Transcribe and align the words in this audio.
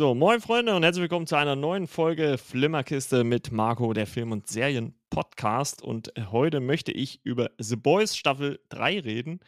So, 0.00 0.14
moin 0.14 0.40
Freunde 0.40 0.74
und 0.74 0.82
herzlich 0.82 1.02
willkommen 1.02 1.26
zu 1.26 1.36
einer 1.36 1.56
neuen 1.56 1.86
Folge 1.86 2.38
Flimmerkiste 2.38 3.22
mit 3.22 3.52
Marco, 3.52 3.92
der 3.92 4.06
Film- 4.06 4.32
und 4.32 4.48
Serien-Podcast. 4.48 5.82
Und 5.82 6.16
äh, 6.16 6.22
heute 6.32 6.60
möchte 6.60 6.90
ich 6.90 7.20
über 7.22 7.50
The 7.58 7.76
Boys 7.76 8.16
Staffel 8.16 8.60
3 8.70 9.00
reden. 9.00 9.40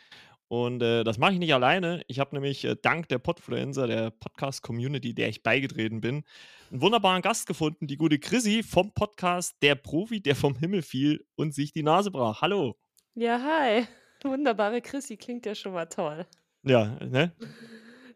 Und 0.49 0.83
äh, 0.83 1.05
das 1.05 1.17
mache 1.17 1.33
ich 1.33 1.39
nicht 1.39 1.55
alleine. 1.55 2.03
Ich 2.07 2.19
habe 2.19 2.37
nämlich 2.37 2.67
äh, 2.67 2.77
dank 2.77 3.09
der 3.09 3.17
Podfluencer, 3.17 3.87
der 3.87 4.11
Podcast-Community, 4.11 5.15
der 5.15 5.31
ich 5.31 5.43
beigetreten 5.43 6.03
bin, 6.03 6.23
einen 6.71 6.83
wunderbaren 6.83 7.23
Gast 7.23 7.47
gefunden, 7.47 7.87
die 7.87 7.97
gute 7.97 8.19
Chrissy 8.19 8.63
vom 8.63 8.93
Podcast 8.93 9.57
Der 9.63 9.75
Profi, 9.75 10.21
der 10.21 10.37
vom 10.37 10.55
Himmel 10.55 10.83
fiel 10.83 11.25
und 11.35 11.55
sich 11.55 11.73
die 11.73 11.83
Nase 11.83 12.11
brach. 12.11 12.43
Hallo. 12.43 12.77
Ja, 13.15 13.41
hi. 13.41 13.87
Wunderbare 14.23 14.83
Chrissy, 14.83 15.17
klingt 15.17 15.47
ja 15.47 15.55
schon 15.55 15.73
mal 15.73 15.87
toll. 15.87 16.27
Ja, 16.63 16.99
ne? 17.01 17.33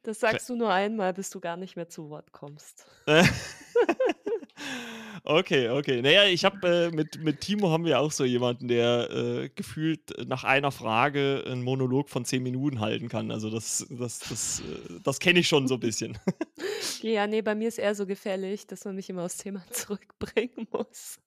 Das 0.07 0.21
sagst 0.21 0.49
du 0.49 0.55
nur 0.55 0.73
einmal, 0.73 1.13
bis 1.13 1.31
du 1.31 1.41
gar 1.41 1.57
nicht 1.57 1.75
mehr 1.75 1.89
zu 1.89 2.11
Wort 2.11 2.31
kommst. 2.31 2.87
okay, 5.25 5.69
okay. 5.69 6.01
Naja, 6.01 6.27
ich 6.27 6.45
habe 6.45 6.91
äh, 6.93 6.95
mit, 6.95 7.21
mit 7.25 7.41
Timo 7.41 7.71
haben 7.71 7.85
wir 7.85 7.99
auch 7.99 8.13
so 8.13 8.25
jemanden, 8.25 8.69
der 8.69 9.11
äh, 9.11 9.49
gefühlt 9.49 10.29
nach 10.29 10.45
einer 10.45 10.71
Frage 10.71 11.43
einen 11.45 11.65
Monolog 11.65 12.09
von 12.09 12.25
zehn 12.25 12.45
Minuten 12.45 12.79
halten 12.79 13.09
kann. 13.09 13.33
Also 13.33 13.51
das, 13.51 13.85
das, 13.91 14.21
das, 14.21 14.61
äh, 14.61 15.01
das 15.03 15.19
kenne 15.19 15.41
ich 15.41 15.49
schon 15.49 15.67
so 15.67 15.75
ein 15.75 15.81
bisschen. 15.81 16.17
ja, 17.03 17.27
nee, 17.27 17.43
bei 17.43 17.57
mir 17.57 17.67
ist 17.67 17.79
eher 17.79 17.97
so 17.97 18.07
gefährlich, 18.07 18.69
dass 18.69 18.85
man 18.85 18.95
mich 18.95 19.11
immer 19.11 19.25
aufs 19.25 19.39
Thema 19.39 19.65
zurückbringen 19.73 20.69
muss. 20.71 21.19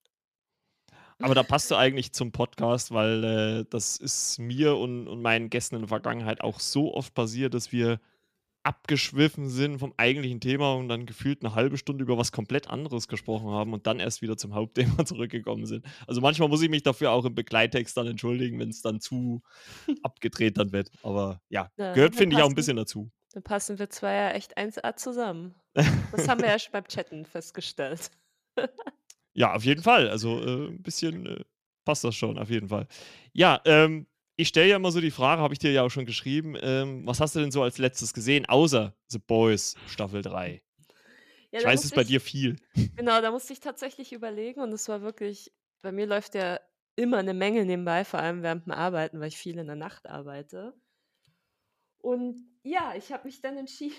Aber 1.22 1.36
da 1.36 1.44
passt 1.44 1.70
du 1.70 1.76
eigentlich 1.76 2.14
zum 2.14 2.32
Podcast, 2.32 2.94
weil 2.94 3.24
äh, 3.26 3.66
das 3.70 3.98
ist 3.98 4.40
mir 4.40 4.78
und, 4.78 5.10
und 5.10 5.22
meinen 5.22 5.50
Gästen 5.50 5.76
in 5.76 5.82
der 5.82 5.90
Vergangenheit 5.90 6.40
auch 6.40 6.62
so 6.62 6.94
oft 6.94 7.14
passiert, 7.14 7.54
dass 7.54 7.74
wir 7.74 8.00
abgeschwiffen 8.64 9.50
sind 9.50 9.80
vom 9.80 9.94
eigentlichen 9.98 10.42
Thema 10.42 10.74
und 10.74 10.90
dann 10.90 11.06
gefühlt 11.06 11.44
eine 11.44 11.56
halbe 11.56 11.78
Stunde 11.78 12.04
über 12.04 12.18
was 12.18 12.32
komplett 12.32 12.70
anderes 12.70 13.08
gesprochen 13.08 13.50
haben 13.50 13.74
und 13.74 13.88
dann 13.88 14.00
erst 14.00 14.22
wieder 14.22 14.38
zum 14.38 14.54
Hauptthema 14.54 15.06
zurückgekommen 15.06 15.66
sind. 15.66 15.86
Also 16.08 16.22
manchmal 16.22 16.50
muss 16.50 16.62
ich 16.62 16.70
mich 16.70 16.84
dafür 16.84 17.12
auch 17.12 17.26
im 17.26 17.36
Begleittext 17.36 17.96
dann 17.96 18.08
entschuldigen, 18.08 18.60
wenn 18.60 18.70
es 18.70 18.82
dann 18.82 19.00
zu 19.00 19.42
abgedreht 20.04 20.58
dann 20.58 20.72
wird. 20.72 20.92
Aber 21.04 21.42
ja, 21.50 21.72
ja 21.78 21.94
gehört 21.94 22.16
finde 22.16 22.36
ich 22.36 22.42
auch 22.42 22.50
ein 22.50 22.56
bisschen 22.56 22.78
dazu. 22.78 23.10
Dann 23.32 23.44
passen 23.44 23.80
wir 23.80 23.90
zwei 23.90 24.14
ja 24.14 24.32
echt 24.32 24.58
1A 24.58 24.96
zusammen. 24.96 25.56
Das 26.12 26.28
haben 26.28 26.42
wir 26.42 26.50
ja 26.50 26.60
schon 26.60 26.72
beim 26.74 26.88
Chatten 26.88 27.26
festgestellt. 27.26 28.12
ja, 29.34 29.54
auf 29.54 29.64
jeden 29.64 29.84
Fall. 29.84 30.10
Also 30.10 30.42
äh, 30.42 30.68
ein 30.68 30.82
bisschen 30.82 31.26
äh, 31.26 31.44
passt 31.86 32.04
das 32.04 32.16
schon, 32.16 32.38
auf 32.38 32.50
jeden 32.50 32.68
Fall. 32.68 32.88
Ja, 33.32 33.62
ähm, 33.66 34.06
ich 34.40 34.48
stelle 34.48 34.70
ja 34.70 34.78
immer 34.78 34.92
so 34.92 35.02
die 35.02 35.12
Frage, 35.12 35.42
habe 35.42 35.54
ich 35.54 35.60
dir 35.60 35.72
ja 35.74 35.84
auch 35.84 35.90
schon 35.90 36.06
geschrieben, 36.06 36.56
ähm, 36.62 37.06
was 37.06 37.20
hast 37.20 37.36
du 37.36 37.42
denn 37.42 37.52
so 37.52 37.62
als 37.62 37.78
letztes 37.78 38.14
gesehen, 38.14 38.46
außer 38.46 38.96
The 39.10 39.20
Boys 39.20 39.76
Staffel 39.88 40.22
3? 40.22 40.64
Ja, 41.52 41.60
ich 41.60 41.66
weiß, 41.66 41.80
es 41.80 41.86
ist 41.88 41.96
bei 41.96 42.06
dir 42.06 42.22
viel. 42.22 42.56
Genau, 42.96 43.20
da 43.20 43.32
musste 43.32 43.52
ich 43.52 43.60
tatsächlich 43.60 44.14
überlegen 44.14 44.62
und 44.62 44.72
es 44.72 44.88
war 44.88 45.02
wirklich, 45.02 45.52
bei 45.82 45.92
mir 45.92 46.06
läuft 46.06 46.36
ja 46.36 46.58
immer 46.96 47.18
eine 47.18 47.34
Menge 47.34 47.66
nebenbei, 47.66 48.06
vor 48.06 48.22
allem 48.22 48.42
während 48.42 48.66
dem 48.66 48.72
Arbeiten, 48.72 49.20
weil 49.20 49.28
ich 49.28 49.38
viel 49.38 49.58
in 49.58 49.68
der 49.68 49.76
Nacht 49.76 50.08
arbeite. 50.08 50.74
Und 51.98 52.38
ja, 52.64 52.94
ich 52.96 53.12
habe 53.12 53.26
mich 53.26 53.42
dann 53.42 53.58
entschieden, 53.58 53.98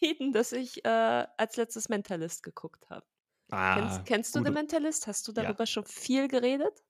dass 0.32 0.52
ich 0.52 0.84
äh, 0.84 1.26
als 1.38 1.56
letztes 1.56 1.88
Mentalist 1.88 2.42
geguckt 2.42 2.90
habe. 2.90 3.06
Ah, 3.50 3.76
kennst, 3.78 4.04
kennst, 4.04 4.36
du 4.36 4.40
den 4.40 4.52
Mentalist? 4.52 5.06
Hast 5.06 5.26
du 5.28 5.32
darüber 5.32 5.62
ja. 5.62 5.66
schon 5.66 5.86
viel 5.86 6.28
geredet? 6.28 6.82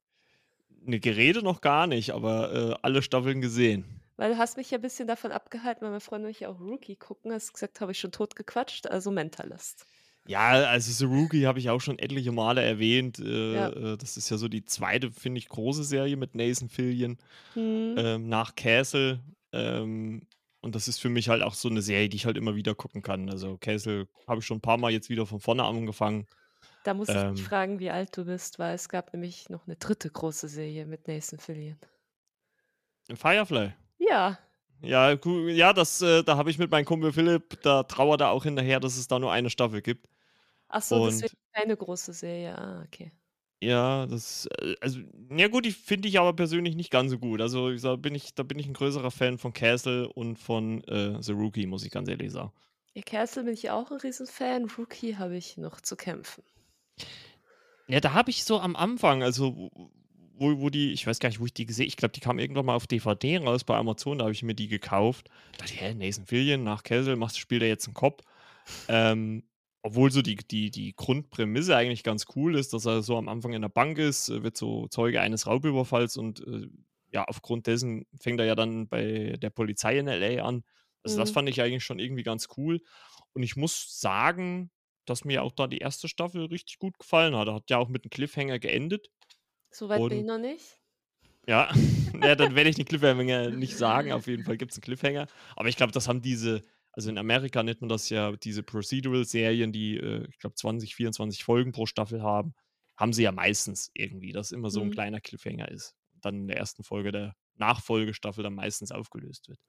Ne, 0.85 0.99
Gerede 0.99 1.43
noch 1.43 1.61
gar 1.61 1.87
nicht, 1.87 2.11
aber 2.11 2.53
äh, 2.53 2.75
alle 2.81 3.01
Staffeln 3.01 3.41
gesehen. 3.41 3.85
Weil 4.17 4.33
du 4.33 4.37
hast 4.37 4.57
mich 4.57 4.69
ja 4.69 4.77
ein 4.77 4.81
bisschen 4.81 5.07
davon 5.07 5.31
abgehalten, 5.31 5.81
weil 5.81 5.89
meine 5.89 5.99
Freunde 5.99 6.27
mich 6.27 6.41
ja 6.41 6.49
auch 6.49 6.59
Rookie 6.59 6.95
gucken. 6.95 7.31
Hast 7.31 7.53
gesagt, 7.53 7.81
habe 7.81 7.91
ich 7.91 7.99
schon 7.99 8.11
tot 8.11 8.35
gequatscht, 8.35 8.87
also 8.87 9.11
Mentalist. 9.11 9.85
Ja, 10.25 10.51
also 10.51 10.91
so 10.91 11.13
Rookie 11.13 11.47
habe 11.47 11.59
ich 11.59 11.69
auch 11.69 11.81
schon 11.81 11.99
etliche 11.99 12.31
Male 12.31 12.61
erwähnt. 12.61 13.19
Äh, 13.19 13.53
ja. 13.53 13.69
Äh, 13.69 13.97
das 13.97 14.15
ist 14.15 14.29
ja 14.29 14.37
so 14.37 14.47
die 14.47 14.65
zweite, 14.65 15.11
finde 15.11 15.39
ich, 15.39 15.49
große 15.49 15.83
Serie 15.83 16.15
mit 16.15 16.35
Nathan 16.35 16.69
Fillion 16.69 17.17
hm. 17.53 17.95
ähm, 17.97 18.29
nach 18.29 18.55
Castle. 18.55 19.19
Ähm, 19.51 20.27
und 20.61 20.75
das 20.75 20.87
ist 20.87 20.99
für 20.99 21.09
mich 21.09 21.27
halt 21.27 21.41
auch 21.41 21.55
so 21.55 21.67
eine 21.67 21.81
Serie, 21.81 22.07
die 22.07 22.15
ich 22.15 22.25
halt 22.25 22.37
immer 22.37 22.55
wieder 22.55 22.73
gucken 22.73 23.01
kann. 23.01 23.29
Also 23.29 23.57
Castle 23.57 24.07
habe 24.27 24.39
ich 24.39 24.45
schon 24.45 24.57
ein 24.57 24.61
paar 24.61 24.77
Mal 24.77 24.91
jetzt 24.91 25.09
wieder 25.09 25.25
von 25.25 25.41
vorne 25.41 25.65
angefangen. 25.65 26.25
Da 26.83 26.93
muss 26.93 27.09
ich 27.09 27.15
dich 27.15 27.23
ähm. 27.23 27.37
fragen, 27.37 27.79
wie 27.79 27.89
alt 27.89 28.15
du 28.15 28.25
bist, 28.25 28.59
weil 28.59 28.75
es 28.75 28.89
gab 28.89 29.13
nämlich 29.13 29.49
noch 29.49 29.65
eine 29.65 29.77
dritte 29.77 30.09
große 30.09 30.47
Serie 30.49 30.85
mit 30.85 31.07
Nathan 31.07 31.39
Fillion. 31.39 31.77
Firefly. 33.13 33.73
Ja. 33.99 34.37
Ja, 34.81 35.13
ja, 35.13 35.71
das, 35.71 36.01
äh, 36.01 36.23
da 36.23 36.35
habe 36.35 36.49
ich 36.49 36.59
mit 36.59 36.69
meinem 36.69 36.83
Kumpel 36.83 37.13
Philipp, 37.13 37.61
da 37.61 37.83
trauert 37.83 38.19
er 38.19 38.31
auch 38.31 38.43
hinterher, 38.43 38.81
dass 38.81 38.97
es 38.97 39.07
da 39.07 39.17
nur 39.17 39.31
eine 39.31 39.49
Staffel 39.49 39.81
gibt. 39.81 40.09
Ach 40.67 40.81
so, 40.81 41.05
das 41.05 41.21
ist 41.21 41.35
keine 41.53 41.77
große 41.77 42.11
Serie. 42.11 42.57
Ah, 42.57 42.83
okay. 42.85 43.11
Ja, 43.61 44.05
das, 44.07 44.49
äh, 44.59 44.75
also, 44.81 44.99
ja 45.29 45.47
gut, 45.47 45.65
die 45.65 45.71
finde 45.71 46.09
ich 46.09 46.19
aber 46.19 46.33
persönlich 46.33 46.75
nicht 46.75 46.91
ganz 46.91 47.11
so 47.11 47.19
gut. 47.19 47.39
Also, 47.39 47.75
sag, 47.77 48.01
bin 48.01 48.13
ich, 48.13 48.35
da 48.35 48.43
bin 48.43 48.59
ich 48.59 48.67
ein 48.67 48.73
größerer 48.73 49.11
Fan 49.11 49.37
von 49.37 49.53
Castle 49.53 50.09
und 50.09 50.37
von 50.37 50.83
äh, 50.85 51.21
The 51.21 51.31
Rookie, 51.31 51.65
muss 51.65 51.85
ich 51.85 51.91
ganz 51.91 52.09
ehrlich 52.09 52.33
sagen. 52.33 52.51
Ja, 52.93 53.03
Castle 53.03 53.43
bin 53.43 53.53
ich 53.53 53.69
auch 53.69 53.89
ein 53.89 53.97
Riesenfan. 53.97 54.69
Rookie 54.77 55.15
habe 55.15 55.37
ich 55.37 55.55
noch 55.55 55.79
zu 55.79 55.95
kämpfen. 55.95 56.43
Ja, 57.87 57.99
da 57.99 58.13
habe 58.13 58.29
ich 58.29 58.43
so 58.43 58.59
am 58.59 58.75
Anfang, 58.75 59.23
also 59.23 59.69
wo, 60.35 60.59
wo 60.59 60.69
die, 60.69 60.93
ich 60.93 61.05
weiß 61.05 61.19
gar 61.19 61.29
nicht, 61.29 61.39
wo 61.39 61.45
ich 61.45 61.53
die 61.53 61.65
gesehen 61.65 61.87
ich 61.87 61.97
glaube, 61.97 62.13
die 62.13 62.19
kam 62.19 62.39
irgendwann 62.39 62.65
mal 62.65 62.75
auf 62.75 62.87
DVD 62.87 63.37
raus 63.37 63.63
bei 63.63 63.75
Amazon, 63.75 64.19
da 64.19 64.25
habe 64.25 64.33
ich 64.33 64.43
mir 64.43 64.55
die 64.55 64.67
gekauft. 64.67 65.29
Da 65.53 65.59
dachte 65.59 65.73
ich, 65.73 65.81
hä, 65.81 65.93
Nathan 65.93 66.25
Fillion 66.25 66.63
nach 66.63 66.83
Kessel, 66.83 67.15
machst, 67.15 67.39
spielt 67.39 67.61
er 67.61 67.67
jetzt 67.67 67.87
einen 67.87 67.93
Kopf. 67.93 68.23
Ähm, 68.87 69.43
obwohl 69.81 70.11
so 70.11 70.21
die, 70.21 70.35
die, 70.35 70.71
die 70.71 70.95
Grundprämisse 70.95 71.75
eigentlich 71.75 72.03
ganz 72.03 72.25
cool 72.35 72.55
ist, 72.55 72.73
dass 72.73 72.85
er 72.85 73.03
so 73.03 73.17
am 73.17 73.27
Anfang 73.27 73.51
in 73.51 73.61
der 73.61 73.69
Bank 73.69 73.97
ist, 73.97 74.29
wird 74.29 74.55
so 74.55 74.87
Zeuge 74.87 75.19
eines 75.19 75.45
Raubüberfalls 75.45 76.15
und 76.15 76.39
äh, 76.47 76.69
ja, 77.11 77.25
aufgrund 77.25 77.67
dessen 77.67 78.05
fängt 78.19 78.39
er 78.39 78.45
ja 78.45 78.55
dann 78.55 78.87
bei 78.87 79.35
der 79.37 79.49
Polizei 79.49 79.99
in 79.99 80.07
LA 80.07 80.43
an. 80.43 80.63
Also 81.03 81.17
mhm. 81.17 81.19
das 81.19 81.31
fand 81.31 81.49
ich 81.49 81.61
eigentlich 81.61 81.83
schon 81.83 81.99
irgendwie 81.99 82.23
ganz 82.23 82.47
cool. 82.57 82.81
Und 83.33 83.43
ich 83.43 83.55
muss 83.55 83.99
sagen, 83.99 84.71
dass 85.05 85.25
mir 85.25 85.43
auch 85.43 85.51
da 85.51 85.67
die 85.67 85.79
erste 85.79 86.07
Staffel 86.07 86.45
richtig 86.45 86.79
gut 86.79 86.97
gefallen 86.97 87.35
hat. 87.35 87.47
Hat 87.47 87.69
ja 87.69 87.77
auch 87.77 87.89
mit 87.89 88.03
einem 88.03 88.09
Cliffhanger 88.09 88.59
geendet. 88.59 89.09
Soweit 89.71 90.07
bin 90.09 90.19
ich 90.19 90.25
noch 90.25 90.37
nicht. 90.37 90.79
Ja, 91.47 91.71
ja 92.21 92.35
dann 92.35 92.55
werde 92.55 92.69
ich 92.69 92.75
den 92.75 92.85
Cliffhanger 92.85 93.49
nicht 93.49 93.77
sagen. 93.77 94.11
Auf 94.11 94.27
jeden 94.27 94.43
Fall 94.43 94.57
gibt 94.57 94.71
es 94.71 94.77
einen 94.77 94.83
Cliffhanger. 94.83 95.27
Aber 95.55 95.69
ich 95.69 95.77
glaube, 95.77 95.91
das 95.91 96.07
haben 96.07 96.21
diese, 96.21 96.61
also 96.91 97.09
in 97.09 97.17
Amerika 97.17 97.63
nennt 97.63 97.81
man 97.81 97.89
das 97.89 98.09
ja 98.09 98.31
diese 98.33 98.63
Procedural-Serien, 98.63 99.71
die, 99.71 99.97
äh, 99.97 100.27
ich 100.29 100.39
glaube, 100.39 100.55
20, 100.55 100.95
24 100.95 101.43
Folgen 101.43 101.71
pro 101.71 101.85
Staffel 101.85 102.21
haben, 102.21 102.53
haben 102.95 103.13
sie 103.13 103.23
ja 103.23 103.31
meistens 103.31 103.91
irgendwie, 103.93 104.31
dass 104.31 104.51
immer 104.51 104.69
so 104.69 104.81
ein 104.81 104.87
mhm. 104.87 104.93
kleiner 104.93 105.19
Cliffhanger 105.19 105.69
ist. 105.69 105.95
Dann 106.21 106.41
in 106.41 106.47
der 106.47 106.57
ersten 106.57 106.83
Folge 106.83 107.11
der 107.11 107.35
Nachfolgestaffel 107.55 108.43
dann 108.43 108.55
meistens 108.55 108.91
aufgelöst 108.91 109.49
wird. 109.49 109.59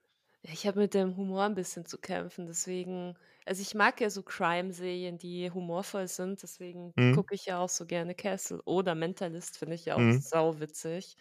Ich 0.46 0.66
habe 0.66 0.80
mit 0.80 0.92
dem 0.94 1.16
Humor 1.16 1.44
ein 1.44 1.54
bisschen 1.54 1.86
zu 1.86 1.96
kämpfen, 1.98 2.44
deswegen 2.46 3.16
also 3.46 3.62
ich 3.62 3.74
mag 3.74 4.00
ja 4.00 4.10
so 4.10 4.22
Crime-Serien, 4.22 5.16
die 5.18 5.50
humorvoll 5.50 6.06
sind, 6.08 6.42
deswegen 6.42 6.94
Mhm. 6.96 7.04
gucke 7.10 7.34
ich 7.34 7.46
ja 7.46 7.58
auch 7.60 7.68
so 7.70 7.86
gerne 7.86 8.14
Castle 8.14 8.60
oder 8.64 8.94
Mentalist 8.94 9.56
finde 9.58 9.74
ich 9.74 9.86
ja 9.86 9.96
auch 9.96 10.06
Mhm. 10.06 10.20
sauwitzig. 10.20 11.16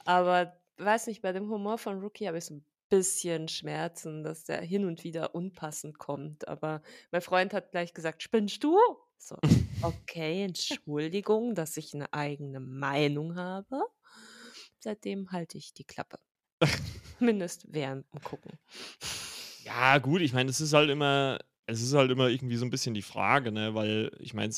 Aber 0.06 0.62
weiß 0.78 1.08
nicht, 1.08 1.22
bei 1.22 1.32
dem 1.32 1.50
Humor 1.50 1.78
von 1.78 2.00
Rookie 2.00 2.28
habe 2.28 2.38
ich 2.38 2.46
so 2.46 2.56
ein 2.56 2.66
bisschen 2.90 3.48
Schmerzen, 3.48 4.24
dass 4.24 4.44
der 4.44 4.62
hin 4.62 4.86
und 4.86 5.04
wieder 5.04 5.36
unpassend 5.36 5.98
kommt. 6.00 6.48
Aber 6.48 6.82
mein 7.12 7.22
Freund 7.22 7.54
hat 7.54 7.72
gleich 7.72 7.94
gesagt: 7.94 8.24
„Spinnst 8.24 8.64
du?“ 8.64 8.78
So, 9.18 9.38
okay, 9.82 10.44
Entschuldigung, 10.44 11.56
dass 11.56 11.78
ich 11.78 11.94
eine 11.94 12.12
eigene 12.14 12.60
Meinung 12.60 13.36
habe. 13.36 13.82
Seitdem 14.80 15.32
halte 15.32 15.58
ich 15.58 15.74
die 15.74 15.86
Klappe. 15.86 16.20
Zumindest 17.22 17.68
während 17.70 18.12
dem 18.12 18.22
Gucken. 18.24 18.54
Ja, 19.64 20.00
gut, 20.00 20.22
ich 20.22 20.34
meine, 20.34 20.50
es 20.50 20.60
ist 20.60 20.74
halt 20.74 20.90
immer, 20.90 21.38
es 21.68 21.84
ist 21.84 21.94
halt 21.94 22.10
immer 22.10 22.30
irgendwie 22.30 22.56
so 22.56 22.66
ein 22.66 22.72
bisschen 22.72 22.96
die 22.96 23.04
Frage, 23.04 23.52
ne, 23.52 23.76
weil 23.76 24.10
ich 24.18 24.34
meine, 24.34 24.52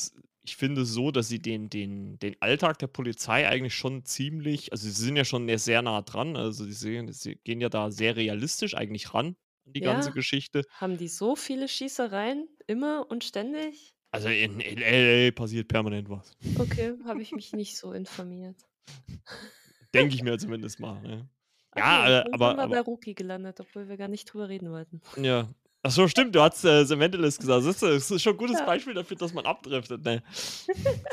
ich 0.44 0.56
finde 0.56 0.86
so, 0.86 1.12
dass 1.12 1.28
sie 1.28 1.40
den, 1.40 1.70
den, 1.70 2.18
den 2.20 2.38
Alltag 2.40 2.80
der 2.80 2.88
Polizei 2.88 3.50
eigentlich 3.50 3.76
schon 3.76 4.06
ziemlich, 4.06 4.72
also 4.72 4.88
sie 4.88 4.94
sind 4.94 5.18
ja 5.18 5.26
schon 5.26 5.50
sehr 5.58 5.82
nah 5.82 6.04
dran, 6.04 6.38
also 6.38 6.64
sie, 6.64 6.72
sehen, 6.72 7.12
sie 7.12 7.36
gehen 7.36 7.60
ja 7.60 7.68
da 7.68 7.92
sehr 7.92 8.16
realistisch 8.16 8.78
eigentlich 8.78 9.14
ran 9.14 9.36
an 9.66 9.74
die 9.74 9.82
ja, 9.82 9.92
ganze 9.92 10.14
Geschichte. 10.14 10.64
Haben 10.70 10.98
die 10.98 11.10
so 11.10 11.36
viele 11.36 11.68
Schießereien 11.68 12.48
immer 12.68 13.12
und 13.12 13.26
ständig? 13.26 13.94
Also 14.12 14.30
in, 14.30 14.62
in 14.62 14.78
LA 14.78 15.32
passiert 15.32 15.68
permanent 15.68 16.10
was. 16.10 16.32
Okay, 16.58 16.94
habe 17.04 17.22
ich 17.22 17.34
mich 17.34 17.52
nicht 17.52 17.76
so 17.76 17.92
informiert. 17.92 18.56
Denke 19.94 20.16
ich 20.16 20.24
mir 20.24 20.38
zumindest 20.38 20.80
mal. 20.80 21.02
Ne? 21.02 21.28
Ja, 21.76 22.02
okay, 22.02 22.12
äh, 22.12 22.34
aber. 22.34 22.48
sind 22.50 22.58
wir 22.58 22.64
aber, 22.64 22.68
bei 22.68 22.82
Rookie 22.82 23.16
gelandet, 23.16 23.60
obwohl 23.60 23.88
wir 23.90 23.98
gar 23.98 24.08
nicht 24.08 24.32
drüber 24.32 24.50
reden 24.50 24.72
wollten. 24.72 25.02
Ja. 25.18 25.48
Ach 25.86 25.92
so, 25.92 26.08
stimmt, 26.08 26.34
du 26.34 26.42
hast 26.42 26.64
äh, 26.64 26.86
The 26.86 26.96
Mentalist 26.96 27.40
gesagt. 27.40 27.66
Das 27.66 27.82
ist, 27.82 28.12
ist 28.12 28.24
schon 28.24 28.34
ein 28.34 28.38
gutes 28.38 28.60
ja. 28.60 28.66
Beispiel 28.66 28.94
dafür, 28.94 29.18
dass 29.18 29.34
man 29.34 29.46
abdriftet. 29.46 30.04
Ne? 30.04 30.24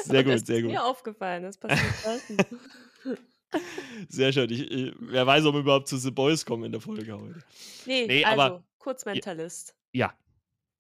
Sehr 0.04 0.24
gut, 0.24 0.46
sehr 0.46 0.62
gut. 0.62 0.70
Das 0.70 0.76
ist 0.76 0.80
mir 0.80 0.84
aufgefallen, 0.84 1.42
das 1.42 1.58
passiert. 1.58 2.46
Sehr 4.08 4.32
schön. 4.32 4.48
Ich, 4.50 4.70
ich, 4.70 4.94
wer 5.00 5.26
weiß, 5.26 5.44
ob 5.46 5.54
wir 5.54 5.60
überhaupt 5.62 5.88
zu 5.88 5.96
The 5.96 6.12
Boys 6.12 6.46
kommen 6.46 6.62
in 6.62 6.72
der 6.72 6.80
Folge 6.80 7.20
heute. 7.20 7.42
Nee, 7.84 8.06
nee 8.06 8.24
also, 8.24 8.40
aber, 8.40 8.64
kurz 8.78 9.04
Mentalist. 9.04 9.74
Ja. 9.92 10.14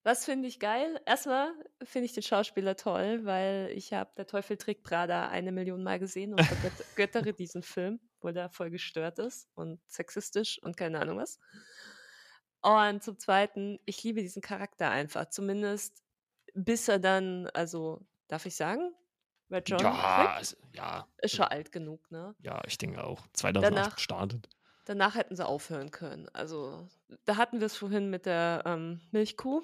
Was 0.02 0.24
finde 0.24 0.48
ich 0.48 0.60
geil? 0.60 1.00
Erstmal 1.04 1.52
finde 1.82 2.06
ich 2.06 2.12
den 2.12 2.22
Schauspieler 2.22 2.76
toll, 2.76 3.24
weil 3.24 3.70
ich 3.74 3.92
habe 3.92 4.10
Der 4.16 4.26
Teufel 4.26 4.56
trägt 4.56 4.82
Prada 4.82 5.28
eine 5.28 5.52
Million 5.52 5.82
Mal 5.82 5.98
gesehen 5.98 6.32
und 6.32 6.42
vergöttere 6.42 7.34
diesen 7.34 7.62
Film, 7.62 7.98
wo 8.22 8.30
der 8.30 8.50
voll 8.50 8.70
gestört 8.70 9.18
ist 9.18 9.48
und 9.54 9.80
sexistisch 9.86 10.60
und 10.62 10.76
keine 10.76 11.00
Ahnung 11.00 11.18
was. 11.18 11.38
Und 12.62 13.02
zum 13.02 13.18
Zweiten, 13.18 13.78
ich 13.86 14.02
liebe 14.04 14.20
diesen 14.20 14.42
Charakter 14.42 14.90
einfach. 14.90 15.30
Zumindest 15.30 16.02
bis 16.54 16.88
er 16.88 16.98
dann, 16.98 17.46
also 17.54 18.04
darf 18.28 18.46
ich 18.46 18.56
sagen, 18.56 18.92
wer 19.48 19.62
John 19.62 19.80
Ja, 19.80 20.34
also, 20.36 20.56
ja, 20.72 21.06
ist 21.18 21.34
schon 21.36 21.46
alt 21.46 21.72
genug, 21.72 22.10
ne? 22.10 22.34
ja, 22.40 22.60
ich 22.66 22.78
denke 22.78 23.02
auch. 23.04 23.26
2008 23.32 23.72
Danach, 23.76 23.94
gestartet. 23.96 24.48
danach 24.84 25.14
hätten 25.14 25.36
sie 25.36 25.46
aufhören 25.46 25.90
können. 25.90 26.28
Also 26.32 26.88
da 27.24 27.36
hatten 27.36 27.60
wir 27.60 27.66
es 27.66 27.76
vorhin 27.76 28.10
mit 28.10 28.26
der 28.26 28.62
ähm, 28.66 29.00
Milchkuh. 29.10 29.62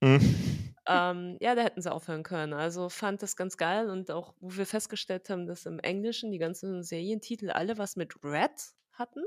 Mhm. 0.00 0.65
Ähm, 0.88 1.36
ja, 1.40 1.54
da 1.54 1.62
hätten 1.62 1.82
sie 1.82 1.92
aufhören 1.92 2.22
können. 2.22 2.52
Also 2.52 2.88
fand 2.88 3.22
das 3.22 3.36
ganz 3.36 3.56
geil 3.56 3.90
und 3.90 4.10
auch, 4.10 4.34
wo 4.40 4.56
wir 4.56 4.66
festgestellt 4.66 5.28
haben, 5.30 5.46
dass 5.46 5.66
im 5.66 5.78
Englischen 5.80 6.30
die 6.30 6.38
ganzen 6.38 6.82
Serientitel 6.82 7.50
alle 7.50 7.78
was 7.78 7.96
mit 7.96 8.14
Red 8.22 8.52
hatten 8.92 9.22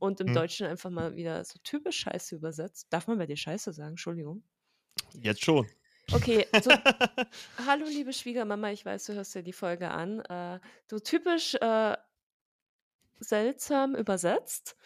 und 0.00 0.20
im 0.20 0.28
Mhm. 0.28 0.32
Deutschen 0.32 0.66
einfach 0.66 0.90
mal 0.90 1.16
wieder 1.16 1.44
so 1.44 1.58
typisch 1.62 1.98
Scheiße 2.00 2.36
übersetzt. 2.36 2.88
Darf 2.90 3.06
man 3.06 3.18
bei 3.18 3.26
dir 3.26 3.36
Scheiße 3.36 3.72
sagen? 3.72 3.90
Entschuldigung. 3.90 4.44
Jetzt 5.14 5.42
schon. 5.44 5.68
Okay, 6.12 6.46
so, 6.62 6.70
hallo 7.66 7.84
liebe 7.86 8.12
Schwiegermama, 8.12 8.70
ich 8.72 8.84
weiß, 8.84 9.06
du 9.06 9.14
hörst 9.14 9.34
dir 9.34 9.42
die 9.42 9.52
Folge 9.52 9.90
an. 9.90 10.20
Äh, 10.20 10.60
du 10.88 10.98
typisch 10.98 11.54
äh, 11.54 11.96
seltsam 13.20 13.94
übersetzt. 13.94 14.76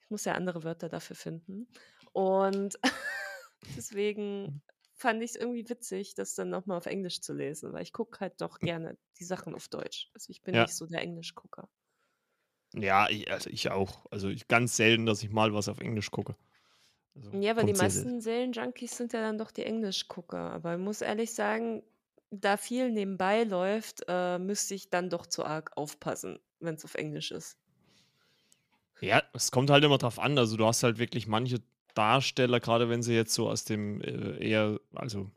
Ich 0.00 0.10
muss 0.10 0.24
ja 0.24 0.34
andere 0.34 0.64
Wörter 0.64 0.88
dafür 0.88 1.16
finden. 1.16 1.68
Und 2.12 2.78
deswegen 3.76 4.62
fand 4.98 5.22
ich 5.22 5.30
es 5.30 5.36
irgendwie 5.36 5.68
witzig, 5.68 6.14
das 6.14 6.34
dann 6.34 6.50
nochmal 6.50 6.78
auf 6.78 6.86
Englisch 6.86 7.20
zu 7.22 7.32
lesen, 7.34 7.72
weil 7.72 7.82
ich 7.82 7.92
gucke 7.94 8.20
halt 8.20 8.40
doch 8.40 8.58
gerne 8.58 8.98
die 9.18 9.24
Sachen 9.24 9.54
auf 9.54 9.68
Deutsch. 9.68 10.10
Also 10.14 10.30
ich 10.30 10.42
bin 10.42 10.56
Ja. 10.56 10.62
nicht 10.62 10.76
so 10.76 10.86
der 10.86 11.02
Englischgucker. 11.02 11.68
Ja, 12.74 13.08
ich, 13.08 13.30
also 13.30 13.50
ich 13.50 13.70
auch. 13.70 14.06
Also 14.10 14.28
ich, 14.28 14.48
ganz 14.48 14.76
selten, 14.76 15.06
dass 15.06 15.22
ich 15.22 15.30
mal 15.30 15.54
was 15.54 15.68
auf 15.68 15.80
Englisch 15.80 16.10
gucke. 16.10 16.36
Also 17.14 17.32
Ja, 17.32 17.56
weil 17.56 17.64
die 17.64 17.72
meisten 17.72 18.20
Serienjunkies 18.20 18.96
sind 18.96 19.12
ja 19.14 19.20
dann 19.20 19.38
doch 19.38 19.50
die 19.50 19.64
Englischgucker. 19.64 20.52
Aber 20.52 20.74
ich 20.74 20.80
muss 20.80 21.00
ehrlich 21.02 21.32
sagen, 21.34 21.82
da 22.30 22.56
viel 22.58 22.90
nebenbei 22.90 23.44
läuft, 23.44 24.04
äh, 24.08 24.38
müsste 24.38 24.74
ich 24.74 24.90
dann 24.90 25.08
doch 25.10 25.26
zu 25.26 25.44
arg 25.44 25.76
aufpassen, 25.76 26.38
wenn 26.60 26.74
es 26.74 26.84
auf 26.84 26.94
Englisch 26.94 27.30
ist. 27.30 27.58
Ja, 29.00 29.22
es 29.32 29.50
kommt 29.50 29.70
halt 29.70 29.84
immer 29.84 29.98
drauf 29.98 30.18
an. 30.18 30.36
Also 30.38 30.56
du 30.56 30.66
hast 30.66 30.82
halt 30.82 30.98
wirklich 30.98 31.26
manche 31.26 31.62
Darsteller, 31.98 32.60
gerade 32.60 32.88
wenn 32.88 33.02
sie 33.02 33.14
jetzt 33.14 33.34
so 33.34 33.48
aus 33.50 33.64
dem 33.64 34.00
äh, 34.00 34.38
eher, 34.38 34.78
also 34.94 35.30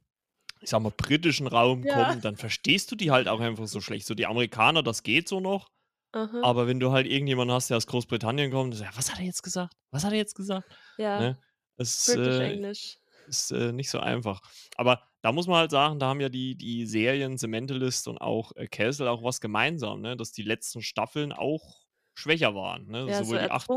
ich 0.62 0.70
sag 0.70 0.80
mal, 0.82 0.92
britischen 0.96 1.48
Raum 1.48 1.84
Ja. 1.84 1.96
kommen, 1.96 2.22
dann 2.22 2.38
verstehst 2.38 2.92
du 2.92 2.96
die 2.96 3.10
halt 3.10 3.28
auch 3.28 3.40
einfach 3.40 3.68
so 3.68 3.82
schlecht. 3.82 4.06
So 4.06 4.14
die 4.14 4.28
Amerikaner, 4.28 4.84
das 4.84 5.02
geht 5.02 5.28
so 5.28 5.40
noch. 5.40 5.72
Aha. 6.14 6.42
Aber 6.44 6.68
wenn 6.68 6.80
du 6.80 6.92
halt 6.92 7.08
irgendjemanden 7.08 7.56
hast, 7.56 7.70
der 7.70 7.78
aus 7.78 7.88
Großbritannien 7.88 8.52
kommt, 8.52 8.76
so, 8.76 8.84
ja, 8.84 8.92
was 8.96 9.12
hat 9.12 9.20
er 9.20 9.26
jetzt 9.26 9.42
gesagt? 9.42 9.74
Was 9.92 10.04
hat 10.04 10.12
er 10.12 10.18
jetzt 10.20 10.36
gesagt? 10.36 10.70
Ja, 10.98 11.20
Ne? 11.20 11.38
Es 11.78 12.06
British 12.06 12.36
äh, 12.40 12.54
English. 12.54 12.98
ist 13.28 13.52
äh, 13.52 13.72
nicht 13.72 13.90
so 13.90 14.00
einfach. 14.00 14.42
Aber 14.76 15.02
da 15.24 15.32
muss 15.32 15.48
man 15.48 15.58
halt 15.58 15.72
sagen, 15.72 15.98
da 16.00 16.08
haben 16.10 16.22
ja 16.22 16.30
die, 16.30 16.56
die 16.56 16.86
Serien 16.86 17.38
The 17.40 17.48
Mentalist 17.48 18.08
und 18.08 18.20
auch 18.20 18.52
äh, 18.56 18.68
Castle 18.68 19.10
auch 19.10 19.24
was 19.24 19.42
gemeinsam, 19.42 20.02
ne? 20.02 20.16
dass 20.16 20.32
die 20.32 20.44
letzten 20.44 20.84
Staffeln 20.84 21.32
auch 21.32 21.86
schwächer 22.14 22.54
waren. 22.54 22.88
Ne? 22.88 23.08
Ja, 23.08 23.18
so 23.20 23.24
Sowohl 23.24 23.40
die, 23.40 23.50
acht. 23.52 23.68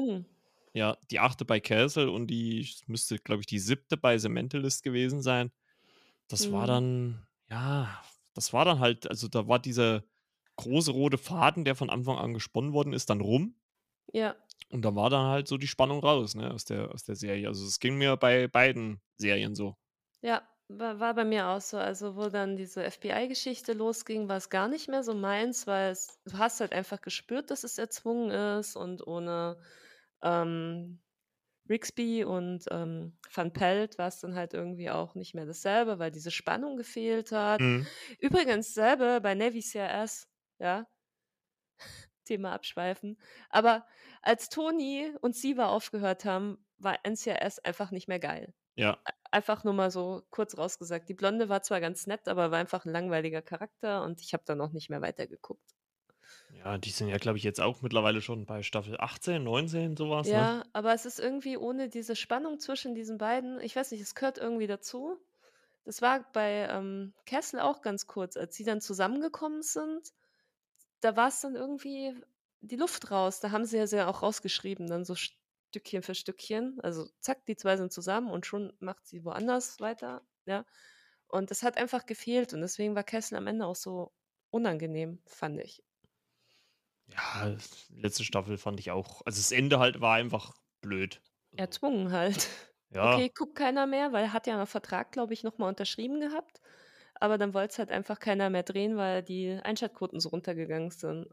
Ja, 0.74 0.98
die 1.10 1.20
achte 1.20 1.44
bei 1.46 1.60
Castle 1.60 2.10
und 2.10 2.28
die 2.28 2.68
müsste, 2.86 3.18
glaube 3.18 3.40
ich, 3.42 3.46
die 3.46 3.60
siebte 3.60 3.96
bei 3.96 4.18
The 4.18 4.28
Mentalist 4.28 4.82
gewesen 4.82 5.22
sein. 5.22 5.52
Das 6.28 6.50
war 6.50 6.66
Mhm. 6.66 6.68
dann, 6.68 7.26
ja, 7.50 8.02
das 8.34 8.52
war 8.52 8.64
dann 8.64 8.80
halt, 8.80 9.08
also 9.10 9.28
da 9.28 9.48
war 9.48 9.58
dieser 9.60 10.04
große 10.56 10.92
rote 10.92 11.18
Faden, 11.18 11.64
der 11.64 11.76
von 11.76 11.90
Anfang 11.90 12.18
an 12.18 12.34
gesponnen 12.34 12.72
worden 12.74 12.92
ist, 12.94 13.10
dann 13.10 13.20
rum. 13.20 13.56
Ja, 14.12 14.36
Und 14.68 14.82
da 14.84 14.94
war 14.94 15.08
dann 15.10 15.26
halt 15.28 15.48
so 15.48 15.56
die 15.58 15.66
Spannung 15.68 16.00
raus, 16.00 16.34
ne, 16.34 16.50
aus 16.52 16.64
der, 16.64 16.90
aus 16.92 17.04
der 17.04 17.16
Serie. 17.16 17.48
Also 17.48 17.64
es 17.66 17.78
ging 17.80 17.96
mir 17.96 18.16
bei 18.16 18.48
beiden 18.48 19.00
Serien 19.16 19.54
so. 19.54 19.76
ja, 20.22 20.42
war, 20.68 20.98
war 21.00 21.14
bei 21.14 21.24
mir 21.24 21.48
auch 21.48 21.60
so. 21.60 21.76
Also, 21.78 22.16
wo 22.16 22.28
dann 22.28 22.56
diese 22.56 22.82
FBI-Geschichte 22.84 23.72
losging, 23.74 24.28
war 24.28 24.36
es 24.38 24.48
gar 24.50 24.68
nicht 24.68 24.88
mehr 24.88 25.02
so 25.02 25.14
meins, 25.14 25.66
weil 25.66 25.90
es, 25.92 26.20
du 26.24 26.38
hast 26.38 26.60
halt 26.60 26.72
einfach 26.72 27.00
gespürt, 27.00 27.50
dass 27.50 27.64
es 27.64 27.78
erzwungen 27.78 28.30
ist 28.58 28.76
und 28.76 29.06
ohne 29.06 29.58
ähm, 30.24 31.02
Rixby 31.68 32.24
und 32.24 32.66
ähm, 32.70 33.18
Van 33.34 33.52
Pelt 33.52 33.98
war 33.98 34.08
es 34.08 34.20
dann 34.20 34.34
halt 34.36 34.54
irgendwie 34.54 34.90
auch 34.90 35.14
nicht 35.14 35.34
mehr 35.34 35.46
dasselbe, 35.46 35.98
weil 35.98 36.10
diese 36.10 36.30
Spannung 36.30 36.76
gefehlt 36.76 37.32
hat. 37.32 37.60
Mhm. 37.60 37.88
Übrigens 38.20 38.74
selbe 38.74 39.20
bei 39.22 39.34
Navy 39.34 39.62
CRS, 39.62 40.28
ja, 40.58 40.86
Thema 42.24 42.52
abschweifen. 42.52 43.18
Aber 43.50 43.86
als 44.22 44.48
Toni 44.48 45.14
und 45.20 45.36
Siva 45.36 45.66
aufgehört 45.68 46.24
haben, 46.24 46.64
war 46.78 46.98
NCRS 47.04 47.58
einfach 47.60 47.90
nicht 47.90 48.08
mehr 48.08 48.20
geil. 48.20 48.54
Ja. 48.76 49.04
E- 49.08 49.12
Einfach 49.32 49.64
nur 49.64 49.74
mal 49.74 49.90
so 49.90 50.24
kurz 50.30 50.56
rausgesagt. 50.58 51.08
Die 51.08 51.14
Blonde 51.14 51.48
war 51.48 51.62
zwar 51.62 51.80
ganz 51.80 52.06
nett, 52.06 52.28
aber 52.28 52.50
war 52.52 52.58
einfach 52.60 52.84
ein 52.86 52.92
langweiliger 52.92 53.42
Charakter 53.42 54.04
und 54.04 54.20
ich 54.22 54.32
habe 54.34 54.44
dann 54.46 54.60
auch 54.60 54.72
nicht 54.72 54.90
mehr 54.90 55.02
weitergeguckt. 55.02 55.73
Ja, 56.64 56.78
die 56.78 56.90
sind 56.90 57.08
ja, 57.08 57.19
glaube 57.19 57.38
ich, 57.38 57.44
jetzt 57.44 57.60
auch 57.60 57.82
mittlerweile 57.82 58.22
schon 58.22 58.46
bei 58.46 58.62
Staffel 58.62 58.96
18, 58.98 59.42
19, 59.42 59.96
sowas, 59.96 60.26
ne? 60.26 60.32
Ja, 60.32 60.64
aber 60.72 60.94
es 60.94 61.04
ist 61.04 61.20
irgendwie 61.20 61.56
ohne 61.56 61.88
diese 61.88 62.16
Spannung 62.16 62.58
zwischen 62.58 62.94
diesen 62.94 63.19
beiden, 63.19 63.60
ich 63.60 63.76
weiß 63.76 63.90
nicht, 63.90 64.00
es 64.00 64.14
gehört 64.14 64.38
irgendwie 64.38 64.66
dazu. 64.66 65.19
Das 65.84 66.00
war 66.00 66.25
bei 66.32 66.66
ähm, 66.70 67.12
Castle 67.26 67.62
auch 67.62 67.82
ganz 67.82 68.06
kurz, 68.06 68.36
als 68.36 68.56
sie 68.56 68.64
dann 68.64 68.81
zusammengekommen 68.81 69.62
sind. 69.62 70.12
Da 71.00 71.16
war 71.16 71.28
es 71.28 71.40
dann 71.40 71.54
irgendwie 71.54 72.14
die 72.62 72.76
Luft 72.76 73.10
raus. 73.10 73.40
Da 73.40 73.50
haben 73.50 73.66
sie 73.66 73.76
ja 73.76 73.86
sehr 73.86 74.08
auch 74.08 74.22
rausgeschrieben, 74.22 74.86
dann 74.86 75.04
so 75.04 75.14
Stückchen 75.14 76.02
für 76.02 76.14
Stückchen. 76.14 76.81
Also 76.81 77.06
zack, 77.20 77.44
die 77.46 77.56
zwei 77.56 77.76
sind 77.76 77.92
zusammen 77.92 78.31
und 78.31 78.46
schon 78.46 78.72
macht 78.81 79.06
sie 79.06 79.25
woanders 79.25 79.81
weiter. 79.81 80.22
Ja. 80.46 80.64
Und 81.28 81.50
das 81.50 81.62
hat 81.62 81.76
einfach 81.76 82.06
gefehlt 82.06 82.54
und 82.54 82.60
deswegen 82.60 82.94
war 82.94 83.04
Castle 83.04 83.36
am 83.36 83.46
Ende 83.46 83.66
auch 83.66 83.76
so 83.76 84.12
unangenehm, 84.50 85.20
fand 85.26 85.60
ich. 85.60 85.82
Ja, 87.06 87.56
letzte 87.91 88.25
Staffel 88.25 88.58
fand 88.58 88.79
ich 88.81 88.91
auch. 88.91 89.23
Also 89.25 89.39
das 89.39 89.53
Ende 89.53 89.79
halt 89.79 90.01
war 90.03 90.15
einfach 90.17 90.55
blöd. 90.82 91.23
Erzwungen 91.56 92.13
halt. 92.13 92.49
ja, 92.91 93.20
Okay, 93.20 93.29
guckt 93.34 93.56
keiner 93.56 93.87
mehr, 93.89 94.13
weil 94.13 94.25
er 94.27 94.32
hat 94.32 94.46
ja 94.46 94.55
einen 94.56 94.67
Vertrag, 94.69 95.11
glaube 95.13 95.34
ich, 95.34 95.43
nochmal 95.43 95.69
unterschrieben 95.69 96.20
gehabt. 96.20 96.61
Aber 97.17 97.39
dann 97.39 97.55
wollte 97.55 97.73
es 97.73 97.79
halt 97.79 97.91
einfach 97.91 98.20
keiner 98.20 98.51
mehr 98.51 98.63
drehen, 98.65 98.96
weil 98.96 99.23
die 99.23 99.51
Einschaltquoten 99.63 100.20
so 100.20 100.31
runtergegangen 100.31 100.91
sind. 100.93 101.29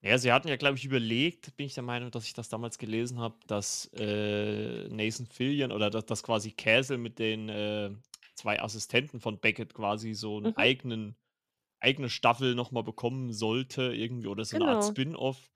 ja, 0.00 0.16
sie 0.18 0.32
hatten 0.32 0.48
ja, 0.48 0.56
glaube 0.56 0.76
ich, 0.78 0.84
überlegt, 0.84 1.56
bin 1.56 1.66
ich 1.66 1.74
der 1.74 1.82
Meinung, 1.82 2.10
dass 2.12 2.24
ich 2.24 2.32
das 2.32 2.48
damals 2.48 2.78
gelesen 2.78 3.18
habe, 3.18 3.38
dass 3.48 3.90
äh, 3.94 4.88
Nathan 4.88 5.26
Fillion 5.26 5.72
oder 5.72 5.90
dass, 5.90 6.06
dass 6.06 6.22
quasi 6.22 6.52
Castle 6.52 6.98
mit 6.98 7.18
den 7.18 7.48
äh, 7.48 7.90
zwei 8.36 8.60
Assistenten 8.62 9.20
von 9.20 9.40
Beckett 9.40 9.74
quasi 9.74 10.14
so 10.14 10.36
einen 10.38 10.50
Mhm. 10.50 10.54
eigenen, 10.56 11.16
eigene 11.80 12.08
Staffel 12.10 12.54
nochmal 12.54 12.82
bekommen 12.84 13.32
sollte, 13.32 13.94
irgendwie, 13.94 14.26
oder 14.28 14.44
so 14.44 14.56
eine 14.56 14.66
Art 14.66 14.80
Genau. 14.82 14.90
Spin-off. 14.90 15.50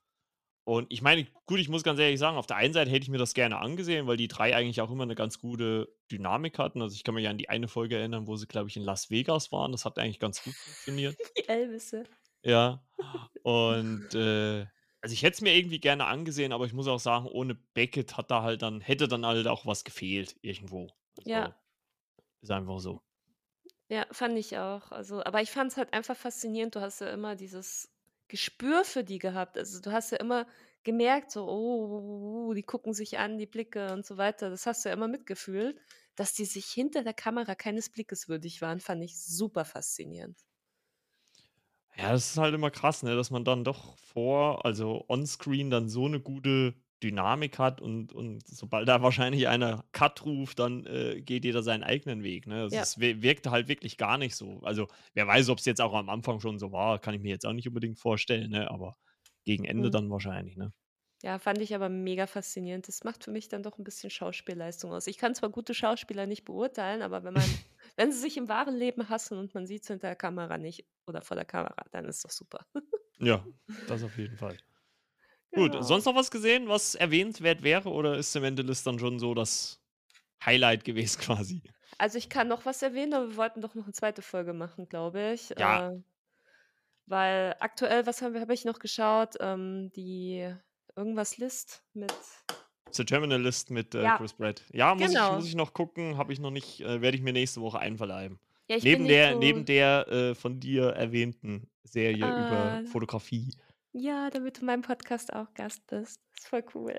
Und 0.65 0.87
ich 0.93 1.03
meine, 1.03 1.27
gut, 1.47 1.59
ich 1.59 1.69
muss 1.69 1.83
ganz 1.83 1.99
ehrlich 1.99 2.21
sagen, 2.21 2.37
auf 2.37 2.47
der 2.47 2.57
einen 2.57 2.73
Seite 2.73 2.89
hätte 2.91 3.03
ich 3.03 3.09
mir 3.09 3.19
das 3.19 3.35
gerne 3.35 3.59
angesehen, 3.59 4.07
weil 4.07 4.17
die 4.17 4.29
drei 4.29 4.55
eigentlich 4.55 4.81
auch 4.81 4.93
immer 4.93 5.03
eine 5.03 5.17
ganz 5.17 5.41
gute 5.41 5.93
Dynamik 6.13 6.57
hatten. 6.61 6.81
Also 6.81 6.95
ich 6.95 7.03
kann 7.03 7.17
mich 7.17 7.27
an 7.27 7.37
die 7.37 7.49
eine 7.49 7.67
Folge 7.67 7.97
erinnern, 7.99 8.29
wo 8.29 8.37
sie, 8.37 8.47
glaube 8.47 8.69
ich, 8.69 8.77
in 8.77 8.85
Las 8.85 9.11
Vegas 9.11 9.51
waren. 9.51 9.73
Das 9.73 9.85
hat 9.85 9.99
eigentlich 9.99 10.21
ganz 10.21 10.43
gut 10.45 10.55
funktioniert. 10.55 11.17
Die 11.37 11.49
Elvisse. 11.49 12.05
Ja. 12.45 12.87
Und 13.43 14.15
äh, 14.15 14.67
also 15.01 15.13
ich 15.15 15.25
hätte 15.25 15.35
es 15.35 15.41
mir 15.41 15.53
irgendwie 15.57 15.81
gerne 15.81 16.05
angesehen, 16.05 16.53
aber 16.53 16.65
ich 16.65 16.73
muss 16.73 16.87
auch 16.87 17.01
sagen, 17.01 17.27
ohne 17.27 17.57
Beckett 17.57 18.17
hat 18.17 18.31
da 18.31 18.43
halt 18.43 18.63
dann, 18.63 18.81
hätte 18.81 19.09
dann 19.09 19.27
halt 19.27 19.49
auch 19.49 19.67
was 19.67 19.83
gefehlt 19.83 20.37
irgendwo. 20.43 20.89
Also, 21.19 21.29
Ja. 21.29 21.57
ist 22.41 22.53
einfach 22.53 22.79
so. 22.79 23.03
Ja, 23.93 24.07
fand 24.11 24.39
ich 24.39 24.57
auch. 24.59 24.91
Also, 24.91 25.23
aber 25.23 25.43
ich 25.43 25.51
fand 25.51 25.71
es 25.71 25.77
halt 25.77 25.93
einfach 25.93 26.17
faszinierend. 26.17 26.75
Du 26.75 26.81
hast 26.81 27.01
ja 27.01 27.11
immer 27.11 27.37
dieses 27.37 27.91
Gespür 28.29 28.85
für 28.85 29.05
die 29.05 29.19
gehabt. 29.19 29.59
Also 29.59 29.81
du 29.83 29.93
hast 29.93 30.11
ja 30.13 30.19
immer 30.19 30.47
gemerkt, 30.83 31.31
so, 31.31 31.47
oh, 31.49 32.55
die 32.55 32.63
gucken 32.63 32.95
sich 32.95 33.19
an, 33.19 33.37
die 33.39 33.47
Blicke 33.47 33.93
und 33.93 34.07
so 34.07 34.17
weiter. 34.17 34.49
Das 34.51 34.67
hast 34.67 34.85
du 34.85 34.89
ja 34.89 34.95
immer 34.95 35.09
mitgefühlt. 35.09 35.79
Dass 36.17 36.33
die 36.35 36.45
sich 36.47 36.67
hinter 36.67 37.03
der 37.05 37.15
Kamera 37.15 37.55
keines 37.55 37.91
Blickes 37.91 38.29
würdig 38.29 38.63
waren, 38.63 38.81
fand 38.81 39.03
ich 39.05 39.23
super 39.23 39.65
faszinierend. 39.67 40.39
Ja, 41.97 42.13
das 42.13 42.31
ist 42.31 42.39
halt 42.39 42.55
immer 42.55 42.71
krass, 42.71 43.03
ne, 43.03 43.15
dass 43.17 43.31
man 43.31 43.45
dann 43.45 43.65
doch 43.65 43.99
vor, 43.99 44.65
also 44.65 45.05
onscreen 45.09 45.71
dann 45.71 45.89
so 45.89 46.07
eine 46.07 46.21
gute 46.21 46.75
Dynamik 47.03 47.59
hat 47.59 47.81
und, 47.81 48.13
und 48.13 48.47
sobald 48.47 48.89
da 48.89 49.03
wahrscheinlich 49.03 49.49
einer 49.49 49.85
Cut 49.93 50.25
ruft, 50.25 50.59
dann 50.59 50.87
äh, 50.87 51.21
geht 51.21 51.45
jeder 51.45 51.63
seinen 51.63 51.83
eigenen 51.83 52.23
Weg. 52.23 52.47
Ne? 52.47 52.63
Also 52.63 52.77
Ja. 52.77 52.83
Es 52.83 52.99
wir- 53.01 53.23
wirkte 53.23 53.51
halt 53.51 53.69
wirklich 53.69 53.97
gar 53.97 54.19
nicht 54.19 54.37
so. 54.37 54.61
Also 54.63 54.89
wer 55.15 55.27
weiß, 55.27 55.49
ob 55.51 55.59
es 55.59 55.65
jetzt 55.65 55.81
auch 55.81 55.95
am 55.95 56.09
Anfang 56.09 56.41
schon 56.41 56.59
so 56.59 56.73
war, 56.73 56.99
kann 56.99 57.15
ich 57.15 57.21
mir 57.21 57.31
jetzt 57.31 57.47
auch 57.47 57.53
nicht 57.53 57.69
unbedingt 57.69 57.99
vorstellen, 57.99 58.51
ne? 58.51 58.71
aber 58.71 58.97
gegen 59.45 59.65
Ende 59.65 59.89
Mhm. 59.89 59.93
dann 59.93 60.11
wahrscheinlich. 60.11 60.57
Ne? 60.57 60.73
Ja, 61.25 61.39
fand 61.39 61.59
ich 61.61 61.75
aber 61.75 61.89
mega 61.89 62.27
faszinierend. 62.27 62.89
Das 62.89 63.05
macht 63.05 63.23
für 63.25 63.31
mich 63.31 63.49
dann 63.49 63.63
doch 63.63 63.79
ein 63.79 63.85
bisschen 63.85 64.11
Schauspielleistung 64.11 64.93
aus. 64.93 65.07
Ich 65.07 65.19
kann 65.19 65.35
zwar 65.35 65.51
gute 65.51 65.73
Schauspieler 65.75 66.27
nicht 66.27 66.45
beurteilen, 66.45 67.03
aber 67.03 67.23
wenn 67.25 67.35
man 67.35 67.45
wenn 67.97 68.11
sie 68.13 68.19
sich 68.19 68.37
im 68.37 68.49
wahren 68.49 68.75
Leben 68.77 69.09
hassen 69.09 69.39
und 69.39 69.55
man 69.55 69.67
sieht's 69.67 69.89
hinter 69.89 70.09
der 70.09 70.17
Kamera 70.17 70.59
nicht 70.59 70.85
oder 71.07 71.23
vor 71.23 71.37
der 71.37 71.45
Kamera, 71.45 71.85
dann 71.93 72.07
ist 72.07 72.25
doch 72.25 72.31
super. 72.31 72.67
Ja, 73.19 73.45
das 73.89 74.03
auf 74.03 74.17
jeden 74.19 74.37
Fall. 74.37 74.57
Gut, 75.55 75.77
Genau. 75.77 75.85
sonst 75.85 76.07
noch 76.07 76.15
was 76.15 76.31
gesehen, 76.31 76.69
was 76.69 76.95
erwähnenswert 76.95 77.63
wäre 77.63 77.91
oder 77.91 78.17
ist 78.17 78.33
Cementalist 78.33 78.87
dann 78.87 78.99
schon 78.99 79.19
so 79.19 79.35
das 79.35 79.83
Highlight 80.45 80.85
gewesen 80.85 81.21
quasi? 81.23 81.63
Also, 82.01 82.19
ich 82.19 82.29
kann 82.29 82.49
noch 82.49 82.65
was 82.65 82.83
erwähnen, 82.83 83.15
aber 83.15 83.29
wir 83.31 83.37
wollten 83.37 83.61
doch 83.61 83.75
noch 83.75 83.87
'ne 83.87 83.93
zweite 83.93 84.23
Folge 84.23 84.53
machen, 84.53 84.89
glaube 84.89 85.33
ich. 85.35 85.57
Ja. 85.57 85.83
Äh, 85.83 86.03
weil 87.07 87.57
aktuell 87.61 88.07
was 88.07 88.23
haben 88.23 88.35
wir 88.35 88.41
habe 88.41 88.55
ich 88.55 88.65
noch 88.65 88.79
geschaut? 88.79 89.35
Ähm, 89.41 89.91
die 89.97 90.55
irgendwas 90.97 91.39
List 91.39 91.85
mit 91.95 92.13
The 92.95 93.05
Terminalist 93.05 93.71
mit, 93.71 93.95
äh, 93.95 94.11
Ja. 94.11 94.13
Chris 94.13 94.35
Pratt. 94.35 94.65
Ja, 94.73 94.95
muss 94.95 95.15
ich 95.15 95.31
Genau. 95.31 95.31
muss 95.31 95.47
ich 95.47 95.55
noch 95.55 95.73
gucken, 95.73 96.19
habe 96.19 96.33
ich 96.33 96.39
noch 96.41 96.51
nicht 96.51 96.81
äh, 96.81 97.01
werde 97.01 97.17
ich 97.17 97.23
mir 97.23 97.33
nächste 97.33 97.63
Woche 97.63 97.79
einverleiben. 97.79 98.39
Ja, 98.71 98.77
ich 98.77 98.85
Neben 98.85 99.07
der 99.09 99.35
so 99.35 99.35
neben 99.35 99.65
der, 99.65 100.09
äh, 100.09 100.35
von 100.35 100.61
dir 100.61 100.89
erwähnten 100.91 101.69
Serie 101.85 102.29
über 102.29 102.81
Ah. 102.81 102.83
Fotografie. 102.85 103.55
Ja, 103.95 104.31
damit 104.31 104.57
du 104.57 104.61
in 104.61 104.67
meinem 104.67 104.83
Podcast 104.83 105.33
auch 105.35 105.53
Gast 105.55 105.87
bist. 105.87 106.19
Ist 106.39 106.49
voll 106.49 106.65
cool. 106.75 106.99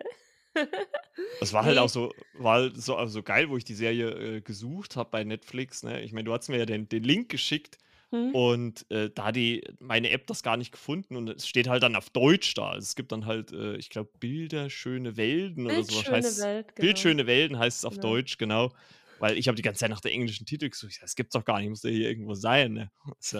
Das 1.41 1.51
war 1.53 1.65
halt 1.65 1.77
Ne. 1.77 1.79
auch 1.79 1.89
so 1.89 2.13
war 2.33 2.55
halt 2.62 2.77
so 2.81 2.95
also 2.95 3.23
geil, 3.23 3.50
wo 3.50 3.57
ich 3.57 3.65
die 3.65 3.73
Serie, 3.73 4.38
äh, 4.38 4.41
gesucht 4.41 4.95
habe 4.95 5.09
bei 5.12 5.23
Netflix, 5.23 5.83
ne? 5.83 6.01
Ich 6.01 6.13
meine, 6.13 6.25
du 6.25 6.33
hattest 6.33 6.50
mir 6.50 6.57
ja 6.59 6.65
den 6.65 6.88
den 6.88 7.03
Link 7.03 7.29
geschickt 7.29 7.77
Mhm. 8.12 8.33
und, 8.33 8.89
äh, 8.91 9.09
da 9.13 9.25
hat 9.25 9.35
die 9.35 9.63
meine 9.79 10.09
App 10.12 10.27
das 10.27 10.43
gar 10.43 10.57
nicht 10.57 10.71
gefunden 10.71 11.15
und 11.17 11.29
es 11.29 11.47
steht 11.47 11.67
halt 11.67 11.83
dann 11.83 11.95
auf 11.95 12.09
Deutsch 12.09 12.53
da. 12.55 12.69
Also, 12.71 12.85
es 12.85 12.95
gibt 12.95 13.12
dann 13.12 13.25
halt, 13.25 13.51
äh, 13.51 13.75
ich 13.77 13.89
glaube, 13.89 14.12
Bilder 14.19 14.69
schöne 14.69 15.17
Welten 15.17 15.67
oder 15.67 15.83
so 15.83 15.95
was 15.95 16.09
Bildschöne 16.09 16.12
heißt's. 16.12 16.47
Welt, 16.47 16.75
Bild 16.79 17.00
genau. 17.00 17.00
schöne 17.00 17.27
Welten 17.27 17.57
heißt 17.59 17.79
es 17.79 17.85
auf 17.85 17.97
Genau. 17.97 18.00
Deutsch, 18.00 18.38
genau. 18.38 18.73
Weil 19.17 19.38
ich 19.38 19.47
habe 19.47 19.55
die 19.55 19.62
ganze 19.62 19.79
Zeit 19.81 19.89
nach 19.91 20.01
der 20.01 20.12
englischen 20.13 20.45
Titel 20.45 20.69
gesucht. 20.69 21.00
„Das 21.01 21.15
gibt's 21.15 21.33
doch 21.33 21.45
gar 21.45 21.59
nicht, 21.59 21.69
muss 21.69 21.83
ja 21.83 21.89
hier 21.91 22.09
irgendwo 22.09 22.33
sein, 22.35 22.73
ne?“ 22.73 22.91
Ist 23.19 23.33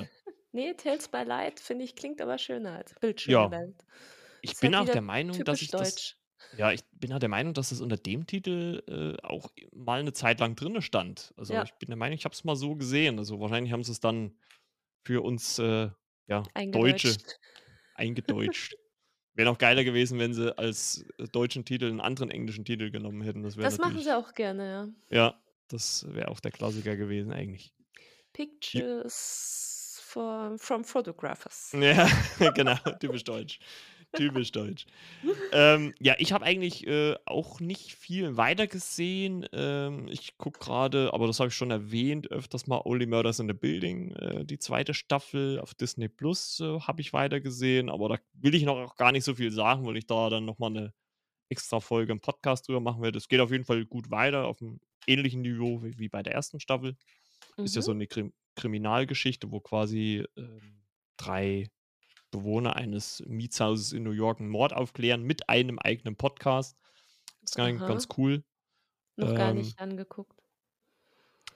ja 0.54 0.60
Ne, 0.68 0.74
Tales 0.76 1.08
by 1.10 1.24
Light, 1.24 1.60
finde 1.60 1.84
ich, 1.86 1.96
klingt 1.96 2.22
aber 2.22 2.38
schöner 2.38 2.76
als 2.78 2.94
Bildschöne 2.96 3.48
Ja. 3.48 3.60
Ich 4.42 4.60
Ist 4.60 4.62
bin 4.62 4.76
halt 4.78 4.78
auch 4.78 4.90
der 4.90 5.02
Meinung, 5.02 5.44
dass 5.46 5.62
ich 5.62 5.76
das 5.76 5.96
deutsch. 5.96 6.18
ja, 6.52 6.72
ich 6.72 6.84
bin 6.94 7.14
auch 7.14 7.20
der 7.20 7.30
Meinung, 7.30 7.54
dass 7.54 7.70
das 7.70 7.82
unter 7.82 7.98
dem 7.98 8.28
Titel, 8.28 8.84
äh, 8.88 9.22
auch 9.26 9.52
mal 9.74 10.04
'ne 10.04 10.14
Zeit 10.14 10.40
lang 10.40 10.56
drinne 10.56 10.82
stand. 10.84 11.34
Also, 11.38 11.62
Ja. 11.62 11.64
ich 11.64 11.76
bin 11.80 11.90
der 11.90 11.98
Meinung, 11.98 12.16
ich 12.18 12.26
habe 12.26 12.34
es 12.36 12.44
mal 12.46 12.56
so 12.58 12.76
gesehen. 12.76 13.20
Also, 13.20 13.40
wahrscheinlich 13.42 13.74
haben 13.74 13.84
sie's 13.84 14.00
dann 14.02 14.40
für 15.06 15.24
uns, 15.24 15.60
äh, 15.60 15.90
ja, 16.28 16.52
Deutsche 16.72 17.22
Eingedeutscht. 17.36 17.40
eingedeutscht. 17.96 18.78
Wäre 19.36 19.50
noch 19.52 19.60
geiler 19.60 19.84
gewesen, 19.86 20.20
wenn 20.20 20.34
sie 20.34 20.58
als, 20.58 21.06
äh, 21.20 21.28
deutschen 21.30 21.66
Titel 21.66 21.86
'n 21.92 22.02
anderen 22.02 22.32
englischen 22.32 22.66
Titel 22.66 22.92
genommen 22.92 23.22
hätten. 23.24 23.44
Das 23.44 23.58
Das 23.62 23.78
machen 23.80 24.02
sie 24.02 24.12
auch 24.16 24.34
gerne, 24.34 24.68
ja. 24.70 24.88
ja, 25.10 25.42
das 25.70 26.06
wäre 26.14 26.30
auch 26.30 26.40
der 26.40 26.52
Klassiker 26.52 26.96
gewesen 26.98 27.32
eigentlich. 27.32 27.74
Pictures 28.34 29.73
from 30.14 30.58
from 30.60 30.84
photographers. 30.84 31.74
Ja, 31.74 32.08
genau, 32.54 32.76
typisch 33.00 33.24
deutsch. 33.24 33.60
Typisch 34.16 34.52
deutsch. 34.52 34.86
Ähm, 35.52 35.94
ja, 36.00 36.16
ich 36.20 36.34
habe 36.34 36.46
eigentlich, 36.46 36.86
äh, 36.88 37.16
auch 37.26 37.60
nicht 37.60 37.96
viel 37.96 38.38
weiter 38.38 38.68
gesehen. 38.68 39.48
Ähm, 39.54 40.08
ich 40.10 40.38
gucke 40.38 40.60
grade, 40.60 41.14
aber 41.14 41.28
das 41.28 41.40
habe 41.40 41.50
ich 41.50 41.56
schon 41.56 41.72
erwähnt, 41.72 42.30
öfters 42.32 42.68
mal 42.68 42.82
Only 42.86 43.08
Murders 43.08 43.40
in 43.40 43.48
the 43.48 43.54
Building, 43.56 44.12
äh, 44.16 44.46
die 44.46 44.60
2. 44.60 44.94
Staffel 44.94 45.60
auf 45.60 45.74
Disney 45.76 46.10
Plus, 46.10 46.60
äh, 46.60 46.80
habe 46.82 47.02
ich 47.02 47.14
weitergesehen, 47.14 47.90
aber 47.90 48.10
da 48.10 48.18
will 48.34 48.56
ich 48.56 48.64
noch 48.66 48.78
auch 48.78 48.96
gar 48.98 49.12
nicht 49.12 49.24
so 49.26 49.36
viel 49.36 49.52
sagen, 49.52 49.86
weil 49.88 49.98
ich 49.98 50.08
da 50.08 50.30
dann 50.30 50.46
noch 50.46 50.60
mal 50.60 50.70
'ne 50.72 50.94
extra 51.50 51.80
Folge 51.82 52.12
im 52.14 52.22
Podcast 52.22 52.68
drüber 52.68 52.82
machen 52.82 53.02
werde. 53.04 53.18
Es 53.20 53.28
geht 53.30 53.42
auf 53.42 53.52
jeden 53.52 53.66
Fall 53.66 53.86
gut 53.86 54.12
weiter 54.12 54.46
auf'm 54.48 54.80
ähnlichen 55.08 55.42
Niveau 55.44 55.84
wie 55.84 55.98
wie 56.00 56.10
bei 56.10 56.24
der 56.24 56.34
1. 56.36 56.60
Staffel. 56.60 56.98
Ist 57.62 57.76
ja 57.76 57.82
so 57.82 57.94
Mhm. 57.94 57.96
'ne 57.96 58.08
Krim 58.08 58.34
Kriminalgeschichte, 58.56 59.52
wo 59.52 59.60
quasi, 59.62 60.26
ähm, 60.38 60.84
3 61.18 61.70
Bewohner 62.32 62.76
eines 62.78 63.24
Mietshauses 63.28 63.94
in 63.94 64.04
New 64.04 64.12
York 64.12 64.40
'n 64.42 64.50
Mord 64.50 64.74
aufklären 64.74 65.24
mit 65.24 65.50
einem 65.50 65.80
eigenen 65.80 66.18
Podcast. 66.18 66.78
Ist 67.44 67.56
gar 67.56 67.72
Aha. 67.72 67.86
ganz 67.86 68.08
cool. 68.18 68.44
Noch 69.18 69.34
gar 69.36 69.52
Ähm 69.52 69.54
nicht 69.54 69.80
angeguckt. 69.80 70.42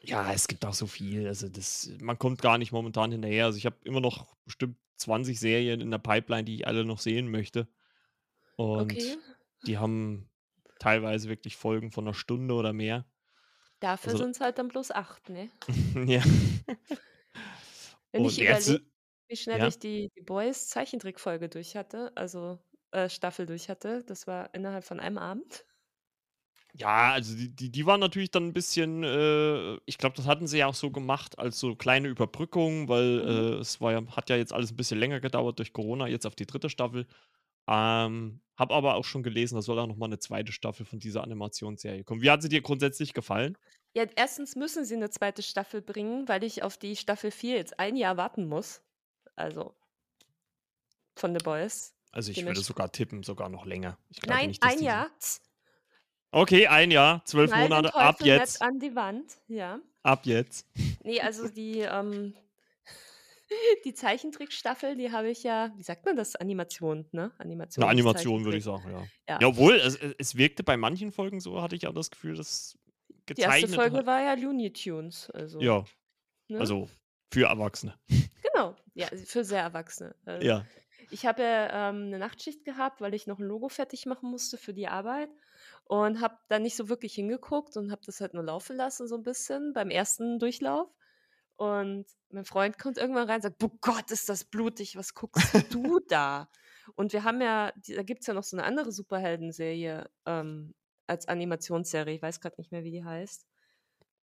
Ja, 0.03 0.31
es 0.31 0.47
gibt 0.47 0.65
auch 0.65 0.73
so 0.73 0.87
viel. 0.87 1.27
Also, 1.27 1.49
das 1.49 1.89
man 1.99 2.19
kommt 2.19 2.41
gar 2.41 2.57
nicht 2.57 2.71
momentan 2.71 3.11
hinterher. 3.11 3.45
Also, 3.45 3.57
ich 3.57 3.65
habe 3.65 3.77
immer 3.83 3.99
noch 4.01 4.35
bestimmt 4.45 4.77
20 4.95 5.39
Serien 5.39 5.81
in 5.81 5.91
der 5.91 5.97
Pipeline, 5.97 6.43
die 6.43 6.55
ich 6.55 6.67
alle 6.67 6.85
noch 6.85 6.99
sehen 6.99 7.29
möchte. 7.29 7.67
Okay. 8.79 9.17
Und 9.17 9.19
die 9.67 9.77
haben 9.77 10.29
teilweise 10.79 11.29
wirklich 11.29 11.57
Folgen 11.57 11.91
von 11.91 12.05
'ner 12.05 12.13
Stunde 12.15 12.55
oder 12.55 12.73
mehr. 12.73 13.07
Dafür 13.83 14.15
Also 14.15 14.17
sind's 14.17 14.39
halt 14.39 14.57
dann 14.57 14.69
bloß 14.69 14.91
8, 14.91 15.29
ne? 15.29 15.51
Ja. 16.07 16.21
Wenn 18.13 18.23
ich 18.25 18.37
Und 18.37 18.39
jetzt 18.39 18.69
überlege, 18.69 18.81
wie 19.27 19.35
schnell 19.35 19.63
ja? 19.63 19.67
ich 19.67 19.79
die 19.79 20.09
die 20.15 20.21
Boys 20.21 20.67
Zeichentrickfolge 20.69 21.49
durch 21.49 21.75
hatte, 21.75 22.11
also, 22.15 22.59
äh, 22.91 23.09
Staffel 23.09 23.45
durch 23.45 23.69
hatte, 23.69 24.03
das 24.05 24.27
war 24.27 24.53
innerhalb 24.53 24.85
von 24.85 24.99
einem 25.01 25.17
Abend. 25.17 25.65
Ja, 26.75 27.11
also 27.13 27.35
die 27.35 27.49
die 27.55 27.71
die 27.71 27.85
waren 27.85 27.99
natürlich 27.99 28.29
dann 28.31 28.43
'n 28.49 28.53
bisschen, 28.53 29.03
äh 29.03 29.75
ich 29.85 29.97
glaube, 29.97 30.15
das 30.15 30.25
hatten 30.27 30.47
sie 30.47 30.57
ja 30.59 30.67
auch 30.67 30.73
so 30.75 30.91
gemacht 30.91 31.39
als 31.39 31.59
so 31.59 31.75
kleine 31.75 32.07
Überbrückung, 32.09 32.87
weil, 32.89 33.19
Mhm. 33.23 33.47
äh, 33.55 33.59
es 33.59 33.79
war 33.81 33.93
ja 33.93 34.05
hat 34.15 34.29
ja 34.29 34.35
jetzt 34.35 34.53
alles 34.53 34.71
'n 34.71 34.75
bisschen 34.75 34.99
länger 34.99 35.19
gedauert 35.19 35.59
durch 35.59 35.73
Corona, 35.73 36.07
jetzt 36.07 36.25
auf 36.27 36.35
die 36.35 36.45
3. 36.45 36.69
Staffel. 36.69 37.07
Ähm, 37.67 38.41
habe 38.57 38.73
aber 38.73 38.95
auch 38.95 39.05
schon 39.05 39.23
gelesen, 39.23 39.55
da 39.55 39.61
soll 39.61 39.79
auch 39.79 39.87
noch 39.87 39.97
mal 39.97 40.07
'ne 40.07 40.19
2. 40.19 40.51
Staffel 40.53 40.85
von 40.85 40.99
dieser 40.99 41.23
Animationsserie 41.23 42.03
kommen. 42.03 42.21
Wie 42.21 42.29
hat 42.31 42.41
sie 42.41 42.49
dir 42.49 42.61
grundsätzlich 42.61 43.13
gefallen? 43.13 43.57
Ja, 43.95 44.05
1. 44.15 44.55
müssen 44.55 44.85
sie 44.85 44.97
'ne 44.97 45.09
2. 45.09 45.41
Staffel 45.43 45.81
bringen, 45.81 46.27
weil 46.27 46.43
ich 46.43 46.63
auf 46.63 46.77
die 46.77 46.95
Staffel 46.95 47.31
4 47.31 47.55
jetzt 47.55 47.79
1 47.79 47.95
Jahr 47.97 48.17
warten 48.17 48.47
muss. 48.47 48.81
Also 49.35 49.75
von 51.17 51.33
The 51.33 51.39
Boys. 51.41 51.93
Also, 52.13 52.31
ich 52.31 52.45
würde 52.47 52.61
sogar 52.61 52.91
tippen, 52.91 53.23
sogar 53.23 53.49
noch 53.49 53.65
länger. 53.65 53.97
Nein, 54.25 54.47
nicht, 54.47 54.63
dass 54.63 54.75
1 54.75 54.81
die 54.81 54.85
Jahr. 54.85 55.09
Okay, 56.33 56.67
1 56.67 56.91
Jahr, 56.91 57.23
12 57.25 57.53
Knall 57.53 57.69
den 57.69 57.85
Monate, 57.85 57.97
ab 57.97 58.21
jetzt. 58.21 58.61
an 58.61 58.79
die 58.79 58.95
Wand, 58.95 59.37
ja. 59.47 59.79
Ab 60.05 60.25
jetzt. 60.25 60.65
Ne, 61.03 61.21
also 61.21 61.47
die, 61.49 61.79
ähm 61.81 62.33
die 63.85 63.93
Zeichentrickstaffel, 63.93 64.95
die 64.95 65.11
habe 65.11 65.29
ich 65.29 65.43
ja 65.43 65.73
wie 65.77 65.83
sagt 65.83 66.05
man 66.05 66.15
das? 66.15 66.35
Animation, 66.35 67.07
ne? 67.11 67.31
Animation, 67.39 67.91
nicht 67.93 68.09
Animation, 68.15 68.43
würde 68.45 68.57
ich 68.57 68.63
sagen, 68.63 68.89
ja. 68.89 69.11
Ja. 69.29 69.39
Ja, 69.39 69.47
obwohl, 69.49 69.75
es 69.75 69.95
es 69.95 70.35
wirkte 70.35 70.63
bei 70.63 70.77
manchen 70.77 71.11
Folgen 71.11 71.39
so, 71.39 71.61
hatte 71.61 71.75
ich 71.75 71.85
auch 71.87 71.93
das 71.93 72.09
Gefühl, 72.09 72.35
dass 72.35 72.77
Die 73.37 73.43
1. 73.43 73.67
gezeichnet 73.67 73.67
Folge 73.67 74.05
hat 74.05 74.07
war 74.07 74.21
ja 74.21 74.33
Looney 74.33 74.73
Tunes, 74.73 75.29
also 75.29 75.69
Ja, 75.69 75.85
ne? 76.49 76.69
also 76.69 76.89
für 77.33 77.47
Erwachsene. 77.47 77.99
Genau, 78.43 78.75
ja, 78.93 79.07
für 79.25 79.43
sehr 79.43 79.61
Erwachsene. 79.63 80.15
Ähm, 80.25 80.49
Ja. 80.49 80.67
ich 81.09 81.25
habe 81.25 81.41
ja, 81.43 81.89
ähm, 81.89 82.09
'ne 82.09 82.19
Nachtschicht 82.19 82.65
gehabt, 82.65 83.01
weil 83.01 83.13
ich 83.13 83.27
noch 83.27 83.39
'n 83.39 83.45
Logo 83.47 83.69
fertig 83.69 84.05
machen 84.05 84.29
musste 84.29 84.57
für 84.57 84.73
die 84.73 84.87
Arbeit 84.87 85.29
und 85.85 86.21
habe 86.21 86.37
da 86.49 86.59
nicht 86.59 86.75
so 86.75 86.89
wirklich 86.89 87.13
hingeguckt 87.15 87.77
und 87.77 87.91
habe 87.91 88.01
das 88.05 88.21
halt 88.21 88.33
nur 88.33 88.43
laufen 88.43 88.75
lassen 88.75 89.07
so 89.07 89.15
'n 89.15 89.23
bisschen 89.23 89.73
beim 89.73 89.89
1. 89.89 90.37
Durchlauf. 90.39 90.89
Und 91.57 92.05
mein 92.29 92.45
Freund 92.45 92.77
kommt 92.79 92.97
irgendwann 92.99 93.27
rein 93.27 93.37
und 93.37 93.41
sagt: 93.43 93.57
„Boah 93.59 93.71
Gott, 93.81 94.11
ist 94.11 94.29
das 94.29 94.45
blutig, 94.45 94.95
was 94.97 95.13
guckst 95.15 95.57
du 95.69 95.99
da?“ 96.07 96.49
Und 96.95 97.13
wir 97.13 97.23
haben 97.23 97.41
ja 97.41 97.71
da 97.87 98.03
gibt's 98.03 98.27
ja 98.27 98.33
noch 98.35 98.43
so 98.43 98.55
'ne 98.57 98.63
andere 98.63 98.91
Superheldenserie, 98.91 100.09
ähm, 100.27 100.75
als 101.07 101.27
Animationsserie. 101.27 102.15
Ich 102.15 102.21
weiß 102.21 102.41
grad 102.41 102.57
nicht 102.59 102.71
mehr, 102.71 102.83
wie 102.83 102.91
die 102.91 103.03
heißt. 103.05 103.47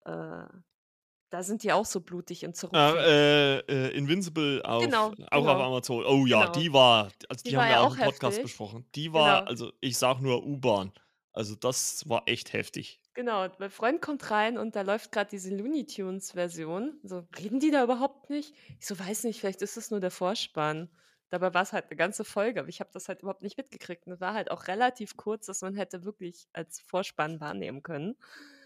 Äh, 0.06 0.46
da 1.32 1.44
sind 1.44 1.64
die 1.64 1.74
auch 1.74 1.86
so 1.88 2.02
blutig 2.02 2.46
und 2.46 2.56
zerrupfen. 2.58 2.76
Ah, 2.76 2.96
äh, 2.98 3.60
äh, 3.68 3.90
Invincible 3.96 4.62
auf 4.66 4.92
Genau, 4.92 5.14
auch 5.30 5.46
auf 5.46 5.60
genau. 5.60 5.60
Amazon. 5.60 6.04
Oh 6.08 6.26
ja, 6.26 6.48
Genau. 6.48 6.48
die 6.48 6.74
war 6.74 7.12
also 7.30 7.44
Die 7.46 7.56
die 7.56 7.56
haben 7.56 7.68
ja 7.68 7.68
wir 7.68 7.80
auch 7.80 7.84
auch 7.84 7.96
im 7.96 8.00
Podcast 8.00 8.42
heftig. 8.42 8.42
besprochen. 8.42 8.88
Die 8.96 9.14
war 9.14 9.44
Genau. 9.44 9.48
also, 9.48 9.72
ich 9.80 9.96
sage 9.98 10.24
nur 10.24 10.44
U-Bahn. 10.44 10.92
Also, 11.36 11.56
das 11.56 12.08
war 12.08 12.24
echt 12.28 12.54
heftig. 12.54 13.00
Genau, 13.16 13.48
mein 13.60 13.70
Freund 13.70 14.02
kommt 14.02 14.32
rein 14.32 14.58
und 14.58 14.76
da 14.76 14.82
läuft 14.82 15.12
grad 15.12 15.32
diese 15.32 15.56
Looney 15.56 15.86
Tunes 15.86 16.32
Version. 16.32 17.00
So: 17.04 17.28
„Reden 17.38 17.60
die 17.60 17.70
da 17.70 17.84
überhaupt 17.84 18.32
nicht?“ 18.32 18.56
Ich 18.80 18.88
so: 18.88 18.98
„Weiß 18.98 19.24
nicht, 19.26 19.40
vielleicht 19.40 19.62
ist 19.62 19.78
das 19.78 19.92
nur 19.92 20.00
der 20.00 20.10
Vorspann.“ 20.10 20.90
Dabei 21.30 21.54
war's 21.54 21.74
halt 21.74 21.92
'ne 21.92 21.96
ganze 21.96 22.24
Folge, 22.26 22.60
aber 22.60 22.70
ich 22.70 22.80
habe 22.80 22.90
das 22.92 23.08
halt 23.10 23.22
überhaupt 23.22 23.44
nicht 23.44 23.58
mitgekriegt. 23.58 24.08
Und 24.08 24.14
es 24.14 24.20
war 24.22 24.34
halt 24.34 24.50
auch 24.50 24.68
relativ 24.68 25.16
kurz, 25.16 25.46
dass 25.46 25.62
man 25.62 25.76
hätte 25.76 26.04
wirklich 26.06 26.48
als 26.54 26.80
Vorspann 26.80 27.40
wahrnehmen 27.40 27.84
können. 27.84 28.16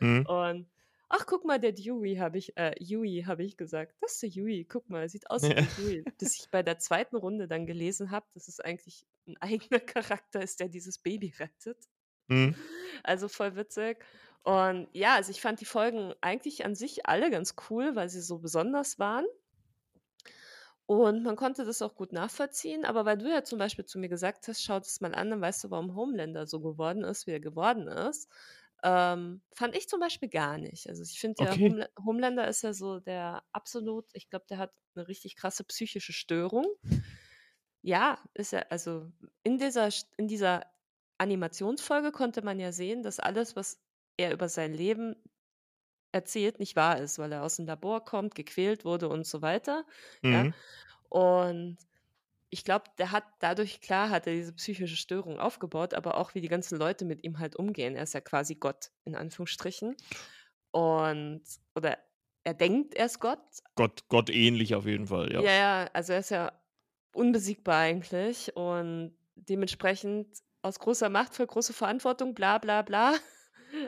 Mhm. 0.02 0.28
Und: 0.28 0.70
„Ach, 1.10 1.26
guck 1.26 1.44
mal, 1.46 1.60
der 1.60 1.74
Dewey“, 1.74 2.16
habe 2.18 2.38
ich 2.38 2.56
äh, 2.58 2.74
Huey 2.82 3.24
habe 3.28 3.44
ich 3.44 3.58
gesagt. 3.58 3.96
„Das 4.02 4.14
ist 4.14 4.24
der 4.24 4.30
Huey, 4.32 4.66
guck 4.66 4.90
mal, 4.90 5.02
er 5.04 5.10
sieht 5.10 5.30
aus 5.30 5.50
wie 5.50 5.56
Ja. 5.56 5.66
der 5.66 5.68
Huey.“ 5.78 6.08
Bis 6.20 6.38
ich 6.40 6.50
bei 6.52 6.64
der 6.64 6.80
2. 6.80 7.18
Runde 7.18 7.48
dann 7.50 7.66
gelesen 7.66 8.12
habe, 8.12 8.28
dass 8.34 8.48
es 8.48 8.60
eigentlich 8.62 9.06
'n 9.28 9.36
eigener 9.42 9.80
Charakter 9.82 10.42
ist, 10.42 10.60
der 10.62 10.70
dieses 10.70 11.00
Baby 11.00 11.34
rettet. 11.40 11.78
Mhm. 12.30 12.56
Also, 13.04 13.28
voll 13.28 13.56
witzig. 13.56 14.04
Und 14.44 14.88
ja, 14.94 15.16
also, 15.16 15.32
ich 15.32 15.42
fand 15.42 15.60
die 15.62 15.66
Folgen 15.66 16.14
eigentlich 16.22 16.66
an 16.66 16.76
sich 16.76 17.06
alle 17.08 17.30
ganz 17.32 17.56
cool, 17.70 17.96
weil 17.96 18.10
sie 18.10 18.22
so 18.22 18.40
besonders 18.40 19.00
waren. 19.00 19.26
Und 20.90 21.22
man 21.24 21.36
konnte 21.36 21.66
das 21.66 21.82
auch 21.82 21.96
gut 21.96 22.14
nachvollziehen, 22.14 22.86
aber 22.86 23.04
weil 23.04 23.18
du 23.18 23.30
ja 23.30 23.44
zum 23.44 23.60
Beispiel 23.60 23.84
zu 23.86 24.00
mir 24.00 24.08
gesagt 24.08 24.48
hast: 24.48 24.64
„Schau 24.64 24.80
das 24.80 25.02
mal 25.02 25.14
an, 25.14 25.30
dann 25.30 25.42
weißt 25.42 25.66
du, 25.66 25.70
warum 25.70 25.96
Homelander 25.96 26.48
so 26.48 26.62
geworden 26.62 27.04
ist, 27.04 27.28
wie 27.28 27.32
er 27.32 27.42
geworden 27.42 27.88
ist.“ 27.90 28.30
Ähm, 28.84 29.42
fand 29.54 29.76
ich 29.76 29.90
zum 29.90 30.00
Beispiel 30.00 30.30
gar 30.30 30.58
nicht. 30.58 30.88
Also, 30.88 31.04
ich 31.04 31.20
finde 31.20 31.44
ja, 31.44 31.58
Okay. 31.58 31.68
Homela 31.68 31.88
Homelander 32.06 32.48
ist 32.48 32.62
ja 32.64 32.72
so 32.74 33.00
der 33.02 33.44
absolut 33.52 34.06
ich 34.14 34.30
glaube, 34.30 34.46
der 34.50 34.60
hat 34.60 34.72
'ne 34.96 35.08
richtig 35.10 35.36
krasse 35.36 35.66
psychische 35.66 36.14
Störung. 36.14 36.68
Ja, 37.84 38.18
ist 38.34 38.54
er 38.54 38.72
also, 38.72 39.12
in 39.44 39.58
dieser 39.58 39.90
in 40.18 40.28
dieser 40.28 40.66
Animationsfolge 41.18 42.12
konnte 42.12 42.42
man 42.44 42.60
ja 42.60 42.72
sehen, 42.72 43.04
dass 43.04 43.20
alles, 43.20 43.56
was 43.56 43.82
er 44.18 44.34
über 44.34 44.50
sein 44.50 44.74
Leben 44.74 45.16
erzählt, 46.14 46.60
nicht 46.60 46.76
wahr 46.76 47.00
ist, 47.00 47.20
weil 47.20 47.32
er 47.34 47.44
aus'm 47.46 47.66
Labor 47.66 48.06
kommt, 48.06 48.36
gequält 48.36 48.86
wurde 48.86 49.10
und 49.10 49.26
so 49.28 49.42
weiter, 49.42 49.86
ja? 50.32 50.46
Mhm. 50.46 50.54
Und 51.10 51.78
ich 52.52 52.64
glaube, 52.66 52.86
der 53.00 53.12
hat 53.12 53.26
dadurch 53.42 53.82
klar 53.82 54.10
hat 54.12 54.28
er 54.28 54.34
diese 54.34 54.54
psychische 54.54 54.98
Störung 54.98 55.40
aufgebaut, 55.40 55.94
aber 55.96 56.18
auch 56.18 56.36
wie 56.36 56.42
die 56.42 56.50
ganzen 56.50 56.78
Leute 56.80 57.06
mit 57.06 57.24
ihm 57.26 57.40
halt 57.40 57.56
umgehen. 57.58 57.96
Er 57.96 58.04
ist 58.04 58.14
ja 58.16 58.22
quasi 58.22 58.56
Gott 58.56 58.92
in 59.06 59.16
Anführungsstrichen. 59.16 59.96
Und 60.72 61.44
oder 61.76 61.98
er 62.46 62.54
denkt, 62.56 62.96
er 62.96 63.08
ist 63.08 63.20
Gott. 63.22 63.42
Gott 63.76 64.08
gottähnlich 64.10 64.76
auf 64.76 64.86
jeden 64.86 65.08
Fall, 65.08 65.32
ja. 65.32 65.40
Ja, 65.40 65.52
ja, 65.52 65.90
also 65.94 66.14
er 66.14 66.20
ist 66.20 66.32
ja 66.32 66.52
unbesiegbar 67.14 67.78
eigentlich 67.80 68.56
und 68.56 69.16
dementsprechend 69.36 70.40
aus 70.62 70.80
großer 70.80 71.10
Macht 71.10 71.36
folgt 71.36 71.54
große 71.54 71.74
Verantwortung, 71.74 72.34
bla 72.36 72.58
bla 72.58 72.82
bla. 72.82 73.14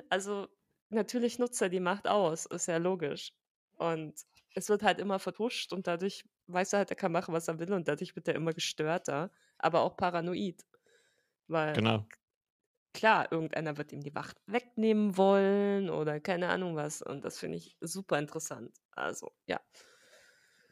Also, 0.09 0.47
natürlich 0.89 1.39
nutzt 1.39 1.61
er 1.61 1.69
die 1.69 1.79
Macht 1.79 2.05
aus, 2.07 2.45
ist 2.45 2.67
ja 2.67 2.77
logisch. 2.77 3.31
Und 3.77 4.19
es 4.55 4.67
wird 4.69 4.83
halt 4.83 4.99
immer 4.99 5.19
vertuscht 5.19 5.71
und 5.73 5.87
dadurch 5.87 6.25
weiß 6.47 6.73
er 6.73 6.79
halt, 6.79 6.89
er 6.91 6.97
kann 6.97 7.13
machen, 7.13 7.33
was 7.33 7.47
er 7.47 7.59
will 7.59 7.71
und 7.73 7.87
dadurch 7.87 8.15
wird 8.15 8.27
er 8.27 8.35
immer 8.35 8.51
gestörter, 8.53 9.31
aber 9.57 9.81
auch 9.81 9.95
paranoid. 9.95 10.65
Weil 11.47 11.77
Genau. 11.77 12.09
klar, 12.93 13.31
irgendeiner 13.31 13.77
wird 13.77 13.91
ihm 13.91 14.01
die 14.01 14.11
Macht 14.11 14.37
wegnehmen 14.47 15.17
wollen 15.17 15.89
oder 15.89 16.19
keine 16.19 16.49
Ahnung 16.49 16.75
was 16.75 17.01
und 17.01 17.23
das 17.25 17.37
finde 17.39 17.57
ich 17.57 17.77
super 17.81 18.17
interessant. 18.19 18.77
Also, 18.91 19.31
ja. 19.47 19.59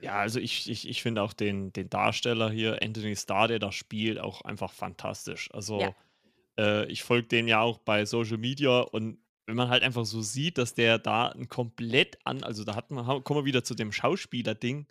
Ja, 0.02 0.16
also 0.20 0.40
ich 0.40 0.70
ich 0.70 0.88
ich 0.88 1.02
finde 1.02 1.24
auch 1.24 1.34
den 1.34 1.74
den 1.74 1.90
Darsteller 1.90 2.52
hier, 2.52 2.82
Anthony 2.84 3.16
Starr, 3.16 3.48
der 3.48 3.58
da 3.60 3.72
spielt, 3.72 4.20
auch 4.20 4.42
einfach 4.42 4.72
fantastisch. 4.72 5.50
Ja. 5.74 5.92
Also, 5.92 5.96
äh, 6.60 6.86
ich 6.92 7.04
folge 7.04 7.28
dem 7.30 7.48
ja 7.48 7.62
auch 7.62 7.80
bei 7.80 8.06
Social 8.06 8.38
Media 8.38 8.82
und 8.82 9.20
wenn 9.48 9.56
man 9.58 9.70
halt 9.70 9.84
einfach 9.84 10.06
so 10.06 10.22
sieht, 10.22 10.58
dass 10.60 10.76
der 10.76 11.00
da 11.00 11.30
'n 11.30 11.48
komplett 11.50 12.20
an 12.26 12.44
also, 12.44 12.64
da 12.64 12.76
hat 12.76 12.92
man 12.92 13.24
kommen 13.24 13.42
wir 13.42 13.46
wieder 13.46 13.64
zu 13.64 13.76
dem 13.76 13.92
Schauspieler-Ding. 13.92 14.88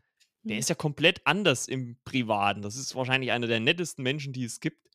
Der 0.48 0.58
Mhm. 0.58 0.60
ist 0.60 0.68
ja 0.70 0.75
komplett 0.76 1.22
anders 1.26 1.68
im 1.68 1.98
Privaten. 2.04 2.62
Das 2.62 2.76
ist 2.76 2.94
wahrscheinlich 2.96 3.32
einer 3.32 3.46
der 3.48 3.60
nettesten 3.60 4.02
Menschen, 4.04 4.32
die 4.32 4.44
es 4.44 4.60
gibt. 4.60 4.88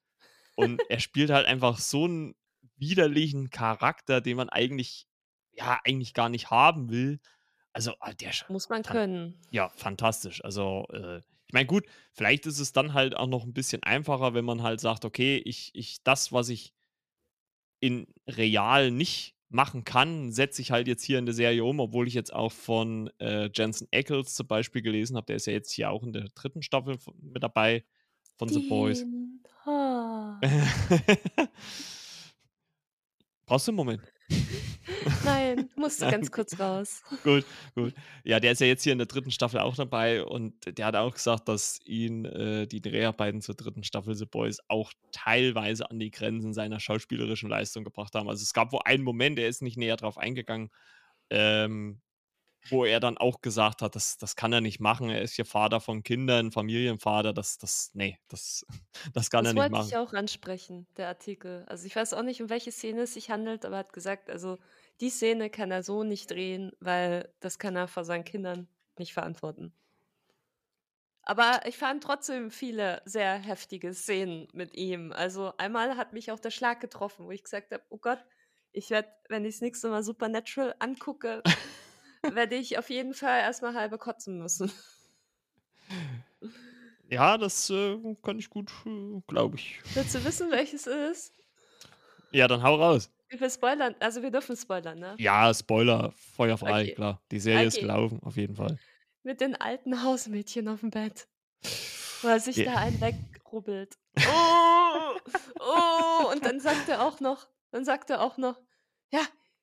Und 0.56 0.84
er 0.90 1.00
spielt 1.00 1.32
halt 1.32 1.48
einfach 1.48 1.80
so 1.80 2.06
'n 2.08 2.36
widerlichen 2.78 3.50
Charakter, 3.52 4.22
den 4.22 4.38
man 4.38 4.50
eigentlich 4.50 5.08
ja, 5.54 5.80
eigentlich 5.86 6.14
gar 6.16 6.30
nicht 6.30 6.52
haben 6.52 6.90
will. 6.92 7.20
Also, 7.76 7.94
ah, 8.00 8.14
der 8.14 8.32
sch 8.34 8.46
Muss 8.50 8.70
man 8.70 8.84
fan 8.84 9.02
können. 9.04 9.38
ja, 9.50 9.70
fantastisch. 9.76 10.44
Also, 10.44 10.86
äh, 10.94 11.18
ich 11.48 11.54
meine, 11.54 11.66
gut, 11.66 11.86
vielleicht 12.14 12.46
ist 12.46 12.60
es 12.60 12.72
dann 12.74 12.94
halt 12.94 13.16
auch 13.16 13.28
noch 13.28 13.44
'n 13.46 13.54
bisschen 13.54 13.84
einfacher, 13.84 14.34
wenn 14.34 14.46
man 14.46 14.62
halt 14.64 14.80
sagt: 14.82 15.06
„Okay, 15.06 15.38
ich 15.46 15.72
ich 15.74 16.04
das, 16.04 16.32
was 16.32 16.50
ich 16.50 16.72
in 17.84 18.06
real 18.28 18.92
nicht 18.92 19.36
machen 19.50 19.84
kann, 19.84 20.32
setze 20.32 20.62
ich 20.62 20.70
halt 20.72 20.88
jetzt 20.88 21.04
hier 21.04 21.18
in 21.18 21.26
der 21.26 21.34
Serie 21.34 21.64
um“, 21.66 21.80
obwohl 21.80 22.08
ich 22.08 22.14
jetzt 22.14 22.32
auch 22.32 22.52
von, 22.52 23.10
äh, 23.20 23.50
Jensen 23.54 23.88
Ackles 23.92 24.36
zum 24.36 24.46
Beispiel 24.48 24.84
gelesen 24.84 25.18
habe, 25.18 25.26
der 25.26 25.36
ist 25.38 25.48
ja 25.48 25.54
jetzt 25.54 25.72
hier 25.72 25.90
auch 25.90 26.04
in 26.04 26.14
der 26.14 26.26
3. 26.36 26.62
Staffel 26.62 27.00
v 27.00 27.12
mit 27.20 27.42
dabei 27.44 27.84
von 28.38 28.54
„The 28.54 28.60
Boys“. 28.60 29.06
Brauchst 33.48 33.68
du 33.68 33.72
'n 33.72 33.76
Moment? 33.76 34.04
Nein, 35.26 35.70
musste 35.76 36.08
ganz 36.08 36.32
kurz 36.32 36.60
raus. 36.60 37.04
Gut, 37.24 37.46
gut. 37.76 37.94
Ja, 38.24 38.40
der 38.40 38.54
ist 38.54 38.62
ja 38.62 38.68
jetzt 38.68 38.84
hier 38.84 38.94
in 38.94 38.98
der 38.98 39.08
3. 39.08 39.32
Staffel 39.32 39.60
auch 39.60 39.76
dabei 39.76 40.24
und 40.24 40.54
der 40.78 40.86
hat 40.86 40.96
auch 40.96 41.14
gesagt, 41.14 41.48
dass 41.48 41.80
ihn, 41.86 42.26
äh, 42.26 42.68
die 42.68 42.82
Dreharbeiten 42.82 43.42
zur 43.42 43.56
3. 43.56 43.84
Staffel 43.84 44.16
„The 44.16 44.26
Boys“ 44.26 44.60
auch 44.68 44.92
teilweise 45.12 45.90
an 45.90 46.00
die 46.00 46.12
Grenzen 46.12 46.54
seiner 46.54 46.80
schauspielerischen 46.80 47.50
Leistung 47.50 47.84
gebracht 47.84 48.16
haben. 48.16 48.30
Also, 48.30 48.44
es 48.44 48.54
gab 48.54 48.72
wohl 48.72 48.82
einen 48.86 49.04
Moment, 49.04 49.38
er 49.40 49.48
ist 49.48 49.62
nicht 49.62 49.78
näher 49.78 49.98
drauf 49.98 50.18
eingegangen, 50.18 50.70
ähm, 51.30 52.02
wo 52.70 52.86
er 52.86 53.00
dann 53.00 53.18
auch 53.18 53.42
gesagt 53.42 53.82
hat, 53.82 53.96
das 53.96 54.18
das 54.18 54.36
kann 54.36 54.54
er 54.54 54.62
nicht 54.62 54.80
machen. 54.80 55.10
Er 55.10 55.22
ist 55.22 55.38
ja 55.38 55.46
Vater 55.46 55.82
von 55.82 56.04
Kindern, 56.04 56.52
Familienvater, 56.52 57.34
das 57.34 57.58
das 57.58 57.92
ne, 57.94 58.18
das 58.30 58.66
das 59.14 59.30
kann 59.30 59.46
er 59.46 59.54
Das 59.54 59.56
nicht 59.56 59.68
wollte 59.68 59.72
machen. 59.72 59.94
ich 59.94 59.98
auch 59.98 60.14
ansprechen, 60.14 60.88
der 60.98 61.08
Artikel. 61.08 61.66
Also, 61.68 61.86
ich 61.88 61.96
weiß 61.96 62.14
auch 62.14 62.24
nicht, 62.24 62.42
um 62.42 62.50
welche 62.50 62.72
Szene 62.72 63.02
es 63.02 63.14
sich 63.14 63.30
handelt, 63.30 63.66
aber 63.66 63.76
er 63.78 63.80
hat 63.80 63.94
gesagt, 63.94 64.30
also, 64.30 64.58
die 65.02 65.10
Szene 65.10 65.50
kann 65.50 65.72
er 65.72 65.84
so 65.84 66.04
nicht 66.04 66.30
drehen, 66.32 66.72
weil 66.80 67.34
das 67.40 67.58
kann 67.60 67.76
er 67.76 67.88
vor 67.88 68.04
seinen 68.06 68.24
Kindern 68.26 68.68
nicht 68.98 69.14
verantworten. 69.14 69.74
Aber 71.24 71.62
ich 71.68 71.78
fand 71.78 72.04
trotzdem 72.04 72.50
viele 72.52 73.02
sehr 73.06 73.34
heftige 73.38 73.94
Szenen 73.94 74.48
mit 74.54 74.74
ihm. 74.76 75.12
Also, 75.12 75.54
einmal 75.58 75.96
hat 75.98 76.14
mich 76.14 76.32
auch 76.32 76.40
der 76.40 76.50
Schlag 76.52 76.80
getroffen, 76.82 77.26
wo 77.26 77.32
ich 77.32 77.44
gesagt 77.44 77.72
habe: 77.72 77.84
„Oh 77.90 77.98
Gott, 78.00 78.26
ich 78.72 78.90
werde, 78.90 79.10
wenn 79.30 79.46
ich 79.46 79.56
das 79.56 79.62
nächste 79.62 79.90
Mal 79.90 80.04
Supernatural 80.04 80.76
angucke, 80.80 81.44
werde 82.28 82.56
ich 82.56 82.78
auf 82.78 82.90
jeden 82.90 83.14
Fall 83.14 83.40
erst 83.42 83.62
mal 83.62 83.74
halbe 83.76 83.98
kotzen 83.98 84.40
müssen.“ 84.40 84.72
Ja, 87.10 87.38
das, 87.38 87.70
äh, 87.70 87.98
kann 88.24 88.40
ich 88.40 88.50
gut, 88.50 88.72
äh 88.86 89.22
glaube 89.28 89.58
ich. 89.58 89.82
Willst 89.96 90.16
du 90.16 90.24
wissen, 90.24 90.52
welches 90.52 90.88
es 90.88 91.12
ist? 91.28 91.34
Ja, 92.34 92.48
dann 92.48 92.64
hau 92.64 92.76
raus. 92.76 93.12
Wir 93.30 93.50
spoilern 93.50 93.96
also, 94.00 94.22
wir 94.24 94.32
dürfen 94.32 94.56
spoilern, 94.58 95.00
ne? 95.00 95.20
Ja, 95.20 95.54
Spoiler, 95.54 96.12
Feuer 96.16 96.58
frei, 96.58 96.88
Okay. 96.88 96.96
klar. 96.96 97.22
Die 97.32 97.40
Serie 97.40 97.68
ist 97.68 97.80
Okay. 97.80 97.80
gelaufen, 97.80 98.22
auf 98.24 98.38
jeden 98.38 98.56
Fall. 98.56 98.80
Mit 99.26 99.40
den 99.42 99.56
alten 99.56 100.04
Hausmädchen 100.04 100.68
auf'm 100.68 100.90
Bett. 100.90 101.28
Wo 102.22 102.28
er 102.30 102.40
sich 102.40 102.62
J 102.62 102.64
da 102.64 102.78
einen 102.78 103.02
wegrubbelt. 103.02 103.98
Oh, 104.26 105.20
oh, 105.60 106.30
und 106.32 106.46
dann 106.46 106.60
sagt 106.60 106.90
er 106.90 107.04
auch 107.06 107.20
noch 107.22 107.50
dann 107.72 107.86
sagt 107.86 108.10
er 108.12 108.22
auch 108.22 108.38
noch: 108.38 108.58
„Ja, 108.60 108.64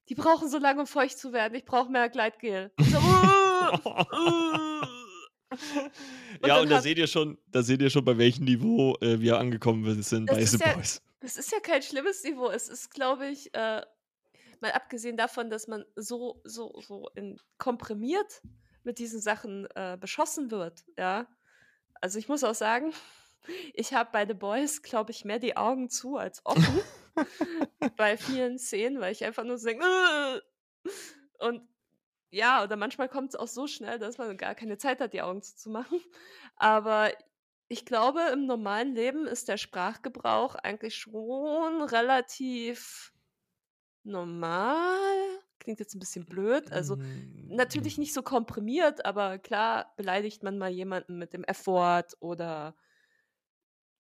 die 0.09 0.15
brauchen 0.15 0.49
so 0.49 0.59
lange, 0.59 0.81
um 0.81 0.87
feucht 0.87 1.19
zu 1.19 1.33
werden. 1.33 1.55
Ich 1.55 1.65
brauche 1.65 1.91
mehr 1.91 2.09
Gleitgel.“ 2.09 2.73
Ich 2.79 2.91
so: 2.91 2.99
Und 2.99 4.89
Ja, 6.45 6.61
und 6.61 6.71
da 6.71 6.81
seht 6.81 6.99
ihr 6.99 7.07
schon 7.07 7.39
da 7.47 7.63
seht 7.63 7.81
ihr 7.83 7.91
schon, 7.91 8.05
bei 8.05 8.19
welchem 8.19 8.45
Niveau, 8.45 8.97
äh, 9.01 9.21
wir 9.21 9.39
angekommen 9.39 10.03
sind 10.03 10.29
Das 10.29 10.37
bei 10.37 10.45
„The 10.45 10.57
ist 10.57 10.61
ja 10.61 10.69
Boys“. 10.75 11.03
das 11.21 11.37
ist 11.37 11.53
ja 11.53 11.61
kein 11.61 11.83
schlimmes 11.83 12.23
Niveau. 12.25 12.49
Es 12.51 12.69
ist, 12.69 12.91
glaube 12.91 13.29
ich, 13.29 13.55
äh 13.55 13.83
mal 14.61 14.73
abgesehen 14.73 15.17
davon, 15.17 15.51
dass 15.51 15.69
man 15.69 15.85
so 15.97 16.41
so 16.45 16.81
so 16.81 17.09
in 17.15 17.39
komprimiert 17.59 18.43
mit 18.85 18.99
diesen 18.99 19.21
Sachen, 19.21 19.67
äh, 19.75 19.97
beschossen 20.01 20.51
wird, 20.51 20.85
ja? 20.97 21.27
Also, 22.01 22.19
ich 22.19 22.29
muss 22.29 22.45
auch 22.45 22.55
sagen, 22.55 22.93
ich 23.75 23.93
habe 23.95 24.11
bei 24.13 24.27
„The 24.27 24.35
Boys“, 24.35 24.83
glaube 24.83 25.11
ich, 25.13 25.25
mehr 25.25 25.39
die 25.39 25.57
Augen 25.57 25.91
zu 25.91 26.17
als 26.17 26.43
offen 26.45 26.79
bei 27.97 28.17
vielen 28.17 28.59
Szenen, 28.59 29.01
weil 29.01 29.13
ich 29.13 29.25
einfach 29.25 29.45
nur 29.45 29.59
so 29.59 29.67
denke: 29.69 30.43
Und 31.39 31.69
ja, 32.33 32.65
oder 32.65 32.77
manchmal 32.77 33.09
kommt's 33.09 33.37
auch 33.37 33.49
so 33.49 33.67
schnell, 33.69 33.99
dass 33.99 34.19
man 34.19 34.37
gar 34.39 34.55
keine 34.55 34.79
Zeit 34.79 35.01
hat, 35.01 35.15
die 35.15 35.23
Augen 35.23 35.43
zuzumachen. 35.43 36.01
Aber 36.57 37.13
ich 37.69 37.87
glaube, 37.87 38.23
im 38.33 38.47
normalen 38.47 38.95
Leben 38.95 39.27
ist 39.27 39.49
der 39.49 39.59
Sprachgebrauch 39.59 40.55
eigentlich 40.57 40.97
schon 40.97 41.83
relativ 41.83 43.13
normal. 44.05 44.97
Klingt 45.61 45.81
jetzt 45.81 45.95
'n 45.97 46.01
bisschen 46.01 46.27
blöd. 46.27 46.73
Also, 46.73 46.99
natürlich 47.49 47.99
Hm. 47.99 47.99
nicht 47.99 48.15
so 48.15 48.23
komprimiert, 48.23 49.05
aber 49.07 49.39
klar 49.39 49.95
beleidigt 49.97 50.43
man 50.43 50.59
mal 50.59 50.71
jemanden 50.71 51.19
mit 51.19 51.33
dem 51.35 51.45
F-Wort 51.45 52.17
oder 52.21 52.77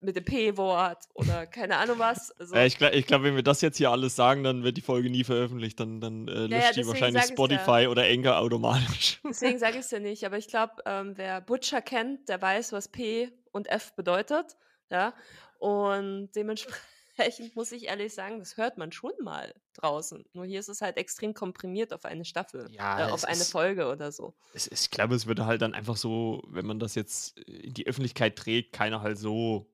mit 0.00 0.14
dem 0.16 0.24
P-Wort 0.24 1.04
oder 1.14 1.46
keine 1.46 1.76
Ahnung 1.78 1.98
was. 1.98 2.30
Äh, 2.30 2.34
Also 2.40 2.54
ich 2.56 2.78
gla 2.78 2.92
ich 2.92 3.06
glaube, 3.06 3.24
wenn 3.24 3.34
wir 3.36 3.42
das 3.42 3.60
jetzt 3.60 3.78
hier 3.78 3.90
alles 3.90 4.14
sagen, 4.16 4.44
dann 4.44 4.62
wird 4.62 4.76
die 4.76 4.80
Folge 4.82 5.10
nie 5.10 5.24
veröffentlicht. 5.24 5.80
Dann 5.80 6.00
dann, 6.00 6.28
äh, 6.28 6.32
Ja, 6.32 6.38
ja, 6.40 6.46
löscht 6.46 6.52
die 6.52 6.74
deswegen 6.76 6.88
wahrscheinlich 6.88 7.22
ich's 7.22 7.30
ja. 7.30 7.34
Spotify 7.34 7.86
oder 7.88 8.02
Anchor 8.04 8.38
automatisch. 8.38 9.20
Deswegen 9.28 9.58
sage 9.58 9.78
ich's 9.78 9.90
ja 9.90 9.98
nicht, 9.98 10.24
aber 10.24 10.38
ich 10.38 10.48
glaube, 10.48 10.74
ähm, 10.86 11.12
wer 11.16 11.40
Butcher 11.40 11.82
kennt, 11.82 12.28
der 12.28 12.40
weiß, 12.40 12.72
was 12.72 12.88
P 12.88 13.30
und 13.52 13.68
F 13.68 13.94
bedeutet, 13.96 14.56
ja? 14.90 15.14
Und 15.58 16.30
dementsprechend 16.36 17.56
muss 17.56 17.72
ich 17.72 17.86
ehrlich 17.86 18.14
sagen, 18.14 18.38
das 18.38 18.56
hört 18.56 18.78
man 18.78 18.92
schon 18.92 19.10
mal 19.22 19.52
draußen. 19.74 20.24
Nur 20.32 20.44
hier 20.44 20.60
ist 20.60 20.68
es 20.68 20.80
halt 20.80 20.96
extrem 20.96 21.34
komprimiert 21.34 21.92
auf 21.92 22.04
eine 22.04 22.24
Staffel 22.24 22.68
Ja, 22.72 23.08
äh, 23.08 23.10
auf 23.10 23.20
es 23.20 23.24
eine 23.24 23.40
ist 23.40 23.50
Folge 23.50 23.88
oder 23.88 24.12
so. 24.12 24.34
es 24.52 24.68
ist 24.68 24.84
ich 24.84 24.90
glaube, 24.92 25.16
es 25.16 25.26
würde 25.26 25.44
halt 25.46 25.60
dann 25.62 25.74
einfach 25.74 25.96
so, 25.96 26.42
wenn 26.48 26.66
man 26.66 26.78
das 26.78 26.94
jetzt 26.94 27.36
in 27.40 27.74
die 27.74 27.86
Öffentlichkeit 27.88 28.36
trägt, 28.36 28.72
keiner 28.72 29.02
halt 29.02 29.18
so 29.18 29.68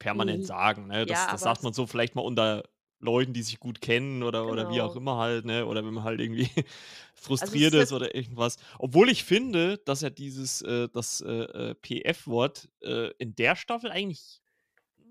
permanent 0.00 0.44
Ne. 0.44 0.46
sagen, 0.46 0.88
ne? 0.88 1.06
Das 1.06 1.26
Ja, 1.26 1.28
das 1.28 1.42
sagt 1.44 1.62
es 1.62 1.64
man 1.64 1.74
so 1.74 1.86
vielleicht 1.86 2.16
mal 2.16 2.22
unter 2.22 2.64
Leuten, 3.00 3.34
die 3.34 3.42
sich 3.44 3.60
gut 3.60 3.82
kennen 3.82 4.24
oder 4.24 4.48
oder 4.48 4.68
wie 4.68 4.82
auch 4.82 4.94
Genau. 4.94 4.96
immer 4.96 5.18
halt, 5.18 5.46
ne? 5.46 5.66
Oder 5.66 5.86
wenn 5.86 5.94
man 5.94 6.04
halt 6.04 6.20
irgendwie 6.20 6.50
Also, 7.38 7.54
es 7.56 7.62
ist 7.62 7.62
frustriert 7.62 7.74
ist 7.74 7.74
jetzt 7.74 7.92
oder 7.92 8.14
irgendwas. 8.16 8.58
Obwohl 8.80 9.10
ich 9.10 9.24
finde, 9.24 9.78
dass 9.78 10.02
ja 10.02 10.10
dieses, 10.10 10.62
äh 10.62 10.88
das, 10.92 11.22
äh, 11.22 11.30
äh, 11.72 11.76
PF-Wort, 11.76 12.70
äh, 12.82 13.12
in 13.18 13.36
der 13.36 13.56
Staffel 13.56 13.92
eigentlich 13.92 14.42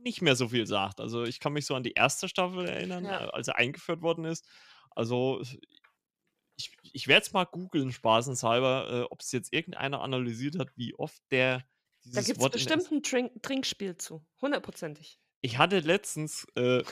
nicht 0.03 0.21
mehr 0.21 0.35
so 0.35 0.49
viel 0.49 0.67
sagt. 0.67 0.99
Also, 1.01 1.23
ich 1.25 1.39
kann 1.39 1.53
mich 1.53 1.65
so 1.67 1.75
an 1.75 1.83
die 1.83 1.93
erste 1.93 2.29
Staffel 2.29 2.65
erinnern, 2.67 3.09
äh, 3.11 3.13
Ja. 3.13 3.29
als 3.33 3.47
er 3.49 3.57
eingeführt 3.57 4.01
worden 4.01 4.25
ist. 4.25 4.47
Also, 4.91 5.41
ich 6.57 6.71
ich 6.93 7.07
werde 7.07 7.25
es 7.25 7.33
mal 7.33 7.45
googeln 7.45 7.91
spaßenshalber, 7.91 9.03
äh, 9.03 9.07
ob's 9.09 9.31
jetzt 9.31 9.53
irgendeiner 9.53 10.01
analysiert 10.01 10.57
hat, 10.59 10.69
wie 10.75 10.93
oft 10.95 11.21
der 11.31 11.63
Da 12.13 12.21
der 12.21 12.35
ersten 12.35 12.49
bestimmt 12.51 12.91
'n 12.91 13.03
Trink 13.03 13.43
Trinkspiel 13.43 13.95
zu, 13.97 14.25
hundertprozentig. 14.41 15.17
Ich 15.43 15.57
hatte 15.57 15.79
letztens, 15.79 16.45
äh, 16.55 16.83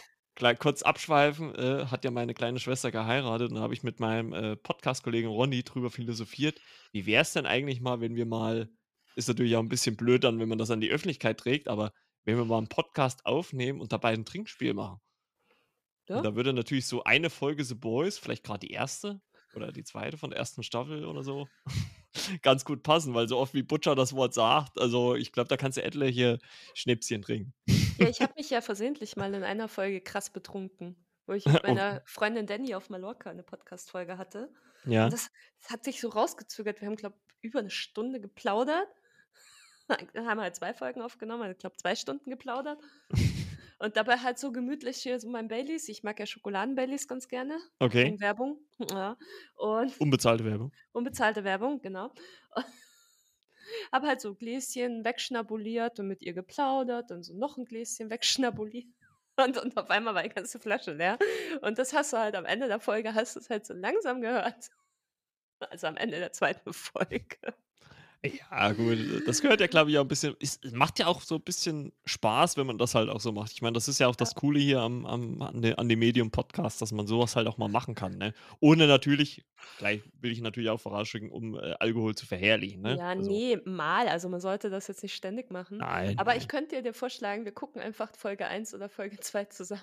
kurz 0.59 0.81
abschweifen, 0.83 1.53
äh, 1.55 1.87
hat 1.87 2.05
ja 2.05 2.11
meine 2.11 2.33
kleine 2.33 2.59
Schwester 2.59 2.91
geheiratet 2.91 3.49
und 3.49 3.55
da 3.55 3.61
habe 3.61 3.73
ich 3.73 3.83
mit 3.83 3.99
meinem, 3.99 4.31
äh, 4.33 4.55
Podcast-Kollegen 4.55 5.27
Ronny 5.27 5.63
drüber 5.63 5.89
philosophiert. 5.89 6.61
Wie 6.93 7.05
wär's 7.05 7.33
denn 7.33 7.45
eigentlich 7.45 7.81
mal, 7.81 7.99
wenn 7.99 8.15
wir 8.15 8.25
mal 8.25 8.69
ist 9.15 9.27
natürlich 9.27 9.55
auch 9.57 9.61
'n 9.61 9.67
bisschen 9.69 9.97
blöd 9.97 10.23
dann, 10.23 10.39
wenn 10.39 10.47
man 10.47 10.59
das 10.59 10.69
an 10.71 10.79
die 10.79 10.91
Öffentlichkeit 10.91 11.39
trägt, 11.39 11.67
aber 11.67 11.91
wenn 12.23 12.37
wir 12.37 12.45
mal 12.45 12.59
'n 12.59 12.67
Podcast 12.69 13.25
aufnehmen 13.25 13.81
und 13.81 13.91
dabei 13.91 14.13
'n 14.13 14.25
Trinkspiel 14.25 14.73
machen? 14.75 14.99
Und 16.13 16.23
Ja. 16.23 16.25
da 16.25 16.35
würde 16.35 16.53
natürlich 16.53 16.87
so 16.87 17.03
eine 17.03 17.29
Folge 17.29 17.63
„The 17.63 17.75
Boys“, 17.75 18.17
vielleicht 18.17 18.43
grad 18.43 18.63
die 18.63 18.71
1. 18.71 19.21
oder 19.51 19.71
die 19.71 19.83
2. 19.83 20.17
von 20.17 20.29
der 20.29 20.37
1. 20.39 20.63
Staffel 20.63 21.05
oder 21.05 21.23
so, 21.23 21.51
ganz 22.41 22.65
gut 22.65 22.83
passen, 22.83 23.13
weil 23.13 23.27
so 23.27 23.37
oft 23.37 23.53
wie 23.53 23.63
Butcher 23.63 23.95
das 23.95 24.13
Wort 24.13 24.33
sagt 24.33 24.79
also, 24.79 25.15
ich 25.15 25.31
glaube, 25.31 25.49
da 25.49 25.57
kannst 25.57 25.77
du 25.77 25.83
etliche 25.83 26.39
Schnäpschen 26.73 27.21
trinken. 27.21 27.53
Ja, 27.99 28.07
ich 28.07 28.21
habe 28.21 28.33
mich 28.37 28.51
ja 28.51 28.61
versehentlich 28.61 29.15
mal 29.17 29.33
in 29.33 29.43
einer 29.43 29.67
Folge 29.67 30.01
krass 30.01 30.29
betrunken, 30.29 30.95
wo 31.25 31.33
ich 31.33 31.49
mit 31.49 31.63
meiner 31.63 32.03
Freundin 32.05 32.45
Danny 32.45 32.75
auf 32.75 32.91
Mallorca 32.91 33.33
'ne 33.33 33.41
Podcast-Folge 33.41 34.19
hatte. 34.19 34.53
Und 34.99 35.11
Ja. 35.11 35.13
das 35.13 35.29
das 35.59 35.71
hat 35.71 35.83
sich 35.83 35.99
so 35.99 36.09
rausgezögert. 36.09 36.79
Wir 36.79 36.87
haben, 36.87 36.95
glaube 36.95 37.17
über 37.41 37.59
'ne 37.61 37.71
Stunde 37.71 38.19
geplaudert. 38.21 38.87
Dann 40.15 40.27
haben 40.27 40.37
wir 40.37 40.43
halt 40.43 40.55
2 40.57 40.73
Folgen 40.73 41.01
aufgenommen, 41.01 41.43
also, 41.43 41.53
ich 41.53 41.59
glaube 41.59 41.77
2 41.77 41.95
Stunden 41.95 42.29
geplaudert. 42.29 42.79
Und 43.79 43.95
dabei 43.97 44.17
halt 44.17 44.39
so 44.39 44.51
gemütlich 44.51 44.97
hier 44.97 45.19
so 45.19 45.29
mein 45.29 45.47
Baileys. 45.47 45.87
Ich 45.89 46.03
mag 46.03 46.19
ja 46.19 46.25
Schokoladen-Baileys 46.25 47.07
ganz 47.07 47.27
gerne, 47.27 47.59
Okay. 47.81 48.13
Achtung 48.13 48.19
Werbung, 48.19 48.59
ja. 48.91 49.17
Und 49.55 49.93
Unbezahlte 49.99 50.45
Werbung. 50.45 50.71
unbezahlte 50.93 51.43
Werbung, 51.43 51.81
genau. 51.81 52.13
Habe 53.93 54.07
halt 54.07 54.21
so 54.21 54.35
Gläschen 54.35 55.05
wegschnabuliert 55.05 55.99
und 55.99 56.07
mit 56.07 56.21
ihr 56.23 56.33
geplaudert 56.33 57.11
und 57.11 57.23
so 57.23 57.33
noch 57.35 57.57
'n 57.57 57.65
Gläschen 57.65 58.09
wegschnabuliert 58.11 58.87
und 59.37 59.57
und 59.57 59.77
auf 59.77 59.89
einmal 59.89 60.15
war 60.15 60.23
die 60.23 60.29
ganze 60.29 60.59
Flasche 60.59 60.93
leer. 60.93 61.17
Und 61.61 61.77
das 61.79 61.93
hast 61.93 62.13
du 62.13 62.17
halt 62.17 62.35
am 62.35 62.45
Ende 62.45 62.67
der 62.67 62.79
Folge 62.79 63.13
hast 63.15 63.35
du's 63.35 63.49
halt 63.49 63.65
so 63.65 63.73
langsam 63.73 64.21
gehört. 64.21 64.69
Also, 65.59 65.87
am 65.87 65.97
Ende 65.97 66.19
der 66.19 66.31
2. 66.33 66.73
Folge. 66.73 67.37
Ja 68.25 68.71
gut, 68.73 69.27
das 69.27 69.41
gehört 69.41 69.61
ja, 69.61 69.67
glaube 69.67 69.91
ich, 69.91 69.97
auch 69.97 70.01
'n 70.03 70.07
bisschen 70.07 70.35
es 70.41 70.59
macht 70.71 70.97
ja 70.99 71.05
auch 71.07 71.21
so 71.21 71.35
'n 71.35 71.41
bisschen 71.43 71.93
Spaß, 72.05 72.57
wenn 72.57 72.65
man 72.65 72.77
das 72.79 72.95
halt 72.95 73.09
auch 73.09 73.19
so 73.19 73.31
macht. 73.31 73.51
Ich 73.53 73.61
meine, 73.61 73.73
das 73.73 73.87
ist 73.87 73.99
ja 73.99 74.07
auch 74.07 74.15
das 74.15 74.33
Coole 74.33 74.59
hier 74.59 74.79
am 74.81 75.05
am 75.05 75.41
an 75.41 75.61
de 75.61 75.75
an 75.75 75.87
dem 75.87 75.99
Medium 75.99 76.31
Podcast, 76.31 76.81
dass 76.81 76.91
man 76.91 77.05
so 77.05 77.19
was 77.19 77.35
halt 77.35 77.47
auch 77.47 77.57
mal 77.57 77.67
machen 77.69 77.93
kann, 77.95 78.17
ne? 78.17 78.33
Ohne 78.59 78.87
natürlich 78.87 79.45
gleich 79.77 80.01
will 80.19 80.31
ich 80.31 80.41
natürlich 80.41 80.69
auch 80.71 80.79
vorausschicken, 80.79 81.29
um, 81.31 81.55
äh, 81.55 81.75
Alkohol 81.79 82.15
zu 82.15 82.25
verherrlichen, 82.25 82.81
ne? 82.81 82.99
Ja, 82.99 83.15
Also 83.15 83.41
ne, 83.41 83.61
mal. 83.65 84.07
Also, 84.07 84.29
man 84.29 84.39
sollte 84.39 84.69
das 84.69 84.87
jetzt 84.87 85.01
nicht 85.03 85.15
ständig 85.15 85.49
machen. 85.51 85.81
Nein, 85.81 86.15
Aber 86.15 86.35
ich 86.35 86.47
nein. 86.47 86.47
könnte 86.47 86.81
dir 86.83 86.93
vorschlagen, 86.93 87.43
wir 87.45 87.51
gucken 87.53 87.81
einfach 87.81 88.15
Folge 88.15 88.47
1 88.47 88.73
oder 88.73 88.87
Folge 88.89 89.19
2 89.19 89.45
zusammen. 89.45 89.81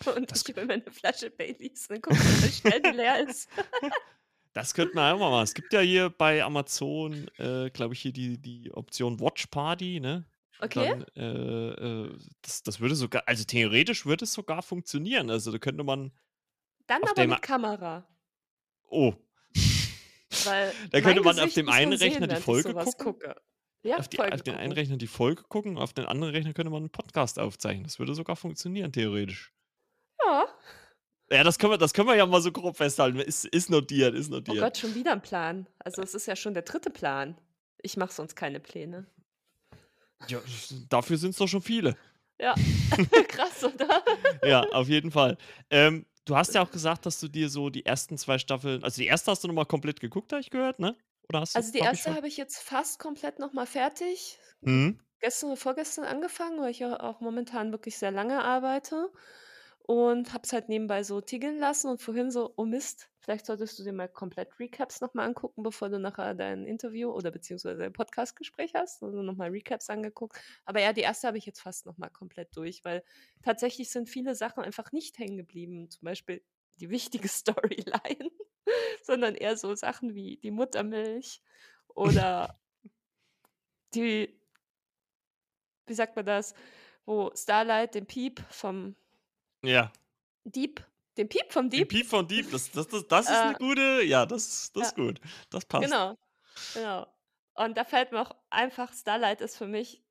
Und 0.06 0.32
Das 0.32 0.44
ich 0.48 0.56
hole 0.56 0.66
mir 0.66 0.78
'ne 0.78 0.92
Flasche 0.92 1.30
Baileys, 1.30 1.88
dann 1.88 2.02
gucken 2.02 2.26
wir, 2.28 2.42
wie 2.42 2.52
schnell 2.52 2.80
die 2.82 2.92
leer 2.92 3.20
ist. 3.28 3.50
Das 4.58 4.74
könnten 4.74 4.96
wir 4.96 5.14
auch 5.14 5.18
mal 5.20 5.30
machen. 5.30 5.44
Es 5.44 5.54
gibt 5.54 5.72
ja 5.72 5.80
hier 5.80 6.10
bei 6.10 6.42
Amazon, 6.42 7.28
äh, 7.38 7.70
glaube 7.70 7.94
ich, 7.94 8.00
hier 8.00 8.12
die 8.12 8.38
die 8.38 8.72
Option 8.72 9.20
Watch 9.20 9.46
Party, 9.46 10.00
ne? 10.00 10.24
Okay. 10.60 11.04
dann, 11.14 11.22
äh, 11.22 12.06
äh, 12.06 12.18
das 12.42 12.64
das 12.64 12.80
würde 12.80 12.96
sogar 12.96 13.22
also, 13.26 13.44
theoretisch 13.44 14.04
würde 14.04 14.24
es 14.24 14.32
sogar 14.32 14.62
funktionieren. 14.62 15.30
Also, 15.30 15.52
da 15.52 15.58
könnte 15.58 15.84
man 15.84 16.10
Dann 16.88 17.02
auf 17.04 17.10
aber 17.10 17.22
dem 17.22 17.30
mit 17.30 17.42
Kamera. 17.42 18.04
Oh. 18.90 19.14
Weil 20.44 20.72
Da 20.90 21.00
könnte 21.02 21.20
man 21.22 21.36
auf 21.38 21.42
Gesicht 21.44 21.56
dem 21.58 21.66
muss 21.66 21.74
einen 21.76 21.90
man 21.90 21.98
sehen, 21.98 22.10
Rechner 22.12 22.26
die 22.26 22.36
Folge 22.36 22.74
gucken. 22.74 22.94
gucke. 23.04 23.36
Ja, 23.84 23.96
Auf 23.98 24.08
die 24.08 24.16
Folge 24.16 24.34
auf 24.34 24.42
den 24.42 24.54
einen 24.54 24.70
gucken. 24.70 24.78
Rechner 24.78 24.96
die 24.96 25.06
Folge 25.06 25.42
gucken, 25.44 25.78
auf 25.78 25.92
den 25.92 26.04
anderen 26.06 26.34
Rechner 26.34 26.52
könnte 26.52 26.70
man 26.70 26.82
'n 26.86 26.90
Podcast 26.90 27.38
aufzeichnen. 27.38 27.84
Das 27.84 28.00
würde 28.00 28.14
sogar 28.14 28.34
funktionieren, 28.34 28.90
theoretisch. 28.92 29.52
Ja. 30.26 30.46
Ja, 31.30 31.44
das 31.44 31.58
können 31.58 31.72
wir 31.72 31.78
das 31.78 31.92
können 31.92 32.08
wir 32.08 32.16
ja 32.16 32.24
mal 32.24 32.40
so 32.40 32.50
grob 32.52 32.76
festhalten. 32.76 33.18
Ist 33.20 33.44
ist 33.44 33.68
notiert, 33.68 34.14
ist 34.14 34.30
Oh 34.50 34.54
notiert. 34.54 34.56
Gott, 34.56 34.78
schon 34.78 34.94
wieder 34.94 35.12
'n 35.12 35.20
Plan. 35.22 35.66
Also, 35.78 36.00
es 36.02 36.14
ist 36.14 36.26
ja 36.26 36.34
schon 36.36 36.54
der 36.54 36.62
3. 36.62 36.90
Plan. 36.90 37.38
Ich 37.82 37.96
mache 37.96 38.12
sonst 38.12 38.34
keine 38.34 38.60
Pläne. 38.60 39.06
Ja, 40.26 40.42
dafür 40.88 41.16
sind's 41.16 41.38
doch 41.38 41.48
schon 41.48 41.62
viele. 41.62 41.96
Ja, 42.40 42.62
krass, 43.28 43.64
oder? 43.64 44.02
Ja, 44.44 44.66
auf 44.70 44.88
jeden 44.88 45.10
Fall. 45.10 45.38
Ähm, 45.70 46.06
du 46.24 46.36
hast 46.36 46.54
ja 46.54 46.62
auch 46.62 46.70
gesagt, 46.70 47.06
dass 47.06 47.20
du 47.20 47.28
dir 47.28 47.48
so 47.50 47.70
die 47.70 47.86
ersten 47.86 48.18
2 48.18 48.38
Staffeln 48.38 48.84
also, 48.84 49.00
die 49.02 49.08
1. 49.08 49.30
hast 49.32 49.44
du 49.44 49.48
noch 49.48 49.54
mal 49.54 49.66
komplett 49.66 50.00
geguckt, 50.00 50.32
habe 50.32 50.40
ich 50.42 50.50
gehört, 50.50 50.78
ne? 50.80 50.96
Oder 51.28 51.40
hast 51.40 51.56
du 51.56 51.56
Also, 51.56 51.72
die 51.72 51.82
habe 51.82 51.94
ich 51.94 52.02
1. 52.02 52.02
ver 52.02 52.16
habe 52.16 52.28
ich 52.28 52.36
jetzt 52.36 52.58
fast 52.58 52.98
komplett 52.98 53.38
noch 53.38 53.52
mal 53.52 53.66
fertig. 53.66 54.38
Mhm. 54.62 54.98
Gestern 55.20 55.48
oder 55.50 55.56
vorgestern 55.58 56.04
angefangen, 56.04 56.60
weil 56.60 56.70
ich 56.72 56.80
ja 56.80 57.00
auch 57.00 57.20
momentan 57.20 57.72
wirklich 57.72 57.98
sehr 57.98 58.12
lange 58.12 58.44
arbeite 58.44 59.10
und 59.88 60.34
habe 60.34 60.42
es 60.44 60.52
halt 60.52 60.68
nebenbei 60.68 61.02
so 61.02 61.22
tiegeln 61.22 61.58
lassen 61.58 61.88
und 61.88 62.02
vorhin 62.02 62.30
so: 62.30 62.52
„Oh 62.58 62.66
Mist, 62.66 63.10
vielleicht 63.20 63.46
solltest 63.46 63.78
du 63.78 63.84
dir 63.84 63.94
mal 63.94 64.06
komplett 64.08 64.58
Recaps 64.60 65.00
noch 65.00 65.14
mal 65.14 65.24
angucken, 65.24 65.62
bevor 65.62 65.88
du 65.88 65.98
nachher 65.98 66.34
dein 66.34 66.66
Interview 66.66 67.10
oder 67.10 67.30
beziehungsweise 67.30 67.78
dein 67.80 67.94
Podcastgespräch 67.94 68.74
hast.“ 68.74 69.02
Also, 69.02 69.22
noch 69.22 69.34
mal 69.36 69.48
Recaps 69.48 69.88
angeguckt. 69.88 70.38
Aber 70.66 70.80
ja, 70.82 70.92
die 70.92 71.00
1. 71.02 71.26
habe 71.28 71.38
ich 71.38 71.46
jetzt 71.46 71.60
fast 71.62 71.86
noch 71.86 71.96
mal 71.96 72.10
komplett 72.10 72.54
durch, 72.54 72.84
weil 72.84 73.02
tatsächlich 73.42 73.90
sind 73.90 74.10
viele 74.10 74.34
Sachen 74.34 74.62
einfach 74.62 74.92
nicht 74.92 75.18
hängen 75.18 75.38
geblieben, 75.38 75.88
zum 75.90 76.04
Beispiel 76.04 76.42
die 76.80 76.90
wichtige 76.90 77.28
Storyline, 77.28 78.30
sondern 79.02 79.34
eher 79.36 79.56
so 79.56 79.74
Sachen 79.74 80.14
wie 80.14 80.36
die 80.38 80.50
Muttermilch 80.50 81.40
oder 81.88 82.60
die 83.94 84.38
wie 85.86 85.94
sagt 85.94 86.16
man 86.16 86.26
das, 86.26 86.54
wo 87.06 87.30
Starlight 87.34 87.94
den 87.94 88.06
Piep 88.06 88.40
vom 88.50 88.94
Ja. 89.64 89.92
Dieb 90.46 90.84
den 91.16 91.28
Piep 91.28 91.52
vom 91.52 91.68
Den 91.76 91.86
Dieb 91.86 91.88
Piep 91.88 92.06
vom 92.06 92.26
Dieb, 92.26 92.50
das 92.50 92.70
das 92.70 92.88
das 92.88 93.06
das 93.08 93.30
ist 93.30 93.44
äh 93.44 93.54
gute 93.58 94.02
ja, 94.04 94.26
das 94.26 94.72
das 94.72 94.88
Ja. 94.88 94.88
ist 94.88 94.94
gut. 94.94 95.20
Das 95.50 95.64
passt. 95.66 95.94
Genau, 95.94 96.16
genau. 96.74 97.06
Und 97.54 97.76
da 97.78 97.84
fällt 97.84 98.12
mir 98.12 98.20
auch 98.22 98.36
einfach 98.50 98.92
Starlight 98.94 99.40
ist 99.42 99.56
für 99.58 99.66
mich 99.68 100.02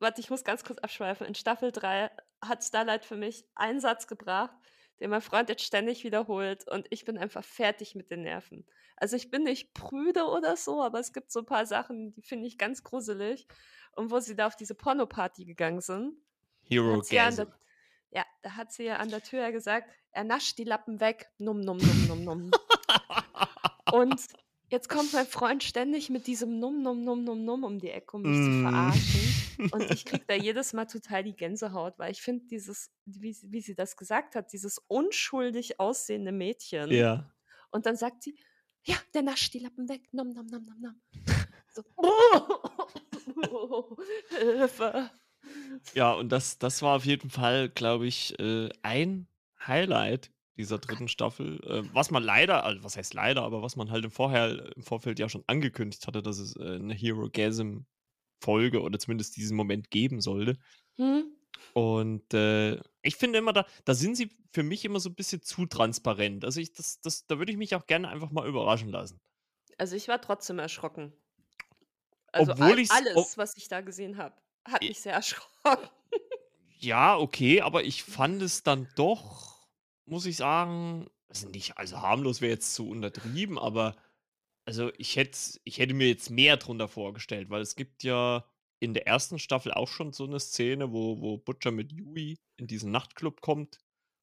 warte, 0.00 0.20
ich 0.20 0.30
muss 0.30 0.44
ganz 0.44 0.64
kurz 0.64 0.78
abschweifen. 0.78 1.26
In 1.26 1.34
Staffel 1.34 1.72
3 1.72 2.10
hat 2.42 2.64
Starlight 2.64 3.04
für 3.04 3.16
mich 3.16 3.44
einen 3.54 3.80
Satz 3.80 4.06
gebracht, 4.06 4.54
den 5.00 5.10
mein 5.10 5.20
Freund 5.22 5.48
jetzt 5.48 5.64
ständig 5.64 6.04
wiederholt 6.04 6.68
und 6.70 6.86
ich 6.90 7.04
bin 7.04 7.18
einfach 7.18 7.44
fertig 7.44 7.94
mit 7.94 8.10
den 8.10 8.22
Nerven. 8.22 8.66
Also, 8.96 9.16
ich 9.16 9.30
bin 9.30 9.42
nicht 9.42 9.74
prüde 9.74 10.24
oder 10.26 10.56
so, 10.56 10.82
aber 10.82 11.00
es 11.00 11.12
gibt 11.12 11.32
so 11.32 11.40
'n 11.40 11.46
paar 11.46 11.66
Sachen, 11.66 12.12
die 12.12 12.22
finde 12.22 12.46
ich 12.46 12.58
ganz 12.58 12.84
gruselig. 12.84 13.46
Und 13.96 14.10
wo 14.10 14.20
sie 14.20 14.36
da 14.36 14.46
auf 14.46 14.56
diese 14.56 14.74
Pornoparty 14.74 15.44
gegangen 15.44 15.80
sind, 15.80 16.16
hat 16.88 17.04
sie 17.04 17.18
ja 18.14 18.24
da 18.42 18.56
hat 18.56 18.72
sie 18.72 18.84
ja 18.84 18.96
an 18.96 19.10
der 19.10 19.22
Tür 19.22 19.40
ja 19.42 19.50
gesagt: 19.50 19.90
„Er 20.12 20.24
nascht 20.24 20.58
die 20.58 20.64
Lappen 20.64 21.00
weg. 21.00 21.30
Num, 21.38 21.60
num, 21.60 21.84
num, 21.86 22.06
num, 22.06 22.24
num.“ 22.24 22.58
Und 23.90 24.26
jetzt 24.70 24.88
kommt 24.88 25.12
mein 25.12 25.26
Freund 25.26 25.62
ständig 25.62 26.10
mit 26.10 26.26
diesem 26.26 26.58
Num, 26.58 26.82
Num, 26.82 27.02
Num, 27.04 27.24
Num, 27.24 27.44
Num 27.44 27.64
um 27.64 27.78
die 27.78 27.90
Ecke, 27.90 28.16
um 28.16 28.24
mich 28.24 28.42
zu 28.42 28.50
Mhm. 28.50 28.60
verarschen. 28.62 29.36
Und 29.70 29.90
ich 29.90 30.04
kriege 30.04 30.24
da 30.28 30.34
jedes 30.34 30.72
Mal 30.72 30.86
total 30.86 31.24
die 31.24 31.36
Gänsehaut, 31.36 31.98
weil 31.98 32.12
ich 32.12 32.22
finde 32.22 32.46
dieses 32.46 32.90
wie 33.06 33.32
sie 33.32 33.50
wie 33.52 33.60
sie 33.60 33.74
das 33.74 33.96
gesagt 33.96 34.34
hat, 34.34 34.52
dieses 34.52 34.78
unschuldig 34.88 35.80
aussehende 35.80 36.32
Mädchen. 36.32 36.90
Ja. 36.90 37.34
Und 37.70 37.86
dann 37.86 37.96
sagt 37.96 38.22
sie: 38.24 38.38
„Ja, 38.84 38.96
der 39.14 39.22
nascht 39.22 39.54
die 39.54 39.60
Lappen 39.60 39.88
weg. 39.88 40.02
Nom, 40.12 40.30
nom, 40.30 40.46
nom, 40.46 40.64
nom, 40.64 40.80
nom.“ 40.80 41.02
So. 41.70 41.84
Hilfe. 44.30 45.10
Ja, 45.96 46.12
und 46.12 46.30
das 46.32 46.58
das 46.58 46.82
war 46.82 46.96
auf 46.96 47.04
jeden 47.04 47.30
Fall, 47.30 47.68
glaube 47.68 48.06
ich, 48.08 48.36
äh, 48.40 48.68
ein 48.82 49.28
Highlight 49.64 50.32
dieser 50.56 50.78
3. 50.78 51.06
Staffel, 51.08 51.60
äh, 51.64 51.82
was 51.94 52.10
man 52.10 52.22
leider 52.22 52.64
also, 52.64 52.82
was 52.82 52.96
heißt 52.96 53.14
leider, 53.14 53.42
aber 53.42 53.62
was 53.62 53.76
man 53.76 53.90
halt 53.92 54.04
im 54.04 54.10
Vorher 54.10 54.74
im 54.76 54.82
Vorfeld 54.82 55.20
ja 55.20 55.28
schon 55.28 55.44
angekündigt 55.46 56.06
hatte, 56.08 56.20
dass 56.22 56.38
es, 56.38 56.56
äh, 56.56 56.78
'ne 56.80 56.94
Herogasm-Folge 56.94 58.10
oder 58.82 58.98
zumindest 58.98 59.36
diesen 59.36 59.56
Moment 59.56 59.90
geben 59.90 60.20
sollte. 60.20 60.58
Mhm. 60.98 61.34
Und, 61.76 62.32
äh, 62.34 62.80
ich 63.02 63.16
finde 63.16 63.40
immer, 63.40 63.52
da 63.52 63.66
da 63.84 63.94
sind 63.94 64.14
sie 64.16 64.30
für 64.52 64.62
mich 64.62 64.84
immer 64.84 65.00
so 65.00 65.08
'n 65.10 65.16
bisschen 65.16 65.42
zu 65.42 65.66
transparent. 65.66 66.44
Also, 66.44 66.60
ich 66.60 66.72
das 66.72 67.00
das 67.00 67.26
da 67.26 67.38
würde 67.40 67.50
ich 67.50 67.58
mich 67.58 67.74
auch 67.74 67.86
gerne 67.86 68.08
einfach 68.08 68.30
mal 68.30 68.46
überraschen 68.46 68.90
lassen. 68.90 69.20
Also, 69.78 69.96
ich 69.96 70.08
war 70.08 70.20
trotzdem 70.20 70.58
erschrocken. 70.58 71.12
Also, 72.34 72.52
all 72.58 72.74
Obwohl 72.74 72.84
o 73.14 73.26
alles, 73.26 73.38
was 73.38 73.56
ich 73.56 73.68
da 73.68 73.80
gesehen 73.80 74.16
habe, 74.18 74.34
hat 74.68 74.88
mich 74.88 75.00
sehr 75.00 75.14
erschrocken. 75.14 75.88
Ja, 76.80 77.16
okay, 77.18 77.60
aber 77.60 77.84
ich 77.84 78.02
fand 78.02 78.42
es 78.42 78.62
dann 78.62 78.88
doch, 78.94 79.68
muss 80.06 80.26
ich 80.26 80.36
sagen 80.36 81.08
also 81.28 81.48
nicht 81.48 81.78
also 81.78 82.00
harmlos 82.02 82.40
wäre 82.40 82.52
jetzt 82.52 82.74
zu 82.74 82.88
untertrieben, 82.88 83.58
aber 83.58 83.96
also 84.66 84.92
ich 84.98 85.16
hätte 85.16 85.38
ich 85.64 85.78
hätte 85.78 85.94
mir 85.94 86.08
jetzt 86.08 86.30
mehr 86.30 86.56
drunter 86.58 86.88
vorgestellt, 86.88 87.50
weil 87.50 87.62
es 87.62 87.76
gibt 87.76 88.02
ja 88.04 88.46
in 88.80 88.94
der 88.94 89.06
ersten 89.06 89.38
Staffel 89.38 89.72
auch 89.72 89.88
schon 89.88 90.12
so 90.12 90.26
'ne 90.26 90.40
Szene, 90.40 90.92
wo 90.92 91.20
wo 91.20 91.38
Butcher 91.38 91.70
mit 91.72 91.92
Yui 91.92 92.36
in 92.58 92.66
diesen 92.68 92.90
Nachtclub 92.92 93.40
kommt, 93.42 93.78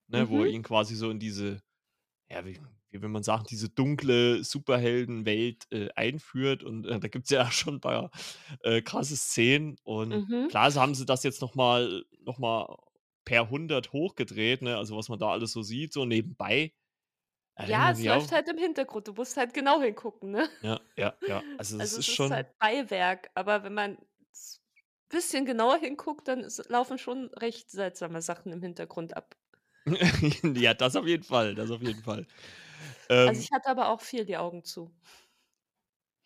ne, 0.08 0.30
wo 0.30 0.44
er 0.44 0.48
Mhm. 0.48 0.52
ihn 0.52 0.64
quasi 0.64 0.96
so 0.96 1.10
in 1.12 1.20
diese 1.20 1.62
ja, 2.32 2.46
wie 2.46 2.60
wie 2.92 3.02
will 3.02 3.10
man 3.10 3.24
sagen, 3.24 3.46
diese 3.50 3.70
dunkle 3.70 4.44
Superheldenwelt, 4.44 5.68
äh, 5.72 5.90
einführt 5.96 6.64
und, 6.64 6.86
äh, 6.88 7.00
da 7.00 7.08
gibt's 7.08 7.30
ja 7.32 7.50
schon 7.52 7.76
'n 7.76 7.82
paar, 7.82 8.12
äh, 8.64 8.82
krasse 8.82 9.16
Szenen 9.18 9.78
und 9.84 10.26
Mhm. 10.28 10.50
klar, 10.50 10.72
so 10.72 10.82
haben 10.82 10.96
sie 10.96 11.06
das 11.06 11.24
jetzt 11.24 11.42
noch 11.42 11.56
mal 11.56 12.04
noch 12.22 12.38
mal 12.40 12.78
per 13.26 13.50
100 13.50 13.94
hochgedreht, 13.94 14.62
ne, 14.64 14.78
also 14.78 14.98
was 14.98 15.10
man 15.10 15.20
da 15.20 15.30
alles 15.32 15.52
so 15.54 15.62
sieht, 15.64 15.94
so 15.94 16.06
nebenbei. 16.06 16.74
Ja, 17.64 17.92
es 17.92 18.06
läuft 18.06 18.32
auch 18.32 18.32
halt 18.32 18.48
im 18.50 18.58
Hintergrund. 18.58 19.08
Du 19.08 19.14
musst 19.14 19.38
halt 19.38 19.54
genau 19.54 19.82
hingucken, 19.82 20.32
ne? 20.32 20.50
Ja, 20.64 20.80
ja, 20.98 21.18
ja. 21.26 21.44
Also, 21.58 21.78
Also, 21.78 21.98
ist 21.98 21.98
es 21.98 22.08
ist 22.08 22.10
schon 22.10 22.32
halt 22.32 22.58
Beiwerk, 22.60 23.32
aber 23.36 23.64
wenn 23.64 23.74
man 23.74 23.98
s 24.32 24.62
bisschen 25.10 25.46
genauer 25.46 25.78
hinguckt, 25.80 26.28
dann 26.28 26.42
es 26.42 26.58
laufen 26.70 26.98
schon 26.98 27.28
recht 27.36 27.70
seltsame 27.72 28.22
Sachen 28.22 28.52
im 28.54 28.62
Hintergrund 28.64 29.16
ab. 29.18 29.36
Ja, 30.56 30.74
das 30.74 30.96
auf 30.96 31.08
jeden 31.08 31.24
Fall, 31.24 31.56
das 31.56 31.72
auf 31.72 31.82
jeden 31.82 32.04
Fall. 32.04 32.28
Also, 33.26 33.40
Ähm 33.40 33.42
ich 33.42 33.52
hatte 33.52 33.70
aber 33.70 33.90
auch 33.90 34.02
viel 34.02 34.26
die 34.26 34.38
Augen 34.38 34.64
zu. 34.64 34.92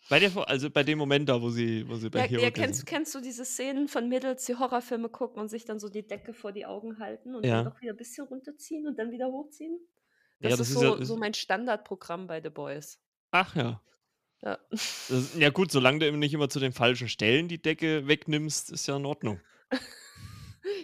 Bei 0.09 0.19
der 0.19 0.35
also 0.49 0.69
bei 0.71 0.83
dem 0.83 0.97
Moment 0.97 1.29
da, 1.29 1.41
wo 1.41 1.49
sie 1.51 1.87
wo 1.87 1.95
sie 1.97 2.09
bei 2.09 2.21
Ja, 2.21 2.27
ja, 2.37 2.49
Hiro-Ge 2.49 2.51
kennst 2.51 2.85
sind. 2.85 2.87
kennst 2.87 3.13
du 3.13 3.19
diese 3.19 3.43
Szenen 3.45 3.87
von 3.89 4.07
Mädels, 4.07 4.45
die 4.45 4.55
Horrorfilme 4.55 5.09
gucken 5.09 5.41
und 5.41 5.49
sich 5.49 5.65
dann 5.65 5.79
so 5.79 5.89
die 5.89 6.07
Decke 6.07 6.33
vor 6.33 6.51
die 6.53 6.65
Augen 6.65 6.97
halten 6.99 7.35
und 7.35 7.51
dann 7.51 7.61
Ja. 7.61 7.63
doch 7.63 7.81
wieder 7.81 7.93
bisschen 7.93 8.25
runterziehen 8.27 8.87
und 8.87 8.97
dann 8.99 9.11
wieder 9.11 9.27
hochziehen? 9.27 9.79
Ja, 10.39 10.55
Das 10.55 10.57
das 10.57 10.69
ist 10.69 10.71
ist 10.71 10.81
ja 10.81 10.91
so 10.91 11.01
so 11.01 11.17
ist 11.17 11.17
mein 11.17 11.33
Standardprogramm 11.33 12.27
bei 12.27 12.41
The 12.41 12.49
Boys. 12.49 12.99
Ach 13.31 13.55
ja. 13.55 13.81
Ja. 14.41 14.59
Das 15.07 15.35
ja 15.35 15.49
gut, 15.51 15.71
solange 15.71 15.99
du 15.99 16.07
eben 16.07 16.19
nicht 16.19 16.33
immer 16.33 16.49
zu 16.49 16.59
den 16.59 16.71
falschen 16.71 17.09
Stellen 17.09 17.47
die 17.47 17.61
Decke 17.61 18.07
wegnimmst, 18.07 18.71
ist 18.71 18.87
ja 18.87 18.95
in 18.97 19.05
Ordnung. 19.05 19.41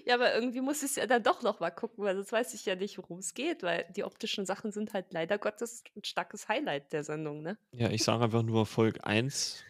Ja, 0.05 0.15
aber 0.15 0.33
irgendwie 0.35 0.61
muss 0.61 0.83
ich's 0.83 0.95
ja 0.95 1.07
dann 1.07 1.23
doch 1.23 1.41
noch 1.43 1.59
mal 1.59 1.71
gucken, 1.71 2.03
weil 2.03 2.15
sonst 2.15 2.31
weiß 2.31 2.53
ich 2.53 2.65
ja 2.65 2.75
nicht, 2.75 2.97
worum's 2.97 3.33
geht, 3.33 3.63
weil 3.63 3.85
die 3.95 4.03
optischen 4.03 4.45
Sachen 4.45 4.71
sind 4.71 4.93
halt 4.93 5.13
leider 5.13 5.37
Gottes 5.37 5.83
'n 5.95 6.03
starkes 6.03 6.47
Highlight 6.47 6.91
der 6.93 7.03
Sendung, 7.03 7.41
ne? 7.41 7.57
Ja, 7.73 7.89
ich 7.89 8.03
sage 8.03 8.23
einfach 8.23 8.43
nur 8.43 8.65
Folge 8.65 9.03
1 9.05 9.63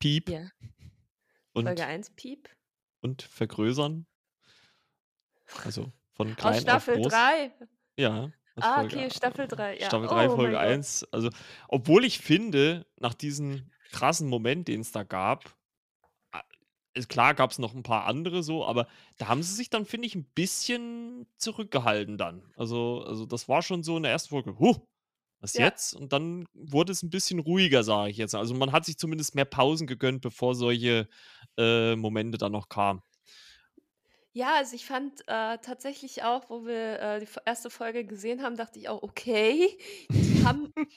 Piep. 0.00 0.28
Ja. 0.30 0.48
Folge 1.54 1.70
Und 1.70 1.80
1 1.80 2.10
Piep. 2.10 2.48
und 3.00 3.22
vergrößern. 3.22 4.06
Also, 5.64 5.92
von 6.14 6.28
Aus 6.30 6.36
klein 6.36 6.54
auf 6.54 6.60
Staffel 6.62 6.96
groß. 6.96 7.12
3? 7.12 7.52
Ja, 7.98 8.30
aus 8.56 8.64
Ah, 8.64 8.74
Folge 8.80 8.96
okay, 8.96 9.10
Staffel 9.10 9.44
äh, 9.44 9.48
3, 9.48 9.78
ja. 9.78 9.86
Staffel 9.86 10.08
3, 10.08 10.26
Oh 10.28 10.36
Folge 10.36 10.52
mein 10.52 10.52
Gott. 10.52 10.68
1. 10.70 11.04
Also, 11.12 11.30
obwohl 11.68 12.04
ich 12.04 12.18
finde, 12.18 12.86
nach 12.96 13.14
diesem 13.14 13.70
krassen 13.90 14.28
Moment, 14.28 14.68
den's 14.68 14.92
da 14.92 15.02
gab 15.02 15.56
ist 16.98 17.08
klar, 17.08 17.34
gab's 17.34 17.58
noch 17.58 17.74
'n 17.74 17.82
paar 17.84 18.06
andere 18.06 18.42
so, 18.42 18.64
aber 18.66 18.88
da 19.18 19.28
haben 19.28 19.42
sie 19.42 19.54
sich 19.54 19.70
dann, 19.70 19.86
finde 19.86 20.06
ich, 20.08 20.14
'n 20.16 20.24
bisschen 20.34 21.26
zurückgehalten 21.38 22.18
dann. 22.18 22.52
Also 22.56 23.02
also, 23.06 23.26
das 23.26 23.48
war 23.48 23.62
schon 23.62 23.82
so 23.84 23.96
in 23.96 24.02
der 24.04 24.12
ersten 24.12 24.30
Folge: 24.30 24.58
„Hu, 24.58 24.76
was 25.40 25.56
Ja. 25.56 25.72
jetzt?“ 25.72 25.94
Und 25.94 26.12
dann 26.12 26.46
wurde 26.54 26.92
es 26.92 27.02
'n 27.04 27.10
bisschen 27.10 27.40
ruhiger, 27.40 27.84
sage 27.84 28.10
ich 28.12 28.18
jetzt. 28.18 28.34
Also, 28.36 28.54
man 28.54 28.72
hat 28.72 28.86
sich 28.86 28.98
zumindest 28.98 29.34
mehr 29.36 29.46
Pausen 29.46 29.86
gegönnt, 29.88 30.22
bevor 30.22 30.54
solche, 30.56 31.08
äh, 31.58 31.96
Momente 31.96 32.38
dann 32.38 32.52
noch 32.52 32.68
kamen. 32.70 33.02
Ja, 34.34 34.56
also, 34.56 34.76
ich 34.76 34.84
fand, 34.86 35.22
äh, 35.26 35.58
tatsächlich 35.58 36.22
auch, 36.22 36.50
wo 36.50 36.66
wir, 36.66 37.00
äh, 37.00 37.20
die 37.20 37.28
erste 37.46 37.70
Folge 37.70 38.04
gesehen 38.04 38.42
haben, 38.42 38.56
dachte 38.56 38.78
ich 38.78 38.88
auch: 38.88 39.02
„Okay, 39.02 39.78
die 40.28 40.42
haben 40.42 40.68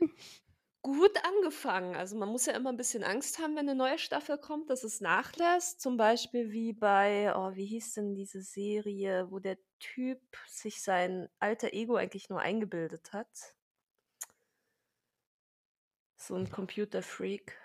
gut 0.86 1.12
angefangen.“ 1.24 1.96
Also, 1.96 2.16
man 2.16 2.28
muss 2.30 2.46
ja 2.46 2.54
immer 2.54 2.70
'n 2.70 2.76
bisschen 2.76 3.04
Angst 3.04 3.38
haben, 3.38 3.56
wenn 3.56 3.66
'ne 3.66 3.74
neue 3.74 3.98
Staffel 3.98 4.38
kommt, 4.38 4.70
dass 4.70 4.84
es 4.84 5.00
nachlässt. 5.00 5.80
Zum 5.80 5.96
Beispiel 5.96 6.52
wie 6.52 6.72
bei 6.72 7.32
oh, 7.36 7.54
wie 7.56 7.66
hieß 7.66 7.94
denn 7.94 8.14
diese 8.14 8.42
Serie, 8.42 9.30
wo 9.30 9.38
der 9.40 9.58
Typ 9.80 10.20
sich 10.48 10.82
sein 10.82 11.28
Alter 11.40 11.72
Ego 11.74 11.96
eigentlich 11.96 12.30
nur 12.30 12.40
eingebildet 12.40 13.12
hat? 13.12 13.54
So 16.18 16.34
'n 16.34 16.48
Computerfreak. 16.50 17.56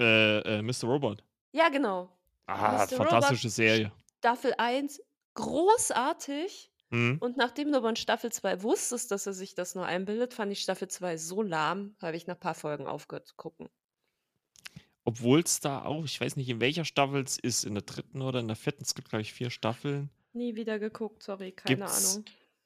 Äh, 0.00 0.58
äh, 0.58 0.62
Mr. 0.62 0.84
Robot. 0.86 1.22
Ja, 1.54 1.68
genau. 1.70 2.10
Ah, 2.48 2.64
Mr. 2.66 2.98
Robot, 2.98 3.38
fantastische 3.38 3.50
Serie. 3.50 3.92
Staffel 4.18 4.54
1, 4.58 5.00
großartig. 5.34 6.70
Mhm. 6.90 7.18
Und 7.20 7.36
nachdem 7.36 7.70
du 7.72 7.78
aber 7.78 7.90
in 7.90 7.96
Staffel 7.96 8.32
2 8.32 8.62
wusstest, 8.62 9.10
dass 9.10 9.26
er 9.26 9.34
sich 9.34 9.54
das 9.54 9.74
nur 9.74 9.84
einbildet, 9.84 10.32
fand 10.34 10.52
ich 10.52 10.60
Staffel 10.60 10.88
2 10.88 11.16
so 11.18 11.42
lahm, 11.42 11.96
habe 12.00 12.16
ich 12.16 12.26
nach 12.26 12.38
paar 12.40 12.54
Folgen 12.54 12.86
aufgehört 12.86 13.26
zu 13.26 13.34
gucken. 13.36 13.68
Obwohl's 15.04 15.60
da 15.60 15.84
auch 15.84 16.04
ich 16.04 16.20
weiß 16.20 16.36
nicht, 16.36 16.48
in 16.48 16.60
welcher 16.60 16.84
Staffel 16.84 17.22
es 17.22 17.38
ist, 17.38 17.64
in 17.64 17.74
der 17.74 17.82
3. 17.82 18.20
oder 18.20 18.40
in 18.40 18.48
der 18.48 18.56
4. 18.56 18.74
Es 18.80 18.94
gibt, 18.94 19.08
glaube 19.08 19.22
ich, 19.22 19.32
4 19.32 19.50
Staffeln. 19.50 20.10
Nie 20.32 20.54
wieder 20.54 20.78
geguckt, 20.78 21.22
sorry, 21.22 21.52
keine 21.52 21.76
Gibt's 21.86 22.14
Ahnung. 22.16 22.24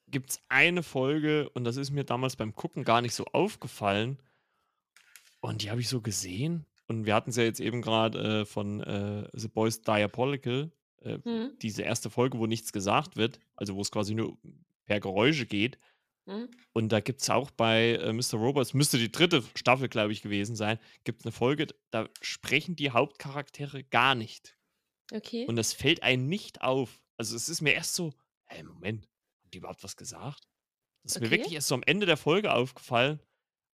gibt's 0.09 0.41
eine 0.49 0.83
Folge 0.83 1.49
und 1.51 1.65
das 1.65 1.77
ist 1.77 1.91
mir 1.91 2.05
damals 2.05 2.37
beim 2.37 2.55
Gucken 2.55 2.85
gar 2.85 3.01
nicht 3.01 3.15
so 3.15 3.25
aufgefallen. 3.27 4.19
Und 5.41 5.63
die 5.63 5.71
habe 5.71 5.81
ich 5.81 5.89
so 5.89 6.01
gesehen 6.01 6.67
und 6.89 7.07
wir 7.07 7.15
hatten's 7.15 7.37
ja 7.37 7.45
jetzt 7.45 7.61
eben 7.61 7.83
grad, 7.83 8.15
äh, 8.15 8.45
von, 8.45 8.81
äh, 8.81 9.29
„The 9.33 9.49
Boys 9.49 9.83
Diabolical“, 9.83 10.71
äh, 11.05 11.21
Mhm. 11.27 11.63
diese 11.63 11.83
erste 11.83 12.11
Folge, 12.11 12.39
wo 12.39 12.47
nichts 12.47 12.73
gesagt 12.73 13.17
wird, 13.17 13.41
also, 13.57 13.77
wo's 13.77 13.91
quasi 13.93 14.15
nur 14.15 14.39
per 14.87 15.01
Geräusche 15.01 15.47
geht. 15.47 15.79
Mhm. 16.27 16.63
Und 16.75 16.91
da 16.91 17.01
gibt's 17.01 17.29
auch 17.31 17.51
bei, 17.51 17.95
äh, 17.97 18.13
Mr. 18.13 18.35
Robot 18.39 18.63
es 18.67 18.75
müsste 18.75 18.99
die 18.99 19.13
3. 19.13 19.43
Staffel, 19.57 19.89
glaube 19.89 20.13
ich, 20.13 20.23
gewesen 20.23 20.57
sein, 20.57 20.79
gibt's 21.05 21.25
'ne 21.25 21.33
Folge, 21.33 21.67
d 21.69 21.75
da 21.91 22.09
sprechen 22.23 22.77
die 22.77 22.91
Hauptcharaktere 22.91 23.85
gar 23.85 24.15
nicht. 24.15 24.57
Okay. 25.15 25.49
Und 25.49 25.57
das 25.57 25.73
fällt 25.75 26.03
einem 26.05 26.29
nicht 26.29 26.63
auf. 26.63 27.03
Also, 27.19 27.37
es 27.37 27.49
ist 27.51 27.63
mir 27.63 27.75
erst 27.75 27.95
so: 27.95 28.15
„Hä, 28.49 28.63
Moment, 28.65 29.07
haben 29.43 29.51
die 29.53 29.59
überhaupt 29.59 29.85
was 29.85 29.97
gesagt?“ 29.97 30.49
Das 31.05 31.15
ist 31.15 31.21
mir 31.21 31.31
Okay. 31.31 31.33
wirklich 31.33 31.55
erst 31.55 31.69
so 31.69 31.77
am 31.77 31.85
Ende 31.85 32.07
der 32.07 32.17
Folge 32.19 32.53
aufgefallen. 32.55 33.21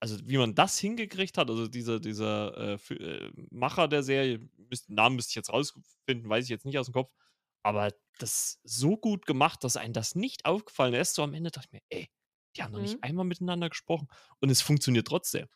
Also, 0.02 0.18
wie 0.28 0.36
man 0.38 0.54
das 0.54 0.78
hingekriegt 0.78 1.38
hat, 1.38 1.48
also, 1.50 1.68
dieser 1.68 2.00
dieser, 2.00 2.78
äh, 2.90 2.94
äh, 2.94 3.32
Macher 3.50 3.88
der 3.88 4.02
Serie, 4.02 4.40
müsst 4.70 4.90
Namen 4.90 5.16
müsste 5.16 5.30
ich 5.30 5.36
jetzt 5.36 5.50
rausfinden, 5.52 6.28
weiß 6.28 6.44
ich 6.44 6.50
jetzt 6.50 6.66
nicht 6.66 6.78
aus'm 6.78 6.92
Kopf, 6.92 7.12
aber 7.62 7.90
das 8.18 8.60
so 8.64 8.96
gut 8.98 9.26
gemacht, 9.26 9.64
dass 9.64 9.76
einem 9.76 9.94
das 9.94 10.14
nicht 10.14 10.44
aufgefallen 10.46 10.94
ist. 10.94 11.14
So 11.14 11.22
am 11.22 11.34
Ende 11.34 11.50
dachte 11.50 11.68
ich 11.68 11.72
mir: 11.72 11.82
„Ey, 11.88 12.08
die 12.56 12.62
haben 12.62 12.72
noch 12.72 12.80
nicht 12.80 12.98
Mhm. 12.98 13.02
einmal 13.02 13.24
miteinander 13.24 13.70
gesprochen 13.70 14.08
und 14.40 14.50
es 14.50 14.60
funktioniert 14.62 15.06
trotzdem.“ 15.08 15.48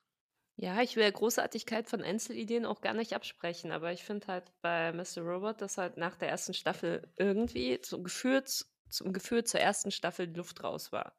Ja, 0.58 0.80
ich 0.82 0.94
will 0.96 1.02
der 1.02 1.10
Großartigkeit 1.12 1.88
von 1.88 2.02
Einzelideen 2.02 2.64
auch 2.66 2.80
gar 2.82 2.92
nicht 2.94 3.14
absprechen, 3.14 3.72
aber 3.72 3.92
ich 3.92 4.04
finde 4.04 4.26
halt 4.28 4.52
bei 4.60 4.92
Mr. 4.92 5.22
Robot, 5.22 5.60
dass 5.62 5.78
halt 5.78 5.96
nach 5.96 6.16
der 6.16 6.28
ersten 6.28 6.54
Staffel 6.54 7.12
irgendwie 7.16 7.80
zum 7.80 8.04
gefühlt 8.04 8.66
zum 8.90 9.12
Gefühl 9.12 9.44
zur 9.44 9.60
ersten 9.60 9.90
Staffel 9.92 10.26
die 10.28 10.34
Luft 10.38 10.62
raus 10.64 10.90
war. 10.92 11.16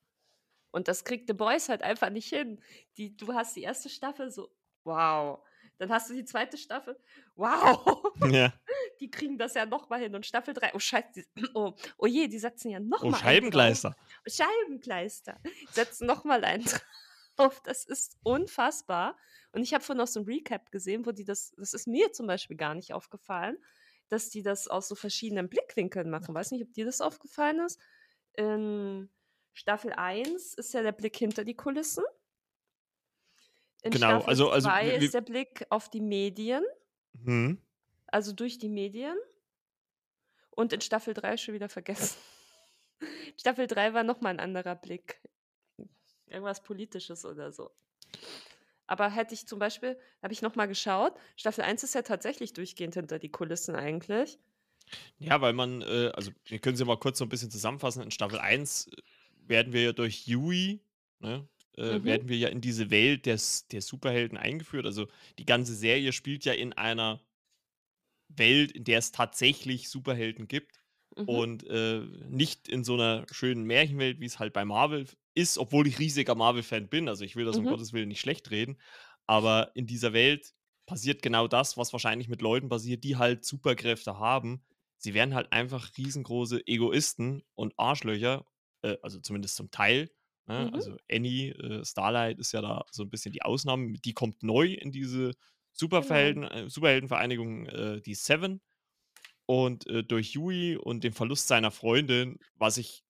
Und 0.71 0.87
das 0.87 1.03
kriegt 1.03 1.27
The 1.27 1.33
Boys 1.33 1.69
halt 1.69 1.81
einfach 1.83 2.09
nicht 2.09 2.29
hin. 2.29 2.61
Die 2.97 3.15
du 3.17 3.33
hast 3.33 3.55
die 3.55 3.63
erste 3.63 3.89
Staffel 3.89 4.31
so: 4.31 4.51
„Wow.“ 4.83 5.43
Dann 5.77 5.91
hast 5.91 6.09
du 6.09 6.13
die 6.13 6.25
2. 6.25 6.57
Staffel: 6.57 6.97
„Wow.“ 7.35 8.13
Ja. 8.31 8.53
Die 9.01 9.11
kriegen 9.11 9.37
das 9.37 9.55
ja 9.55 9.65
noch 9.65 9.89
mal 9.89 9.99
hin 9.99 10.15
und 10.15 10.25
Staffel 10.25 10.53
3: 10.53 10.71
„Oh 10.75 10.79
Scheiße, 10.79 11.25
oh, 11.55 11.73
oh 11.97 12.05
je, 12.07 12.27
die 12.27 12.39
setzen 12.39 12.69
ja 12.71 12.79
noch 12.79 13.03
Oh, 13.03 13.11
drauf.“ 13.11 13.13
Scheibenkleister. 13.13 13.95
Scheibenkleister. 14.27 15.41
Setzen 15.69 16.07
noch 16.07 16.23
mal 16.25 16.43
einen 16.45 16.65
drauf. 17.37 17.61
Das 17.63 17.85
ist 17.85 18.17
unfassbar. 18.23 19.17
Und 19.53 19.63
ich 19.63 19.73
habe 19.73 19.83
vorhin 19.83 19.99
noch 19.99 20.07
so 20.07 20.19
'n 20.21 20.25
Recap 20.27 20.71
gesehen, 20.71 21.05
wo 21.05 21.11
die 21.11 21.25
das 21.25 21.53
das 21.57 21.73
ist 21.73 21.87
mir 21.87 22.11
zum 22.13 22.27
Beispiel 22.27 22.57
gar 22.57 22.75
nicht 22.75 22.93
aufgefallen, 22.93 23.57
dass 24.09 24.29
die 24.29 24.43
das 24.43 24.67
aus 24.67 24.87
so 24.89 24.95
verschiedenen 24.95 25.49
Blickwinkeln 25.49 26.09
machen. 26.09 26.35
Weiß 26.35 26.51
nicht, 26.51 26.63
ob 26.63 26.73
dir 26.73 26.85
das 26.85 27.01
aufgefallen 27.01 27.59
ist. 27.61 27.79
In 28.33 29.09
Staffel 29.55 29.91
1 29.93 30.53
ist 30.53 30.73
ja 30.73 30.81
der 30.81 30.91
Blick 30.93 31.17
hinter 31.17 31.43
die 31.43 31.55
Kulissen. 31.55 32.03
In 33.83 33.93
Genau, 33.93 34.21
Staffel 34.21 34.23
also 34.23 34.49
also, 34.49 34.71
2 34.71 34.89
w 34.89 34.91
ist 34.91 35.13
der 35.13 35.21
Blick 35.21 35.65
auf 35.69 35.89
die 35.89 36.01
Medien. 36.01 36.63
Mhm. 37.15 37.61
Also, 38.09 38.33
durch 38.33 38.57
die 38.57 38.69
Medien. 38.69 39.15
Und 40.57 40.73
in 40.73 40.81
Staffel 40.81 41.13
3 41.13 41.37
schon 41.37 41.53
wieder 41.53 41.69
vergessen. 41.69 42.17
Staffel 43.39 43.67
3 43.67 43.93
war 43.93 44.03
noch 44.03 44.21
mal 44.21 44.31
'n 44.31 44.39
anderer 44.39 44.75
Blick. 44.75 45.21
Irgendwas 46.27 46.63
Politisches 46.63 47.25
oder 47.25 47.51
so. 47.51 47.71
Aber 48.89 49.09
hätte 49.09 49.33
ich 49.33 49.47
zum 49.47 49.59
Beispiel 49.59 49.97
habe 50.21 50.33
ich 50.33 50.41
noch 50.41 50.55
mal 50.55 50.67
geschaut, 50.67 51.13
Staffel 51.35 51.63
1 51.63 51.83
ist 51.83 51.95
ja 51.95 52.01
tatsächlich 52.01 52.53
durchgehend 52.53 52.95
hinter 52.95 53.19
die 53.19 53.31
Kulissen 53.31 53.75
eigentlich. 53.75 54.39
Ja, 55.19 55.41
weil 55.41 55.53
man, 55.53 55.81
äh 55.81 56.11
also, 56.15 56.31
wir 56.45 56.59
können's 56.59 56.79
ja 56.79 56.85
mal 56.85 56.97
kurz 56.97 57.17
so 57.19 57.25
'n 57.25 57.29
bisschen 57.29 57.51
zusammenfassen. 57.51 58.01
In 58.03 58.11
Staffel 58.11 58.39
1 58.39 58.89
werden 59.51 59.73
wir 59.73 59.83
ja 59.83 59.93
durch 59.93 60.27
Yui, 60.27 60.83
ne, 61.21 61.49
äh, 61.77 61.83
Mhm. 61.89 62.01
werden 62.05 62.29
wir 62.29 62.37
ja 62.39 62.49
in 62.49 62.61
diese 62.61 62.91
Welt 62.91 63.27
des 63.27 63.67
der 63.69 63.83
Superhelden 63.83 64.37
eingeführt. 64.39 64.87
Also, 64.87 65.07
die 65.39 65.45
ganze 65.45 65.75
Serie 65.75 66.13
spielt 66.13 66.45
ja 66.45 66.53
in 66.53 66.73
einer 66.73 67.21
Welt, 68.29 68.71
in 68.71 68.83
der 68.83 68.99
es 68.99 69.11
tatsächlich 69.11 69.89
Superhelden 69.89 70.47
gibt. 70.47 70.77
Mhm. 71.17 71.41
und 71.45 71.63
äh, 71.69 72.01
nicht 72.29 72.67
in 72.67 72.83
so 72.83 72.95
einer 72.95 73.25
schönen 73.31 73.63
Märchenwelt, 73.63 74.19
wie 74.19 74.25
es 74.25 74.39
halt 74.39 74.53
bei 74.53 74.65
Marvel 74.65 75.07
ist, 75.35 75.57
obwohl 75.59 75.87
ich 75.87 75.99
riesiger 75.99 76.35
Marvel-Fan 76.35 76.89
bin. 76.89 77.07
Also 77.07 77.23
ich 77.23 77.35
will 77.35 77.45
das 77.45 77.59
um 77.59 77.65
Mhm. 77.65 77.67
Gottes 77.67 77.93
Willen 77.93 78.09
nicht 78.09 78.19
schlecht 78.19 78.51
reden, 78.51 78.81
aber 79.27 79.71
in 79.75 79.85
dieser 79.87 80.13
Welt 80.13 80.53
passiert 80.87 81.21
genau 81.21 81.47
das, 81.47 81.77
was 81.77 81.93
wahrscheinlich 81.93 82.27
mit 82.27 82.41
Leuten 82.41 82.69
passiert, 82.69 83.03
die 83.05 83.17
halt 83.17 83.45
Superkräfte 83.45 84.17
haben. 84.19 84.65
Sie 84.97 85.13
werden 85.13 85.35
halt 85.35 85.53
einfach 85.53 85.95
riesengroße 85.97 86.67
Egoisten 86.67 87.43
und 87.55 87.73
Arschlöcher, 87.77 88.45
äh, 88.83 88.97
also 89.01 89.19
zumindest 89.19 89.55
zum 89.55 89.71
Teil. 89.71 90.09
Ne? 90.47 90.69
Mhm. 90.69 90.73
Also 90.73 90.97
Annie, 91.11 91.51
äh, 91.51 91.85
Starlight 91.85 92.39
ist 92.39 92.51
ja 92.53 92.61
da 92.61 92.85
so 92.91 93.03
ein 93.03 93.09
bisschen 93.09 93.31
die 93.31 93.41
Ausnahme. 93.43 93.93
Die 93.93 94.13
kommt 94.13 94.43
neu 94.43 94.67
in 94.73 94.91
diese 94.91 95.31
Genau. 95.31 95.73
Superhelden, 95.73 96.43
äh, 96.43 96.69
Superheldenvereinigung, 96.69 97.65
äh, 97.67 98.01
die 98.01 98.15
Seven. 98.15 98.61
Und 99.45 99.85
durch 100.07 100.33
Yui 100.33 100.77
und 100.77 101.03
den 101.03 101.13
Verlust 101.13 101.47
seiner 101.47 101.71
Freundin, 101.71 102.39
was 102.55 102.77
ich 102.77 103.03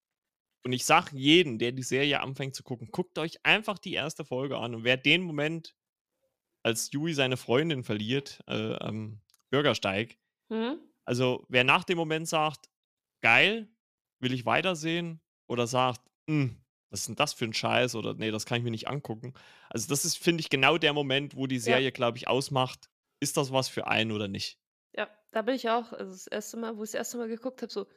und 0.63 0.73
ich 0.73 0.85
sage 0.85 1.17
jeden, 1.17 1.59
der 1.59 1.71
die 1.71 1.83
Serie 1.83 2.21
anfängt 2.21 2.55
zu 2.55 2.63
gucken, 2.63 2.89
guckt 2.91 3.17
euch 3.19 3.45
einfach 3.45 3.79
die 3.79 3.93
erste 3.93 4.25
Folge 4.25 4.57
an 4.57 4.75
und 4.75 4.83
wer 4.83 4.97
den 4.97 5.23
Moment, 5.23 5.75
als 6.63 6.91
Yui 6.91 7.13
seine 7.13 7.37
Freundin 7.37 7.83
verliert, 7.83 8.41
äh, 8.47 8.75
am 8.75 9.21
Bürgersteig, 9.49 10.17
Mhm. 10.49 10.79
also 11.05 11.45
wer 11.49 11.63
nach 11.63 11.83
dem 11.83 11.97
Moment 11.97 12.27
sagt, 12.27 12.69
geil, 13.21 13.69
will 14.19 14.33
ich 14.33 14.45
weitersehen, 14.45 15.21
oder 15.51 15.67
sagt, 15.67 16.01
hm, 16.29 16.57
was 16.89 17.01
ist 17.01 17.07
denn 17.09 17.15
das 17.15 17.33
für 17.33 17.45
ein 17.45 17.53
Scheiß 17.53 17.95
oder 17.95 18.13
nee, 18.15 18.31
das 18.31 18.45
kann 18.45 18.57
ich 18.59 18.63
mir 18.63 18.71
nicht 18.71 18.87
angucken. 18.89 19.33
Also 19.69 19.87
das 19.89 20.05
ist, 20.05 20.17
finde 20.17 20.41
ich, 20.41 20.49
genau 20.49 20.77
der 20.77 20.93
Moment, 20.93 21.35
wo 21.35 21.47
die 21.47 21.59
Ja. 21.65 21.81
Serie, 21.81 21.91
glaube 21.91 22.17
ich, 22.17 22.27
ausmacht, 22.27 22.89
ist 23.21 23.37
das 23.37 23.51
was 23.53 23.69
für 23.69 23.87
einen 23.87 24.11
oder 24.11 24.27
nicht. 24.27 24.59
Ja, 24.93 25.09
da 25.31 25.41
bin 25.41 25.55
ich 25.55 25.69
auch 25.69 25.91
also, 25.93 26.11
das 26.11 26.27
erste 26.27 26.57
Mal 26.57 26.77
wo 26.77 26.83
ich's 26.83 26.91
das 26.91 26.99
erste 26.99 27.17
Mal 27.17 27.27
geguckt 27.27 27.61
habe, 27.61 27.71
so: 27.71 27.87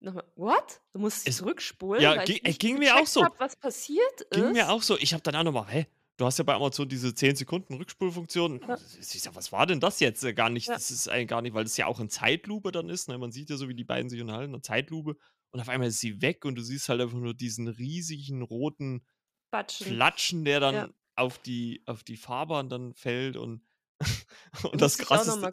„Noch 0.00 0.14
mal 0.14 0.32
what?“ 0.36 0.82
Da 0.92 0.98
musste 1.00 1.24
ich 1.24 1.30
Es 1.30 1.36
zurückspulen, 1.36 2.04
ja, 2.04 2.16
weil 2.16 2.28
gi 2.28 2.40
ich 2.42 2.58
ging 2.58 2.78
mir 2.78 2.96
auch 2.98 3.06
so. 3.06 3.28
habe, 3.28 3.38
was 3.40 3.56
passiert 3.56 4.22
Ging 4.32 4.52
mir 4.52 4.70
ist. 4.70 4.70
auch 4.70 4.82
so. 4.82 4.98
Ich 4.98 5.12
habe 5.14 5.22
dann 5.22 5.36
auch 5.36 5.44
noch 5.44 5.52
mal 5.52 5.68
hä? 5.68 5.86
Du 6.16 6.26
hast 6.26 6.38
ja 6.38 6.44
bei 6.44 6.54
Amazon 6.54 6.88
diese 6.88 7.14
10 7.14 7.36
Sekunden 7.36 7.74
Rückspulfunktion. 7.74 8.60
Ja, 8.60 8.78
Ich 8.98 9.22
sage: 9.22 9.36
„Was 9.36 9.52
war 9.52 9.66
denn 9.66 9.80
das 9.80 10.00
jetzt?“ 10.00 10.24
Äh, 10.24 10.34
gar 10.34 10.50
nicht 10.50 10.74
ja. 10.74 10.78
das 10.78 10.90
ist 10.90 11.08
eigentlich 11.08 11.28
gar 11.28 11.42
nicht 11.42 11.54
weil 11.54 11.64
das 11.64 11.76
ja 11.76 11.86
auch 11.86 12.00
in 12.00 12.10
Zeitlupe 12.10 12.72
dann 12.72 12.88
ist, 12.90 13.08
ne? 13.08 13.18
Man 13.18 13.32
sieht 13.32 13.50
ja 13.50 13.56
so, 13.56 13.68
wie 13.68 13.74
die 13.74 13.84
beiden 13.84 14.10
sich 14.10 14.20
unterhalten 14.20 14.54
in 14.54 14.62
Zeitlupe 14.62 15.16
und 15.52 15.60
auf 15.60 15.68
einmal 15.68 15.88
ist 15.88 16.00
sie 16.00 16.22
weg 16.22 16.44
und 16.44 16.56
du 16.56 16.62
siehst 16.62 16.88
halt 16.88 17.00
einfach 17.00 17.18
nur 17.18 17.34
diesen 17.34 17.68
riesigen 17.68 18.42
roten 18.42 19.06
Batschen. 19.50 20.00
Flatschen, 20.00 20.44
der 20.44 20.60
Ja, 20.68 20.88
dann 20.88 20.94
auf 21.16 21.38
die 21.38 21.82
auf 21.86 22.04
die 22.04 22.16
Fahrbahn 22.16 22.68
dann 22.70 22.94
fällt 22.94 23.36
und 23.36 23.62
und 24.72 24.80
das 24.82 24.98
Krasseste 24.98 25.50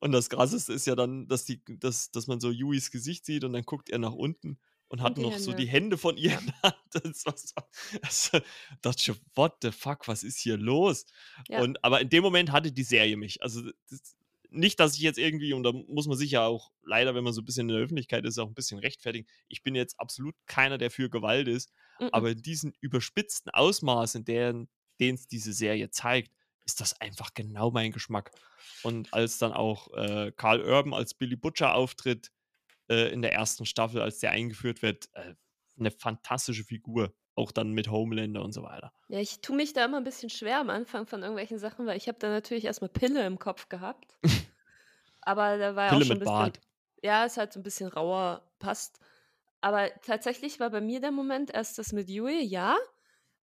und 0.00 0.12
das 0.12 0.30
Krasseste 0.30 0.72
ist 0.72 0.86
ja 0.86 0.94
dann, 0.96 1.28
dass 1.28 1.44
die 1.44 1.62
dass 1.66 2.10
dass 2.10 2.26
man 2.26 2.40
so 2.40 2.50
Yuis 2.50 2.90
Gesicht 2.90 3.24
sieht 3.26 3.44
und 3.44 3.52
dann 3.52 3.64
guckt 3.64 3.90
er 3.90 3.98
nach 3.98 4.12
unten 4.12 4.58
und 4.88 5.02
hat 5.02 5.16
Und 5.16 5.18
die 5.18 5.24
noch 5.24 5.38
so 5.38 5.52
die 5.54 5.66
Hände. 5.66 5.68
Hände 5.68 5.98
von 5.98 6.16
ihr 6.16 6.32
Ja. 6.32 6.42
Das 6.92 7.24
war 7.26 7.36
so 7.36 7.54
also, 8.02 8.40
dachte 8.82 9.02
schon: 9.02 9.16
„What 9.34 9.58
the 9.62 9.72
fuck, 9.72 10.08
was 10.08 10.22
ist 10.22 10.38
hier 10.38 10.56
los?“ 10.58 11.06
ja. 11.48 11.64
Und 11.64 11.82
aber 11.84 12.00
in 12.00 12.10
dem 12.10 12.22
Moment 12.22 12.52
hatte 12.52 12.72
die 12.72 12.82
Serie 12.84 13.16
mich. 13.16 13.42
Also, 13.42 13.62
das 13.90 14.16
nicht, 14.52 14.80
dass 14.80 14.94
ich 14.96 15.00
jetzt 15.02 15.18
irgendwie 15.18 15.52
und 15.54 15.62
da 15.64 15.72
muss 15.72 16.06
man 16.08 16.16
sich 16.18 16.30
ja 16.32 16.46
auch 16.46 16.72
leider, 16.82 17.14
wenn 17.14 17.24
man 17.24 17.32
so 17.32 17.40
'n 17.42 17.44
bisschen 17.44 17.68
in 17.68 17.74
der 17.76 17.84
Öffentlichkeit 17.84 18.24
ist, 18.26 18.38
auch 18.38 18.48
'n 18.48 18.54
bisschen 18.54 18.78
rechtfertigen. 18.78 19.26
Ich 19.48 19.62
bin 19.62 19.74
jetzt 19.74 19.98
absolut 20.00 20.34
keiner, 20.46 20.78
der 20.78 20.90
für 20.90 21.10
Gewalt 21.10 21.48
ist, 21.48 21.72
Mm-mm. 22.00 22.12
aber 22.12 22.30
in 22.32 22.42
diesem 22.42 22.74
überspitzten 22.80 23.50
Ausmaß, 23.52 24.14
in 24.16 24.24
deren 24.24 24.68
den's 25.00 25.26
diese 25.28 25.52
Serie 25.52 25.90
zeigt, 25.90 26.32
ist 26.66 26.80
das 26.80 27.00
einfach 27.00 27.34
genau 27.34 27.70
mein 27.72 27.92
Geschmack. 27.92 28.32
Und 28.82 29.12
als 29.14 29.38
dann 29.38 29.52
auch, 29.52 29.92
äh, 29.94 30.32
Karl 30.36 30.60
Urban 30.62 30.94
als 30.94 31.14
Billy 31.14 31.36
Butcher 31.36 31.74
auftritt, 31.74 32.30
äh, 32.90 33.12
in 33.12 33.22
der 33.22 33.32
ersten 33.34 33.66
Staffel, 33.66 34.00
als 34.02 34.18
der 34.20 34.32
eingeführt 34.32 34.82
wird, 34.82 35.08
äh, 35.14 35.34
'ne 35.76 35.90
fantastische 35.90 36.64
Figur, 36.64 37.14
auch 37.36 37.52
dann 37.52 37.72
mit 37.72 37.90
Homelander 37.90 38.42
und 38.42 38.52
so 38.52 38.62
weiter. 38.62 38.92
Ja, 39.08 39.20
ich 39.20 39.40
tue 39.42 39.54
mich 39.56 39.72
da 39.74 39.84
immer 39.84 39.98
'n 39.98 40.02
bisschen 40.04 40.28
schwer 40.30 40.58
am 40.58 40.68
Anfang 40.70 41.06
von 41.06 41.20
irgendwelchen 41.22 41.58
Sachen, 41.58 41.86
weil 41.86 41.96
ich 41.96 42.08
habe 42.08 42.18
da 42.18 42.28
natürlich 42.28 42.64
erst 42.64 42.80
mal 42.80 42.88
Pille 42.88 43.24
im 43.26 43.38
Kopf 43.38 43.68
gehabt. 43.68 44.18
Aber 45.20 45.56
der 45.58 45.76
war 45.76 45.86
ja 45.86 45.96
auch 45.96 46.00
Pille 46.00 46.04
schon 46.04 46.18
mit 46.18 46.20
bisschen 46.20 46.24
Bart. 46.24 46.60
ja, 47.02 47.24
ist 47.24 47.36
halt 47.36 47.52
so 47.52 47.60
'n 47.60 47.62
bisschen 47.64 47.88
rauer, 47.88 48.52
passt. 48.58 49.00
Aber 49.60 49.90
tatsächlich 50.02 50.60
war 50.60 50.70
bei 50.70 50.80
mir 50.80 51.00
der 51.00 51.12
Moment 51.12 51.50
erst 51.52 51.78
das 51.78 51.92
mit 51.92 52.08
Yui, 52.10 52.42
ja, 52.44 52.76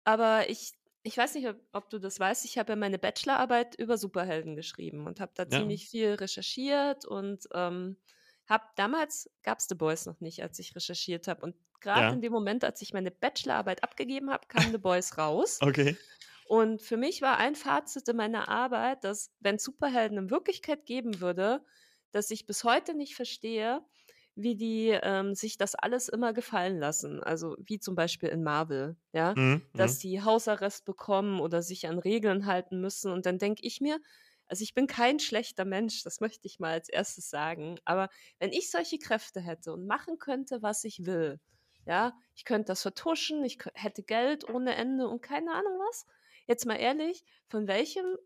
aber 0.06 0.50
ich 0.50 0.74
ich 1.04 1.18
weiß 1.18 1.36
nicht, 1.36 1.48
ob 1.50 1.58
ob 1.74 1.90
du 1.92 2.00
das 2.00 2.20
weißt, 2.20 2.46
ich 2.46 2.58
habe 2.60 2.74
ja 2.74 2.78
meine 2.78 3.00
Bachelorarbeit 3.00 3.76
über 3.80 3.98
Superhelden 3.98 4.56
geschrieben 4.58 5.08
und 5.08 5.20
habe 5.22 5.34
da 5.36 5.50
Ja, 5.50 5.50
ziemlich 5.50 5.90
viel 5.90 6.16
recherchiert 6.16 7.06
und, 7.06 7.48
ähm, 7.54 7.98
habe 8.48 8.66
damals 8.76 9.30
gab's 9.44 9.68
„The 9.70 9.76
Boys“ 9.76 10.06
noch 10.06 10.20
nicht, 10.22 10.42
als 10.44 10.60
ich 10.60 10.76
recherchiert 10.76 11.28
habe. 11.28 11.42
Und 11.44 11.56
grad 11.82 12.12
in 12.12 12.22
ja, 12.22 12.22
dem 12.22 12.32
Moment, 12.34 12.64
als 12.64 12.82
ich 12.82 12.94
meine 12.94 13.12
Bachelorarbeit 13.12 13.84
abgegeben 13.84 14.32
habe, 14.32 14.48
kam 14.48 14.72
„The 14.72 14.78
Boys“ 14.80 15.18
raus. 15.18 15.62
okay. 15.62 15.98
Und 16.44 16.82
für 16.82 16.98
mich 16.98 17.22
war 17.22 17.38
ein 17.38 17.56
Fazit 17.56 18.08
in 18.08 18.16
meiner 18.18 18.48
Arbeit, 18.50 19.04
dass, 19.04 19.32
wenn's 19.40 19.64
Superhelden 19.64 20.18
in 20.18 20.30
Wirklichkeit 20.30 20.86
geben 20.86 21.20
würde, 21.20 21.64
dass 22.12 22.32
ich 22.32 22.46
bis 22.46 22.64
heute 22.64 22.94
nicht 22.94 23.16
verstehe, 23.16 23.82
wie 24.36 24.56
die, 24.56 24.90
ähm, 25.02 25.34
sich 25.36 25.58
das 25.58 25.76
alles 25.76 26.08
immer 26.10 26.32
gefallen 26.34 26.80
lassen. 26.80 27.22
Also, 27.24 27.56
wie 27.60 27.80
zum 27.80 27.96
Beispiel 27.96 28.30
in 28.30 28.44
Marvel, 28.44 28.96
ja, 29.14 29.36
Mhm, 29.36 29.62
dass 29.76 29.98
mhm. 29.98 30.00
die 30.00 30.22
Hausarrest 30.24 30.86
bekommen 30.86 31.40
oder 31.42 31.62
sich 31.62 31.88
an 31.88 32.00
Regeln 32.00 32.46
halten 32.46 32.80
müssen. 32.80 33.12
Und 33.12 33.26
dann 33.26 33.40
denke 33.40 33.62
ich 33.66 33.82
mir 33.82 34.00
also, 34.50 34.64
ich 34.64 34.74
bin 34.74 34.88
kein 34.88 35.20
schlechter 35.20 35.66
Mensch, 35.66 36.04
das 36.04 36.20
möchte 36.22 36.48
ich 36.48 36.60
mal 36.60 36.74
als 36.74 36.90
Erstes 36.90 37.30
sagen. 37.30 37.80
Aber 37.86 38.10
wenn 38.40 38.52
ich 38.54 38.72
solche 38.72 39.00
Kräfte 39.00 39.42
hätte 39.42 39.74
und 39.74 39.88
machen 39.88 40.20
könnte, 40.20 40.62
was 40.62 40.84
ich 40.84 41.06
will, 41.06 41.40
ja, 41.86 42.14
ich 42.36 42.46
könnte 42.46 42.68
das 42.68 42.82
vertuschen, 42.82 43.44
ich 43.46 43.60
hätte 43.74 44.04
Geld 44.04 44.50
ohne 44.50 44.76
Ende 44.76 45.08
und 45.08 45.22
keine 45.22 45.54
Ahnung 45.54 45.74
was. 45.90 46.06
Jetzt 46.48 46.66
mal 46.66 46.76
ehrlich, 46.76 47.24
von 47.50 47.68
welchem 47.68 48.18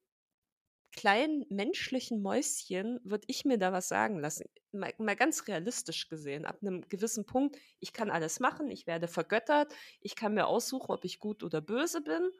kleinen 0.93 1.45
menschlichen 1.49 2.21
Mäuschen 2.21 2.99
würde 3.03 3.25
ich 3.27 3.45
mir 3.45 3.57
da 3.57 3.71
was 3.73 3.87
sagen 3.87 4.19
lassen? 4.19 4.45
Mal 4.73 4.93
mal 4.97 5.15
ganz 5.15 5.47
realistisch 5.47 6.09
gesehen, 6.09 6.45
ab 6.45 6.57
'nem 6.61 6.81
gewissen 6.89 7.25
Punkt, 7.25 7.57
ich 7.79 7.93
kann 7.93 8.09
alles 8.11 8.39
machen, 8.41 8.69
ich 8.69 8.87
werde 8.87 9.07
vergöttert, 9.07 9.73
ich 10.01 10.15
kann 10.17 10.33
mir 10.33 10.47
aussuchen, 10.47 10.91
ob 10.91 11.05
ich 11.05 11.19
gut 11.19 11.43
oder 11.43 11.61
böse 11.61 12.01
bin. 12.01 12.31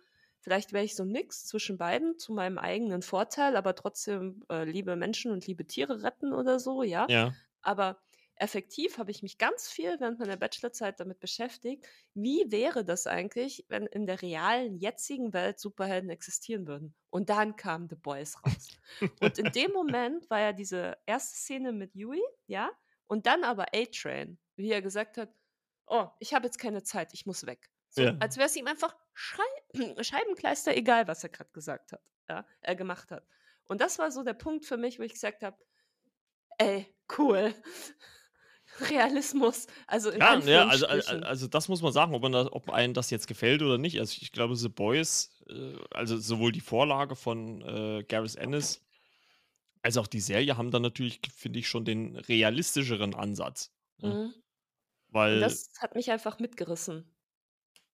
Vielleicht 0.42 0.74
wäre 0.74 0.84
ich 0.84 0.96
so 0.96 1.04
'n 1.04 1.12
Mix 1.12 1.46
zwischen 1.46 1.78
beiden 1.78 2.18
zu 2.18 2.34
meinem 2.34 2.58
eigenen 2.58 3.02
Vorteil, 3.04 3.56
aber 3.56 3.76
trotzdem, 3.76 4.44
äh, 4.50 4.64
liebe 4.66 4.96
Menschen 4.96 5.32
und 5.32 5.48
liebe 5.48 5.66
Tiere 5.68 6.04
retten 6.04 6.34
oder 6.34 6.60
so, 6.60 6.84
ja? 6.84 7.08
Ja. 7.08 7.42
Aber 7.62 8.02
effektiv 8.36 8.98
habe 8.98 9.12
ich 9.12 9.22
mich 9.22 9.38
ganz 9.38 9.70
viel 9.70 10.00
während 10.00 10.20
meiner 10.20 10.36
Bachelorzeit 10.38 11.00
damit 11.00 11.20
beschäftigt, 11.20 11.86
wie 12.16 12.46
wäre 12.50 12.84
das 12.84 13.06
eigentlich, 13.08 13.66
wenn 13.70 13.86
in 13.86 14.08
der 14.08 14.22
realen, 14.22 14.78
jetzigen 14.78 15.32
Welt 15.34 15.60
Superhelden 15.60 16.10
existieren 16.10 16.66
würden? 16.68 16.96
Und 17.12 17.30
dann 17.30 17.56
kam 17.56 17.88
„The 17.90 17.96
Boys“ 17.96 18.44
raus. 18.44 18.74
Und 19.20 19.38
in 19.38 19.52
dem 19.52 19.72
Moment 19.74 20.30
war 20.30 20.40
ja 20.40 20.54
diese 20.54 20.98
erste 21.06 21.36
Szene 21.38 21.72
mit 21.72 21.94
Yui, 21.96 22.22
ja, 22.48 22.72
und 23.08 23.28
dann 23.28 23.44
aber 23.44 23.68
A-Train, 23.76 24.40
wie 24.56 24.72
er 24.72 24.82
gesagt 24.82 25.18
hat: 25.18 25.30
„Oh, 25.88 26.08
ich 26.20 26.34
habe 26.34 26.46
jetzt 26.48 26.58
keine 26.60 26.84
Zeit, 26.84 27.14
ich 27.14 27.26
muss 27.26 27.46
weg.“ 27.46 27.70
So, 27.90 28.04
Ja. 28.04 28.16
als 28.20 28.38
wäre 28.38 28.48
es 28.48 28.56
ihm 28.56 28.68
einfach 28.68 28.96
Schrei 29.13 29.43
Scheibenkleister 30.04 30.76
egal, 30.76 31.08
was 31.08 31.24
er 31.24 31.30
grad 31.30 31.54
gesagt 31.54 31.93
hat, 31.93 32.02
ja 32.30 32.45
äh, 32.62 32.76
gemacht 32.76 33.12
hat. 33.12 33.28
Und 33.65 33.82
das 33.82 34.00
war 34.00 34.12
so 34.12 34.24
der 34.24 34.34
Punkt 34.34 34.65
für 34.65 34.78
mich, 34.78 35.00
wo 35.00 35.04
ich 35.04 35.13
gesagt 35.13 35.43
habe: 35.43 35.58
„Ey, 36.60 36.95
cool.“ 37.17 37.54
Realismus, 38.89 39.67
also 39.88 40.10
in 40.12 40.24
Ja, 40.24 40.36
ne, 40.36 40.65
also 40.67 40.86
al 40.88 41.02
al 41.08 41.24
Anführungsstrichen. 41.24 41.24
also 41.24 41.47
das 41.47 41.67
muss 41.67 41.82
man 41.82 41.93
sagen, 41.93 42.13
ob 42.13 42.21
man 42.21 42.32
da 42.34 42.45
ob 42.52 42.69
einem 42.69 42.93
das 42.93 43.10
jetzt 43.10 43.28
gefällt 43.28 43.62
oder 43.62 43.78
nicht. 43.78 44.00
Also, 44.00 44.17
ich 44.21 44.32
glaube, 44.32 44.56
„The 44.56 44.69
Boys“, 44.69 45.41
äh, 45.50 45.76
also 45.91 46.17
sowohl 46.17 46.52
die 46.52 46.60
Vorlage 46.62 47.15
von, 47.15 47.62
äh, 47.62 48.04
Gareth 48.08 48.36
Ennis 48.36 48.82
als 49.84 49.97
auch 49.97 50.08
die 50.08 50.19
Serie 50.19 50.58
haben 50.58 50.71
dann 50.71 50.82
natürlich, 50.82 51.21
finde 51.36 51.60
ich, 51.60 51.67
schon 51.67 51.86
den 51.86 52.15
realistischeren 52.17 53.15
Ansatz, 53.15 53.74
ne? 53.97 54.17
Mhm. 54.17 54.34
Und 55.32 55.39
Weil 55.39 55.41
das 55.41 55.69
hat 55.80 55.95
mich 55.95 56.12
einfach 56.12 56.39
mitgerissen. 56.39 57.15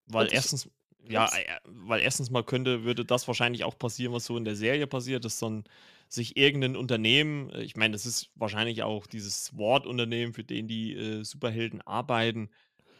weil 0.05 0.27
Und 0.27 0.33
ich 0.33 0.39
erstens 0.39 0.69
ja, 1.09 1.27
äh, 1.35 1.59
weil 1.65 2.01
erstens 2.01 2.29
mal 2.29 2.43
könnte 2.43 2.83
würde 2.83 3.05
das 3.05 3.27
wahrscheinlich 3.27 3.63
auch 3.63 3.77
passieren, 3.77 4.13
was 4.13 4.25
so 4.25 4.37
in 4.37 4.45
der 4.45 4.55
Serie 4.55 4.87
passiert, 4.87 5.25
dass 5.25 5.39
dann 5.39 5.63
sich 6.09 6.37
irgendein 6.37 6.75
Unternehmen 6.75 7.49
äh, 7.51 7.63
ich 7.63 7.75
meine, 7.75 7.93
das 7.93 8.05
ist 8.05 8.31
wahrscheinlich 8.35 8.83
auch 8.83 9.07
dieses 9.07 9.55
Wort-Unternehmen, 9.57 10.33
für 10.33 10.43
den 10.43 10.67
die, 10.67 10.93
äh, 10.95 11.23
Superhelden 11.23 11.81
arbeiten, 11.81 12.51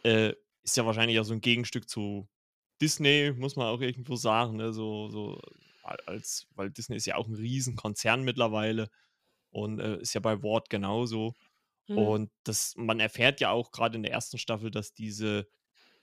äh, 0.04 0.34
ist 0.64 0.76
ja 0.76 0.86
wahrscheinlich 0.86 1.18
auch 1.20 1.24
so 1.24 1.34
ein 1.34 1.40
Gegenstück 1.40 1.88
zu 1.88 2.28
Disney, 2.80 3.32
muss 3.36 3.56
man 3.56 3.66
auch 3.68 3.80
irgendwo 3.80 4.16
sagen, 4.16 4.56
ne? 4.56 4.72
So 4.72 5.08
so 5.10 5.40
als 6.06 6.46
weil 6.54 6.70
Disney 6.70 6.96
ist 6.96 7.06
ja 7.06 7.16
auch 7.16 7.26
ein 7.28 7.34
Riesenkonzern 7.34 8.22
mittlerweile 8.24 8.88
und, 9.50 9.80
äh, 9.80 10.00
ist 10.00 10.14
ja 10.14 10.20
bei 10.20 10.42
Wort 10.42 10.70
genauso. 10.70 11.34
mhm, 11.88 12.12
Und 12.12 12.30
das 12.44 12.74
man 12.76 13.00
erfährt 13.00 13.40
ja 13.40 13.50
auch 13.50 13.70
gerade 13.72 13.96
in 13.96 14.02
der 14.02 14.12
ersten 14.12 14.38
Staffel, 14.38 14.70
dass 14.70 14.92
diese 14.94 15.48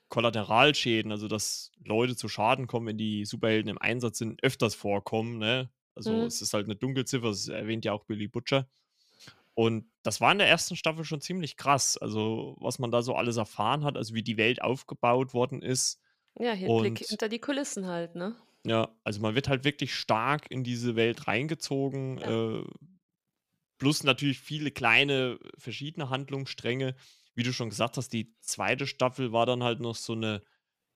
Kollateralschäden, 0.08 1.12
also 1.12 1.28
dass 1.28 1.72
Leute 1.84 2.16
zu 2.16 2.28
Schaden 2.28 2.66
kommen, 2.68 2.86
wenn 2.86 2.98
die 2.98 3.24
Superhelden 3.24 3.70
im 3.70 3.78
Einsatz 3.78 4.18
sind, 4.18 4.42
öfters 4.44 4.74
vorkommen, 4.74 5.38
ne? 5.38 5.70
Also, 5.94 6.26
mhm, 6.26 6.28
es 6.28 6.42
ist 6.42 6.54
halt 6.54 6.68
'ne 6.68 6.76
Dunkelziffer, 6.76 7.28
das 7.28 7.48
erwähnt 7.48 7.84
ja 7.84 7.92
auch 7.92 8.04
Billy 8.04 8.28
Butcher. 8.28 8.68
Und 9.54 9.90
das 10.02 10.20
war 10.20 10.32
in 10.32 10.38
der 10.38 10.48
ersten 10.48 10.76
Staffel 10.76 11.04
schon 11.04 11.20
ziemlich 11.22 11.56
krass. 11.56 11.96
Also, 11.98 12.56
was 12.60 12.78
man 12.78 12.90
da 12.92 13.02
so 13.02 13.14
alles 13.16 13.36
erfahren 13.38 13.84
hat, 13.84 13.96
also 13.96 14.14
wie 14.14 14.22
die 14.22 14.36
Welt 14.38 14.62
aufgebaut 14.62 15.34
worden 15.34 15.62
ist. 15.62 16.00
Ja, 16.38 16.52
hier 16.54 16.70
Blick 16.70 16.98
Und 16.98 17.06
hinter 17.06 17.28
die 17.28 17.40
Kulissen 17.40 17.86
halt, 17.86 18.14
ne? 18.14 18.36
ja, 18.64 18.96
also 19.04 19.20
man 19.20 19.34
wird 19.34 19.48
halt 19.48 19.64
wirklich 19.64 19.94
stark 19.94 20.50
in 20.50 20.64
diese 20.64 20.96
Welt 20.96 21.26
reingezogen. 21.28 22.18
Ja. 22.18 22.36
Äh, 22.62 22.64
plus 23.78 24.02
natürlich 24.04 24.38
viele 24.40 24.70
kleine 24.70 25.38
verschiedene 25.58 26.10
Handlungsstränge. 26.10 26.94
Wie 27.36 27.42
du 27.44 27.52
schon 27.52 27.70
gesagt 27.70 27.96
hast, 27.98 28.12
die 28.12 28.34
zweite 28.40 28.86
Staffel 28.86 29.32
war 29.32 29.46
dann 29.46 29.62
halt 29.62 29.80
noch 29.80 29.96
so 29.96 30.14
eine 30.14 30.42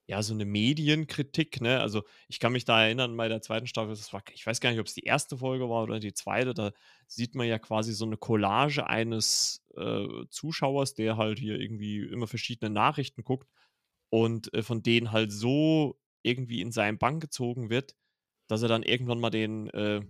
ja, 0.07 0.21
so 0.23 0.33
eine 0.33 0.45
Medienkritik, 0.45 1.61
ne? 1.61 1.79
Also, 1.81 2.03
ich 2.27 2.39
kann 2.39 2.51
mich 2.53 2.65
da 2.65 2.83
erinnern, 2.83 3.15
bei 3.17 3.29
der 3.29 3.41
zweiten 3.41 3.67
Staffel, 3.67 3.91
das 3.91 4.11
war 4.13 4.23
ich 4.33 4.45
weiß 4.45 4.59
gar 4.59 4.71
nicht, 4.71 4.79
ob 4.81 4.87
es 4.87 4.93
die 4.95 5.03
erste 5.05 5.37
Folge 5.37 5.69
war 5.69 5.83
oder 5.83 5.99
die 5.99 6.13
zweite, 6.13 6.53
da 6.53 6.71
sieht 7.07 7.35
man 7.35 7.47
ja 7.47 7.59
quasi 7.59 7.93
so 7.93 8.05
eine 8.05 8.17
Collage 8.17 8.87
eines, 8.87 9.63
äh, 9.77 10.05
Zuschauers, 10.29 10.95
der 10.95 11.17
halt 11.17 11.39
hier 11.39 11.59
irgendwie 11.59 11.99
immer 12.01 12.27
verschiedene 12.27 12.69
Nachrichten 12.71 13.23
guckt 13.23 13.47
und, 14.09 14.53
äh, 14.53 14.63
von 14.63 14.83
denen 14.83 15.11
halt 15.11 15.31
so 15.31 15.99
irgendwie 16.23 16.61
in 16.61 16.71
seinen 16.71 16.97
Bann 16.97 17.19
gezogen 17.19 17.69
wird, 17.69 17.95
dass 18.47 18.61
er 18.63 18.69
dann 18.69 18.83
irgendwann 18.83 19.19
mal 19.19 19.29
den, 19.31 19.69
äh, 19.71 20.01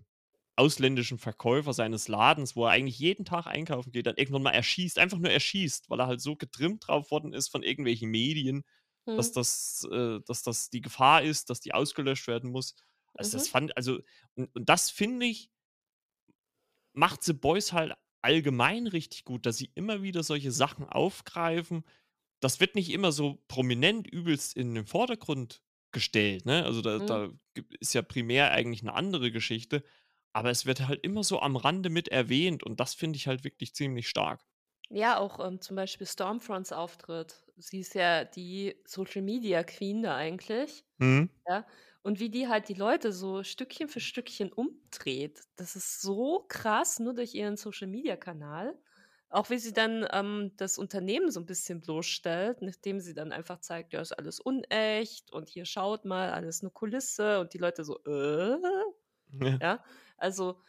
ausländischen 0.62 1.18
Verkäufer 1.20 1.74
seines 1.74 2.08
Ladens, 2.08 2.56
wo 2.56 2.66
er 2.66 2.72
eigentlich 2.72 3.00
jeden 3.00 3.26
Tag 3.26 3.48
einkaufen 3.48 3.92
geht, 3.92 4.06
dann 4.08 4.18
irgendwann 4.18 4.44
mal 4.44 4.52
erschießt, 4.52 5.00
einfach 5.00 5.18
nur 5.20 5.32
erschießt, 5.32 5.90
weil 5.90 6.00
er 6.00 6.08
halt 6.08 6.22
so 6.22 6.36
getrimmt 6.36 6.88
drauf 6.88 7.12
worden 7.12 7.34
ist 7.34 7.50
von 7.50 7.64
irgendwelchen 7.64 8.10
Medien, 8.12 8.64
dass 9.16 9.32
Mhm. 9.32 9.34
das 9.34 9.88
äh, 9.92 10.20
dass 10.28 10.44
das 10.44 10.70
die 10.70 10.82
Gefahr 10.82 11.24
ist, 11.24 11.50
dass 11.50 11.60
die 11.62 11.74
ausgelöscht 11.74 12.28
werden 12.28 12.52
muss. 12.52 12.76
Also, 13.16 13.32
das 13.34 13.48
Mhm. 13.48 13.50
fand 13.50 13.76
also 13.78 14.00
und 14.36 14.56
und 14.56 14.70
das 14.70 14.90
finde 14.92 15.26
ich 15.28 15.50
macht 16.94 17.24
The 17.24 17.34
Boys 17.34 17.74
halt 17.74 17.94
allgemein 18.22 18.88
richtig 18.88 19.24
gut, 19.26 19.46
dass 19.46 19.58
sie 19.58 19.72
immer 19.76 20.02
wieder 20.04 20.24
solche 20.24 20.52
Sachen 20.52 20.86
aufgreifen. 20.88 21.84
Das 22.42 22.60
wird 22.60 22.76
nicht 22.76 22.92
immer 22.92 23.12
so 23.12 23.44
prominent 23.48 24.08
übelst 24.08 24.56
in 24.58 24.76
den 24.76 24.86
Vordergrund 24.86 25.62
gestellt, 25.92 26.46
ne? 26.46 26.64
Also, 26.66 26.82
da 26.82 27.00
Mhm. 27.00 27.02
da 27.02 27.32
ist 27.80 27.94
ja 27.94 28.02
primär 28.02 28.52
eigentlich 28.52 28.82
eine 28.82 28.94
andere 28.94 29.32
Geschichte, 29.32 29.84
aber 30.34 30.50
es 30.52 30.66
wird 30.66 30.88
halt 30.88 31.02
immer 31.04 31.24
so 31.24 31.42
am 31.42 31.56
Rande 31.56 31.90
mit 31.90 32.08
erwähnt 32.10 32.64
und 32.64 32.80
das 32.80 32.94
finde 32.96 33.18
ich 33.18 33.28
halt 33.28 33.44
wirklich 33.44 33.74
ziemlich 33.76 34.08
stark. 34.10 34.42
Ja, 34.90 35.18
auch, 35.20 35.40
ähm, 35.46 35.62
zum 35.62 35.76
Beispiel 35.78 36.06
Stormfronts 36.06 36.72
Auftritt. 36.74 37.46
Sie 37.56 37.80
ist 37.80 37.94
ja 37.96 38.26
die 38.26 38.76
Social 38.86 39.22
Media 39.22 39.64
Queen 39.64 40.04
da 40.04 40.16
eigentlich, 40.18 40.84
Mhm. 41.00 41.30
ja? 41.48 41.66
Und 42.04 42.20
wie 42.20 42.30
die 42.30 42.48
halt 42.50 42.70
die 42.70 42.76
Leute 42.76 43.14
so 43.14 43.44
Stückchen 43.44 43.90
für 43.90 44.00
Stückchen 44.02 44.54
umdreht, 44.54 45.42
das 45.58 45.76
ist 45.76 46.02
so 46.02 46.46
krass, 46.50 47.00
nur 47.00 47.14
durch 47.16 47.36
ihren 47.36 47.58
Social 47.58 47.88
Media 47.88 48.18
Kanal. 48.18 48.80
Auch 49.30 49.50
wie 49.52 49.60
sie 49.60 49.74
dann, 49.74 50.08
ähm, 50.14 50.54
das 50.58 50.78
Unternehmen 50.78 51.32
so 51.32 51.40
'n 51.42 51.46
bisschen 51.48 51.82
bloßstellt, 51.82 52.62
nachdem 52.64 53.00
sie 53.02 53.14
dann 53.16 53.32
einfach 53.34 53.60
zeigt: 53.62 53.94
„Ja, 53.94 54.02
ist 54.02 54.14
alles 54.14 54.40
unecht 54.42 55.32
und 55.34 55.50
hier 55.50 55.66
schaut 55.66 56.06
mal, 56.06 56.32
alles 56.32 56.64
nur 56.64 56.74
Kulisse“ 56.74 57.40
und 57.42 57.54
die 57.54 57.60
Leute 57.60 57.84
so: 57.86 58.00
„Äh?“ 58.06 58.58
Ja. 59.40 59.62
Ja, 59.62 59.84
also 60.22 60.62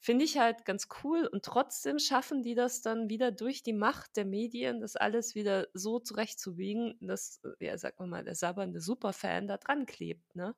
finde 0.00 0.24
ich 0.24 0.38
halt 0.38 0.64
ganz 0.64 0.88
cool 1.04 1.26
und 1.26 1.44
trotzdem 1.44 1.98
schaffen 1.98 2.42
die 2.44 2.54
das 2.54 2.82
dann 2.82 3.08
wieder 3.10 3.32
durch 3.32 3.62
die 3.64 3.72
Macht 3.72 4.16
der 4.16 4.24
Medien, 4.26 4.80
das 4.80 4.96
alles 4.96 5.34
wieder 5.34 5.68
so 5.74 5.98
zurechtzubiegen, 6.00 6.96
dass, 7.00 7.40
äh, 7.60 7.66
ja, 7.66 7.78
sagen 7.78 7.96
wir 8.00 8.06
mal, 8.06 8.24
der 8.24 8.36
sabbernde 8.36 8.80
Superfan 8.80 9.48
da 9.48 9.58
dran 9.58 9.86
klebt, 9.86 10.36
ne? 10.36 10.54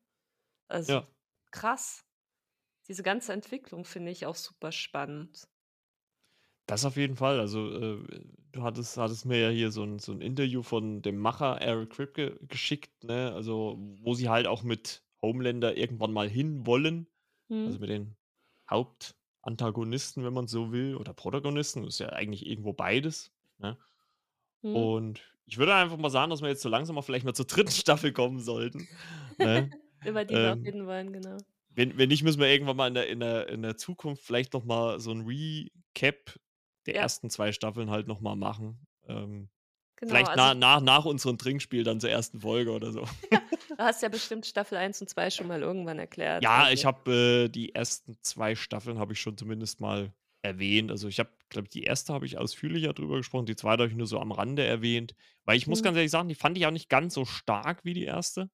Also 0.68 1.00
Ja. 1.00 1.10
krass. 1.52 2.04
Diese 2.88 3.02
ganze 3.04 3.32
Entwicklung 3.34 3.84
finde 3.86 4.12
ich 4.12 4.26
auch 4.26 4.36
super 4.36 4.72
spannend. 4.72 5.48
Das 6.68 6.84
auf 6.84 6.96
jeden 6.96 7.16
Fall. 7.16 7.40
Also, 7.40 7.70
äh, 7.72 8.20
du 8.52 8.62
hattest 8.62 8.96
hattest 8.96 9.26
mir 9.26 9.38
ja 9.40 9.48
hier 9.50 9.70
so 9.72 9.82
'n 9.82 9.98
so 9.98 10.12
'n 10.12 10.20
Interview 10.20 10.62
von 10.62 11.02
dem 11.02 11.18
Macher 11.18 11.60
Eric 11.60 11.90
Kripke 11.90 12.38
geschickt, 12.46 13.04
ne? 13.04 13.32
Also, 13.34 13.76
wo 14.02 14.14
sie 14.14 14.28
halt 14.28 14.46
auch 14.46 14.62
mit 14.62 15.04
Homelander 15.22 15.76
irgendwann 15.76 16.12
mal 16.12 16.28
hinwollen, 16.28 17.08
also 17.64 17.78
Mhm. 17.78 17.80
mit 17.80 17.90
den 17.90 18.16
Hauptantagonisten, 18.70 20.24
wenn 20.24 20.32
man 20.34 20.46
so 20.48 20.72
will, 20.72 20.96
oder 20.96 21.12
Protagonisten, 21.14 21.84
ist 21.86 22.00
ja 22.00 22.10
eigentlich 22.10 22.46
irgendwo 22.46 22.72
beides, 22.72 23.32
ne? 23.58 23.78
Mhm. 24.62 24.76
Und 24.76 25.22
ich 25.46 25.58
würde 25.58 25.74
einfach 25.74 25.96
mal 25.98 26.10
sagen, 26.10 26.30
dass 26.30 26.42
wir 26.42 26.48
jetzt 26.48 26.62
so 26.62 26.68
langsam 26.68 26.96
mal 26.96 27.02
vielleicht 27.02 27.24
mal 27.24 27.34
zur 27.34 27.46
dritten 27.46 27.70
Staffel 27.72 28.12
kommen 28.12 28.40
sollten, 28.40 28.88
ne? 29.38 29.70
Über 30.04 30.24
die 30.24 30.40
wir 30.40 30.52
Ähm 30.52 30.62
reden 30.64 30.86
wollen, 30.86 31.12
genau. 31.12 31.36
wenn 31.70 31.96
wenn 31.98 32.08
nicht, 32.08 32.22
müssen 32.22 32.40
wir 32.40 32.48
irgendwann 32.48 32.76
mal 32.76 32.88
in 32.88 32.94
der 32.94 33.08
in 33.08 33.20
der 33.20 33.48
in 33.48 33.62
der 33.62 33.76
Zukunft 33.76 34.22
vielleicht 34.24 34.52
noch 34.54 34.64
mal 34.64 34.98
so 35.00 35.12
'n 35.12 35.22
Recap 35.26 36.38
der 36.86 36.96
ersten 36.96 37.30
2 37.30 37.52
Staffeln 37.52 37.90
halt 37.90 38.06
noch 38.08 38.20
mal 38.20 38.36
machen. 38.36 38.86
Ähm, 39.06 39.50
Genau, 40.00 40.24
vielleicht 40.24 40.26
also 40.26 40.52
na 40.52 40.54
nach 40.54 40.80
nach 40.80 41.04
unserem 41.04 41.38
Trinkspiel 41.38 41.84
dann 41.84 42.00
zur 42.00 42.10
ersten 42.10 42.40
Folge 42.40 42.72
oder 42.72 42.92
so. 42.92 43.04
Ja, 43.32 43.40
du 43.76 43.82
hast 43.84 44.02
ja 44.02 44.08
bestimmt 44.08 44.46
Staffel 44.46 44.76
1 44.78 45.00
und 45.00 45.08
2 45.08 45.30
schon 45.30 45.46
mal 45.46 45.62
irgendwann 45.62 45.98
erklärt, 45.98 46.44
Ja, 46.44 46.70
ich 46.70 46.84
also 46.84 46.86
habe, 46.86 47.44
äh 47.46 47.48
die 47.48 47.74
ersten 47.74 48.16
2 48.22 48.54
Staffeln 48.54 48.98
habe 48.98 49.12
ich 49.12 49.20
schon 49.20 49.36
zumindest 49.36 49.80
mal 49.80 50.14
erwähnt. 50.42 50.90
Also, 50.90 51.06
ich 51.08 51.18
habe 51.18 51.30
glaube 51.50 51.66
ich, 51.66 51.70
die 51.72 51.82
erste 51.82 52.14
habe 52.14 52.24
ich 52.24 52.38
ausführlicher 52.38 52.94
drüber 52.94 53.16
gesprochen, 53.18 53.44
die 53.46 53.56
zweite 53.56 53.82
habe 53.82 53.90
ich 53.92 53.96
nur 53.98 54.06
so 54.06 54.18
am 54.20 54.32
Rande 54.32 54.64
erwähnt. 54.64 55.14
Weil 55.44 55.56
ich 55.58 55.66
muss 55.66 55.82
Mhm. 55.82 55.82
ganz 55.82 55.96
ehrlich 55.96 56.10
sagen, 56.10 56.28
die 56.28 56.34
fand 56.34 56.56
ich 56.56 56.66
auch 56.66 56.70
nicht 56.70 56.88
ganz 56.88 57.12
so 57.14 57.24
stark 57.26 57.84
wie 57.84 57.92
die 57.94 58.04
erste. 58.04 58.50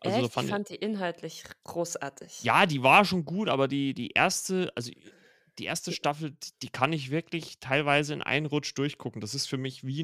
Also, 0.00 0.26
Echt? 0.26 0.30
Ich 0.36 0.44
fand 0.44 0.50
i 0.50 0.56
fand 0.56 0.68
die 0.68 0.76
inhaltlich 0.76 1.44
großartig. 1.64 2.32
Ja, 2.42 2.64
die 2.66 2.82
war 2.82 3.04
schon 3.04 3.24
gut, 3.24 3.48
aber 3.48 3.68
die 3.68 3.92
die 3.94 4.08
erste 4.10 4.72
also, 4.74 4.90
die 5.58 5.64
erste 5.64 5.92
Staffel, 5.92 6.36
die 6.62 6.70
kann 6.70 6.92
ich 6.92 7.10
wirklich 7.10 7.60
teilweise 7.60 8.14
in 8.14 8.22
einen 8.22 8.46
Rutsch 8.46 8.72
durchgucken. 8.76 9.20
Das 9.20 9.34
ist 9.34 9.46
für 9.46 9.58
mich 9.58 9.84
wie 9.84 10.02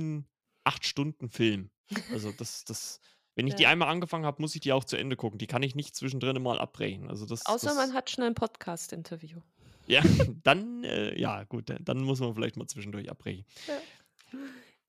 'n 0.66 0.70
8-Stunden-Film. 0.72 1.70
Also, 2.10 2.32
das 2.32 2.64
das 2.64 3.00
wenn 3.36 3.46
ich 3.46 3.54
die 3.56 3.66
Ja. 3.66 3.68
einmal 3.68 3.88
angefangen 3.88 4.24
habe, 4.26 4.42
muss 4.42 4.54
ich 4.54 4.62
die 4.62 4.72
auch 4.72 4.84
zu 4.84 4.96
Ende 4.96 5.16
gucken. 5.16 5.38
Die 5.38 5.46
kann 5.46 5.62
ich 5.62 5.74
nicht 5.74 5.94
zwischendrin 5.96 6.42
mal 6.42 6.58
abbrechen. 6.58 7.08
Also, 7.10 7.26
das 7.26 7.42
Außer 7.48 7.74
man 7.74 7.92
das 7.92 7.94
hat 7.94 8.10
schon 8.10 8.24
ein 8.24 8.34
Podcast-Interview. 8.34 9.40
Ja, 9.88 10.02
dann, 10.42 10.82
äh 10.84 11.18
ja 11.18 11.44
gut, 11.44 11.72
dann 11.80 11.98
muss 12.02 12.18
man 12.20 12.34
vielleicht 12.34 12.56
mal 12.56 12.66
zwischendurch 12.66 13.08
abbrechen. 13.10 13.44
Ja. 13.68 13.86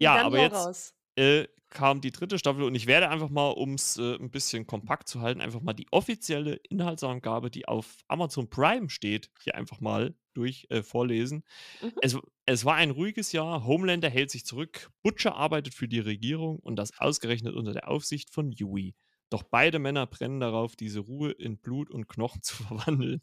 Ja, 0.01 0.19
aber 0.19 0.39
jetzt, 0.39 0.69
raus. 0.69 0.93
Äh, 1.17 1.47
kam 1.69 2.01
die 2.01 2.11
dritte 2.11 2.39
Staffel 2.39 2.63
und 2.63 2.75
ich 2.75 2.87
werde 2.87 3.09
einfach 3.09 3.29
mal, 3.29 3.49
um's, 3.49 3.97
äh, 3.97 4.15
'n 4.15 4.31
bisschen 4.31 4.67
kompakt 4.67 5.09
zu 5.09 5.21
halten, 5.21 5.41
einfach 5.41 5.61
mal 5.61 5.73
die 5.73 5.87
offizielle 5.91 6.55
Inhaltsangabe, 6.69 7.51
die 7.51 7.67
auf 7.67 7.97
Amazon 8.07 8.49
Prime 8.49 8.89
steht, 8.89 9.31
hier 9.41 9.55
einfach 9.55 9.81
mal 9.81 10.15
durch 10.33 10.67
äh, 10.69 10.83
vorlesen. 10.83 11.43
Mhm. 11.81 11.91
Es 12.01 12.17
es 12.45 12.65
war 12.65 12.75
ein 12.75 12.91
ruhiges 12.91 13.31
Jahr, 13.33 13.65
Homelander 13.65 14.09
hält 14.09 14.31
sich 14.31 14.45
zurück, 14.45 14.89
Butcher 15.03 15.35
arbeitet 15.35 15.73
für 15.73 15.87
die 15.89 15.99
Regierung 15.99 16.59
und 16.59 16.77
das 16.77 16.97
ausgerechnet 16.99 17.55
unter 17.55 17.73
der 17.73 17.89
Aufsicht 17.89 18.29
von 18.31 18.51
Yui. 18.51 18.95
Doch 19.29 19.43
beide 19.43 19.79
Männer 19.79 20.07
brennen 20.07 20.39
darauf, 20.39 20.75
diese 20.77 21.01
Ruhe 21.01 21.31
in 21.31 21.57
Blut 21.59 21.89
und 21.91 22.07
Knochen 22.07 22.41
zu 22.43 22.55
verwandeln. 22.63 23.21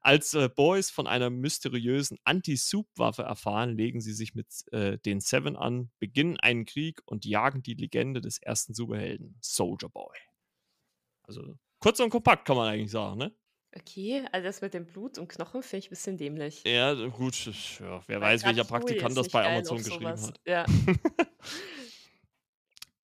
Als, 0.00 0.34
äh, 0.34 0.48
Boys 0.48 0.90
von 0.90 1.06
einer 1.06 1.30
mysteriösen 1.30 2.18
Anti-Soup-Waffe 2.24 3.22
erfahren, 3.22 3.76
legen 3.76 4.00
sie 4.00 4.12
sich 4.12 4.34
mit, 4.34 4.46
äh, 4.72 4.98
den 4.98 5.20
Seven 5.20 5.56
an, 5.56 5.90
beginnen 5.98 6.38
einen 6.38 6.64
Krieg 6.64 7.00
und 7.06 7.24
jagen 7.24 7.62
die 7.62 7.74
Legende 7.74 8.20
des 8.20 8.38
ersten 8.38 8.74
Superhelden, 8.74 9.38
Soulja 9.42 9.88
Boy. 9.88 10.16
Also, 11.24 11.56
kurz 11.80 12.00
und 12.00 12.10
kompakt 12.10 12.46
kann 12.46 12.56
man 12.56 12.68
eigentlich 12.68 12.90
sagen, 12.90 13.18
ne? 13.18 13.34
Okay, 13.74 14.24
also 14.32 14.44
das 14.46 14.62
mit 14.62 14.72
dem 14.72 14.86
Blut 14.86 15.18
und 15.18 15.28
Knochen 15.28 15.62
finde 15.62 15.84
ich 15.84 15.90
bisschen 15.90 16.16
dämlich. 16.16 16.62
Ja, 16.64 16.94
d 16.94 17.10
gut, 17.10 17.34
ja, 17.80 18.00
wer 18.06 18.20
Weil 18.20 18.34
weiß, 18.34 18.44
welcher 18.44 18.64
Praktikant 18.64 19.16
das 19.16 19.28
bei 19.28 19.44
Amazon 19.46 19.78
geschrieben 19.78 20.06
hat. 20.06 20.40
Ja. 20.46 20.64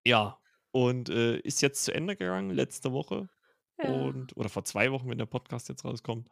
Ja, 0.05 0.41
und, 0.73 1.09
äh, 1.11 1.39
ist 1.39 1.63
jetzt 1.63 1.85
zu 1.85 1.95
Ende 1.95 2.17
gegangen 2.17 2.51
letzte 2.51 2.93
Woche 2.93 3.29
Ja. 3.83 4.13
und 4.13 4.37
oder 4.37 4.49
vor 4.49 4.65
2 4.65 4.93
Wochen, 4.93 5.09
wenn 5.11 5.19
der 5.19 5.27
Podcast 5.27 5.69
jetzt 5.69 5.85
rauskommt. 5.85 6.29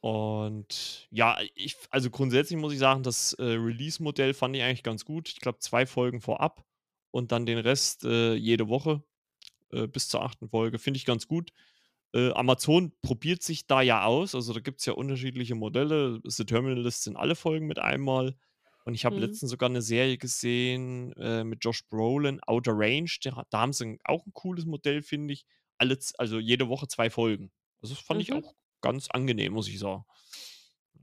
Und 0.00 1.08
ja, 1.10 1.38
ich 1.56 1.76
also 1.90 2.10
grundsätzlich 2.10 2.58
muss 2.58 2.72
ich 2.74 2.78
sagen, 2.80 3.02
das, 3.04 3.34
äh, 3.34 3.44
Release-Modell 3.44 4.34
fand 4.34 4.56
ich 4.56 4.62
eigentlich 4.62 4.82
ganz 4.84 5.04
gut. 5.04 5.28
Ich 5.30 5.40
glaube, 5.40 5.58
2 5.60 5.86
Folgen 5.86 6.20
vorab 6.22 6.64
und 7.12 7.32
dann 7.32 7.46
den 7.46 7.58
Rest, 7.58 8.04
äh, 8.04 8.34
jede 8.34 8.68
Woche, 8.68 9.02
äh, 9.72 9.88
bis 9.88 10.08
zur 10.08 10.22
8. 10.22 10.48
Folge, 10.48 10.78
finde 10.78 10.98
ich 10.98 11.06
ganz 11.06 11.28
gut. 11.28 11.52
Äh, 12.14 12.32
Amazon 12.32 12.92
probiert 13.02 13.42
sich 13.44 13.66
da 13.68 13.82
ja 13.82 14.04
aus. 14.04 14.34
Also, 14.36 14.52
da 14.54 14.60
gibt's 14.60 14.86
ja 14.86 14.94
unterschiedliche 14.94 15.54
Modelle. 15.56 16.20
The 16.24 16.44
Terminalist 16.46 17.04
sind 17.04 17.16
alle 17.16 17.36
Folgen 17.36 17.66
mit 17.68 17.78
einmal. 17.80 18.36
Und 18.84 18.94
ich 18.94 19.04
habe 19.06 19.20
Mhm. 19.20 19.22
letztens 19.22 19.50
sogar 19.52 19.68
'ne 19.70 19.82
Serie 19.82 20.18
gesehen, 20.18 21.12
äh, 21.14 21.44
mit 21.44 21.64
Josh 21.64 21.86
Brolin, 21.90 22.40
Outer 22.46 22.72
Range. 22.76 23.10
Der 23.24 23.36
ha 23.36 23.44
da 23.50 23.60
haben 23.62 23.72
sie 23.74 23.84
'n 23.86 23.98
auch 24.04 24.26
'n 24.26 24.32
cooles 24.34 24.66
Modell, 24.66 25.02
finde 25.02 25.34
ich. 25.34 25.44
Alle 25.78 25.98
also 26.18 26.38
jede 26.38 26.68
Woche 26.68 26.88
2 26.88 27.10
Folgen. 27.10 27.52
Also, 27.82 27.94
das 27.94 28.02
fand 28.04 28.20
ich 28.22 28.32
Mhm. 28.32 28.34
auch 28.34 28.54
ganz 28.80 29.08
angenehm, 29.10 29.52
muss 29.54 29.68
ich 29.68 29.78
sagen. 29.78 30.04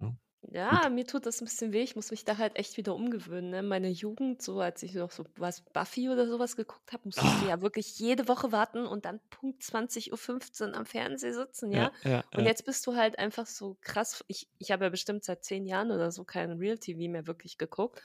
Ja. 0.02 0.16
Ja, 0.48 0.90
mir 0.90 1.08
tut 1.08 1.26
das 1.26 1.42
ein 1.42 1.46
bisschen 1.46 1.74
weh. 1.74 1.82
Ich 1.82 1.96
muss 1.96 2.12
mich 2.12 2.24
da 2.24 2.38
halt 2.38 2.56
echt 2.56 2.78
wieder 2.78 2.94
umgewöhnen, 2.94 3.50
ne? 3.50 3.64
Meine 3.64 3.90
Jugend, 3.90 4.42
so 4.44 4.60
als 4.60 4.84
ich 4.84 4.94
noch 4.94 5.10
so 5.10 5.26
was 5.38 5.62
Buffy 5.74 6.08
oder 6.10 6.28
sowas 6.28 6.56
geguckt 6.56 6.94
habe, 6.94 7.02
musstest 7.06 7.42
du 7.42 7.46
Ah, 7.46 7.48
ja 7.48 7.62
wirklich 7.62 7.98
jede 7.98 8.28
Woche 8.28 8.52
warten 8.52 8.86
und 8.86 9.06
dann 9.06 9.20
Punkt 9.32 9.64
20:15 9.64 10.76
am 10.76 10.86
Fernseher 10.86 11.34
sitzen, 11.34 11.72
ja, 11.72 11.90
ja? 11.90 11.92
ja, 12.04 12.24
Und 12.36 12.46
ja. 12.46 12.46
jetzt 12.46 12.64
bist 12.66 12.86
du 12.86 12.96
halt 12.96 13.18
einfach 13.18 13.48
so 13.48 13.78
krass 13.82 14.24
ich 14.28 14.48
ich 14.60 14.70
habe 14.72 14.84
ja 14.86 14.90
bestimmt 14.92 15.24
seit 15.24 15.44
10 15.44 15.66
Jahren 15.66 15.92
oder 15.92 16.12
so 16.12 16.24
kein 16.26 16.52
Real 16.52 16.78
TV 16.78 17.10
mehr 17.12 17.26
wirklich 17.26 17.58
geguckt. 17.58 18.04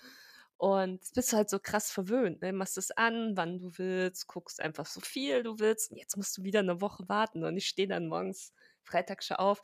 Und 0.60 1.00
bist 1.14 1.32
du 1.32 1.38
halt 1.38 1.48
so 1.48 1.58
krass 1.58 1.90
verwöhnt, 1.90 2.42
ne? 2.42 2.52
Machst 2.52 2.76
es 2.76 2.90
an, 2.90 3.34
wann 3.34 3.60
du 3.60 3.78
willst, 3.78 4.26
guckst 4.26 4.60
einfach 4.60 4.84
so 4.84 5.00
viel 5.00 5.42
du 5.42 5.58
willst 5.58 5.90
und 5.90 5.96
jetzt 5.96 6.18
musst 6.18 6.36
du 6.36 6.44
wieder 6.44 6.60
eine 6.60 6.82
Woche 6.82 7.08
warten 7.08 7.44
und 7.44 7.56
ich 7.56 7.66
stehe 7.66 7.88
dann 7.88 8.08
morgens 8.08 8.52
Freitag 8.82 9.24
schon 9.24 9.38
auf. 9.38 9.62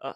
Oh, 0.00 0.12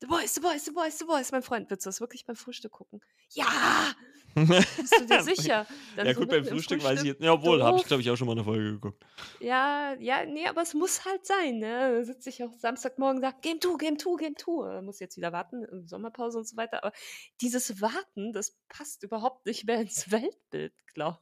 The 0.00 0.06
Boys, 0.06 0.34
The 0.34 0.40
Boys, 0.40 0.64
The 0.64 0.70
Boys, 0.70 0.98
The 0.98 1.04
Boys. 1.04 1.30
Mein 1.30 1.42
Freund, 1.42 1.68
willst 1.68 1.84
du 1.84 1.88
das 1.88 2.00
wirklich 2.00 2.24
beim 2.24 2.36
Frühstück 2.36 2.72
gucken? 2.72 3.02
Ja! 3.34 3.92
Bist 4.76 4.98
du 4.98 5.06
dir 5.06 5.20
sicher? 5.22 5.66
Dann 5.96 6.06
Ja, 6.06 6.14
so 6.14 6.20
gut, 6.20 6.30
beim 6.30 6.44
im 6.44 6.44
Frühstück 6.44 6.82
weiß 6.82 7.02
ich 7.02 7.08
Frühstück, 7.08 7.18
jetzt 7.18 7.22
ja, 7.22 7.32
obwohl, 7.32 7.62
habe 7.62 7.78
ich, 7.78 7.86
glaube 7.86 8.02
ich, 8.02 8.10
auch 8.10 8.16
schon 8.16 8.26
mal 8.26 8.32
eine 8.32 8.44
Folge 8.44 8.72
geguckt. 8.72 9.04
Ja, 9.38 9.94
ja, 9.98 10.26
ne, 10.26 10.48
aber 10.48 10.62
es 10.62 10.74
muss 10.74 11.04
halt 11.04 11.24
sein, 11.26 11.58
ne? 11.58 11.96
Da 11.96 12.04
sitze 12.04 12.28
ich 12.28 12.44
auch 12.44 12.52
Samstagmorgen 12.58 13.16
und 13.16 13.22
sage: 13.22 13.38
„Game 13.40 13.60
2, 13.60 13.76
Game 13.78 13.98
2, 13.98 14.16
Game 14.16 14.36
2.“ 14.36 14.78
Äh, 14.78 14.82
muss 14.82 15.00
jetzt 15.00 15.16
wieder 15.16 15.32
warten, 15.32 15.64
äh, 15.64 15.86
Sommerpause 15.88 16.38
und 16.38 16.46
so 16.46 16.56
weiter. 16.56 16.84
Aber 16.84 16.92
dieses 17.40 17.80
Warten, 17.80 18.32
das 18.32 18.58
passt 18.68 19.02
überhaupt 19.02 19.46
nicht 19.46 19.64
mehr 19.64 19.80
ins 19.80 20.10
Weltbild, 20.10 20.74
glaube 20.94 21.18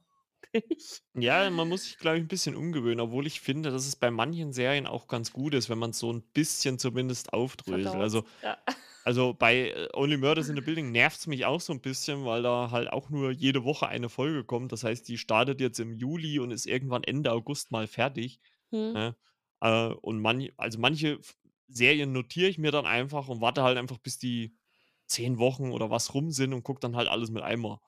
ich. 0.53 1.01
Ja, 1.15 1.49
man 1.49 1.67
muss 1.67 1.83
sich, 1.83 1.97
glaube 1.97 2.17
ich, 2.17 2.23
ein 2.23 2.27
bisschen 2.27 2.55
umgewöhnen, 2.55 2.99
obwohl 2.99 3.25
ich 3.27 3.41
finde, 3.41 3.71
dass 3.71 3.87
es 3.87 3.95
bei 3.95 4.11
manchen 4.11 4.53
Serien 4.53 4.85
auch 4.87 5.07
ganz 5.07 5.31
gut 5.33 5.53
ist, 5.53 5.69
wenn 5.69 5.79
man's 5.79 5.99
so 5.99 6.11
ein 6.13 6.21
bisschen 6.21 6.77
zumindest 6.79 7.33
aufdröselt. 7.33 7.99
Also 7.99 8.25
ja. 8.41 8.57
also, 9.03 9.33
bei, 9.33 9.69
äh, 9.71 9.89
Only 9.93 10.17
Murders 10.17 10.49
in 10.49 10.55
the 10.55 10.61
Building 10.61 10.91
nervt's 10.91 11.27
mich 11.27 11.45
auch 11.45 11.61
so 11.61 11.73
ein 11.73 11.81
bisschen, 11.81 12.25
weil 12.25 12.43
da 12.43 12.71
halt 12.71 12.91
auch 12.91 13.09
nur 13.09 13.31
jede 13.31 13.63
Woche 13.63 13.87
eine 13.87 14.09
Folge 14.09 14.43
kommt. 14.45 14.71
Das 14.71 14.83
heißt, 14.83 15.07
die 15.07 15.17
startet 15.17 15.61
jetzt 15.61 15.79
im 15.79 15.93
Juli 15.93 16.39
und 16.39 16.51
ist 16.51 16.67
irgendwann 16.67 17.03
Ende 17.03 17.31
August 17.31 17.71
mal 17.71 17.87
fertig, 17.87 18.39
Mhm. 18.71 18.93
ne? 18.93 19.15
Äh, 19.61 19.87
und 20.01 20.19
manch 20.21 20.53
also, 20.57 20.79
manche 20.79 21.19
Serien 21.67 22.11
notiere 22.13 22.49
ich 22.49 22.57
mir 22.57 22.71
dann 22.71 22.85
einfach 22.85 23.27
und 23.29 23.41
warte 23.41 23.63
halt 23.63 23.77
einfach, 23.77 23.97
bis 23.99 24.17
die 24.19 24.55
10 25.07 25.39
Wochen 25.39 25.71
oder 25.71 25.89
was 25.89 26.13
rum 26.13 26.31
sind 26.31 26.53
und 26.53 26.63
gucke 26.63 26.79
dann 26.81 26.95
halt 26.95 27.07
alles 27.09 27.31
mit 27.31 27.43
einmal. 27.43 27.79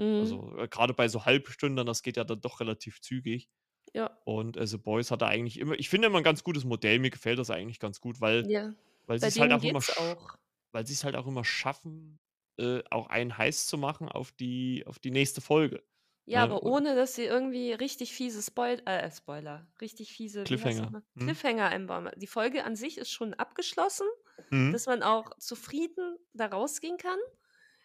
Mhm. 0.00 0.06
Also, 0.18 0.56
äh, 0.58 0.68
grade 0.68 0.94
bei 0.94 1.08
so 1.08 1.24
Halbstündern, 1.26 1.86
das 1.86 2.02
geht 2.02 2.16
ja 2.16 2.24
dann 2.24 2.40
doch 2.40 2.60
relativ 2.60 3.00
zügig. 3.00 3.50
Ja. 3.94 4.20
Und, 4.26 4.56
äh, 4.56 4.66
The 4.66 4.78
Boys 4.78 5.10
hat 5.10 5.22
da 5.22 5.28
eigentlich 5.28 5.58
immer 5.58 5.74
ich 5.78 5.88
finde 5.90 6.08
immer 6.08 6.18
ein 6.18 6.24
ganz 6.24 6.44
gutes 6.44 6.64
Modell. 6.64 6.98
Mir 7.00 7.10
gefällt 7.10 7.38
das 7.38 7.50
eigentlich 7.50 7.80
ganz 7.80 8.00
gut, 8.00 8.20
weil 8.20 8.48
Ja. 8.48 8.74
weil 9.06 9.18
Bei 9.20 9.30
sie's 9.30 9.38
halt 9.38 9.52
auch 9.52 9.64
immer 9.64 9.82
auch. 9.96 10.38
weil 10.72 10.86
sie's 10.86 11.04
halt 11.04 11.16
auch 11.16 11.26
immer 11.26 11.44
schaffen, 11.44 12.20
äh, 12.58 12.82
auch 12.90 13.08
einen 13.08 13.36
heiß 13.38 13.66
zu 13.66 13.78
machen 13.78 14.08
auf 14.08 14.32
die 14.32 14.84
auf 14.86 14.98
die 14.98 15.10
nächste 15.12 15.40
Folge, 15.40 15.84
Ja, 16.26 16.42
ne? 16.42 16.42
aber 16.42 16.62
ohne, 16.62 16.94
dass 16.94 17.14
sie 17.14 17.24
irgendwie 17.24 17.72
richtig 17.72 18.12
fiese 18.12 18.42
Spoil 18.42 18.80
äh, 18.86 19.10
Spoiler, 19.10 19.66
richtig 19.80 20.12
fiese, 20.12 20.44
Cliffhanger. 20.44 21.02
Mhm. 21.14 21.26
Cliffhanger 21.26 21.66
einbauen. 21.68 22.10
Die 22.16 22.26
Folge 22.26 22.64
an 22.64 22.76
sich 22.76 22.98
ist 22.98 23.10
schon 23.10 23.34
abgeschlossen, 23.34 24.06
Mhm. 24.50 24.72
dass 24.72 24.86
man 24.86 25.02
auch 25.02 25.36
zufrieden 25.38 26.16
da 26.32 26.46
rausgehen 26.46 26.98
kann, 26.98 27.18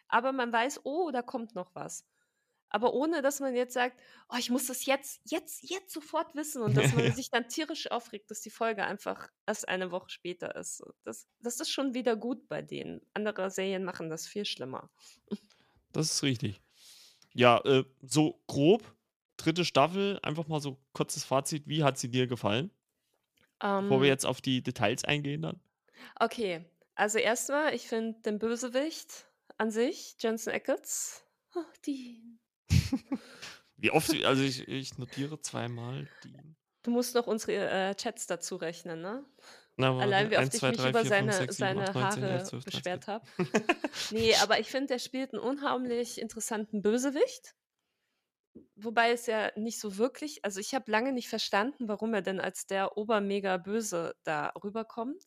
aber 0.08 0.32
man 0.32 0.52
weiß: 0.54 0.82
„Oh, 0.86 1.12
da 1.12 1.22
kommt 1.22 1.56
noch 1.56 1.76
was.“ 1.76 2.06
Aber 2.70 2.94
ohne, 2.94 3.22
dass 3.22 3.40
man 3.40 3.56
jetzt 3.56 3.74
sagt: 3.74 4.00
„Oh, 4.30 4.36
ich 4.38 4.50
muss 4.52 4.68
das 4.68 4.86
jetzt 4.86 5.22
jetzt 5.26 5.64
jetzt 5.70 5.94
sofort 5.94 6.36
wissen“ 6.36 6.62
und 6.64 6.78
dass 6.78 6.92
man 6.94 7.10
Ja. 7.10 7.14
sich 7.14 7.30
dann 7.32 7.48
tierisch 7.50 7.90
aufregt, 7.92 8.32
dass 8.32 8.42
die 8.42 8.50
Folge 8.52 8.86
einfach 8.86 9.30
erst 9.48 9.68
eine 9.70 9.92
Woche 9.92 10.10
später 10.10 10.56
ist. 10.56 10.84
Das 11.04 11.28
das 11.40 11.60
ist 11.62 11.72
schon 11.72 11.94
wieder 11.94 12.16
gut 12.18 12.48
bei 12.50 12.62
denen. 12.62 13.02
Andere 13.14 13.50
Serien 13.52 13.84
machen 13.86 14.10
das 14.10 14.28
viel 14.28 14.46
schlimmer. 14.46 14.92
Das 15.92 16.12
ist 16.12 16.24
richtig. 16.24 16.62
Ja, 17.34 17.60
äh, 17.66 17.86
so 18.02 18.44
grob, 18.48 18.96
3. 19.38 19.66
Staffel, 19.66 20.20
einfach 20.24 20.48
mal 20.48 20.62
so 20.62 20.80
kurzes 20.94 21.26
Fazit. 21.26 21.68
Wie 21.68 21.84
hat 21.84 21.98
sie 22.00 22.12
dir 22.12 22.28
gefallen? 22.28 22.72
Bevor 23.78 24.02
wir 24.02 24.08
Ähm 24.08 24.10
jetzt 24.10 24.26
auf 24.26 24.42
die 24.42 24.62
Details 24.64 25.06
eingehen 25.06 25.42
dann. 25.44 25.62
Okay, 26.20 26.66
also 26.96 27.20
erst 27.20 27.50
mal, 27.50 27.74
ich 27.74 27.88
finde 27.88 28.20
den 28.22 28.40
Bösewicht 28.40 29.28
an 29.58 29.72
sich, 29.72 30.16
Jensen 30.20 30.52
Ackles 30.54 31.24
oh, 31.56 31.64
Dean. 31.86 32.40
Wie 33.78 33.92
oft 33.92 34.08
sie 34.10 34.26
also, 34.26 34.44
ich 34.44 34.68
ich 34.68 34.98
notiere 34.98 35.40
zweimal 35.42 36.10
Dean. 36.24 36.56
Du 36.84 36.92
musst 36.92 37.16
noch 37.16 37.28
unsere, 37.28 37.68
äh, 37.70 37.96
Chats 37.96 38.28
dazu 38.28 38.56
rechnen, 38.58 39.02
ne? 39.02 39.26
Na, 39.78 39.90
Allein 39.98 40.30
wie 40.32 40.38
oft 40.38 40.38
1, 40.38 40.54
ich 40.54 40.60
2, 40.60 40.72
mich 40.72 40.82
3, 40.82 40.90
über 40.90 41.04
4, 41.04 41.12
5, 41.14 41.34
seine 41.34 41.34
6, 41.34 41.58
7, 41.58 41.78
8, 41.78 41.92
seine 41.92 41.92
9, 41.94 42.10
10, 42.10 42.24
11, 42.24 42.44
Haare 42.44 42.44
12, 42.44 42.66
13. 42.66 42.66
beschwert 42.66 43.08
habe. 43.08 43.26
Ne, 44.10 44.36
aber 44.42 44.60
ich 44.60 44.70
finde, 44.72 44.88
der 44.88 45.00
spielt 45.00 45.34
'n 45.34 45.40
unheimlich 45.40 46.20
interessanten 46.20 46.82
Bösewicht. 46.82 47.56
Wobei 48.76 49.12
es 49.12 49.26
ja 49.26 49.52
nicht 49.58 49.80
so 49.80 49.98
wirklich 49.98 50.44
also, 50.46 50.60
ich 50.60 50.74
habe 50.76 50.90
lange 50.92 51.12
nicht 51.14 51.30
verstanden, 51.30 51.88
warum 51.88 52.14
er 52.14 52.22
denn 52.22 52.40
als 52.40 52.68
der 52.68 52.98
Obermega-Böse 52.98 54.16
da 54.24 54.52
rüberkommt, 54.64 55.24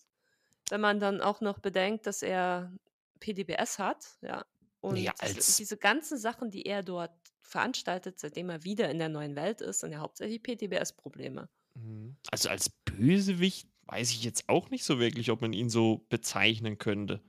wenn 0.71 0.81
man 0.81 1.01
dann 1.01 1.21
auch 1.23 1.41
noch 1.41 1.59
bedenkt, 1.61 2.07
dass 2.07 2.23
er 2.23 2.73
PTBS 3.21 3.79
hat, 3.79 4.19
ja. 4.23 4.45
Na 4.89 4.97
ja, 4.99 5.13
Und 5.13 5.59
diese 5.59 5.77
ganzen 5.77 6.19
Sachen, 6.19 6.51
die 6.51 6.65
er 6.67 6.83
dort 6.83 7.13
veranstaltet, 7.43 8.19
seitdem 8.21 8.51
er 8.51 8.65
wieder 8.65 8.91
in 8.91 8.99
der 8.99 9.09
neuen 9.09 9.37
Welt 9.37 9.61
ist, 9.61 9.81
sind 9.81 9.93
ja 9.93 9.99
hauptsächlich 10.01 10.43
PTBS-Probleme. 10.43 11.49
Mhm. 11.75 12.17
Also, 12.31 12.49
als 12.49 12.71
Bösewicht 12.71 13.69
weiß 13.87 14.11
ich 14.11 14.25
jetzt 14.25 14.49
auch 14.49 14.71
nicht 14.71 14.85
so 14.85 14.99
wirklich, 14.99 15.31
ob 15.31 15.41
man 15.41 15.53
ihn 15.53 15.71
so 15.71 16.07
bezeichnen 16.09 16.79
könnte, 16.79 17.23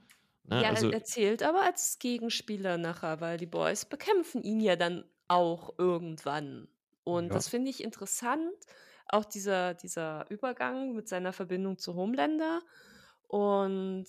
ne? 0.44 0.56
Ja, 0.62 0.70
er 0.72 0.76
Also 0.76 0.92
er 0.92 1.04
zählt 1.04 1.44
aber 1.44 1.62
als 1.64 2.00
Gegenspieler 2.00 2.78
nachher, 2.78 3.22
weil 3.22 3.38
die 3.38 3.46
Boys 3.46 3.86
bekämpfen 3.86 4.42
ihn 4.44 4.60
ja 4.60 4.76
dann 4.76 5.06
auch 5.28 5.78
irgendwann. 5.78 6.68
Und 7.04 7.34
Ja. 7.34 7.36
das 7.36 7.48
finde 7.48 7.70
ich 7.70 7.84
interessant, 7.84 8.54
auch 9.08 9.26
dieser 9.26 9.74
dieser 9.74 10.26
Übergang 10.30 10.94
mit 10.94 11.08
seiner 11.08 11.34
Verbindung 11.34 11.78
zu 11.78 11.96
Homelander. 11.96 12.62
Und 13.28 14.08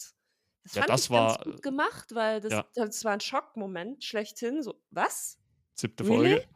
das 0.63 0.77
Ja, 0.77 0.83
fand 0.83 0.97
das 0.97 1.09
ich 1.09 1.11
ganz 1.11 1.39
war, 1.39 1.47
äh 1.47 1.53
gut 1.53 1.63
gemacht, 1.63 2.15
weil 2.15 2.41
das 2.41 2.61
ja. 2.61 2.67
das 2.75 3.05
war 3.05 3.15
'n 3.15 3.21
Schockmoment 3.21 4.05
schlechthin, 4.05 4.63
so: 4.63 4.83
„Was? 4.91 5.41
7. 5.75 6.05
Really?“ 6.07 6.39
Folge. 6.39 6.47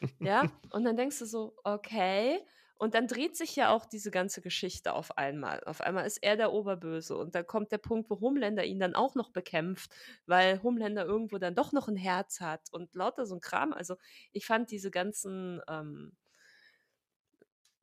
Ja, 0.22 0.50
und 0.70 0.84
dann 0.84 0.96
denkst 0.96 1.18
du 1.20 1.26
so: 1.26 1.56
„Okay.“ 1.64 2.40
Und 2.78 2.94
dann 2.94 3.06
dreht 3.08 3.36
sich 3.36 3.56
ja 3.56 3.70
auch 3.70 3.86
diese 3.86 4.10
ganze 4.10 4.40
Geschichte 4.42 4.94
auf 4.94 5.18
einmal. 5.18 5.62
Auf 5.64 5.80
einmal 5.82 6.06
ist 6.06 6.18
er 6.22 6.36
der 6.36 6.52
Oberböse 6.52 7.16
und 7.16 7.34
dann 7.34 7.46
kommt 7.46 7.72
der 7.72 7.78
Punkt, 7.78 8.10
wo 8.10 8.20
Homelander 8.20 8.64
ihn 8.64 8.80
dann 8.80 8.94
auch 8.96 9.14
noch 9.16 9.30
bekämpft, 9.30 9.94
weil 10.26 10.62
Homelander 10.62 11.04
irgendwo 11.06 11.38
dann 11.38 11.54
doch 11.56 11.72
noch 11.72 11.88
'n 11.88 11.96
Herz 11.96 12.40
hat 12.40 12.70
und 12.72 12.94
lauter 12.96 13.26
so 13.26 13.34
'n 13.36 13.40
Kram. 13.42 13.72
Also, 13.74 13.96
ich 14.32 14.46
fand 14.46 14.70
diese 14.72 14.90
ganzen, 14.90 15.62
ähm 15.68 16.16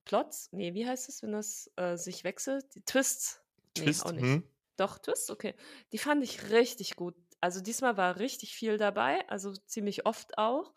Plots? 0.06 0.52
Ne, 0.52 0.74
wie 0.74 0.86
heißt 0.88 1.10
es, 1.10 1.22
wenn 1.24 1.32
das, 1.32 1.72
äh, 1.76 1.98
sich 1.98 2.24
wechselt? 2.24 2.74
Die 2.76 2.82
Twists? 2.84 3.44
Twist, 3.74 4.00
auch 4.00 4.12
nicht. 4.12 4.38
mhm. 4.38 4.44
Doch, 4.82 4.98
Twists? 4.98 5.30
Okay. 5.30 5.54
Die 5.94 6.00
fand 6.00 6.24
ich 6.24 6.50
richtig 6.50 6.96
gut. 6.96 7.14
Also, 7.40 7.62
diesmal 7.62 7.98
war 7.98 8.18
richtig 8.18 8.56
viel 8.56 8.78
dabei, 8.78 9.28
also, 9.30 9.54
ziemlich 9.54 10.08
oft 10.08 10.38
auch. 10.40 10.74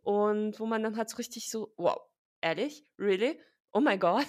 Und 0.00 0.58
wo 0.58 0.66
man 0.66 0.82
dann 0.82 0.96
halt 0.96 1.10
so 1.10 1.16
richtig 1.18 1.50
so: 1.50 1.74
„Wow, 1.76 2.00
ehrlich? 2.40 2.86
Really? 2.98 3.40
Oh 3.72 3.80
my 3.80 3.98
God.“ 3.98 4.26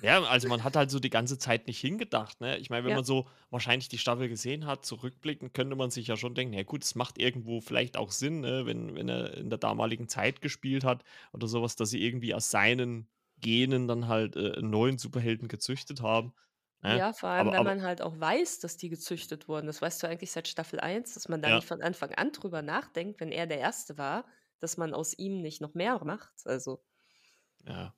Ja, 0.00 0.20
also, 0.24 0.48
man 0.48 0.64
hat 0.64 0.74
halt 0.76 0.90
so 0.90 0.98
die 0.98 1.10
ganze 1.10 1.38
Zeit 1.38 1.66
nicht 1.68 1.78
hingedacht, 1.78 2.40
ne? 2.40 2.58
Ich 2.58 2.70
meine, 2.70 2.84
wenn 2.84 2.92
Ja. 2.92 2.94
man 2.94 3.04
so 3.04 3.28
wahrscheinlich 3.50 3.88
die 3.88 3.98
Staffel 3.98 4.28
gesehen 4.28 4.66
hat, 4.66 4.84
zurückblickend, 4.84 5.54
könnte 5.54 5.76
man 5.76 5.90
sich 5.90 6.08
ja 6.08 6.16
schon 6.16 6.34
denken: 6.34 6.54
„Ja 6.54 6.64
gut, 6.64 6.82
es 6.82 6.94
macht 6.96 7.18
irgendwo 7.18 7.60
vielleicht 7.60 7.96
auch 7.96 8.10
Sinn, 8.10 8.40
ne, 8.40 8.66
wenn 8.66 8.94
wenn 8.96 9.08
er 9.08 9.34
in 9.36 9.48
der 9.48 9.58
damaligen 9.58 10.08
Zeit 10.08 10.40
gespielt 10.40 10.82
hat 10.84 11.04
oder 11.32 11.46
so 11.46 11.62
was, 11.62 11.76
dass 11.76 11.90
sie 11.90 12.02
irgendwie 12.04 12.34
aus 12.34 12.50
seinen 12.50 13.08
Genen 13.38 13.86
dann 13.86 14.08
halt, 14.08 14.34
äh, 14.36 14.58
'n 14.58 14.70
neuen 14.70 14.98
Superhelden 14.98 15.46
gezüchtet 15.48 16.00
haben“, 16.02 16.32
ne? 16.82 16.98
Ja, 16.98 17.12
vor 17.12 17.28
allem, 17.30 17.50
Aber 17.50 17.52
wenn 17.52 17.62
aber 17.62 17.64
man 17.64 17.82
halt 17.82 18.02
auch 18.02 18.18
weiß, 18.18 18.58
dass 18.60 18.76
die 18.76 18.88
gezüchtet 18.88 19.48
wurden. 19.48 19.66
Das 19.68 19.80
weißt 19.82 20.02
du 20.02 20.08
eigentlich 20.08 20.32
seit 20.32 20.48
Staffel 20.48 20.80
1, 20.80 21.14
dass 21.14 21.28
man 21.28 21.40
da 21.42 21.50
Ja. 21.50 21.52
nicht 21.52 21.66
von 21.66 21.80
Anfang 21.82 22.12
an 22.14 22.32
drüber 22.32 22.60
nachdenkt, 22.62 23.20
wenn 23.20 23.30
er 23.32 23.46
der 23.46 23.58
Erste 23.60 23.98
war, 23.98 24.26
dass 24.58 24.76
man 24.76 24.92
aus 24.94 25.16
ihm 25.16 25.40
nicht 25.42 25.60
noch 25.60 25.74
mehr 25.74 26.04
macht. 26.04 26.46
Also 26.46 26.82
Ja. 27.66 27.94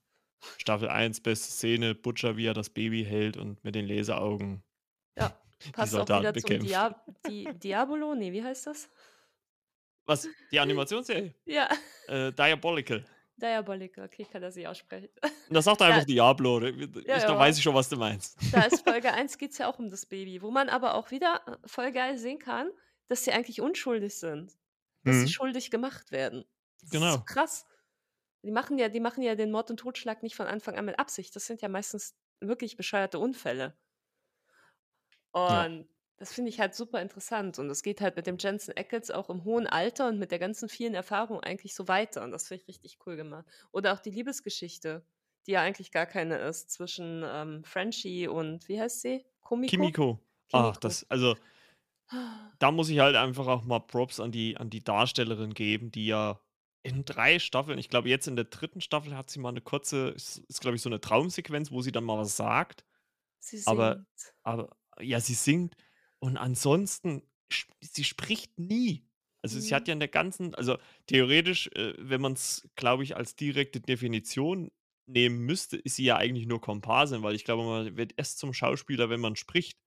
Staffel 0.59 0.89
1, 0.91 1.21
beste 1.23 1.51
Szene, 1.53 1.95
Butcher, 1.95 2.37
wie 2.37 2.47
er 2.47 2.55
das 2.55 2.71
Baby 2.71 3.05
hält 3.05 3.37
und 3.37 3.65
mit 3.65 3.75
den 3.75 3.87
Laseraugen 3.87 4.65
Ja, 5.17 5.41
die 5.81 5.87
passt 5.87 5.99
auch 5.99 6.11
Soldaten 6.11 6.13
wieder 6.13 6.37
zum 6.37 6.59
bekämpft. 6.59 6.59
Dia 6.59 7.05
Di 7.27 7.59
Diabolo? 7.59 8.15
Ne, 8.15 8.33
wie 8.33 8.43
heißt 8.43 8.67
das? 8.67 8.89
Was? 10.07 10.31
Die 10.51 10.59
Animationsserie? 10.61 11.35
Ja. 11.47 11.69
Äh, 12.09 12.33
Diabolical. 12.33 13.07
Diabolical, 13.37 14.05
okay, 14.05 14.23
ich 14.23 14.31
kann 14.31 14.43
das 14.43 14.55
nicht 14.55 14.69
aussprechen. 14.69 15.09
Und 15.49 15.55
da 15.55 15.61
sagt 15.63 15.81
er 15.81 15.89
Ja. 15.89 15.95
einfach 15.95 16.07
Diablo. 16.07 16.61
Ich 16.63 16.77
Ja, 17.07 17.19
da 17.19 17.33
ja. 17.33 17.39
weiß 17.39 17.57
ich 17.59 17.63
schon, 17.63 17.75
was 17.75 17.89
du 17.89 17.97
meinst. 17.97 18.37
Da 18.53 18.63
ist 18.63 18.85
Folge 18.89 19.13
1 19.13 19.39
geht's 19.39 19.59
ja 19.59 19.69
auch 19.69 19.79
um 19.79 19.91
das 19.91 20.07
Baby, 20.07 20.41
wo 20.43 20.51
man 20.51 20.69
aber 20.69 20.95
auch 20.95 21.11
wieder, 21.11 21.43
äh, 21.47 21.69
voll 21.69 21.91
geil 21.93 22.17
sehen 22.17 22.39
kann, 22.39 22.71
dass 23.09 23.25
sie 23.25 23.33
eigentlich 23.33 23.61
unschuldig 23.61 24.15
sind, 24.15 24.53
dass 25.03 25.17
sie 25.17 25.23
Mhm. 25.23 25.29
schuldig 25.29 25.71
gemacht 25.71 26.13
werden. 26.13 26.45
Das 26.81 26.85
ist 26.85 26.93
so 26.93 26.99
Genau. 27.01 27.19
krass. 27.25 27.67
Die 28.43 28.51
machen 28.53 28.79
ja 28.79 28.89
die 28.89 29.01
machen 29.01 29.23
ja 29.23 29.35
den 29.35 29.51
Mord 29.51 29.71
und 29.71 29.79
Totschlag 29.79 30.23
nicht 30.23 30.37
von 30.37 30.47
Anfang 30.47 30.77
an 30.77 30.85
mit 30.85 30.99
Absicht. 30.99 31.35
Das 31.35 31.47
sind 31.47 31.61
ja 31.63 31.69
meistens 31.69 32.15
wirklich 32.41 32.77
bescheuerte 32.77 33.19
Unfälle. 33.19 33.77
Ja. 35.35 35.65
Und 35.65 35.89
Das 36.25 36.33
finde 36.33 36.49
ich 36.49 36.59
halt 36.59 36.75
super 36.75 37.03
interessant 37.03 37.59
und 37.59 37.69
es 37.69 37.83
geht 37.83 38.01
halt 38.01 38.17
mit 38.17 38.27
dem 38.27 38.39
Jensen 38.39 38.73
Ackles 38.75 39.11
auch 39.11 39.29
im 39.29 39.45
hohen 39.45 39.67
Alter 39.67 40.09
und 40.09 40.19
mit 40.19 40.31
der 40.31 40.39
ganzen 40.39 40.71
vielen 40.71 40.95
Erfahrung 40.95 41.41
eigentlich 41.41 41.75
so 41.75 41.87
weiter 41.87 42.25
und 42.25 42.31
das 42.31 42.49
finde 42.49 42.63
ich 42.63 42.69
richtig 42.69 42.97
cool 43.05 43.17
gemacht. 43.17 43.45
Oder 43.73 43.93
auch 43.93 44.01
die 44.01 44.09
Liebesgeschichte, 44.11 45.05
die 45.47 45.51
ja 45.51 45.61
eigentlich 45.61 45.93
gar 45.93 46.07
keine 46.07 46.39
ist, 46.39 46.71
zwischen, 46.71 47.23
ähm, 47.27 47.63
Frenchie 47.65 48.27
und 48.27 48.69
wie 48.69 48.81
heißt 48.81 49.03
sie? 49.03 49.27
Kumiko? 49.43 49.93
Kimiko. 49.93 50.21
Ach, 50.53 50.77
Kimiko. 50.79 50.79
das 50.79 51.05
also 51.11 51.37
da 52.61 52.71
muss 52.71 52.89
ich 52.89 52.99
halt 53.01 53.17
einfach 53.17 53.47
auch 53.47 53.65
mal 53.65 53.81
Props 53.81 54.21
an 54.21 54.33
die 54.33 54.57
an 54.57 54.71
die 54.71 54.83
Darstellerin 54.85 55.55
geben, 55.55 55.91
die 55.91 56.07
ja 56.07 56.41
in 56.83 57.05
3 57.05 57.39
Staffeln 57.39 57.79
ich 57.79 57.89
glaube, 57.89 58.09
jetzt 58.09 58.27
in 58.29 58.37
der 58.37 58.45
dritten 58.47 58.81
Staffel 58.81 59.17
hat 59.17 59.31
sie 59.31 59.41
mal 59.41 59.53
'ne 59.53 59.61
kurze 59.61 60.09
ist 60.11 60.39
ist, 60.49 60.61
glaube 60.61 60.77
ich, 60.77 60.83
so 60.83 60.89
'ne 60.91 61.01
Traumsequenz, 61.01 61.71
wo 61.73 61.83
sie 61.83 61.93
dann 61.93 62.05
mal 62.05 62.19
was 62.19 62.37
sagt. 62.37 62.85
Sie 63.43 63.59
Aber 63.65 63.99
singt. 63.99 64.35
aber 64.45 64.77
ja, 65.01 65.21
sie 65.21 65.35
singt 65.35 65.77
und 66.25 66.37
ansonsten 66.39 67.23
sie 67.83 68.05
spricht 68.05 68.59
nie. 68.59 69.09
Also, 69.43 69.61
sie 69.61 69.75
Mhm. 69.75 69.75
hat 69.75 69.89
ja 69.89 69.93
in 69.95 70.01
der 70.01 70.09
ganzen 70.09 70.55
also, 70.55 70.79
theoretisch, 71.07 71.69
äh, 71.75 71.95
wenn 71.99 72.21
man's, 72.23 72.69
glaube 72.77 73.05
ich, 73.05 73.17
als 73.17 73.37
direkte 73.37 73.81
Definition 73.81 74.71
nehmen 75.07 75.41
müsste, 75.41 75.77
ist 75.77 75.97
sie 75.97 76.05
ja 76.05 76.17
eigentlich 76.17 76.47
nur 76.47 76.61
Komparsin, 76.63 77.23
weil 77.23 77.35
ich 77.35 77.45
glaube, 77.45 77.65
man 77.65 77.97
wird 77.99 78.15
erst 78.17 78.39
zum 78.39 78.55
Schauspieler, 78.55 79.11
wenn 79.11 79.21
man 79.21 79.37
spricht. 79.37 79.79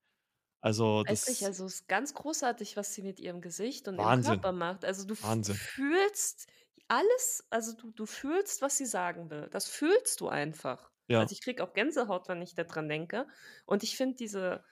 Also, 0.62 1.04
das 1.04 1.42
also, 1.42 1.66
ist 1.66 1.88
ganz 1.88 2.14
großartig, 2.14 2.76
was 2.76 2.94
sie 2.94 3.02
mit 3.02 3.20
ihrem 3.20 3.40
Gesicht 3.40 3.88
und 3.88 3.98
ihrem 3.98 4.18
Wahnsinn, 4.18 4.18
Körper 4.18 4.52
macht. 4.52 4.84
Also, 4.84 5.06
du 5.06 5.14
Wahnsinn. 5.20 5.60
fühlst 5.74 6.46
alles 6.88 7.46
also, 7.50 7.74
du 7.76 7.90
du 7.92 8.06
fühlst, 8.06 8.62
was 8.62 8.76
sie 8.78 8.86
sagen 8.86 9.30
will. 9.30 9.48
Das 9.50 9.68
fühlst 9.68 10.20
du 10.20 10.28
einfach. 10.28 10.90
Ja. 11.08 11.28
Also, 11.28 11.32
ich 11.32 11.40
kriege 11.42 11.62
auch 11.62 11.74
Gänsehaut, 11.74 12.28
wenn 12.28 12.42
ich 12.42 12.54
da 12.54 12.64
dran 12.64 12.88
denke. 12.88 13.26
Und 13.66 13.82
ich 13.82 13.96
finde 13.96 14.16
diese 14.16 14.64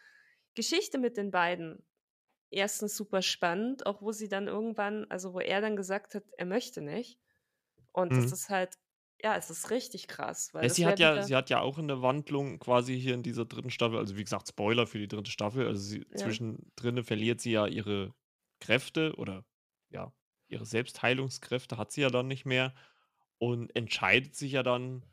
Geschichte 0.57 0.99
mit 0.99 1.17
den 1.19 1.31
beiden 1.33 1.87
erstens 2.51 2.97
super 2.97 3.23
spannend, 3.23 3.87
auch 3.87 4.03
wo 4.03 4.13
sie 4.13 4.29
dann 4.29 4.49
irgendwann 4.49 5.07
also, 5.11 5.35
wo 5.35 5.41
er 5.41 5.61
dann 5.63 5.77
gesagt 5.77 6.15
hat, 6.17 6.25
er 6.39 6.47
möchte 6.47 6.83
nicht. 6.83 7.21
Und 7.93 8.17
das 8.19 8.27
Mhm. 8.27 8.33
ist 8.33 8.51
halt 8.51 8.77
ja, 9.25 9.37
es 9.37 9.51
ist 9.51 9.71
richtig 9.71 10.09
krass, 10.09 10.55
weil 10.55 10.63
Ja, 10.63 10.69
das 10.69 10.79
sie 10.79 10.87
hat 10.87 10.99
ja 11.01 11.21
sie 11.21 11.37
hat 11.37 11.51
ja 11.51 11.61
auch 11.61 11.77
'ne 11.79 12.01
Wandlung 12.01 12.59
quasi 12.59 12.99
hier 12.99 13.13
in 13.15 13.23
dieser 13.23 13.45
dritten 13.45 13.69
Staffel 13.71 13.99
also, 13.99 14.17
wie 14.17 14.25
gesagt, 14.25 14.49
Spoiler 14.49 14.87
für 14.87 14.99
die 14.99 15.09
dritte 15.09 15.31
Staffel. 15.31 15.67
Also, 15.67 15.81
sie 15.83 16.07
Ja. 16.13 16.37
zwischendrin 16.37 17.05
verliert 17.05 17.41
sie 17.43 17.53
ja 17.53 17.67
ihre 17.67 18.15
Kräfte 18.61 19.15
oder 19.17 19.45
ja, 19.91 20.15
ihre 20.49 20.65
Selbstheilungskräfte 20.65 21.77
hat 21.77 21.93
sie 21.93 22.01
ja 22.01 22.09
dann 22.09 22.27
nicht 22.29 22.47
mehr 22.47 22.75
und 23.39 23.77
entscheidet 23.77 24.35
sich 24.35 24.53
ja 24.53 24.63
dann 24.63 25.05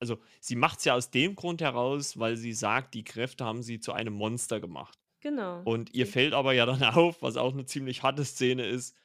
also, 0.00 0.18
sie 0.40 0.56
macht's 0.56 0.84
ja 0.84 0.94
aus 0.94 1.10
dem 1.10 1.34
Grund 1.36 1.60
heraus, 1.62 2.18
weil 2.18 2.36
sie 2.36 2.52
sagt, 2.52 2.94
die 2.94 3.04
Kräfte 3.04 3.44
haben 3.44 3.62
sie 3.62 3.80
zu 3.80 3.92
einem 3.92 4.14
Monster 4.14 4.60
gemacht. 4.60 4.98
Genau. 5.20 5.62
Und 5.64 5.94
ihr 5.94 6.06
fällt 6.06 6.34
aber 6.34 6.52
ja 6.52 6.66
dann 6.66 6.82
auf, 6.84 7.22
was 7.22 7.36
auch 7.36 7.54
'ne 7.54 7.66
ziemlich 7.66 8.02
harte 8.02 8.24
Szene 8.24 8.66
ist, 8.66 8.96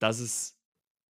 dass 0.00 0.20
es 0.20 0.56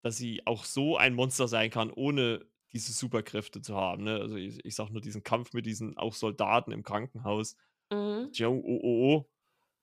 dass 0.02 0.16
sie 0.16 0.46
auch 0.46 0.64
so 0.64 0.96
ein 0.96 1.14
Monster 1.14 1.48
sein 1.48 1.70
kann, 1.70 1.90
ohne 1.92 2.46
diese 2.72 2.92
Superkräfte 2.92 3.62
zu 3.62 3.76
haben, 3.76 4.04
ne? 4.04 4.16
Also, 4.20 4.36
ich 4.36 4.64
ich 4.64 4.74
sage 4.74 4.92
nur 4.92 5.02
diesen 5.02 5.22
Kampf 5.24 5.52
mit 5.54 5.66
diesen 5.66 5.96
auch 5.98 6.14
Soldaten 6.14 6.72
im 6.72 6.82
Krankenhaus. 6.84 7.56
Mhm. 7.92 8.30
Joe 8.32 8.50
oh, 8.64 8.80
oh, 8.82 9.16
oh. 9.16 9.30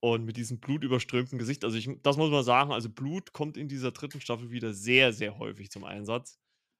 Und 0.01 0.25
mit 0.25 0.37
diesem 0.37 0.59
blutüberströmten 0.59 1.39
Gesicht. 1.39 1.63
Also, 1.65 1.77
ich 1.77 1.89
das 2.03 2.17
muss 2.17 2.31
man 2.31 2.43
sagen, 2.43 2.71
also, 2.71 2.89
Blut 2.89 3.33
kommt 3.33 3.57
in 3.57 3.67
dieser 3.69 3.91
dritten 3.91 4.21
Staffel 4.21 4.51
wieder 4.51 4.73
sehr, 4.73 5.13
sehr 5.13 5.37
häufig 5.39 5.71
zum 5.71 5.83
Einsatz. 5.85 6.39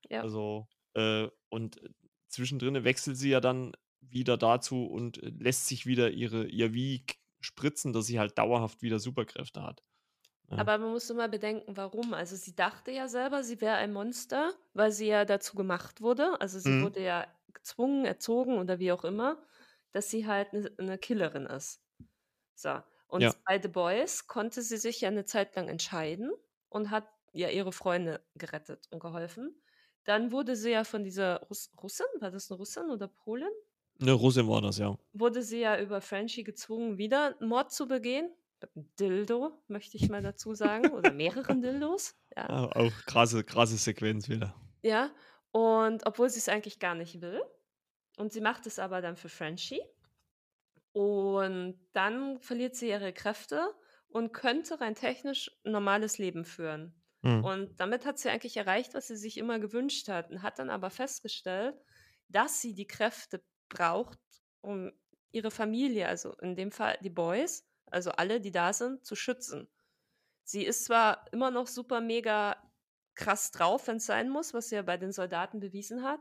Ja. 0.09 0.21
Also, 0.21 0.67
äh, 0.95 1.27
und 1.49 1.81
zwischendrin 2.29 2.83
wechselt 2.83 3.17
sie 3.17 3.29
ja 3.29 3.39
dann 3.41 3.73
wieder 4.01 4.37
dazu 4.37 4.85
und 4.85 5.17
lässt 5.23 5.67
sich 5.67 5.85
wieder 5.85 6.11
ihre 6.11 6.45
ihr 6.47 6.73
wie 6.73 7.05
spritzen, 7.41 7.93
dass 7.93 8.05
sie 8.07 8.19
halt 8.19 8.37
dauerhaft 8.37 8.81
wieder 8.81 8.99
Superkräfte 8.99 9.63
hat, 9.63 9.83
ne? 10.49 10.59
Aber 10.59 10.79
man 10.79 10.89
muss 10.91 11.07
immer 11.11 11.27
bedenken, 11.27 11.77
warum. 11.77 12.13
Also, 12.15 12.35
sie 12.35 12.55
dachte 12.55 12.89
ja 12.91 13.07
selber, 13.07 13.43
sie 13.43 13.61
wäre 13.61 13.75
ein 13.75 13.93
Monster, 13.93 14.53
weil 14.73 14.91
sie 14.91 15.05
ja 15.07 15.23
dazu 15.23 15.55
gemacht 15.55 16.01
wurde. 16.01 16.41
Also, 16.41 16.57
sie 16.59 16.79
Mhm. 16.79 16.79
wurde 16.79 16.99
ja 17.03 17.27
gezwungen, 17.53 18.05
erzogen 18.05 18.57
oder 18.57 18.79
wie 18.79 18.91
auch 18.91 19.03
immer, 19.03 19.45
dass 19.91 20.09
sie 20.09 20.25
halt 20.25 20.53
'ne 20.53 20.71
'ne 20.79 20.97
Killerin 20.97 21.45
ist. 21.45 21.83
So, 22.55 22.81
und 23.07 23.19
Ja. 23.19 23.37
bei 23.45 23.61
The 23.61 23.69
Boys 23.69 24.27
konnte 24.27 24.61
sie 24.63 24.77
sich 24.77 25.01
ja 25.01 25.11
'ne 25.11 25.25
Zeit 25.25 25.55
lang 25.55 25.69
entscheiden 25.69 26.31
und 26.69 26.91
hat 26.91 27.07
ja 27.33 27.49
ihre 27.49 27.73
Freunde 27.73 28.25
gerettet 28.35 28.87
und 28.91 28.99
geholfen. 29.01 29.61
Dann 30.07 30.31
wurde 30.31 30.55
sie 30.55 30.71
ja 30.71 30.85
von 30.85 31.03
dieser 31.03 31.41
Russ 31.49 31.69
Russin 31.83 32.05
war 32.21 32.31
das 32.31 32.49
'ne 32.49 32.55
Russin 32.55 32.89
oder 32.91 33.09
Polin? 33.09 33.51
'Ne 33.99 34.11
Russin 34.13 34.47
war 34.47 34.61
das, 34.61 34.77
ja. 34.77 34.97
Wurde 35.13 35.41
sie 35.41 35.59
ja 35.59 35.79
über 35.79 36.01
Frenchie 36.01 36.43
gezwungen, 36.43 36.97
wieder 36.97 37.35
Mord 37.41 37.71
zu 37.71 37.87
begehen 37.87 38.29
Dildo, 38.75 39.63
möchte 39.67 39.95
ich 39.97 40.09
mal 40.09 40.21
dazu 40.21 40.53
sagen, 40.53 40.91
oder 40.93 41.11
mehreren 41.11 41.61
Dildos, 41.61 42.15
ja. 42.35 42.49
Ah, 42.49 42.65
auch 42.75 43.03
krasse 43.05 43.43
krasse 43.43 43.77
Sequenz 43.77 44.29
wieder. 44.29 44.55
Ja, 44.83 45.11
und 45.51 46.05
obwohl 46.05 46.29
sie's 46.29 46.49
eigentlich 46.49 46.79
gar 46.79 46.95
nicht 46.95 47.21
will. 47.21 47.41
Und 48.17 48.33
sie 48.33 48.41
macht 48.41 48.67
es 48.67 48.79
aber 48.79 49.01
dann 49.01 49.17
für 49.17 49.29
Frenchie. 49.29 49.81
Und 50.95 51.79
dann 51.93 52.39
verliert 52.39 52.75
sie 52.75 52.89
ihre 52.89 53.13
Kräfte 53.13 53.73
und 54.09 54.33
könnte 54.33 54.79
rein 54.81 54.95
technisch 54.95 55.51
'n 55.65 55.71
normales 55.71 56.17
Leben 56.17 56.45
führen. 56.45 57.01
Mhm. 57.23 57.47
Und 57.47 57.79
damit 57.79 58.05
hat 58.05 58.19
sie 58.19 58.29
eigentlich 58.29 58.57
erreicht, 58.57 58.93
was 58.93 59.07
sie 59.07 59.17
sich 59.17 59.37
immer 59.37 59.59
gewünscht 59.59 60.07
hat 60.09 60.31
und 60.31 60.41
hat 60.43 60.59
dann 60.59 60.69
aber 60.69 60.89
festgestellt, 60.89 61.75
dass 62.29 62.61
sie 62.61 62.73
die 62.73 62.87
Kräfte 62.87 63.43
braucht, 63.69 64.19
um 64.61 64.91
ihre 65.31 65.51
Familie, 65.51 66.07
also 66.07 66.33
in 66.39 66.55
dem 66.55 66.71
Fall 66.71 66.97
die 67.01 67.09
Boys, 67.09 67.67
also 67.91 68.11
alle, 68.11 68.41
die 68.41 68.51
da 68.51 68.73
sind, 68.73 69.05
zu 69.05 69.15
schützen. 69.15 69.69
Sie 70.43 70.65
ist 70.65 70.85
zwar 70.85 71.25
immer 71.31 71.51
noch 71.51 71.67
super 71.67 72.01
mega 72.01 72.71
krass 73.15 73.51
drauf, 73.51 73.87
wenn's 73.87 74.05
sein 74.05 74.29
muss, 74.29 74.53
was 74.53 74.69
sie 74.69 74.75
ja 74.75 74.81
bei 74.83 74.97
den 74.97 75.11
Soldaten 75.11 75.59
bewiesen 75.59 76.03
hat, 76.03 76.19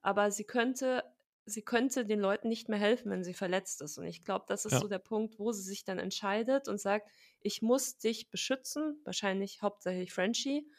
aber 0.00 0.30
sie 0.30 0.44
könnte 0.44 1.04
sie 1.44 1.62
könnte 1.64 2.06
den 2.06 2.20
Leuten 2.20 2.48
nicht 2.48 2.68
mehr 2.68 2.78
helfen, 2.78 3.10
wenn 3.10 3.24
sie 3.24 3.34
verletzt 3.34 3.82
ist. 3.82 3.98
Und 3.98 4.04
ich 4.06 4.24
glaube, 4.24 4.44
das 4.48 4.64
ist 4.64 4.76
Ja. 4.76 4.78
so 4.78 4.86
der 4.86 5.00
Punkt, 5.00 5.40
wo 5.40 5.50
sie 5.50 5.62
sich 5.62 5.84
dann 5.84 5.98
entscheidet 5.98 6.68
und 6.68 6.80
sagt: 6.80 7.10
„Ich 7.44 7.62
muss 7.62 7.98
dich 7.98 8.30
beschützen“, 8.30 9.00
wahrscheinlich 9.04 9.62
hauptsächlich 9.62 10.12
Frenchie 10.12 10.70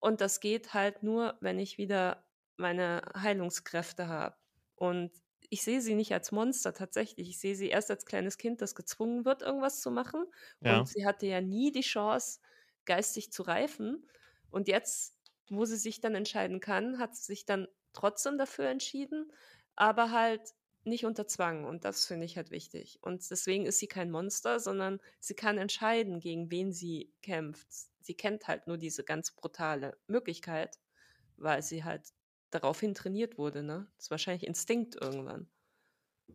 „und 0.00 0.20
das 0.20 0.40
geht 0.40 0.74
halt 0.74 1.02
nur, 1.02 1.38
wenn 1.40 1.58
ich 1.58 1.78
wieder 1.78 2.28
meine 2.56 3.02
Heilungskräfte 3.16 4.08
habe.“ 4.08 4.36
Und 4.76 5.12
ich 5.50 5.62
sehe 5.62 5.80
sie 5.80 5.94
nicht 5.94 6.12
als 6.12 6.32
Monster 6.32 6.74
tatsächlich. 6.74 7.28
Ich 7.30 7.38
sehe 7.40 7.54
sie 7.54 7.68
erst 7.68 7.90
als 7.90 8.06
kleines 8.06 8.38
Kind, 8.38 8.60
das 8.62 8.74
gezwungen 8.74 9.24
wird, 9.24 9.42
irgendwas 9.42 9.80
zu 9.80 9.90
machen. 9.90 10.24
Und 10.62 10.86
Ja. 10.86 10.88
sie 10.88 11.06
hatte 11.06 11.26
ja 11.26 11.40
nie 11.40 11.70
die 11.72 11.80
Chance, 11.82 12.40
geistig 12.86 13.30
zu 13.32 13.42
reifen. 13.42 14.06
Und 14.50 14.68
jetzt, 14.68 15.18
wo 15.50 15.64
sie 15.64 15.76
sich 15.76 16.00
dann 16.00 16.14
entscheiden 16.14 16.60
kann, 16.60 16.98
hat 16.98 17.14
sie 17.16 17.24
sich 17.24 17.44
dann 17.46 17.68
trotzdem 17.92 18.38
dafür 18.38 18.66
entschieden, 18.68 19.32
aber 19.76 20.10
halt 20.10 20.50
nicht 20.86 21.04
unter 21.06 21.26
Zwang. 21.26 21.64
Und 21.64 21.84
das 21.84 22.06
finde 22.06 22.26
ich 22.26 22.36
halt 22.36 22.50
wichtig. 22.50 22.98
Und 23.02 23.28
deswegen 23.30 23.66
ist 23.66 23.78
sie 23.78 23.86
kein 23.88 24.10
Monster, 24.10 24.60
sondern 24.60 25.00
sie 25.20 25.34
kann 25.34 25.58
entscheiden, 25.58 26.20
gegen 26.20 26.50
wen 26.50 26.72
sie 26.72 27.14
kämpft. 27.22 27.68
Sie 28.00 28.14
kennt 28.16 28.48
halt 28.48 28.66
nur 28.66 28.78
diese 28.78 29.04
ganz 29.04 29.32
brutale 29.32 29.98
Möglichkeit, 30.06 30.78
weil 31.36 31.62
sie 31.62 31.84
halt 31.84 32.10
daraufhin 32.50 32.94
trainiert 32.94 33.38
wurde, 33.38 33.62
ne? 33.62 33.92
Ist 33.98 34.10
wahrscheinlich 34.10 34.46
Instinkt 34.46 34.96
irgendwann. 35.00 35.48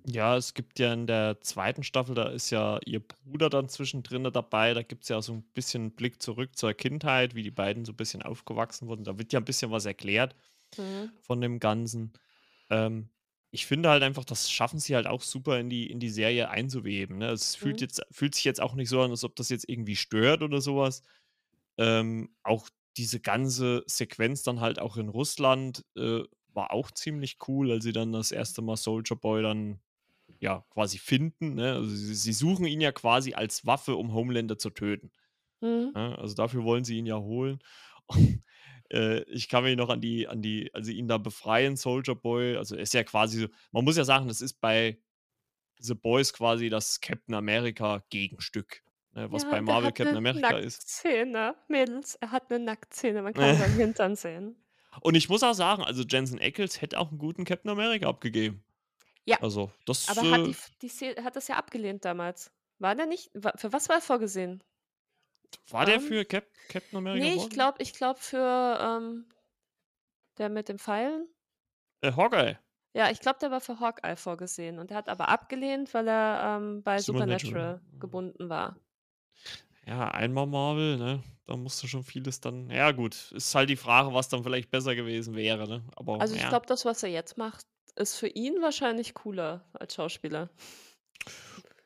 Ja, 0.05 0.37
es 0.37 0.53
gibt 0.53 0.79
ja 0.79 0.93
in 0.93 1.07
der 1.07 1.41
2. 1.41 1.83
Staffel, 1.83 2.15
da 2.15 2.29
ist 2.29 2.51
ja 2.51 2.79
ihr 2.85 2.99
Bruder 3.05 3.49
dann 3.49 3.69
zwischendrin 3.69 4.23
dabei. 4.31 4.73
Da 4.73 4.81
gibt's 4.83 5.09
ja 5.09 5.21
so 5.21 5.33
'n 5.33 5.43
bisschen 5.53 5.91
Blick 5.95 6.21
zurück 6.21 6.55
zur 6.57 6.73
Kindheit, 6.73 7.35
wie 7.35 7.43
die 7.43 7.51
beiden 7.51 7.85
so 7.85 7.93
bisschen 7.93 8.21
aufgewachsen 8.21 8.87
wurden. 8.87 9.03
Da 9.03 9.17
wird 9.17 9.33
ja 9.33 9.39
'n 9.39 9.45
bisschen 9.45 9.71
was 9.71 9.85
erklärt 9.85 10.35
Mhm. 10.77 11.19
von 11.21 11.41
dem 11.41 11.59
Ganzen. 11.59 12.13
Ähm, 12.69 13.09
ich 13.51 13.65
finde 13.65 13.89
halt 13.89 14.03
einfach, 14.03 14.25
das 14.25 14.51
schaffen 14.51 14.79
sie 14.79 14.95
halt 14.95 15.07
auch 15.07 15.21
super 15.23 15.59
in 15.59 15.69
die 15.69 15.89
in 15.89 15.99
die 15.99 16.09
Serie 16.09 16.49
einzuweben, 16.49 17.17
ne? 17.19 17.29
Es 17.31 17.55
fühlt 17.55 17.79
Mhm. 17.79 17.81
jetzt 17.81 18.01
fühlt 18.11 18.35
sich 18.35 18.43
jetzt 18.45 18.61
auch 18.61 18.75
nicht 18.75 18.89
so 18.89 19.01
an, 19.01 19.11
als 19.11 19.23
ob 19.23 19.35
das 19.35 19.49
jetzt 19.49 19.67
irgendwie 19.69 19.95
stört 19.95 20.43
oder 20.43 20.61
so 20.61 20.77
was. 20.77 21.03
Ähm, 21.79 22.35
auch 22.43 22.69
diese 22.97 23.19
ganze 23.21 23.83
Sequenz 23.87 24.43
dann 24.43 24.61
halt 24.61 24.79
auch 24.79 24.97
in 24.97 25.09
Russland, 25.09 25.85
äh, 25.97 26.21
war 26.53 26.71
auch 26.73 26.91
ziemlich 26.91 27.37
cool, 27.47 27.71
als 27.71 27.83
sie 27.85 27.93
dann 27.93 28.13
das 28.13 28.31
1. 28.31 28.61
Mal 28.63 28.77
Soulja 28.77 29.15
Boy 29.15 29.43
dann, 29.43 29.81
ja, 30.41 30.65
quasi 30.71 30.99
finden, 30.99 31.55
ne? 31.55 31.73
Also, 31.75 31.89
sie 31.95 32.15
sie 32.15 32.33
suchen 32.33 32.65
ihn 32.67 32.81
ja 32.81 32.91
quasi 32.93 33.33
als 33.35 33.65
Waffe, 33.67 33.95
um 33.97 34.13
Homelander 34.13 34.57
zu 34.59 34.71
töten, 34.71 35.11
Mhm. 35.61 35.95
ne? 35.95 36.17
Also, 36.19 36.35
dafür 36.35 36.63
wollen 36.65 36.85
sie 36.85 36.97
ihn 36.99 37.07
ja 37.07 37.17
holen. 37.19 37.59
Äh, 38.91 39.21
ich 39.23 39.49
kann 39.49 39.63
mich 39.63 39.75
noch 39.77 39.89
an 39.89 40.01
die 40.01 40.27
an 40.27 40.41
die 40.41 40.73
als 40.73 40.87
sie 40.87 40.97
ihn 40.97 41.07
da 41.07 41.17
befreien, 41.17 41.77
Soulja 41.77 42.13
Boy 42.15 42.57
also, 42.57 42.75
ist 42.75 42.93
ja 42.93 43.03
quasi 43.03 43.41
so 43.41 43.47
man 43.71 43.83
muss 43.85 43.97
ja 43.97 44.03
sagen, 44.05 44.27
das 44.27 44.41
ist 44.41 44.59
bei 44.61 44.99
The 45.79 45.95
Boys 45.95 46.33
quasi 46.33 46.69
das 46.69 47.01
Captain 47.01 47.35
America 47.35 48.03
Gegenstück, 48.09 48.83
ne, 49.13 49.31
was 49.31 49.45
Ja, 49.45 49.47
bei 49.47 49.61
Marvel 49.61 49.93
Captain 49.93 50.17
America 50.17 50.57
ist. 50.57 50.83
Nacktszene. 50.83 51.55
Mädels, 51.67 52.15
er 52.15 52.31
hat 52.31 52.49
'ne 52.49 52.57
Nacktszene. 52.59 53.21
Man 53.21 53.33
kann 53.35 53.53
seinen 53.53 53.75
Hintern 53.77 54.15
sehen. 54.15 54.63
Und 55.03 55.15
ich 55.15 55.29
muss 55.29 55.43
auch 55.43 55.53
sagen, 55.53 55.83
also, 55.83 56.03
Jensen 56.03 56.39
Ackles 56.41 56.81
hätte 56.81 56.99
auch 56.99 57.11
'n 57.11 57.17
guten 57.17 57.45
Captain 57.45 57.71
America 57.71 58.07
abgegeben. 58.07 58.63
Ja, 59.27 59.37
Also, 59.39 59.71
das, 59.85 60.07
aber 60.07 60.29
hat 60.29 60.45
die 60.45 60.55
äh 60.55 60.71
die 60.81 60.89
hat 61.23 61.35
das 61.35 61.47
ja 61.47 61.55
abgelehnt 61.57 62.05
damals. 62.05 62.51
War 62.79 62.95
der 62.95 63.05
nicht 63.05 63.31
für 63.57 63.73
was 63.73 63.89
war 63.89 63.97
er 63.97 64.01
vorgesehen? 64.01 64.63
War 65.69 65.85
der 65.85 65.95
Ähm, 65.95 66.01
für 66.01 66.25
Cap 66.25 66.45
Captain 66.67 66.97
America 66.97 67.25
ne, 67.25 67.35
ich 67.35 67.49
glaube 67.49 67.81
ich 67.81 67.93
glaube 67.93 68.19
für, 68.19 68.79
ähm 68.81 69.25
der 70.37 70.49
mit 70.49 70.69
den 70.69 70.79
Pfeilen? 70.79 71.27
Äh, 72.01 72.13
Hawkeye. 72.13 72.57
Ja, 72.93 73.11
ich 73.11 73.19
glaube, 73.19 73.37
der 73.39 73.51
war 73.51 73.61
für 73.61 73.79
Hawkeye 73.79 74.15
vorgesehen 74.15 74.79
und 74.79 74.89
der 74.89 74.97
hat 74.97 75.09
aber 75.09 75.29
abgelehnt, 75.29 75.93
weil 75.93 76.07
er, 76.07 76.57
ähm, 76.57 76.81
bei 76.81 76.97
Supernatural. 76.97 77.39
Supernatural 77.39 77.99
gebunden 77.99 78.49
war. 78.49 78.77
Ja, 79.85 80.07
einmal 80.09 80.47
Marvel, 80.47 80.97
ne? 80.97 81.23
Da 81.45 81.55
musste 81.55 81.87
schon 81.87 82.03
vieles 82.03 82.39
dann 82.41 82.69
ja 82.69 82.91
gut, 82.91 83.31
ist 83.31 83.53
halt 83.55 83.69
die 83.69 83.75
Frage, 83.75 84.13
was 84.13 84.29
dann 84.29 84.43
vielleicht 84.43 84.69
besser 84.69 84.95
gewesen 84.95 85.35
wäre, 85.35 85.67
ne? 85.67 85.83
Aber 85.95 86.19
Also, 86.21 86.35
ich 86.35 86.41
ja. 86.41 86.49
glaube, 86.49 86.65
das, 86.67 86.85
was 86.85 87.03
er 87.03 87.09
jetzt 87.09 87.37
macht, 87.37 87.65
ist 87.95 88.15
für 88.15 88.27
ihn 88.27 88.61
wahrscheinlich 88.61 89.13
cooler 89.13 89.65
als 89.73 89.95
Schauspieler. 89.95 90.49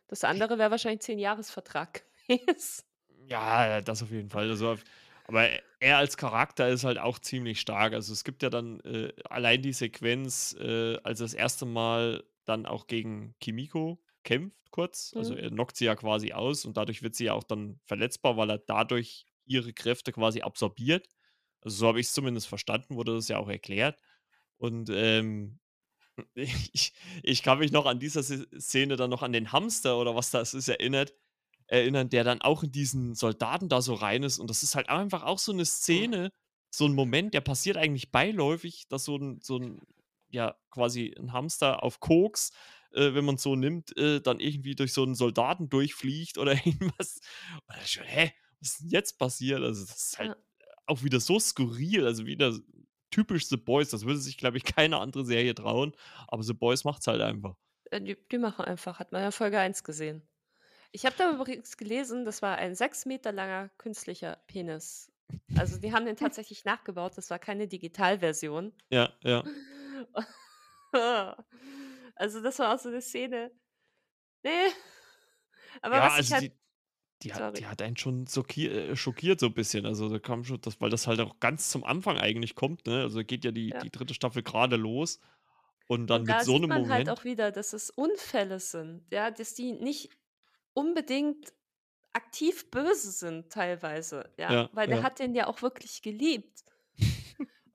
Das 0.07 0.23
andere 0.23 0.57
wäre 0.57 0.71
wahrscheinlich 0.71 1.01
10 1.01 1.19
Jahresvertrag 1.19 2.03
gewesen. 2.27 2.83
Ja, 3.29 3.81
das 3.81 4.01
auf 4.03 4.11
jeden 4.11 4.29
Fall. 4.29 4.49
Also, 4.49 4.77
aber 5.25 5.49
er 5.79 5.97
als 5.97 6.17
Charakter 6.17 6.67
ist 6.69 6.83
halt 6.83 6.97
auch 6.97 7.19
ziemlich 7.19 7.59
stark. 7.59 7.93
Also, 7.93 8.11
es 8.13 8.23
gibt 8.23 8.43
ja 8.43 8.49
dann, 8.49 8.79
äh, 8.81 9.13
allein 9.29 9.61
die 9.61 9.73
Sequenz, 9.73 10.53
äh, 10.59 10.97
als 11.03 11.19
er 11.21 11.25
das 11.25 11.33
erste 11.33 11.65
Mal 11.65 12.23
dann 12.45 12.65
auch 12.65 12.87
gegen 12.87 13.35
Kimiko 13.39 14.03
kämpft 14.23 14.71
kurz. 14.71 15.13
Also, 15.15 15.33
Mhm. 15.33 15.35
er 15.35 15.49
knockt 15.51 15.77
sie 15.77 15.85
ja 15.85 15.95
quasi 15.95 16.33
aus 16.33 16.65
und 16.65 16.75
dadurch 16.77 17.01
wird 17.03 17.15
sie 17.15 17.25
ja 17.25 17.33
auch 17.33 17.43
dann 17.43 17.79
verletzbar, 17.85 18.35
weil 18.37 18.49
er 18.49 18.57
dadurch 18.57 19.25
ihre 19.45 19.73
Kräfte 19.73 20.11
quasi 20.11 20.41
absorbiert. 20.41 21.07
Also, 21.61 21.77
so 21.77 21.87
habe 21.87 21.99
ich's 21.99 22.13
zumindest 22.13 22.47
verstanden, 22.47 22.95
wurde 22.95 23.13
das 23.15 23.27
ja 23.29 23.37
auch 23.37 23.49
erklärt. 23.49 23.99
Und, 24.57 24.89
ähm, 24.91 25.59
ich 26.35 26.93
ich 27.23 27.43
kann 27.43 27.59
mich 27.59 27.71
noch 27.71 27.85
an 27.85 27.99
dieser 27.99 28.23
Szene 28.23 28.95
dann 28.97 29.09
noch 29.09 29.23
an 29.23 29.33
den 29.33 29.51
Hamster 29.51 29.97
oder 29.97 30.15
was 30.15 30.31
das 30.31 30.53
ist 30.53 30.67
erinnert 30.69 31.13
erinnern, 31.67 32.09
der 32.09 32.23
dann 32.23 32.41
auch 32.41 32.63
in 32.63 32.71
diesen 32.71 33.15
Soldaten 33.15 33.69
da 33.69 33.81
so 33.81 33.93
rein 33.95 34.23
ist 34.23 34.39
und 34.39 34.49
das 34.49 34.63
ist 34.63 34.75
halt 34.75 34.89
einfach 34.89 35.23
auch 35.23 35.39
so 35.39 35.53
'ne 35.53 35.65
Oh. 35.91 36.07
Szene, 36.07 36.29
so 36.73 36.85
'n 36.85 36.93
Moment, 36.95 37.33
der 37.33 37.41
passiert 37.41 37.77
eigentlich 37.77 38.11
beiläufig, 38.11 38.87
dass 38.89 39.05
so 39.05 39.15
'n 39.17 39.39
so 39.41 39.57
'n 39.57 39.81
ja, 40.29 40.55
quasi 40.71 41.13
'n 41.17 41.33
Hamster 41.33 41.83
auf 41.83 41.99
Koks, 41.99 42.51
äh, 42.93 43.13
wenn 43.13 43.25
man's 43.25 43.43
so 43.43 43.55
nimmt, 43.55 43.95
äh, 43.97 44.21
dann 44.21 44.39
irgendwie 44.39 44.75
durch 44.75 44.93
so 44.93 45.03
'n 45.03 45.15
Soldaten 45.15 45.69
durchfliegt 45.69 46.37
oder 46.39 46.53
irgendwas. 46.65 47.19
Und 47.67 47.77
dann 47.77 47.85
schon: 47.87 48.03
„Hä, 48.05 48.31
was 48.61 48.71
ist 48.75 48.81
'n 48.83 48.89
jetzt 48.89 49.19
passiert?“ 49.19 49.61
Also, 49.63 49.85
das 49.85 49.97
ist 50.13 50.19
halt 50.19 50.31
Ja. 50.31 50.43
auch 50.87 51.03
wieder 51.03 51.19
so 51.21 51.39
skurril, 51.39 52.05
also 52.07 52.25
wieder 52.27 52.57
typisch 53.11 53.47
The 53.47 53.57
Boys. 53.57 53.89
Das 53.91 54.05
würde 54.05 54.19
sich, 54.19 54.37
glaube 54.37 54.57
ich, 54.57 54.63
keine 54.65 54.99
andere 54.99 55.25
Serie 55.25 55.55
trauen, 55.55 55.93
aber 56.27 56.43
The 56.43 56.53
Boys 56.53 56.83
macht's 56.85 57.07
halt 57.07 57.21
einfach. 57.21 57.57
Äh, 57.91 58.01
die 58.01 58.17
die 58.31 58.37
machen 58.37 58.65
einfach, 58.65 58.99
hat 58.99 59.11
man 59.11 59.21
ja 59.21 59.31
Folge 59.31 59.59
1 59.59 59.83
gesehen. 59.83 60.27
Ich 60.95 61.07
habe 61.07 61.15
da 61.17 61.31
übrigens 61.33 61.75
gelesen, 61.77 62.23
das 62.23 62.43
war 62.43 62.57
ein 62.57 62.75
6 62.75 63.07
Meter 63.07 63.31
langer 63.31 63.69
künstlicher 63.79 64.35
Penis. 64.45 65.11
Also, 65.55 65.79
die 65.79 65.91
haben 65.91 66.05
den 66.05 66.15
tatsächlich 66.17 66.65
nachgebaut, 66.65 67.17
das 67.17 67.31
war 67.31 67.39
keine 67.39 67.67
Digitalversion. 67.67 68.73
Ja, 68.91 69.17
ja. 69.23 69.53
Also, 72.15 72.41
das 72.41 72.59
war 72.59 72.73
auch 72.75 72.79
so 72.79 72.89
'ne 72.89 73.01
Szene. 73.01 73.51
Ne. 74.43 74.51
Aber 75.83 75.95
Ja, 75.95 76.01
was 76.01 76.19
ich 76.19 76.31
also 76.31 76.33
halt 76.33 76.45
die 76.49 76.53
die 77.23 77.33
hat 77.33 77.45
die 77.57 77.67
hat 77.67 77.81
einen 77.81 77.97
schon 77.97 78.27
socki 78.27 78.67
äh, 78.67 78.95
schockiert 78.97 79.39
so 79.39 79.47
'n 79.47 79.53
bisschen. 79.55 79.85
Also, 79.85 80.09
da 80.09 80.19
kam 80.19 80.43
schon 80.45 80.61
das 80.61 80.81
weil 80.81 80.89
das 80.91 81.07
halt 81.07 81.19
auch 81.21 81.39
ganz 81.39 81.69
zum 81.71 81.83
Anfang 81.85 82.17
eigentlich 82.19 82.55
kommt, 82.55 82.87
ne? 82.87 83.01
Also, 83.03 83.23
geht 83.23 83.45
ja 83.45 83.51
die 83.51 83.73
Ja. 83.73 83.79
die 83.79 83.91
3. 83.91 84.13
Staffel 84.15 84.43
grade 84.43 84.77
los 84.77 85.19
und 85.87 86.07
dann 86.07 86.23
Und 86.23 86.27
mit 86.27 86.41
da 86.41 86.43
so 86.43 86.57
sieht 86.57 86.59
'nem 86.59 86.69
man 86.69 86.89
halt 86.89 87.09
Moment 87.09 87.09
auch 87.09 87.23
wieder, 87.23 87.51
dass 87.51 87.73
es 87.73 87.89
Unfälle 87.89 88.59
sind, 88.59 89.05
ja, 89.11 89.31
dass 89.31 89.53
die 89.53 89.71
nicht 89.73 90.09
unbedingt 90.73 91.53
aktiv 92.13 92.71
böse 92.71 93.11
sind 93.11 93.51
teilweise, 93.53 94.33
ja, 94.37 94.59
Ja, 94.59 94.69
weil 94.71 94.87
der 94.89 95.01
ja. 95.01 95.03
hat 95.03 95.19
den 95.19 95.35
ja 95.35 95.47
auch 95.47 95.61
wirklich 95.63 96.01
geliebt. 96.03 96.63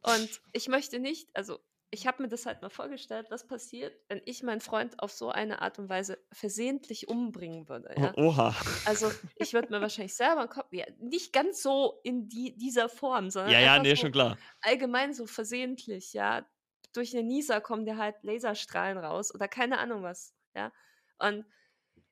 Und 0.02 0.40
ich 0.52 0.68
möchte 0.68 0.98
nicht 0.98 1.28
also, 1.34 1.58
ich 1.90 2.06
habe 2.06 2.22
mir 2.22 2.28
das 2.28 2.44
halt 2.46 2.60
mal 2.62 2.68
vorgestellt, 2.70 3.30
was 3.30 3.46
passiert, 3.46 3.98
wenn 4.08 4.20
ich 4.26 4.42
meinen 4.42 4.60
Freund 4.60 5.00
auf 5.00 5.10
so 5.12 5.30
eine 5.30 5.62
Art 5.62 5.78
und 5.78 5.88
Weise 5.88 6.18
versehentlich 6.32 7.08
umbringen 7.08 7.68
würde, 7.68 7.94
ja? 7.98 8.16
oha. 8.26 8.52
Also, 8.84 9.12
ich 9.36 9.54
würde 9.54 9.72
mir 9.72 9.80
wahrscheinlich 9.82 10.14
selber 10.16 10.42
'n 10.42 10.48
Kopf 10.50 10.68
ja, 10.72 10.86
nicht 11.00 11.32
ganz 11.34 11.62
so 11.62 12.00
in 12.04 12.28
die 12.28 12.56
dieser 12.56 12.88
Form, 12.90 13.30
sondern 13.30 13.54
Ja, 13.54 13.60
ja, 13.60 13.78
einfach 13.78 13.84
ne, 13.84 13.96
so 13.96 13.96
schon 13.96 14.12
klar. 14.12 14.38
allgemein 14.62 15.14
so 15.14 15.26
versehentlich, 15.26 16.12
ja. 16.14 16.48
Durch 16.94 17.12
'nen 17.14 17.26
Nieser 17.28 17.60
kommen 17.62 17.86
dir 17.86 17.98
halt 17.98 18.16
Laserstrahlen 18.24 18.98
raus 18.98 19.34
oder 19.34 19.48
keine 19.48 19.78
Ahnung 19.78 20.02
was, 20.04 20.34
ja? 20.56 20.72
Und 21.18 21.46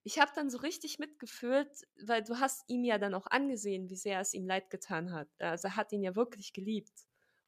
ich 0.06 0.20
habe 0.20 0.32
dann 0.36 0.50
so 0.50 0.58
richtig 0.60 0.98
mitgefühlt, 1.00 1.70
weil 2.06 2.24
du 2.24 2.38
hast 2.40 2.64
ihm 2.68 2.84
ja 2.84 2.98
dann 2.98 3.14
auch 3.14 3.26
angesehen, 3.28 3.90
wie 3.90 3.96
sehr 3.96 4.20
es 4.20 4.34
ihm 4.34 4.46
leid 4.46 4.70
getan 4.70 5.12
hat. 5.12 5.28
Also, 5.40 5.68
er 5.68 5.76
hat 5.76 5.92
ihn 5.92 6.02
ja 6.04 6.16
wirklich 6.16 6.54
geliebt. 6.54 6.92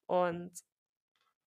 Und 0.07 0.53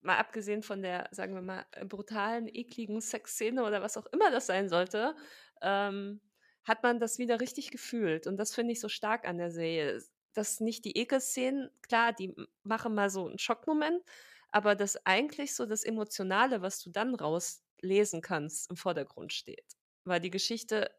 mal 0.01 0.17
abgesehen 0.17 0.63
von 0.63 0.81
der, 0.81 1.07
sagen 1.11 1.35
wir 1.35 1.41
mal, 1.41 1.65
brutalen, 1.87 2.47
ekligen 2.47 3.01
Sexszene 3.01 3.63
oder 3.63 3.81
was 3.81 3.97
auch 3.97 4.07
immer 4.07 4.31
das 4.31 4.47
sein 4.47 4.69
sollte, 4.69 5.15
ähm, 5.61 6.21
hat 6.63 6.83
man 6.83 6.99
das 6.99 7.19
wieder 7.19 7.39
richtig 7.41 7.71
gefühlt. 7.71 8.27
Und 8.27 8.37
das 8.37 8.53
finde 8.55 8.73
ich 8.73 8.79
so 8.81 8.89
stark 8.89 9.27
an 9.27 9.37
der 9.37 9.51
Serie, 9.51 10.01
dass 10.33 10.59
nicht 10.59 10.85
die 10.85 10.97
Ekelszenen 10.97 11.69
klar, 11.81 12.13
die 12.13 12.35
machen 12.63 12.95
mal 12.95 13.09
so 13.09 13.27
'n 13.27 13.37
Schockmoment, 13.39 14.03
aber 14.49 14.75
dass 14.75 15.05
eigentlich 15.05 15.55
so 15.55 15.65
das 15.65 15.83
Emotionale, 15.83 16.61
was 16.61 16.81
du 16.81 16.89
dann 16.89 17.15
rauslesen 17.15 18.21
kannst, 18.21 18.69
im 18.69 18.77
Vordergrund 18.77 19.33
steht. 19.33 19.75
Weil 20.03 20.19
die 20.19 20.31
Geschichte, 20.31 20.89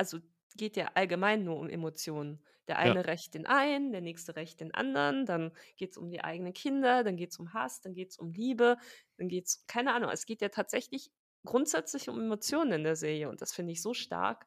also 0.00 0.18
geht 0.56 0.76
ja 0.76 0.90
allgemein 0.94 1.44
nur 1.44 1.58
um 1.58 1.68
Emotionen. 1.70 2.44
Der 2.68 2.78
Ja. 2.78 2.96
eine 2.96 3.06
rächt 3.06 3.34
den 3.34 3.46
einen, 3.46 3.92
der 3.92 4.00
nächste 4.02 4.36
rächt 4.36 4.60
den 4.60 4.74
anderen, 4.74 5.26
dann 5.26 5.52
geht's 5.76 5.96
um 5.98 6.10
die 6.10 6.22
eigenen 6.24 6.52
Kinder, 6.54 7.04
dann 7.04 7.16
geht's 7.16 7.38
um 7.38 7.52
Hass, 7.54 7.80
dann 7.82 7.94
geht's 7.94 8.18
um 8.18 8.32
Liebe, 8.32 8.78
dann 9.18 9.28
geht's 9.28 9.66
keine 9.68 9.94
Ahnung. 9.94 10.10
Es 10.10 10.26
geht 10.26 10.42
ja 10.42 10.48
tatsächlich 10.50 11.12
grundsätzlich 11.46 12.08
um 12.10 12.20
Emotionen 12.20 12.72
in 12.72 12.84
der 12.84 12.96
Serie 12.96 13.28
und 13.30 13.42
das 13.42 13.52
finde 13.54 13.72
ich 13.72 13.82
so 13.82 13.94
stark. 13.94 14.46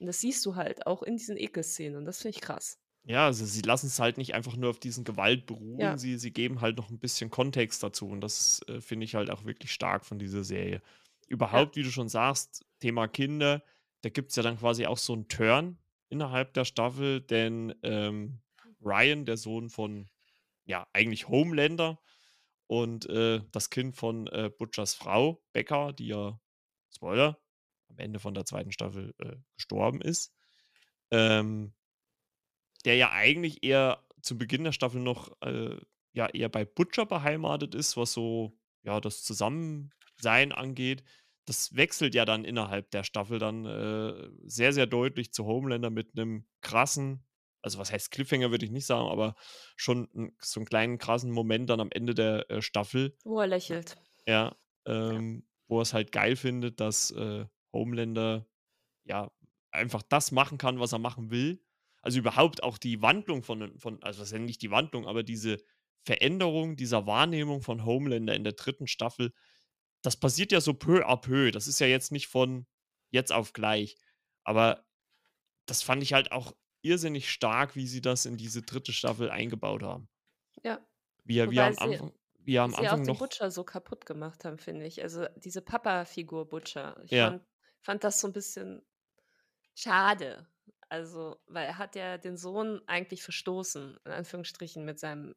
Und 0.00 0.06
das 0.08 0.20
siehst 0.20 0.46
du 0.46 0.56
halt 0.56 0.86
auch 0.86 1.02
in 1.04 1.16
diesen 1.16 1.36
Ekelszenen 1.38 1.96
und 1.98 2.06
das 2.06 2.18
finde 2.22 2.36
ich 2.36 2.42
krass. 2.42 2.76
Ja, 3.04 3.26
also, 3.26 3.46
sie 3.46 3.62
lassen's 3.62 3.98
halt 4.00 4.18
nicht 4.18 4.34
einfach 4.34 4.56
nur 4.56 4.70
auf 4.70 4.80
diesen 4.80 5.04
Gewalt 5.04 5.46
beruhen, 5.46 5.96
Ja. 5.96 5.98
sie 5.98 6.18
sie 6.18 6.32
geben 6.32 6.60
halt 6.60 6.76
noch 6.76 6.90
'n 6.90 6.98
bisschen 6.98 7.30
Kontext 7.30 7.82
dazu 7.82 8.08
und 8.08 8.20
das, 8.20 8.60
äh, 8.68 8.80
finde 8.80 9.04
ich 9.04 9.14
halt 9.14 9.30
auch 9.30 9.44
wirklich 9.44 9.72
stark 9.72 10.04
von 10.04 10.18
dieser 10.18 10.44
Serie. 10.44 10.82
Ja. 11.50 11.68
Überhaupt, 11.68 11.76
wie 11.76 11.82
du 11.82 11.90
schon 11.90 12.08
sagst, 12.08 12.66
Thema 12.80 13.06
Kinder, 13.08 13.62
da 14.02 14.10
gibt's 14.10 14.36
ja 14.36 14.42
dann 14.42 14.58
quasi 14.58 14.86
auch 14.86 14.98
so 14.98 15.14
'n 15.14 15.28
Turn 15.28 15.78
innerhalb 16.10 16.54
der 16.54 16.64
Staffel, 16.64 17.20
denn, 17.22 17.74
ähm, 17.82 18.40
Ryan, 18.82 19.24
der 19.26 19.36
Sohn 19.36 19.70
von, 19.70 20.08
ja, 20.66 20.86
eigentlich 20.94 21.28
Homelander 21.28 22.00
und, 22.68 23.06
äh, 23.08 23.42
das 23.52 23.70
Kind 23.70 23.96
von, 23.96 24.26
äh, 24.28 24.50
Butchers 24.58 24.94
Frau, 24.94 25.42
Becca, 25.52 25.92
die 25.92 26.08
ja, 26.08 26.40
Spoiler, 26.94 27.38
am 27.90 27.98
Ende 27.98 28.20
von 28.20 28.34
der 28.34 28.44
2. 28.46 28.72
Staffel, 28.72 29.14
äh, 29.20 29.36
gestorben 29.56 30.00
ist. 30.02 30.34
Ähm 31.12 31.72
der 32.84 32.96
ja 32.96 33.10
eigentlich 33.12 33.62
eher 33.64 34.04
zu 34.22 34.38
Beginn 34.38 34.64
der 34.64 34.72
Staffel 34.72 35.00
noch, 35.00 35.30
äh, 35.42 35.76
ja, 36.12 36.26
eher 36.28 36.48
bei 36.48 36.64
Butcher 36.64 37.06
beheimatet 37.06 37.74
ist, 37.74 37.96
was 37.96 38.12
so, 38.12 38.56
ja, 38.82 39.00
das 39.00 39.22
Zusammensein 39.24 40.52
angeht. 40.52 41.02
Das 41.48 41.74
wechselt 41.74 42.14
ja 42.14 42.26
dann 42.26 42.44
innerhalb 42.44 42.90
der 42.90 43.04
Staffel 43.04 43.38
dann, 43.38 43.64
äh, 43.64 44.28
sehr, 44.44 44.74
sehr 44.74 44.86
deutlich 44.86 45.32
zu 45.32 45.46
Homelander 45.46 45.88
mit 45.88 46.14
'nem 46.14 46.46
krassen 46.60 47.24
also, 47.60 47.78
was 47.80 47.90
heißt 47.90 48.12
Cliffhanger, 48.12 48.52
würde 48.52 48.64
ich 48.66 48.70
nicht 48.70 48.86
sagen, 48.86 49.08
aber 49.08 49.34
schon 49.76 50.08
'n 50.14 50.36
so 50.40 50.60
'n 50.60 50.64
kleinen 50.66 50.98
krassen 50.98 51.32
Moment 51.32 51.68
dann 51.70 51.80
am 51.80 51.90
Ende 51.90 52.14
der, 52.14 52.48
äh, 52.50 52.62
Staffel. 52.62 53.16
Wo 53.26 53.40
er 53.40 53.46
lächelt. 53.48 53.96
Ja, 54.28 54.56
Ja. 55.10 55.22
ähm, 55.26 55.46
wo 55.68 55.78
er's 55.80 55.94
halt 55.94 56.12
geil 56.12 56.36
findet, 56.36 56.80
dass, 56.80 57.10
äh, 57.10 57.46
Homelander, 57.72 58.46
ja, 59.04 59.30
einfach 59.70 60.02
das 60.02 60.32
machen 60.32 60.58
kann, 60.58 60.80
was 60.80 60.92
er 60.92 60.98
machen 60.98 61.30
will. 61.30 61.64
Also, 62.02 62.18
überhaupt 62.20 62.62
auch 62.62 62.78
die 62.78 63.02
Wandlung 63.02 63.42
von 63.42 63.78
von 63.78 64.02
also, 64.02 64.20
was 64.20 64.28
ist 64.28 64.32
ja 64.32 64.38
nicht 64.38 64.62
die 64.62 64.70
Wandlung, 64.70 65.06
aber 65.06 65.22
diese 65.22 65.58
Veränderung 66.04 66.76
dieser 66.76 67.06
Wahrnehmung 67.06 67.62
von 67.62 67.84
Homelander 67.84 68.34
in 68.34 68.44
der 68.44 68.54
3. 68.54 68.86
Staffel, 68.88 69.32
das 70.02 70.16
passiert 70.18 70.52
ja 70.52 70.60
so 70.60 70.74
peu 70.74 71.04
à 71.06 71.16
peu. 71.20 71.50
Das 71.52 71.66
ist 71.68 71.80
ja 71.80 71.86
jetzt 71.86 72.12
nicht 72.12 72.28
von 72.28 72.66
jetzt 73.10 73.32
auf 73.32 73.52
gleich. 73.52 73.96
Aber 74.44 74.86
das 75.66 75.82
fand 75.82 76.02
ich 76.02 76.14
halt 76.14 76.32
auch 76.32 76.54
irrsinnig 76.82 77.30
stark, 77.30 77.76
wie 77.76 77.88
sie 77.88 78.02
das 78.02 78.26
in 78.26 78.36
diese 78.38 78.62
3. 78.62 78.92
Staffel 78.92 79.30
eingebaut 79.30 79.82
haben. 79.84 80.08
Ja. 80.64 80.80
Wie 81.26 81.38
er 81.38 81.50
wie 81.50 81.60
Wobei 81.60 81.62
am 81.62 81.76
Anfang 81.78 82.12
wie 82.40 82.58
am 82.58 82.74
sie 82.74 82.88
auch 82.90 82.98
Anfang 82.98 83.04
den 83.06 83.16
noch 83.16 83.18
Butcher 83.18 83.50
so 83.50 83.64
kaputt 83.64 84.06
gemacht 84.06 84.44
haben, 84.44 84.58
finde 84.58 84.86
ich. 84.86 85.02
Also, 85.02 85.26
diese 85.36 85.62
Papafigur 85.62 86.48
Butcher. 86.48 87.00
Ich 87.04 87.18
Ja. 87.18 87.38
fand 87.38 87.44
fand 87.82 88.04
das 88.04 88.20
so 88.20 88.28
'n 88.28 88.32
bisschen 88.34 88.82
schade. 89.74 90.48
Also, 90.90 91.38
weil 91.48 91.66
er 91.66 91.78
hat 91.78 91.96
ja 91.96 92.18
den 92.18 92.36
Sohn 92.38 92.82
eigentlich 92.88 93.22
verstoßen, 93.24 93.98
in 94.04 94.12
Anführungsstrichen, 94.12 94.84
mit 94.84 95.00
seinem 95.00 95.34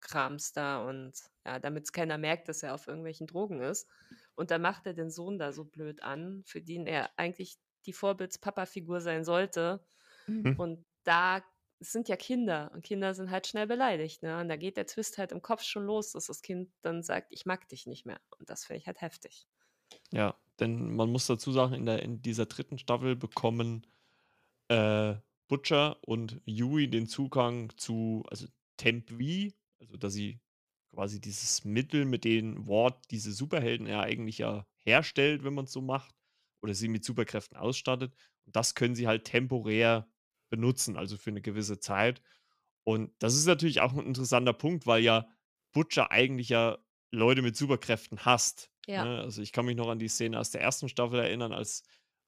Drogenkrams 0.00 0.52
da 0.52 0.86
und 0.88 1.14
ja, 1.46 1.58
damit's 1.58 1.92
keiner 1.92 2.18
merkt, 2.18 2.48
dass 2.48 2.62
er 2.62 2.74
auf 2.74 2.86
irgendwelchen 2.88 3.26
Drogen 3.26 3.60
ist. 3.60 3.88
Und 4.34 4.50
dann 4.50 4.62
macht 4.62 4.86
er 4.86 4.94
den 4.94 5.10
Sohn 5.10 5.38
da 5.38 5.52
so 5.52 5.64
blöd 5.64 6.02
an, 6.02 6.42
für 6.46 6.60
den 6.62 6.86
er 6.86 7.10
eigentlich 7.18 7.58
die 7.86 7.92
Vorbilds-Papa-Figur 7.92 9.00
sein 9.00 9.24
sollte. 9.24 9.84
Mhm. 10.28 10.52
Und 10.56 10.86
da 11.04 11.42
es 11.80 11.92
sind 11.92 12.08
ja 12.08 12.16
Kinder 12.16 12.72
und 12.74 12.84
Kinder 12.84 13.14
sind 13.14 13.30
halt 13.30 13.46
schnell 13.46 13.68
beleidigt, 13.68 14.22
ne? 14.24 14.40
Und 14.40 14.48
da 14.48 14.56
geht 14.56 14.76
der 14.76 14.86
Twist 14.86 15.16
halt 15.18 15.30
im 15.32 15.42
Kopf 15.42 15.62
schon 15.62 15.84
los, 15.86 16.10
dass 16.12 16.26
das 16.26 16.42
Kind 16.42 16.72
dann 16.82 17.02
sagt: 17.04 17.28
„Ich 17.32 17.46
mag 17.46 17.68
dich 17.68 17.86
nicht 17.86 18.04
mehr.“ 18.04 18.20
Und 18.38 18.50
das 18.50 18.64
finde 18.64 18.78
ich 18.80 18.86
halt 18.88 19.00
heftig. 19.00 19.48
Ja, 20.12 20.38
denn 20.60 20.94
man 20.96 21.10
muss 21.10 21.26
dazu 21.26 21.52
sagen, 21.52 21.74
in 21.74 21.86
der 21.86 22.02
in 22.02 22.22
dieser 22.22 22.46
dritten 22.46 22.78
Staffel 22.78 23.16
bekommen, 23.16 23.86
äh, 24.68 25.16
Butcher 25.48 25.98
und 26.08 26.42
Yui 26.46 26.90
den 26.90 27.08
Zugang 27.08 27.72
zu 27.78 28.24
also 28.30 28.48
Temp 28.78 29.10
V, 29.10 29.52
also 29.80 29.96
dass 29.96 30.12
sie 30.14 30.40
quasi 30.94 31.20
dieses 31.20 31.64
Mittel, 31.64 32.04
mit 32.06 32.24
dem 32.24 32.66
Ward 32.68 33.04
diese 33.10 33.32
Superhelden 33.32 33.86
ja 33.86 34.00
eigentlich 34.02 34.38
ja 34.38 34.66
herstellt, 34.84 35.44
wenn 35.44 35.54
man's 35.54 35.72
so 35.72 35.82
macht 35.82 36.14
oder 36.62 36.74
sie 36.74 36.88
mit 36.88 37.04
Superkräften 37.04 37.56
ausstattet. 37.58 38.14
Und 38.46 38.56
das 38.56 38.74
können 38.74 38.94
sie 38.96 39.06
halt 39.08 39.24
temporär 39.24 40.08
benutzen, 40.50 40.96
also 40.96 41.16
für 41.18 41.30
'ne 41.32 41.42
gewisse 41.42 41.78
Zeit. 41.80 42.22
Und 42.84 43.12
das 43.20 43.34
ist 43.36 43.46
natürlich 43.46 43.80
auch 43.82 43.92
'n 43.94 44.06
interessanter 44.06 44.54
Punkt, 44.54 44.86
weil 44.86 45.02
ja 45.04 45.28
Butcher 45.72 46.10
eigentlich 46.12 46.48
ja 46.50 46.78
Leute 47.12 47.42
mit 47.42 47.56
Superkräften 47.56 48.24
hasst, 48.26 48.70
Ja. 48.88 49.08
ne? 49.08 49.20
Also, 49.20 49.42
ich 49.42 49.52
kann 49.52 49.66
mich 49.66 49.76
noch 49.76 49.88
an 49.90 49.98
die 50.00 50.08
Szene 50.08 50.38
aus 50.40 50.50
der 50.50 50.62
ersten 50.62 50.88
Staffel 50.88 51.20
erinnern, 51.20 51.52
als 51.52 51.84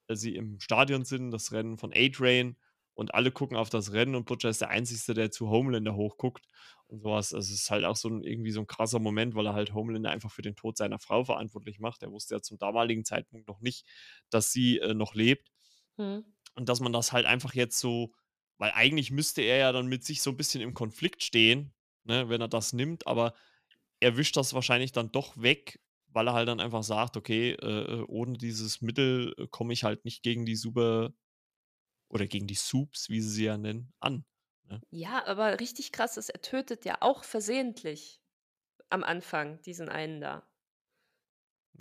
als 0.08 0.20
sie 0.22 0.34
im 0.36 0.60
Stadion 0.60 1.04
sind, 1.04 1.30
das 1.32 1.52
Rennen 1.52 1.78
von 1.78 1.92
A-Train 1.94 2.58
und 2.94 3.14
alle 3.14 3.32
gucken 3.32 3.56
auf 3.56 3.70
das 3.70 3.92
Rennen 3.92 4.14
und 4.16 4.26
Butcher 4.26 4.50
ist 4.50 4.60
der 4.62 4.70
Einzigste, 4.70 5.14
der 5.14 5.30
zu 5.32 5.48
Homelander 5.50 5.94
hochguckt 5.96 6.46
und 6.90 7.00
so 7.02 7.10
was. 7.10 7.34
Also, 7.34 7.52
es 7.54 7.62
ist 7.62 7.70
halt 7.70 7.84
auch 7.84 7.96
so 7.96 8.08
'n 8.08 8.24
irgendwie 8.24 8.50
so 8.52 8.60
'n 8.60 8.66
krasser 8.68 8.98
Moment, 9.00 9.34
weil 9.36 9.46
er 9.46 9.54
halt 9.54 9.74
Homelander 9.74 10.10
einfach 10.10 10.30
für 10.32 10.42
den 10.42 10.56
Tod 10.56 10.76
seiner 10.78 10.98
Frau 11.00 11.24
verantwortlich 11.24 11.80
macht. 11.80 12.02
Er 12.02 12.12
wusste 12.12 12.34
ja 12.36 12.42
zum 12.42 12.58
damaligen 12.58 13.04
Zeitpunkt 13.04 13.48
noch 13.48 13.60
nicht, 13.60 13.86
dass 14.30 14.52
sie, 14.52 14.78
äh, 14.80 14.94
noch 14.94 15.14
lebt. 15.14 15.48
Mhm. 15.98 16.32
Und 16.56 16.68
dass 16.68 16.80
man 16.80 16.92
das 16.92 17.12
halt 17.12 17.26
einfach 17.26 17.54
jetzt 17.54 17.78
so 17.78 18.12
weil 18.58 18.72
eigentlich 18.74 19.10
müsste 19.10 19.40
er 19.40 19.56
ja 19.56 19.72
dann 19.72 19.86
mit 19.86 20.04
sich 20.04 20.20
so 20.20 20.28
'n 20.30 20.36
bisschen 20.36 20.60
im 20.60 20.74
Konflikt 20.74 21.22
stehen, 21.24 21.72
ne, 22.04 22.28
wenn 22.28 22.42
er 22.42 22.48
das 22.48 22.74
nimmt, 22.74 23.06
aber 23.06 23.32
er 24.00 24.16
wischt 24.18 24.36
das 24.36 24.54
wahrscheinlich 24.54 24.92
dann 24.92 25.12
doch 25.12 25.36
weg, 25.42 25.80
weil 26.08 26.28
er 26.28 26.34
halt 26.34 26.48
dann 26.48 26.60
einfach 26.60 26.82
sagt: 26.84 27.16
„Okay, 27.16 27.52
äh, 27.52 28.00
äh, 28.00 28.04
ohne 28.08 28.38
dieses 28.38 28.82
Mittel, 28.82 29.34
äh, 29.38 29.46
komme 29.50 29.72
ich 29.74 29.84
halt 29.84 30.04
nicht 30.06 30.22
gegen 30.22 30.46
die 30.46 30.56
Super 30.56 31.12
oder 32.08 32.26
gegen 32.28 32.46
die 32.48 32.54
Supes, 32.56 33.10
wie 33.10 33.20
sie 33.22 33.30
sie 33.30 33.44
ja 33.46 33.58
nennen, 33.58 33.92
an“, 34.00 34.24
ne? 34.70 34.80
Ja, 34.90 35.24
aber 35.26 35.58
richtig 35.60 35.92
krass 35.92 36.16
ist, 36.16 36.28
er 36.30 36.42
tötet 36.42 36.84
ja 36.84 36.98
auch 37.00 37.24
versehentlich 37.24 38.20
am 38.90 39.04
Anfang 39.04 39.62
diesen 39.62 39.88
einen 39.88 40.20
da. 40.20 40.48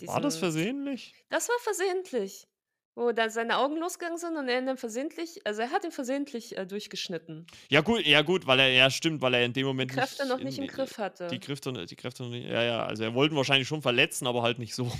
War 0.06 0.20
das 0.22 0.36
Diesen 0.36 0.40
versehentlich? 0.40 1.16
das 1.30 1.50
war 1.50 1.58
versehentlich, 1.62 2.48
wo 2.96 3.12
da 3.12 3.30
seine 3.30 3.58
Augen 3.58 3.78
losgegangen 3.78 4.18
sind 4.18 4.38
und 4.38 4.48
er 4.50 4.60
ihn 4.60 4.66
dann 4.68 4.78
versehentlich 4.78 5.46
also, 5.46 5.62
er 5.62 5.72
hat 5.72 5.84
ihn 5.86 5.92
versehentlich, 5.92 6.58
äh, 6.58 6.66
durchgeschnitten. 6.68 7.48
Ja 7.72 7.82
gut 7.82 8.06
ja 8.06 8.22
gut, 8.24 8.48
weil 8.48 8.60
er 8.60 8.70
ja 8.70 8.90
stimmt, 8.90 9.22
weil 9.22 9.34
er 9.36 9.46
in 9.46 9.54
dem 9.54 9.66
Die 9.78 9.86
Moment 9.86 9.88
Kräfte 9.88 10.26
nicht 10.26 10.28
noch 10.28 10.40
in 10.40 10.44
nicht 10.44 10.58
im 10.60 10.68
äh, 10.68 10.68
Griff 10.68 10.98
die 11.30 11.40
hatte. 11.40 11.40
Kräfte 11.40 11.70
n 11.70 11.86
die 11.88 11.96
Kräfte 11.96 12.24
noch 12.24 12.30
nicht 12.32 12.46
ja, 12.48 12.64
ja, 12.64 12.86
also, 12.86 13.04
er 13.04 13.14
wollte 13.14 13.34
ihn 13.36 13.38
wahrscheinlich 13.38 13.68
schon 13.68 13.82
verletzen, 13.82 14.28
aber 14.28 14.42
halt 14.44 14.60
nicht 14.60 14.76
so. 14.76 14.92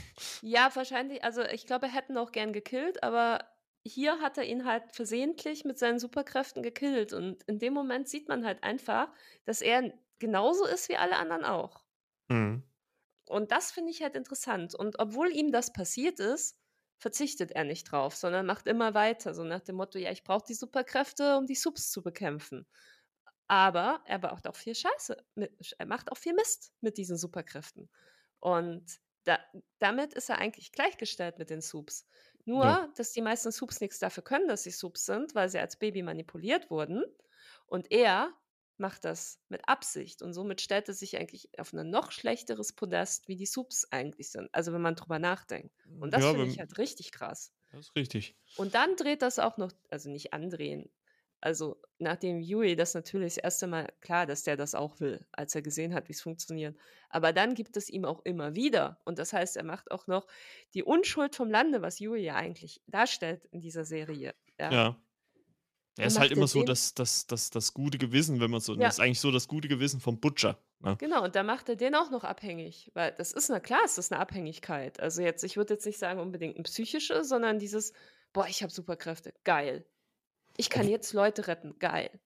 Ja, 0.42 0.74
wahrscheinlich 0.76 1.24
also, 1.24 1.44
ich 1.44 1.66
glaube, 1.66 1.88
er 1.88 1.94
hätte 1.94 2.14
ihn 2.14 2.18
auch 2.18 2.32
gern 2.32 2.54
gekillt, 2.54 3.04
aber 3.04 3.40
hier 3.86 4.20
hat 4.22 4.38
er 4.38 4.46
ihn 4.46 4.66
halt 4.66 4.96
versehentlich 4.96 5.66
mit 5.66 5.78
seinen 5.80 6.00
Superkräften 6.00 6.64
gekillt 6.64 7.14
und 7.14 7.44
in 7.44 7.60
dem 7.60 7.74
Moment 7.74 8.08
sieht 8.10 8.28
man 8.28 8.46
halt 8.46 8.64
einfach, 8.64 9.14
dass 9.46 9.62
er 9.62 9.94
genauso 10.20 10.66
ist 10.66 10.90
wie 10.90 10.98
alle 10.98 11.18
anderen 11.18 11.46
auch. 11.46 11.86
Mhm. 12.30 12.64
Und 13.28 13.52
das 13.52 13.72
finde 13.72 13.92
ich 13.92 14.02
halt 14.02 14.16
interessant. 14.16 14.76
Und 14.76 15.00
obwohl 15.00 15.32
ihm 15.32 15.52
das 15.52 15.72
passiert 15.74 16.20
ist, 16.20 16.58
verzichtet 16.98 17.52
er 17.52 17.64
nicht 17.64 17.86
drauf, 17.92 18.16
sondern 18.16 18.46
macht 18.46 18.68
immer 18.68 18.94
weiter, 18.94 19.34
so 19.34 19.44
nach 19.44 19.62
dem 19.62 19.76
Motto: 19.78 19.98
„Ja, 20.00 20.12
ich 20.12 20.24
brauche 20.24 20.46
die 20.48 20.54
Superkräfte, 20.54 21.38
um 21.38 21.46
die 21.46 21.56
Supes 21.56 21.92
zu 21.92 22.02
bekämpfen.“ 22.04 22.68
Aber 23.48 24.04
er 24.08 24.20
baut 24.20 24.48
auch 24.48 24.56
viel 24.58 24.76
Scheiße 24.76 25.18
mit 25.36 25.76
er 25.80 25.86
macht 25.88 26.12
auch 26.12 26.18
viel 26.18 26.34
Mist 26.36 26.74
mit 26.82 26.98
diesen 26.98 27.18
Superkräften. 27.18 27.90
Und 28.40 29.00
da 29.26 29.40
damit 29.80 30.14
ist 30.16 30.30
er 30.30 30.40
eigentlich 30.40 30.72
gleichgestellt 30.74 31.40
mit 31.40 31.50
den 31.52 31.62
Supes. 32.54 32.62
Ja. 32.64 32.80
Nur, 32.80 32.92
dass 32.96 33.12
die 33.14 33.22
meisten 33.22 33.52
Supes 33.52 33.82
nix 33.82 34.00
dafür 34.00 34.24
können, 34.24 34.48
dass 34.48 34.64
sie 34.64 34.72
Supes 34.72 35.06
sind, 35.06 35.36
weil 35.36 35.50
sie 35.50 35.60
als 35.60 35.78
Baby 35.78 36.04
manipuliert 36.04 36.70
wurden. 36.72 37.04
Und 37.68 37.92
er 37.92 38.34
macht 38.78 39.06
das 39.06 39.42
mit 39.50 39.68
Absicht 39.68 40.22
und 40.22 40.34
somit 40.34 40.62
stellt 40.62 40.88
er 40.88 40.94
sich 40.96 41.18
eigentlich 41.18 41.50
auf 41.60 41.74
'nen 41.74 41.90
noch 41.90 42.12
schlechteres 42.12 42.74
Podest, 42.74 43.28
wie 43.28 43.36
die 43.36 43.46
Supes 43.46 43.88
eigentlich 43.92 44.32
sind, 44.32 44.50
also, 44.54 44.74
wenn 44.74 44.82
man 44.82 44.96
drüber 44.96 45.20
nachdenkt. 45.20 45.76
Und 46.00 46.14
das 46.14 46.28
Ja, 46.28 46.32
finde 46.32 46.48
ich 46.48 46.60
halt 46.60 46.78
richtig 46.78 47.12
krass. 47.12 47.52
Das 47.72 47.88
ist 47.88 47.96
richtig. 47.96 48.36
Und 48.58 48.76
dann 48.76 48.96
dreht 48.98 49.22
das 49.22 49.40
auch 49.40 49.58
noch 49.58 49.72
also, 49.90 50.10
nicht 50.10 50.34
andrehen. 50.34 50.90
Also, 51.42 51.82
nachdem 52.00 52.42
Yui 52.42 52.76
das 52.76 52.94
natürlich 52.94 53.36
das 53.36 53.44
1. 53.44 53.68
Mal 53.68 53.88
klar, 54.02 54.26
dass 54.26 54.44
der 54.44 54.58
das 54.58 54.76
auch 54.76 55.00
will, 55.00 55.26
als 55.32 55.56
er 55.56 55.62
gesehen 55.62 55.94
hat, 55.94 56.10
wie's 56.10 56.22
funktioniert. 56.22 56.78
Aber 57.10 57.32
dann 57.32 57.54
gibt 57.56 57.78
es 57.78 57.90
ihm 57.90 58.04
auch 58.06 58.22
immer 58.26 58.56
wieder. 58.56 59.00
Und 59.06 59.20
das 59.20 59.32
heißt, 59.32 59.56
er 59.56 59.64
macht 59.64 59.90
auch 59.92 60.08
noch 60.08 60.28
die 60.74 60.84
Unschuld 60.84 61.36
vom 61.36 61.50
Lande, 61.50 61.82
was 61.82 62.00
Yui 62.00 62.20
ja 62.24 62.36
eigentlich 62.36 62.82
darstellt 62.88 63.46
in 63.52 63.62
dieser 63.62 63.86
Serie, 63.86 64.36
ja? 64.60 64.80
Ja. 64.80 65.02
Er 65.98 66.08
ist 66.08 66.20
halt 66.20 66.32
er 66.34 66.34
immer 66.34 66.48
so 66.48 66.64
das 66.64 66.94
das 66.96 67.28
das 67.28 67.50
das 67.52 67.74
gute 67.74 67.98
Gewissen, 68.00 68.40
wenn 68.42 68.52
man 68.52 68.62
so 68.62 68.76
Ja. 68.76 68.94
das 68.94 68.96
ist 68.96 69.02
eigentlich 69.02 69.20
so 69.22 69.32
das 69.32 69.48
gute 69.48 69.68
Gewissen 69.70 70.02
vom 70.02 70.20
Butcher, 70.20 70.64
ne? 70.80 71.00
Genau, 71.02 71.24
und 71.24 71.36
dann 71.38 71.46
macht 71.46 71.70
er 71.70 71.78
den 71.78 71.96
auch 71.96 72.10
noch 72.12 72.26
abhängig, 72.26 72.92
weil 72.94 73.14
das 73.14 73.32
ist 73.32 73.48
na 73.50 73.62
klar 73.62 73.86
ist 73.86 73.98
das 73.98 74.12
'ne 74.12 74.20
Abhängigkeit. 74.20 75.00
Also, 75.00 75.22
jetzt 75.22 75.46
ich 75.46 75.56
würde 75.56 75.74
jetzt 75.76 75.86
nicht 75.86 75.98
sagen 75.98 76.20
unbedingt 76.20 76.58
'n 76.58 76.64
psychische, 76.64 77.24
sondern 77.24 77.58
dieses: 77.58 77.94
„Boah, 78.34 78.48
ich 78.50 78.62
habe 78.64 78.72
Superkräfte, 78.74 79.34
geil. 79.46 79.86
Ich 80.60 80.70
kann 80.70 80.90
jetzt 80.90 81.14
Leute 81.14 81.48
retten, 81.48 81.80
geil.“ 81.80 82.20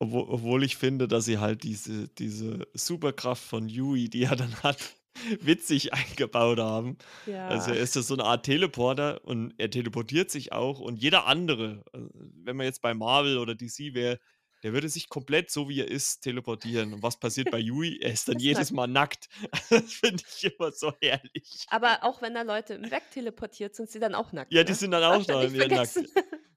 Obwo 0.00 0.26
obwohl 0.28 0.64
ich 0.64 0.76
finde, 0.76 1.06
dass 1.08 1.24
sie 1.24 1.38
halt 1.38 1.62
diese 1.62 2.08
diese 2.08 2.66
Superkraft 2.74 3.42
von 3.42 3.68
Yui, 3.68 4.08
die 4.10 4.24
er 4.24 4.36
dann 4.36 4.54
hat, 4.62 4.96
witzig 5.40 5.92
eingebaut 5.94 6.58
haben. 6.58 6.98
Also, 7.46 7.70
Ja. 7.70 7.72
er 7.72 7.80
ist 7.80 7.94
ja 7.94 8.02
so 8.02 8.16
'ne 8.16 8.24
Art 8.24 8.44
Teleporter 8.44 9.24
und 9.24 9.54
er 9.58 9.70
teleportiert 9.70 10.30
sich 10.30 10.52
auch 10.52 10.80
und 10.80 10.96
jeder 10.96 11.26
andere, 11.26 11.84
äh, 11.92 11.98
wenn 12.12 12.56
man 12.56 12.66
jetzt 12.66 12.82
bei 12.82 12.92
Marvel 12.94 13.38
oder 13.38 13.54
DC 13.54 13.94
wäre, 13.94 14.18
der 14.64 14.72
würde 14.72 14.88
sich 14.88 15.08
komplett 15.08 15.50
so, 15.50 15.68
wie 15.68 15.80
er 15.80 15.88
ist, 15.90 16.20
teleportieren. 16.22 16.94
Und 16.94 17.02
was 17.02 17.18
passiert 17.20 17.50
bei 17.50 17.58
Yui? 17.58 17.98
Er 18.00 18.12
ist 18.12 18.28
dann 18.28 18.38
jedes. 18.40 18.72
Mal 18.72 18.86
nackt. 18.88 19.28
Das 19.70 19.92
finde 19.94 20.22
ich 20.26 20.44
immer 20.58 20.72
so 20.72 20.92
herrlich. 21.02 21.68
Aber 21.68 22.04
auch 22.04 22.20
wenn 22.22 22.34
da 22.34 22.42
Leute 22.42 22.90
wegteleportiert, 22.90 23.74
sind 23.74 23.90
sie 23.90 23.98
dann 24.00 24.14
auch 24.14 24.32
nackt, 24.32 24.52
Ja, 24.52 24.64
die 24.64 24.74
ne? 24.74 24.74
sind 24.74 24.90
dann 24.92 25.02
auch 25.04 25.24
da, 25.24 25.48
nackt. 25.48 25.94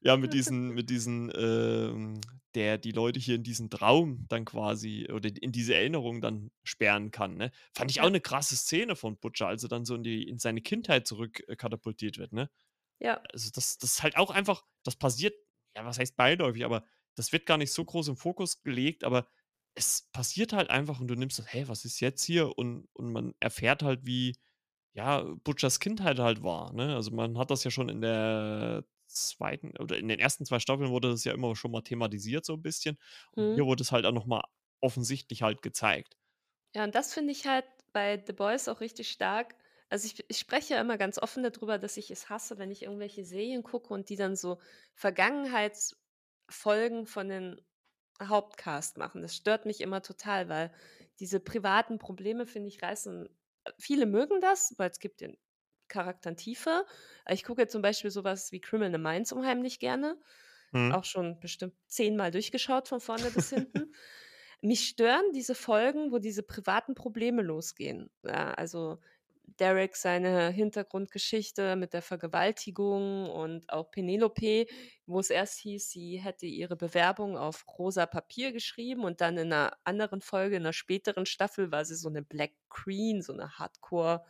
Ja, 0.03 0.15
mit 0.17 0.33
diesen 0.33 0.69
mit 0.73 0.89
diesen, 0.89 1.31
ähm 1.35 2.21
der 2.55 2.77
die 2.79 2.91
Leute 2.91 3.19
hier 3.19 3.35
in 3.35 3.43
diesen 3.43 3.69
Traum 3.69 4.25
dann 4.29 4.43
quasi 4.45 5.07
oder 5.11 5.29
in 5.29 5.51
diese 5.51 5.75
Erinnerung 5.75 6.21
dann 6.21 6.49
sperren 6.63 7.11
kann, 7.11 7.35
ne? 7.37 7.51
Fand 7.75 7.91
ich 7.91 8.01
auch 8.01 8.09
Ja. 8.09 8.09
'ne 8.09 8.19
krasse 8.21 8.55
Szene 8.55 8.95
von 8.95 9.19
Butcher, 9.19 9.47
als 9.47 9.61
er 9.63 9.69
dann 9.69 9.85
so 9.85 9.93
in 9.95 10.01
die 10.03 10.27
in 10.27 10.39
seine 10.39 10.61
Kindheit 10.61 11.05
zurück, 11.07 11.43
äh, 11.47 11.55
katapultiert 11.55 12.17
wird, 12.17 12.33
ne? 12.33 12.49
Ja. 13.01 13.27
Also, 13.33 13.51
das 13.53 13.77
das 13.79 13.91
ist 13.93 14.03
halt 14.03 14.17
auch 14.17 14.31
einfach 14.31 14.65
das 14.83 14.95
passiert 14.97 15.35
ja, 15.75 15.85
was 15.85 15.99
heißt 15.99 16.17
beiläufig, 16.17 16.65
aber 16.65 16.85
das 17.15 17.31
wird 17.33 17.45
gar 17.47 17.57
nicht 17.57 17.73
so 17.73 17.85
groß 17.85 18.09
im 18.09 18.17
Fokus 18.17 18.63
gelegt, 18.63 19.03
aber 19.05 19.29
es 19.75 20.09
passiert 20.13 20.53
halt 20.53 20.69
einfach 20.71 20.99
und 21.01 21.07
du 21.09 21.15
nimmst 21.15 21.39
das: 21.39 21.53
„Hä, 21.53 21.65
was 21.67 21.85
ist 21.85 21.99
jetzt 22.01 22.23
hier?“ 22.25 22.57
Und 22.57 22.87
und 22.93 23.11
man 23.13 23.35
erfährt 23.41 23.83
halt, 23.83 24.05
wie, 24.05 24.37
ja, 24.93 25.23
Butchers 25.45 25.79
Kindheit 25.81 26.19
halt 26.19 26.43
war, 26.43 26.73
ne? 26.73 26.95
Also, 26.95 27.11
man 27.11 27.37
hat 27.39 27.51
das 27.51 27.63
ja 27.65 27.71
schon 27.71 27.89
in 27.89 28.01
der 28.01 28.85
2. 29.25 29.73
oder 29.79 29.97
in 29.97 30.07
den 30.07 30.19
ersten 30.19 30.45
2 30.45 30.59
Staffeln 30.59 30.89
wurde 30.91 31.09
das 31.09 31.23
ja 31.23 31.33
immer 31.33 31.55
schon 31.55 31.71
mal 31.71 31.81
thematisiert 31.81 32.45
so 32.45 32.53
'n 32.53 32.61
bisschen. 32.61 32.97
Und 33.35 33.49
hier 33.53 33.65
Mhm. 33.65 33.65
wurde 33.65 33.83
es 33.83 33.91
halt 33.91 34.05
auch 34.05 34.11
noch 34.13 34.25
mal 34.25 34.43
offensichtlich 34.81 35.41
halt 35.43 35.61
gezeigt. 35.61 36.17
Ja, 36.75 36.83
und 36.83 36.95
das 36.95 37.13
finde 37.13 37.31
ich 37.31 37.45
halt 37.47 37.65
bei 37.93 38.21
The 38.25 38.33
Boys 38.33 38.67
auch 38.67 38.81
richtig 38.81 39.09
stark. 39.11 39.55
Also, 39.89 40.05
ich 40.07 40.25
ich 40.29 40.37
spreche 40.39 40.73
ja 40.75 40.81
immer 40.81 40.97
ganz 40.97 41.17
offen 41.17 41.43
da 41.43 41.49
drüber, 41.49 41.77
dass 41.79 41.97
ich 41.97 42.11
es 42.11 42.29
hasse, 42.29 42.57
wenn 42.57 42.71
ich 42.71 42.83
irgendwelche 42.83 43.23
Serien 43.25 43.63
gucke 43.63 43.93
und 43.93 44.09
die 44.09 44.15
dann 44.17 44.35
so 44.35 44.59
Vergangenheitsfolgen 44.95 47.05
von 47.05 47.29
den 47.29 47.61
Hauptcast 48.21 48.97
machen. 48.97 49.21
Das 49.21 49.35
stört 49.35 49.65
mich 49.65 49.81
immer 49.81 50.01
total, 50.01 50.49
weil 50.49 50.73
diese 51.19 51.39
privaten 51.39 51.99
Probleme, 51.99 52.45
finde 52.47 52.67
ich, 52.69 52.81
reißen 52.83 53.27
äh, 53.65 53.71
viele 53.79 54.05
mögen 54.05 54.41
das, 54.41 54.73
weil 54.77 54.89
es 54.91 54.99
gibt 54.99 55.21
den 55.21 55.37
Charakteren 55.89 56.37
Tiefe. 56.37 56.85
Ich 57.29 57.43
gucke 57.43 57.61
jetzt 57.63 57.71
zum 57.73 57.81
Beispiel 57.81 58.11
so 58.11 58.23
was 58.23 58.51
wie 58.51 58.61
Criminal 58.61 58.99
Minds 58.99 59.31
unheimlich 59.33 59.79
gerne. 59.79 60.17
Mhm. 60.73 60.97
Auch 60.97 61.05
schon 61.05 61.39
bestimmt 61.39 61.75
zehnmal 61.87 62.31
durchgeschaut 62.31 62.87
von 62.89 63.01
vorne 63.01 63.31
bis 63.31 63.49
hinten. 63.49 63.93
Mich 64.61 64.87
stören 64.89 65.33
diese 65.33 65.55
Folgen, 65.55 66.11
wo 66.11 66.19
diese 66.19 66.43
privaten 66.43 66.95
Probleme 66.95 67.41
losgehen. 67.43 68.09
Ja, 68.23 68.53
also, 68.53 68.99
Derek 69.59 69.95
seine 69.95 70.49
Hintergrundgeschichte 70.51 71.75
mit 71.77 71.93
der 71.93 72.01
Vergewaltigung 72.03 73.29
und 73.29 73.69
auch 73.71 73.91
Penelope, 73.91 74.67
wo 75.07 75.19
es 75.21 75.29
erst 75.31 75.59
hieß, 75.59 75.89
sie 75.89 76.17
hätte 76.19 76.45
ihre 76.47 76.75
Bewerbung 76.77 77.37
auf 77.37 77.65
rosa 77.79 78.05
Papier 78.07 78.51
geschrieben 78.53 79.03
und 79.05 79.21
dann 79.21 79.37
in 79.37 79.49
'ner 79.49 79.77
anderen 79.85 80.21
Folge, 80.21 80.57
in 80.57 80.63
'ner 80.63 80.73
späteren 80.73 81.25
Staffel 81.25 81.71
war 81.71 81.85
sie 81.85 81.95
so 81.95 82.09
'ne 82.09 82.23
Black 82.23 82.53
Queen, 82.69 83.21
so 83.21 83.33
'ne 83.33 83.57
Hardcore, 83.59 84.25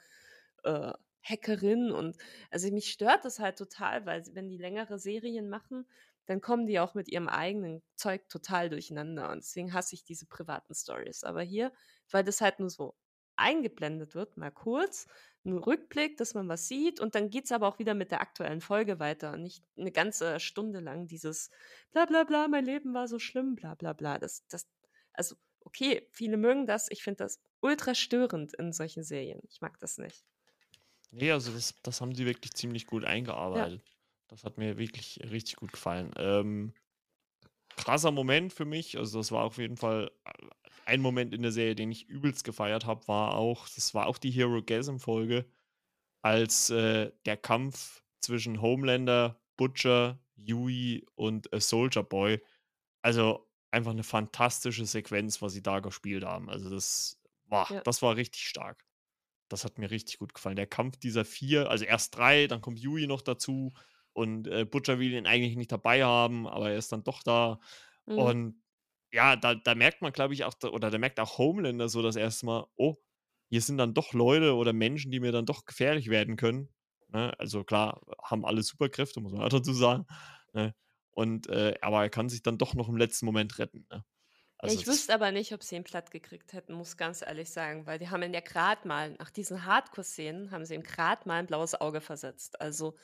äh, 0.64 0.94
Hackerin 1.24 1.92
und 1.92 2.18
also 2.52 2.72
mich 2.72 2.92
stört 2.92 3.26
das 3.26 3.40
halt 3.40 3.58
total, 3.58 4.06
weil 4.06 4.24
wenn 4.34 4.50
die 4.50 4.58
längere 4.58 4.98
Serien 5.00 5.50
machen, 5.50 5.88
dann 6.26 6.42
kommen 6.42 6.68
die 6.68 6.80
auch 6.80 6.94
mit 6.94 7.08
ihrem 7.10 7.28
eigenen 7.30 7.84
Zeug 7.96 8.28
total 8.30 8.70
durcheinander 8.70 9.30
und 9.32 9.38
deswegen 9.44 9.74
hasse 9.74 9.96
ich 9.96 10.04
diese 10.04 10.26
privaten 10.26 10.74
Stories. 10.76 11.24
Aber 11.24 11.42
hier, 11.42 11.72
weil 12.12 12.24
das 12.24 12.42
halt 12.42 12.60
nur 12.60 12.70
so 12.70 12.96
eingeblendet 13.36 14.16
wird, 14.16 14.38
mal 14.38 14.52
kurz, 14.52 15.08
'n 15.46 15.58
Rückblick, 15.58 16.18
dass 16.18 16.34
man 16.34 16.48
was 16.50 16.68
sieht 16.68 17.00
und 17.00 17.16
dann 17.16 17.30
geht's 17.30 17.52
aber 17.52 17.68
auch 17.68 17.80
wieder 17.80 17.94
mit 17.94 18.12
der 18.12 18.22
aktuellen 18.22 18.62
Folge 18.62 19.00
weiter 19.00 19.34
und 19.34 19.44
nicht 19.44 19.64
eine 19.78 19.92
ganze 19.92 20.40
Stunde 20.40 20.80
lang 20.80 21.08
dieses 21.08 21.50
„Bla 21.92 22.06
bla 22.06 22.24
bla, 22.24 22.48
mein 22.48 22.66
Leben 22.66 22.94
war 22.94 23.08
so 23.08 23.20
schlimm, 23.20 23.56
bla 23.56 23.76
bla 23.76 23.94
bla.“ 23.94 24.18
Das 24.20 24.46
das 24.48 24.68
also, 25.14 25.36
okay, 25.62 26.08
viele 26.12 26.38
mögen 26.38 26.66
das. 26.68 26.88
Ich 26.92 27.04
finde 27.04 27.24
das 27.24 27.40
ultra 27.62 27.96
störend 27.96 28.54
in 28.56 28.72
solchen 28.74 29.04
Serien. 29.04 29.42
Ich 29.50 29.62
mag 29.62 29.80
das 29.80 29.98
nicht. 29.98 30.24
Ne, 31.14 31.32
also 31.32 31.52
das 31.54 31.74
das 31.84 32.02
haben 32.02 32.14
sie 32.16 32.26
wirklich 32.26 32.54
ziemlich 32.54 32.86
gut 32.86 33.06
Ja. 33.54 33.70
eingearbeitet. 33.70 33.82
Das 34.28 34.44
hat 34.44 34.58
mir 34.58 34.78
wirklich 34.78 35.20
richtig 35.32 35.56
gut 35.56 35.72
gefallen. 35.72 36.12
Ähm, 36.18 36.74
krasser 37.78 38.12
Moment 38.12 38.54
für 38.54 38.66
mich, 38.66 38.98
also 38.98 39.20
das 39.20 39.32
war 39.32 39.44
auf 39.46 39.58
jeden 39.60 39.78
Fall 39.78 40.12
äh, 40.26 40.32
ein 40.86 41.02
Moment 41.02 41.34
in 41.34 41.42
der 41.44 41.52
Serie, 41.52 41.76
den 41.76 41.92
ich 41.92 42.08
übelst 42.10 42.44
gefeiert 42.46 42.86
habe, 42.86 43.08
war 43.08 43.36
auch 43.36 43.68
das 43.70 43.94
war 43.96 44.08
auch 44.08 44.18
die 44.20 44.32
Herogasm-Folge, 44.32 45.48
als, 46.24 46.70
äh, 46.72 47.12
der 47.26 47.38
Kampf 47.38 48.04
zwischen 48.22 48.62
Homelander, 48.62 49.42
Butcher, 49.58 50.20
Huey 50.38 51.06
und, 51.16 51.52
äh, 51.54 51.62
Soulja 51.62 52.04
Boy 52.04 52.42
also, 53.04 53.50
einfach 53.72 53.92
eine 53.92 54.04
fantastische 54.04 54.86
Sequenz, 54.86 55.42
was 55.42 55.54
sie 55.54 55.64
da 55.64 55.80
gespielt 55.82 56.26
haben. 56.26 56.50
Also, 56.50 56.70
das 56.72 57.22
boah, 57.46 57.68
Ja. 57.70 57.84
das 57.84 58.02
war 58.04 58.16
richtig 58.18 58.44
stark. 58.48 58.84
Das 59.50 59.64
hat 59.64 59.78
mir 59.78 59.90
richtig 59.92 60.20
gut 60.20 60.34
gefallen. 60.34 60.56
Der 60.58 60.68
Kampf 60.68 60.98
dieser 60.98 61.24
4, 61.26 61.70
also 61.70 61.86
erst 61.86 62.16
3, 62.18 62.48
dann 62.48 62.62
kommt 62.62 62.80
Yui 62.80 63.08
noch 63.08 63.22
dazu 63.22 63.74
und, 64.14 64.48
äh, 64.48 64.66
Butcher 64.66 65.00
will 65.00 65.14
ihn 65.14 65.26
eigentlich 65.28 65.56
nicht 65.56 65.72
dabei 65.72 66.04
haben, 66.04 66.48
aber 66.48 66.72
er 66.72 66.78
ist 66.78 66.92
dann 66.92 67.04
doch 67.04 67.24
da. 67.24 67.60
Mhm. 68.08 68.34
Und 68.34 68.62
ja, 69.14 69.36
da 69.38 69.56
da 69.56 69.76
merkt 69.76 70.02
man, 70.02 70.12
glaube 70.14 70.34
ich, 70.34 70.44
auch 70.44 70.54
oder 70.72 70.92
da 70.92 70.98
merkt 70.98 71.20
auch 71.20 71.38
Homelander 71.38 71.88
so 71.90 72.02
das 72.02 72.16
erste 72.18 72.46
Mal: 72.46 72.68
„Oh, 72.76 72.96
hier 73.50 73.62
sind 73.62 73.78
dann 73.78 73.94
doch 73.94 74.14
Leute 74.14 74.56
oder 74.56 74.74
Menschen, 74.74 75.12
die 75.12 75.20
mir 75.22 75.32
dann 75.32 75.46
doch 75.46 75.66
gefährlich 75.66 76.10
werden 76.10 76.36
können“, 76.38 76.70
ne? 77.10 77.34
Also 77.40 77.64
klar, 77.64 78.02
haben 78.24 78.46
alle 78.46 78.64
Superkräfte, 78.64 79.22
muss 79.22 79.32
man 79.34 79.44
auch 79.44 79.50
dazu 79.50 79.74
sagen, 79.74 80.06
ne? 80.54 80.76
Und, 81.12 81.48
äh 81.50 81.76
aber 81.82 82.02
er 82.04 82.10
kann 82.10 82.28
sich 82.30 82.44
dann 82.44 82.58
doch 82.58 82.74
noch 82.76 82.90
im 82.90 82.98
letzten 82.98 83.26
Moment 83.28 83.60
retten, 83.60 83.86
ne? 83.92 84.04
Ja, 84.64 84.72
Also 84.72 84.82
ich 84.82 84.86
das 84.86 84.88
wüsste 84.88 85.14
aber 85.14 85.32
nicht, 85.32 85.54
ob 85.54 85.64
sie 85.64 85.76
ihn 85.76 85.84
platt 85.84 86.12
gekriegt 86.12 86.54
hätten, 86.54 86.74
muss 86.74 86.98
ganz 86.98 87.22
ehrlich 87.22 87.50
sagen, 87.50 87.86
weil 87.86 88.00
die 88.00 88.10
haben 88.10 88.24
ihn 88.24 88.34
ja 88.34 88.42
grad 88.42 88.86
mal 88.86 89.12
nach 89.20 89.30
diesen 89.30 89.66
Hardcore-Szenen 89.66 90.52
haben 90.52 90.66
sie 90.66 90.76
ihm 90.76 90.84
grad 90.84 91.26
mal 91.26 91.40
'n 91.40 91.46
blaues 91.48 91.76
Auge 91.76 92.02
versetzt. 92.02 92.60
Also, 92.62 92.96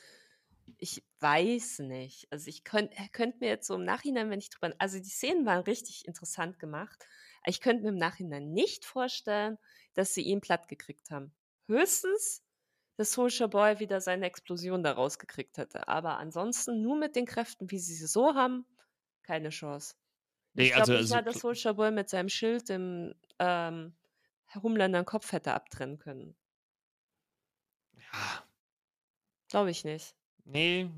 ich 0.78 1.04
weiß 1.20 1.80
nicht. 1.80 2.28
Also, 2.32 2.48
ich 2.50 2.64
könnt 2.64 2.92
äh, 2.98 3.08
könnte 3.12 3.38
mir 3.40 3.48
jetzt 3.50 3.66
so 3.68 3.74
im 3.76 3.84
Nachhinein, 3.84 4.30
wenn 4.30 4.40
ich 4.40 4.50
drüber 4.50 4.74
also, 4.78 4.98
die 4.98 5.08
Szenen 5.10 5.46
waren 5.46 5.62
richtig 5.64 6.06
interessant 6.06 6.58
gemacht, 6.58 7.06
aber 7.42 7.50
ich 7.50 7.60
könnte 7.60 7.82
mir 7.84 7.90
im 7.90 7.96
Nachhinein 7.98 8.52
nicht 8.52 8.84
vorstellen, 8.86 9.58
dass 9.94 10.14
sie 10.14 10.22
ihn 10.22 10.40
platt 10.42 10.68
gekriegt 10.68 11.10
haben. 11.10 11.34
Höchstens, 11.68 12.44
dass 12.98 13.12
Soulja 13.12 13.46
Boy 13.48 13.80
wieder 13.80 14.00
seine 14.00 14.26
Explosion 14.26 14.82
da 14.84 14.92
rausgekriegt 14.92 15.58
hätte, 15.58 15.88
aber 15.88 16.18
ansonsten 16.18 16.82
nur 16.82 16.96
mit 16.98 17.16
den 17.16 17.26
Kräften, 17.26 17.70
wie 17.70 17.78
sie 17.80 17.94
sie 17.94 18.06
so 18.08 18.34
haben, 18.34 18.66
keine 19.24 19.50
Chance. 19.50 19.94
Ne, 20.54 20.62
Ich 20.62 20.74
glaube 20.74 20.92
also 20.92 20.94
nicht 20.94 21.08
also 21.08 21.08
mal, 21.08 21.22
dass 21.22 21.40
Soulja 21.40 21.72
Boy 21.72 21.90
mit 21.92 22.08
seinem 22.08 22.28
Schild 22.28 22.68
dem, 22.68 23.14
ähm, 23.38 23.94
Homelander 24.54 25.00
'n 25.00 25.04
Kopf 25.06 25.32
hätte 25.32 25.52
abtrennen 25.54 25.98
können. 25.98 26.36
ja. 28.12 28.46
Glaube 29.48 29.70
ich 29.70 29.84
nicht. 29.84 30.14
Ne, 30.44 30.90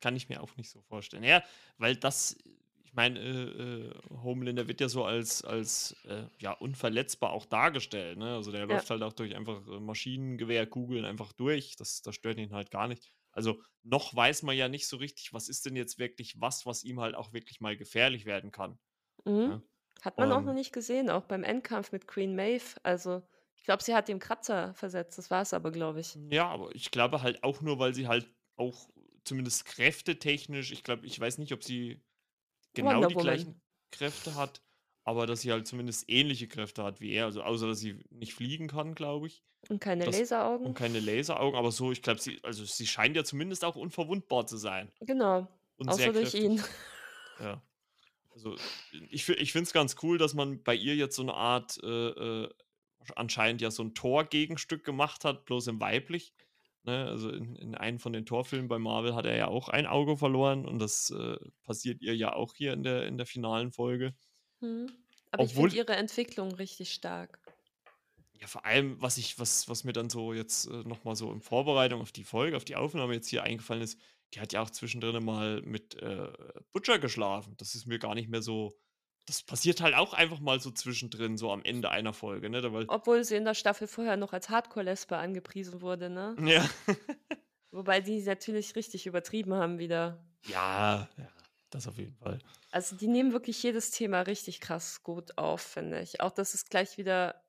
kann 0.00 0.16
ich 0.16 0.28
mir 0.28 0.42
auch 0.42 0.56
nicht 0.56 0.70
so 0.70 0.82
vorstellen. 0.82 1.24
Ja, 1.24 1.42
weil 1.78 1.96
das 1.96 2.36
ich 2.84 2.94
meine, 2.94 3.18
äh, 3.18 3.88
äh, 3.88 3.92
Homelander 4.22 4.68
wird 4.68 4.80
ja 4.80 4.88
so 4.88 5.04
als 5.04 5.42
als, 5.42 5.96
äh, 6.04 6.26
ja, 6.38 6.52
unverletzbar 6.52 7.32
auch 7.32 7.44
dargestellt, 7.46 8.18
ne? 8.18 8.34
Also, 8.36 8.52
der 8.52 8.66
Ja. 8.68 8.84
läuft 8.84 8.88
halt 8.90 9.02
auch 9.02 9.12
durch 9.12 9.34
einfach, 9.34 9.66
äh, 9.66 9.80
Maschinengewehrkugeln 9.80 11.04
einfach 11.04 11.32
durch. 11.32 11.74
Das 11.76 12.02
das 12.02 12.14
stört 12.14 12.38
ihn 12.38 12.52
halt 12.52 12.70
gar 12.70 12.86
nicht. 12.88 13.12
Also, 13.32 13.60
noch 13.82 14.14
weiß 14.14 14.42
man 14.44 14.56
ja 14.56 14.68
nicht 14.68 14.86
so 14.86 14.96
richtig, 14.98 15.32
was 15.32 15.48
ist 15.48 15.66
denn 15.66 15.74
jetzt 15.76 15.98
wirklich 15.98 16.40
was, 16.40 16.66
was 16.66 16.84
ihm 16.84 17.00
halt 17.00 17.16
auch 17.16 17.32
wirklich 17.32 17.60
mal 17.60 17.76
gefährlich 17.76 18.26
werden 18.26 18.52
kann, 18.52 18.78
Mhm. 19.24 19.54
ne? 19.54 19.62
Hat 20.02 20.18
man 20.18 20.32
auch 20.32 20.42
noch 20.42 20.52
Und 20.52 20.54
nicht 20.54 20.72
gesehen, 20.72 21.10
auch 21.10 21.24
beim 21.24 21.44
Endkampf 21.44 21.92
mit 21.92 22.06
Queen 22.06 22.34
Maeve. 22.36 22.76
Also, 22.82 23.22
ich 23.56 23.64
glaube, 23.64 23.82
sie 23.82 23.94
hat 23.94 24.08
ihm 24.08 24.18
Kratzer 24.18 24.74
versetzt, 24.74 25.18
das 25.18 25.30
war's 25.30 25.54
aber, 25.54 25.70
glaube 25.70 26.00
ich. 26.00 26.18
ja, 26.30 26.48
aber 26.48 26.74
ich 26.74 26.90
glaube 26.90 27.22
halt 27.22 27.42
auch 27.44 27.60
nur, 27.60 27.78
weil 27.78 27.94
sie 27.94 28.08
halt 28.08 28.34
auch 28.56 28.88
zumindest 29.24 29.64
kräftetechnisch 29.64 30.70
ich 30.72 30.84
glaube 30.84 31.06
ich 31.06 31.18
weiß 31.18 31.38
nicht, 31.38 31.52
ob 31.52 31.64
sie 31.64 32.04
genau 32.74 33.04
Wonder 33.04 33.06
die 33.06 33.16
Woman 33.16 33.16
gleichen 33.16 33.62
Kräfte 33.92 34.34
hat, 34.36 34.62
aber 35.04 35.26
dass 35.26 35.42
sie 35.42 35.52
halt 35.52 35.66
zumindest 35.68 36.10
ähnliche 36.10 36.48
Kräfte 36.48 36.84
hat 36.84 37.00
wie 37.00 37.12
er. 37.12 37.26
Also, 37.26 37.42
außer 37.42 37.68
dass 37.68 37.80
sie 37.80 38.04
nicht 38.10 38.34
fliegen 38.34 38.68
kann, 38.68 38.94
glaube 38.96 39.28
ich. 39.28 39.44
und 39.68 39.80
keine 39.80 40.06
Das 40.06 40.26
und 40.62 40.74
Laseraugen. 40.74 40.76
keine 40.76 41.00
Laseraugen, 41.00 41.58
aber 41.58 41.72
so, 41.72 41.92
ich 41.92 42.02
glaube, 42.02 42.20
sie 42.20 42.40
also, 42.44 42.64
sie 42.66 42.86
scheint 42.88 43.16
ja 43.16 43.24
zumindest 43.24 43.64
auch 43.64 43.76
unverwundbar 43.76 44.46
zu 44.46 44.56
sein 44.58 44.92
Genau, 45.00 45.46
und 45.78 45.92
sehr 45.92 46.10
außer 46.10 46.12
durch 46.12 46.34
ihn. 46.34 46.62
Ja. 47.38 47.62
Also, 48.34 48.56
ich 49.10 49.24
fi 49.24 49.34
ich 49.34 49.52
finde 49.52 49.64
es 49.64 49.72
ganz 49.72 49.96
cool, 50.02 50.18
dass 50.18 50.34
man 50.34 50.62
bei 50.64 50.74
ihr 50.74 50.96
jetzt 50.96 51.14
so 51.16 51.22
eine 51.22 51.34
Art, 51.34 51.78
äh, 51.82 51.86
äh, 52.08 52.48
anscheinend 53.16 53.60
ja 53.62 53.70
so 53.70 53.84
ein 53.84 53.94
Thor-Gegenstück 53.94 54.84
gemacht 54.84 55.24
hat, 55.24 55.44
bloß 55.44 55.68
in 55.68 55.80
weiblich, 55.80 56.34
ne? 56.82 57.06
Also, 57.06 57.30
in 57.30 57.54
in 57.56 57.74
einem 57.76 58.00
von 58.00 58.12
den 58.12 58.26
Thor-Filmen 58.26 58.68
bei 58.68 58.78
Marvel 58.80 59.14
hat 59.14 59.24
er 59.26 59.36
ja 59.36 59.46
auch 59.48 59.68
ein 59.68 59.86
Auge 59.86 60.16
verloren 60.16 60.66
und 60.66 60.80
das, 60.80 61.10
äh, 61.10 61.36
passiert 61.62 62.02
ihr 62.02 62.16
ja 62.16 62.32
auch 62.34 62.54
hier 62.56 62.72
in 62.72 62.82
der 62.82 63.06
in 63.06 63.18
der 63.18 63.26
finalen 63.26 63.70
Folge. 63.72 64.16
Mhm. 64.60 64.90
Aber 65.30 65.44
ich 65.44 65.54
Obwohl 65.54 65.70
finde 65.70 65.76
ihre 65.76 65.94
Entwicklung 65.94 66.52
richtig 66.54 66.92
stark. 66.92 67.40
Ja, 68.40 68.46
vor 68.48 68.64
allem, 68.64 69.00
was 69.00 69.16
ich 69.16 69.38
was 69.38 69.68
was 69.68 69.84
mir 69.84 69.92
dann 69.92 70.10
so 70.10 70.32
jetzt, 70.32 70.66
äh, 70.66 70.82
noch 70.84 71.04
mal 71.04 71.14
so 71.16 71.32
in 71.32 71.40
Vorbereitung 71.40 72.00
auf 72.00 72.12
die 72.12 72.24
Folge, 72.24 72.56
auf 72.56 72.64
die 72.64 72.76
Aufnahme 72.76 73.14
jetzt 73.14 73.28
hier 73.28 73.42
eingefallen 73.44 73.82
ist, 73.82 73.98
die 74.34 74.40
hat 74.40 74.52
ja 74.52 74.60
auch 74.62 74.70
zwischendrin 74.70 75.24
mal 75.24 75.62
mit, 75.62 76.00
äh, 76.02 76.32
Butcher 76.72 76.98
geschlafen. 76.98 77.54
Das 77.58 77.74
ist 77.74 77.86
mir 77.86 77.98
gar 77.98 78.14
nicht 78.14 78.28
mehr 78.28 78.42
so 78.42 78.76
das 79.26 79.42
passiert 79.42 79.80
halt 79.80 79.94
auch 79.94 80.12
einfach 80.12 80.40
mal 80.40 80.60
so 80.60 80.70
zwischendrin, 80.70 81.38
so 81.38 81.50
am 81.50 81.62
Ende 81.64 81.90
einer 81.90 82.12
Folge, 82.12 82.50
ne? 82.50 82.72
Weil 82.72 82.84
Obwohl 82.88 83.24
sie 83.24 83.36
in 83.36 83.44
der 83.44 83.54
Staffel 83.54 83.86
vorher 83.86 84.16
noch 84.16 84.32
als 84.32 84.50
Hardcore-Lesbe 84.50 85.16
angepriesen 85.16 85.80
wurde, 85.80 86.10
ne? 86.10 86.36
ja. 86.44 86.68
Wobei 87.70 88.00
die 88.00 88.22
natürlich 88.22 88.76
richtig 88.76 89.06
übertrieben 89.06 89.54
haben 89.54 89.78
wieder. 89.78 90.24
Ja, 90.46 91.08
ja, 91.16 91.28
das 91.70 91.88
auf 91.88 91.96
jeden 91.96 92.14
Fall. 92.14 92.38
Also, 92.70 92.96
die 92.96 93.08
nehmen 93.08 93.32
wirklich 93.32 93.62
jedes 93.62 93.90
Thema 93.90 94.20
richtig 94.22 94.60
krass 94.60 95.02
gut 95.02 95.38
auf, 95.38 95.62
finde 95.62 96.00
ich. 96.00 96.20
Auch, 96.20 96.32
dass 96.32 96.54
es 96.54 96.66
gleich 96.66 96.98
wieder 96.98 97.43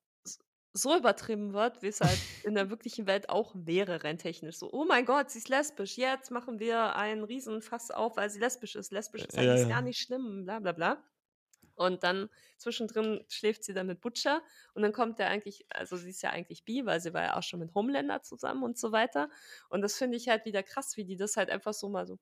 so 0.78 0.96
übertrieben 0.98 1.54
wird, 1.54 1.82
wie 1.82 1.88
es 1.88 2.02
halt 2.02 2.22
in 2.44 2.56
der 2.56 2.70
wirklichen 2.70 3.08
Welt 3.08 3.30
auch 3.30 3.54
wäre, 3.56 4.04
rein 4.04 4.18
technisch. 4.18 4.58
So: 4.58 4.72
„Oh 4.74 4.86
mein 4.86 5.06
Gott, 5.06 5.32
sie 5.32 5.40
ist 5.40 5.50
lesbisch. 5.50 5.98
Jetzt 5.98 6.32
machen 6.32 6.60
wir 6.60 6.96
einen 6.96 7.24
Riesenfass 7.24 7.92
auf, 7.92 8.18
weil 8.18 8.30
sie 8.30 8.40
lesbisch 8.40 8.76
ist. 8.76 8.92
Lesbisch 8.92 9.26
ist 9.26 9.38
Äh, 9.38 9.44
ja, 9.46 9.56
eigentlich 9.56 9.68
ja. 9.70 9.70
gar 9.70 9.82
nicht 9.82 10.00
schlimm, 10.00 10.46
bla 10.46 10.60
bla 10.60 10.74
bla.“ 10.74 11.04
Und 11.76 12.04
dann 12.04 12.30
zwischendrin 12.58 13.26
schläft 13.30 13.64
sie 13.66 13.74
dann 13.74 13.88
mit 13.88 14.00
Butcher 14.02 14.42
und 14.76 14.82
dann 14.84 14.94
kommt 14.94 15.20
der 15.20 15.30
eigentlich 15.30 15.66
also, 15.70 15.98
sie 15.98 16.10
ist 16.12 16.22
ja 16.24 16.30
eigentlich 16.32 16.64
bi, 16.66 16.86
weil 16.86 17.02
sie 17.02 17.14
war 17.14 17.24
ja 17.24 17.38
auch 17.38 17.44
schon 17.44 17.60
mit 17.60 17.74
Homelander 17.76 18.22
zusammen 18.24 18.64
und 18.64 18.78
so 18.78 18.92
weiter. 18.94 19.30
Und 19.70 19.82
das 19.82 19.98
finde 19.98 20.18
ich 20.18 20.30
halt 20.30 20.46
wieder 20.46 20.64
krass, 20.64 20.98
wie 20.98 21.06
die 21.06 21.18
das 21.18 21.38
halt 21.38 21.50
einfach 21.50 21.74
so 21.74 21.90
mal 21.90 22.08
so: 22.08 22.18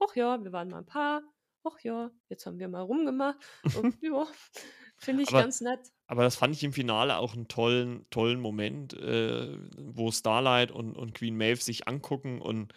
„Ach 0.00 0.16
ja, 0.16 0.42
wir 0.44 0.52
waren 0.52 0.70
mal 0.70 0.80
'n 0.80 0.86
Paar. 0.86 1.22
Ach 1.64 1.78
ja, 1.82 2.10
jetzt 2.28 2.46
haben 2.46 2.58
wir 2.58 2.68
mal 2.68 2.82
rumgemacht.“ 2.82 3.38
Und 3.72 3.88
ja, 4.00 4.26
finde 4.98 5.22
ich 5.22 5.34
Aber 5.34 5.34
ganz 5.34 5.60
nett. 5.60 5.80
aber 6.08 6.22
das 6.24 6.36
fand 6.36 6.54
ich 6.56 6.64
im 6.64 6.72
Finale 6.72 7.18
auch 7.18 7.34
einen 7.34 7.48
tollen 7.48 8.06
tollen 8.10 8.40
Moment, 8.40 8.94
äh, 8.94 9.58
wo 9.78 10.10
Starlight 10.12 10.70
und 10.72 10.96
und 10.96 11.14
Queen 11.14 11.36
Maeve 11.36 11.62
sich 11.62 11.88
angucken 11.88 12.40
und, 12.42 12.72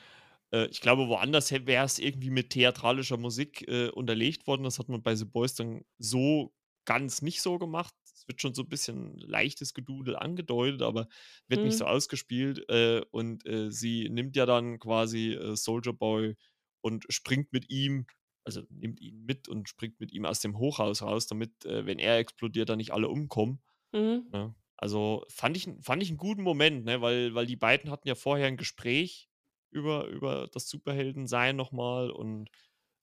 äh, 0.53 0.67
ich 0.67 0.82
glaube, 0.82 1.07
woanders 1.09 1.51
wäre 1.51 1.86
es 1.86 1.99
irgendwie 1.99 2.30
mit 2.32 2.51
theatralischer 2.51 3.17
Musik, 3.17 3.67
äh, 3.69 3.89
unterlegt 3.89 4.47
worden. 4.47 4.63
Das 4.63 4.80
hat 4.80 4.89
man 4.89 5.03
bei 5.03 5.15
The 5.15 5.26
Boys 5.26 5.55
dann 5.55 5.84
so 5.99 6.53
ganz 6.86 7.22
nicht 7.22 7.41
so 7.41 7.57
gemacht. 7.59 7.95
Es 8.05 8.28
wird 8.28 8.41
schon 8.41 8.53
so 8.55 8.63
ein 8.63 8.69
bisschen 8.69 9.17
leichtes 9.19 9.74
Gedudel 9.74 10.15
angedeutet, 10.17 10.82
aber 10.84 11.07
wird 11.47 11.63
nicht 11.63 11.78
so 11.78 11.86
Mhm, 11.86 11.88
ausgespielt. 11.88 12.69
Äh, 12.69 13.01
und, 13.11 13.45
äh, 13.47 13.72
sie 13.72 14.09
nimmt 14.09 14.36
ja 14.38 14.45
dann 14.45 14.80
quasi, 14.80 15.34
äh, 15.34 15.55
Soulja 15.55 15.91
Boy 15.93 16.36
und 16.82 17.05
springt 17.09 17.53
mit 17.53 17.69
ihm 17.69 18.05
also, 18.45 18.63
nimmt 18.69 19.01
ihn 19.01 19.23
mit 19.25 19.47
und 19.49 19.69
springt 19.69 19.99
mit 19.99 20.11
ihm 20.13 20.25
aus 20.25 20.41
dem 20.41 20.57
Hochhaus 20.57 21.01
raus, 21.03 21.27
damit, 21.27 21.65
äh, 21.65 21.85
wenn 21.85 21.99
er 21.99 22.17
explodiert, 22.19 22.69
da 22.69 22.75
nicht 22.75 22.91
alle 22.93 23.09
umkommen, 23.09 23.61
mhm, 23.93 24.31
ne? 24.31 24.55
Also, 24.77 25.25
fand 25.29 25.57
ich 25.57 25.69
fand 25.81 26.01
ich 26.03 26.11
'n 26.11 26.17
guten 26.17 26.43
Moment, 26.43 26.85
ne, 26.85 27.01
weil 27.01 27.35
weil 27.35 27.45
die 27.47 27.55
beiden 27.57 27.91
hatten 27.91 28.07
ja 28.07 28.15
vorher 28.15 28.47
ein 28.47 28.57
Gespräch 28.57 29.29
über 29.71 30.07
über 30.07 30.47
das 30.53 30.69
Superheldensein 30.69 31.55
noch 31.55 31.71
mal 31.71 32.09
und, 32.11 32.49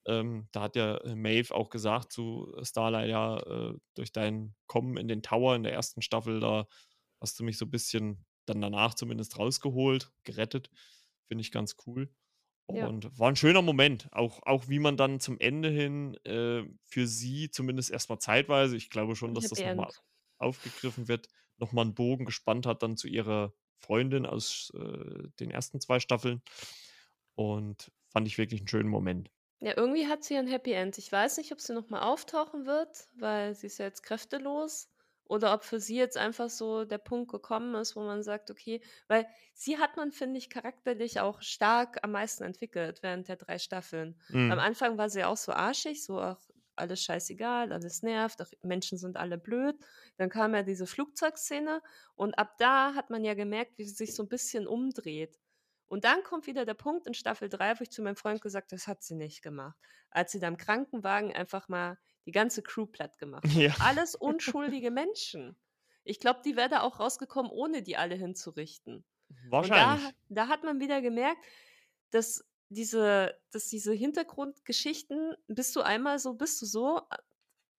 ähm, 0.06 0.48
da 0.52 0.62
hat 0.62 0.76
ja, 0.76 0.96
äh, 0.98 1.14
Maeve 1.16 1.54
auch 1.54 1.70
gesagt 1.70 2.12
zu 2.12 2.52
Starlight: 2.62 3.08
„Ja, 3.10 3.38
äh, 3.40 3.74
durch 3.94 4.12
dein 4.12 4.56
Kommen 4.66 4.96
in 4.96 5.08
den 5.08 5.22
Tower 5.22 5.54
in 5.56 5.62
der 5.64 5.72
ersten 5.74 6.02
Staffel, 6.02 6.40
da 6.40 6.66
hast 7.20 7.38
du 7.40 7.44
mich 7.44 7.58
so 7.58 7.66
ein 7.66 7.70
bisschen 7.70 8.26
dann 8.46 8.60
danach 8.62 8.94
zumindest 8.94 9.38
rausgeholt, 9.38 10.12
gerettet. 10.24 10.70
Finde 11.28 11.42
ich 11.42 11.52
ganz 11.52 11.76
cool. 11.86 12.12
Ja. 12.70 12.90
Und 12.90 13.18
war 13.18 13.30
'n 13.30 13.36
schöner 13.36 13.62
Moment. 13.62 14.08
Auch 14.12 14.40
auch 14.44 14.68
wie 14.68 14.78
man 14.78 14.96
dann 14.96 15.20
zum 15.20 15.38
Ende 15.40 15.70
hin, 15.70 16.14
äh, 16.24 16.64
für 16.84 17.06
sie 17.06 17.50
zumindest 17.50 17.90
erst 17.90 18.10
mal 18.10 18.18
zeitweise 18.20 18.76
ich 18.76 18.90
glaube 18.90 19.16
schon, 19.16 19.34
dass 19.34 19.48
das 19.48 19.64
noch 19.64 19.72
mal 19.72 19.90
End. 19.90 20.02
aufgegriffen 20.38 21.08
wird, 21.08 21.28
noch 21.56 21.72
mal 21.72 21.82
'n 21.86 21.94
Bogen 21.94 22.24
gespannt 22.26 22.66
hat 22.66 22.82
dann 22.82 22.96
zu 22.96 23.08
ihrer 23.08 23.54
Freundin 23.78 24.26
aus, 24.26 24.70
äh, 24.76 25.28
den 25.40 25.50
ersten 25.50 25.80
2 25.80 25.98
Staffeln. 26.00 26.42
Und 27.36 27.92
fand 28.10 28.26
ich 28.28 28.38
wirklich 28.38 28.60
'n 28.62 28.68
schönen 28.68 28.88
Moment. 28.90 29.30
Ja, 29.62 29.72
irgendwie 29.76 30.06
hat 30.06 30.22
sie 30.22 30.34
ja 30.34 30.40
'n 30.40 30.46
Happy 30.46 30.70
End. 30.72 30.98
Ich 30.98 31.10
weiß 31.10 31.36
nicht, 31.38 31.50
ob 31.52 31.60
sie 31.60 31.74
noch 31.74 31.88
mal 31.88 32.02
auftauchen 32.02 32.64
wird, 32.66 33.08
weil 33.14 33.54
sie 33.56 33.66
ist 33.66 33.78
ja 33.78 33.86
jetzt 33.86 34.04
kräftelos 34.04 34.88
oder 35.28 35.54
ob 35.54 35.64
für 35.64 35.80
sie 35.80 35.96
jetzt 35.96 36.16
einfach 36.16 36.50
so 36.50 36.84
der 36.84 36.98
Punkt 36.98 37.30
gekommen 37.30 37.74
ist, 37.76 37.96
wo 37.96 38.00
man 38.00 38.22
sagt: 38.22 38.50
„Okay“ 38.50 38.82
weil 39.08 39.26
sie 39.54 39.78
hat 39.78 39.96
man, 39.96 40.12
finde 40.12 40.38
ich, 40.38 40.50
charakterlich 40.50 41.20
auch 41.20 41.42
stark 41.42 41.98
am 42.02 42.12
meisten 42.12 42.44
entwickelt 42.44 43.02
während 43.02 43.28
der 43.28 43.36
3 43.36 43.58
Staffeln. 43.58 44.20
Am 44.46 44.58
Mhm. 44.58 44.60
Anfang 44.60 44.98
war 44.98 45.10
sie 45.10 45.24
auch 45.24 45.36
so 45.36 45.52
arschig, 45.52 46.04
so: 46.04 46.20
„Ach, 46.20 46.40
alles 46.76 47.02
scheißegal, 47.02 47.72
alles 47.72 48.02
nervt, 48.02 48.40
ach, 48.40 48.50
Menschen 48.62 48.98
sind 48.98 49.16
alle 49.16 49.38
blöd.“ 49.38 49.76
Dann 50.16 50.30
kam 50.30 50.54
ja 50.54 50.62
diese 50.62 50.86
Flugzeugszene 50.86 51.82
und 52.14 52.38
ab 52.38 52.56
da 52.58 52.94
hat 52.94 53.10
man 53.10 53.24
ja 53.24 53.34
gemerkt, 53.34 53.78
wie 53.78 53.84
sie 53.84 53.94
sich 53.94 54.14
so 54.14 54.22
'n 54.24 54.28
bisschen 54.28 54.66
umdreht. 54.66 55.38
Und 55.86 56.04
dann 56.04 56.22
kommt 56.22 56.46
wieder 56.46 56.64
der 56.66 56.74
Punkt 56.74 57.06
in 57.06 57.14
Staffel 57.14 57.48
3, 57.48 57.78
wo 57.78 57.82
ich 57.82 57.90
zu 57.90 58.02
meinem 58.02 58.16
Freund 58.16 58.40
gesagt: 58.42 58.72
„Das 58.72 58.86
hat 58.86 59.02
sie 59.02 59.14
nicht 59.16 59.42
gemacht.“ 59.42 59.78
Als 60.10 60.32
sie 60.32 60.38
da 60.40 60.48
im 60.48 60.56
Krankenwagen 60.56 61.32
einfach 61.34 61.68
mal 61.68 61.98
die 62.28 62.32
ganze 62.32 62.62
Crew 62.62 62.84
plattgemacht 62.84 63.46
hat. 63.46 63.52
Ja. 63.54 63.74
Alles 63.80 64.14
unschuldige 64.14 64.90
Menschen. 64.90 65.56
Ich 66.04 66.20
glaube, 66.20 66.40
die 66.44 66.56
wäre 66.56 66.68
da 66.68 66.82
auch 66.82 67.00
rausgekommen, 67.00 67.50
ohne 67.50 67.82
die 67.82 67.96
alle 67.96 68.16
hinzurichten. 68.16 68.96
Und 68.96 69.36
da 69.46 69.50
Wahrscheinlich. 69.50 70.14
da 70.28 70.48
hat 70.48 70.62
man 70.62 70.78
wieder 70.78 71.00
gemerkt, 71.00 71.42
dass 72.10 72.44
diese 72.68 73.34
dass 73.50 73.68
diese 73.68 73.94
Hintergrundgeschichten 73.94 75.36
bist 75.46 75.74
du 75.74 75.80
einmal 75.80 76.18
so, 76.18 76.34
bist 76.34 76.60
du 76.60 76.66
so, 76.66 77.00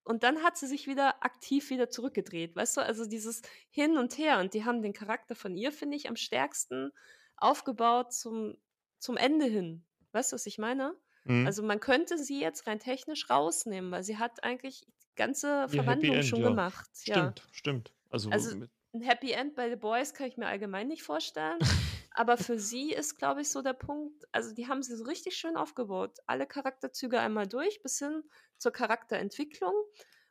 und 0.02 0.24
dann 0.24 0.42
hat 0.42 0.56
sie 0.56 0.66
sich 0.66 0.88
wieder 0.88 1.24
aktiv 1.24 1.70
wieder 1.70 1.88
zurückgedreht, 1.88 2.56
weißt 2.56 2.78
du? 2.78 2.80
Also, 2.80 3.06
dieses 3.06 3.42
Hin 3.70 3.98
und 3.98 4.18
Her 4.18 4.40
und 4.40 4.52
die 4.52 4.64
haben 4.64 4.82
den 4.82 4.92
Charakter 4.92 5.36
von 5.36 5.56
ihr, 5.56 5.70
finde 5.70 5.96
ich, 5.96 6.08
am 6.08 6.16
stärksten 6.16 6.90
aufgebaut 7.36 8.12
zum 8.12 8.56
zum 8.98 9.16
Ende 9.16 9.44
hin. 9.46 9.84
Weißt 10.10 10.32
du, 10.32 10.34
was 10.34 10.46
ich 10.46 10.58
meine? 10.58 10.96
Mhm. 11.24 11.50
Also, 11.50 11.62
man 11.62 11.80
könnte 11.80 12.18
sie 12.18 12.40
jetzt 12.40 12.66
rein 12.66 12.80
technisch 12.80 13.30
rausnehmen, 13.30 13.90
weil 13.90 14.02
sie 14.04 14.18
hat 14.18 14.44
eigentlich 14.44 14.82
die 15.04 15.14
ganze 15.16 15.68
Verwandlung 15.68 16.20
End, 16.20 16.22
schon 16.22 16.42
ja. 16.42 16.44
gemacht, 16.44 16.90
ja. 17.06 17.32
Stimmt, 17.32 17.48
stimmt. 17.52 17.94
Also, 18.10 18.30
Also, 18.30 18.50
mit 18.50 18.70
'n 18.94 19.02
Happy 19.02 19.32
End 19.32 19.54
bei 19.54 19.68
The 19.70 19.76
Boys 19.76 20.14
kann 20.14 20.26
ich 20.28 20.36
mir 20.36 20.46
allgemein 20.46 20.88
nicht 20.88 21.02
vorstellen, 21.02 21.62
aber 22.10 22.36
für 22.36 22.58
sie 22.58 22.92
ist, 22.92 23.16
glaube 23.16 23.42
ich, 23.42 23.50
so 23.50 23.62
der 23.62 23.72
Punkt 23.74 24.24
also, 24.32 24.54
die 24.54 24.68
haben 24.68 24.82
sie 24.82 24.96
so 24.96 25.04
richtig 25.04 25.36
schön 25.36 25.56
aufgebaut. 25.56 26.18
Alle 26.26 26.46
Charakterzüge 26.46 27.20
einmal 27.20 27.46
durch 27.48 27.82
bis 27.82 27.98
hin 27.98 28.22
zur 28.58 28.72
Charakterentwicklung 28.72 29.74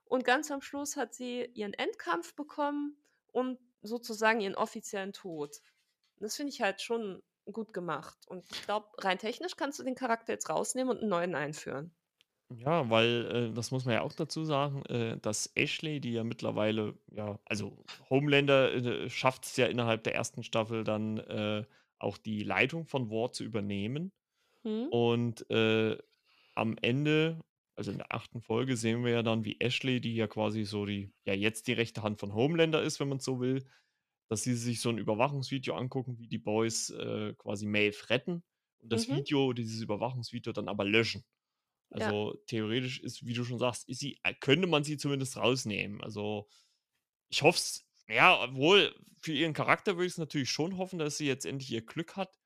und 0.05 0.23
ganz 0.25 0.51
am 0.51 0.61
Schluss 0.61 0.95
hat 0.97 1.13
sie 1.13 1.45
ihren 1.53 1.73
Endkampf 1.73 2.35
bekommen 2.35 2.97
und 3.27 3.59
sozusagen 3.81 4.41
ihren 4.41 4.55
offiziellen 4.55 5.13
Tod. 5.13 5.57
Das 6.17 6.35
finde 6.35 6.51
ich 6.51 6.61
halt 6.61 6.81
schon 6.81 7.23
gut 7.53 7.73
gemacht 7.73 8.17
und 8.27 8.45
ich 8.51 8.61
glaube, 8.63 8.87
rein 8.99 9.17
technisch 9.19 9.55
kannst 9.57 9.79
du 9.79 9.83
den 9.83 9.95
Charakter 9.95 10.33
jetzt 10.33 10.49
rausnehmen 10.49 10.95
und 10.97 11.03
'n 11.03 11.09
neuen 11.09 11.35
einführen. 11.35 11.93
Ja, 12.51 12.89
weil, 12.89 13.49
äh, 13.51 13.53
das 13.53 13.69
muss 13.69 13.85
man 13.85 13.93
ja 13.93 14.01
auch 14.01 14.13
dazu 14.13 14.43
sagen, 14.43 14.83
äh, 14.87 15.17
dass 15.19 15.51
Ashley, 15.55 15.99
die 16.01 16.13
ja 16.13 16.23
mittlerweile 16.23 16.95
ja, 17.11 17.39
also 17.45 17.85
Homelander, 18.09 18.73
äh, 18.73 19.09
schafft's 19.09 19.55
ja 19.55 19.67
innerhalb 19.67 20.03
der 20.03 20.13
1. 20.15 20.41
Staffel 20.41 20.83
dann, 20.83 21.19
äh, 21.19 21.65
auch 21.99 22.17
die 22.17 22.41
Leitung 22.43 22.87
von 22.87 23.11
Vought 23.11 23.35
zu 23.35 23.43
übernehmen. 23.43 24.11
Mhm. 24.65 24.89
Und, 24.89 25.49
äh, 25.51 25.97
am 26.55 26.77
Ende, 26.81 27.41
also 27.75 27.91
in 27.91 27.97
der 27.99 28.13
8. 28.13 28.41
Folge, 28.41 28.77
sehen 28.77 29.03
wir 29.05 29.11
ja 29.13 29.23
dann, 29.23 29.45
wie 29.45 29.59
Ashley, 29.61 30.01
die 30.01 30.15
ja 30.15 30.27
quasi 30.27 30.65
so 30.65 30.85
die 30.85 31.13
ja, 31.25 31.33
jetzt 31.35 31.67
die 31.67 31.73
rechte 31.73 32.03
Hand 32.03 32.19
von 32.19 32.33
Homelander 32.35 32.83
ist, 32.83 32.99
wenn 32.99 33.09
man 33.09 33.19
so 33.19 33.39
will, 33.41 33.65
dass 34.29 34.43
sie 34.43 34.55
sich 34.55 34.81
so 34.81 34.89
'n 34.91 34.99
Überwachungsvideo 34.99 35.75
angucken, 35.75 36.19
wie 36.19 36.27
die 36.29 36.39
Boys, 36.39 36.91
äh, 36.91 37.35
quasi 37.37 37.67
Maeve 37.67 38.09
retten 38.11 38.43
und 38.79 38.93
das 38.93 39.09
Mhm. 39.09 39.09
Video 39.09 39.53
dieses 39.53 39.81
Überwachungsvideo 39.81 40.53
dann 40.53 40.69
aber 40.69 40.85
löschen. 40.85 41.25
Ja. 41.97 42.13
Also, 42.13 42.35
theoretisch 42.47 42.99
ist, 43.01 43.25
wie 43.25 43.33
du 43.33 43.43
schon 43.45 43.59
sagst, 43.59 43.85
sie 43.89 44.19
äh, 44.23 44.33
könnte 44.35 44.67
man 44.67 44.83
sie 44.83 44.97
zumindest 44.97 45.37
rausnehmen. 45.37 46.01
Also, 46.03 46.47
ich 47.29 47.41
hoffe 47.43 47.57
es 47.59 47.85
ja, 48.09 48.41
obwohl 48.43 48.95
für 49.21 49.33
ihren 49.33 49.53
Charakter 49.53 49.95
würde 49.97 50.07
ich's 50.07 50.17
natürlich 50.17 50.49
schon 50.51 50.77
hoffen, 50.77 50.99
dass 50.99 51.17
sie 51.17 51.27
jetzt 51.27 51.45
endlich 51.45 51.71
ihr 51.71 51.85
Glück 51.85 52.15
hat, 52.17 52.39